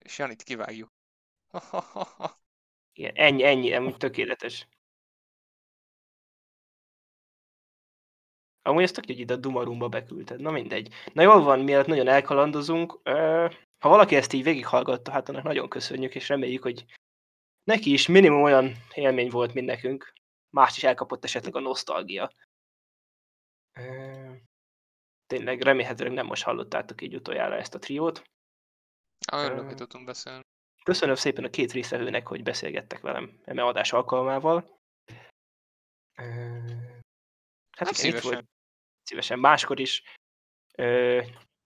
És 0.02 0.18
Janit 0.18 0.42
kivágjuk. 0.42 0.90
Igen, 2.94 3.14
ennyi, 3.14 3.44
ennyi, 3.44 3.72
amúgy 3.72 3.96
tökéletes. 3.96 4.66
Amúgy 8.62 8.82
ezt 8.82 8.94
tök 8.94 9.06
hogy 9.06 9.18
ide 9.18 9.34
a 9.34 9.36
Dumarumba 9.36 9.88
beküldted. 9.88 10.40
Na 10.40 10.50
mindegy. 10.50 10.94
Na 11.12 11.22
jól 11.22 11.42
van, 11.42 11.60
mielőtt 11.60 11.86
nagyon 11.86 12.08
elkalandozunk. 12.08 13.00
Ha 13.78 13.88
valaki 13.88 14.16
ezt 14.16 14.32
így 14.32 14.42
végighallgatta, 14.42 15.10
hát 15.10 15.28
annak 15.28 15.42
nagyon 15.42 15.68
köszönjük, 15.68 16.14
és 16.14 16.28
reméljük, 16.28 16.62
hogy 16.62 16.84
neki 17.64 17.92
is 17.92 18.06
minimum 18.06 18.42
olyan 18.42 18.72
élmény 18.94 19.30
volt, 19.30 19.54
mint 19.54 19.66
nekünk. 19.66 20.12
Mást 20.50 20.76
is 20.76 20.84
elkapott 20.84 21.24
esetleg 21.24 21.56
a 21.56 21.60
nosztalgia. 21.60 22.32
Tényleg 25.26 25.60
remélhetőleg 25.60 26.12
nem 26.12 26.26
most 26.26 26.42
hallottátok 26.42 27.02
így 27.02 27.14
utoljára 27.14 27.56
ezt 27.56 27.74
a 27.74 27.78
triót. 27.78 28.22
Ö, 29.32 29.64
hogy 29.64 29.74
tudtunk 29.74 30.04
beszélni. 30.06 30.40
Köszönöm 30.84 31.14
szépen 31.14 31.44
a 31.44 31.50
két 31.50 31.72
résztvevőnek, 31.72 32.26
hogy 32.26 32.42
beszélgettek 32.42 33.00
velem 33.00 33.40
eme 33.44 33.62
adás 33.64 33.92
alkalmával. 33.92 34.80
Hát 37.76 37.90
igen, 37.90 37.90
itt 37.90 37.94
szívesen. 37.94 38.30
volt 38.32 38.46
szívesen 39.02 39.38
máskor 39.38 39.80
is. 39.80 40.02
Ö, 40.76 41.22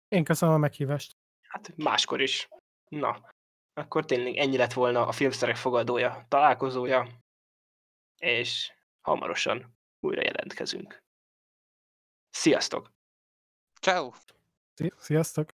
Én 0.07 0.23
köszönöm 0.23 0.53
a 0.55 0.57
meghívást. 0.57 1.11
hát 1.47 1.75
máskor 1.77 2.21
is. 2.21 2.47
Na, 2.89 3.29
akkor 3.73 4.05
tényleg 4.05 4.35
ennyi 4.35 4.57
lett 4.57 4.73
volna 4.73 5.07
a 5.07 5.11
filmszerek 5.11 5.55
fogadója, 5.55 6.25
találkozója, 6.27 7.07
és 8.17 8.73
hamarosan 9.01 9.77
újra 9.99 10.21
jelentkezünk. 10.21 10.97
Sziasztok! 12.29 12.91
Ciao. 13.81 14.11
Szi- 14.73 14.93
Sziasztok! 14.97 15.49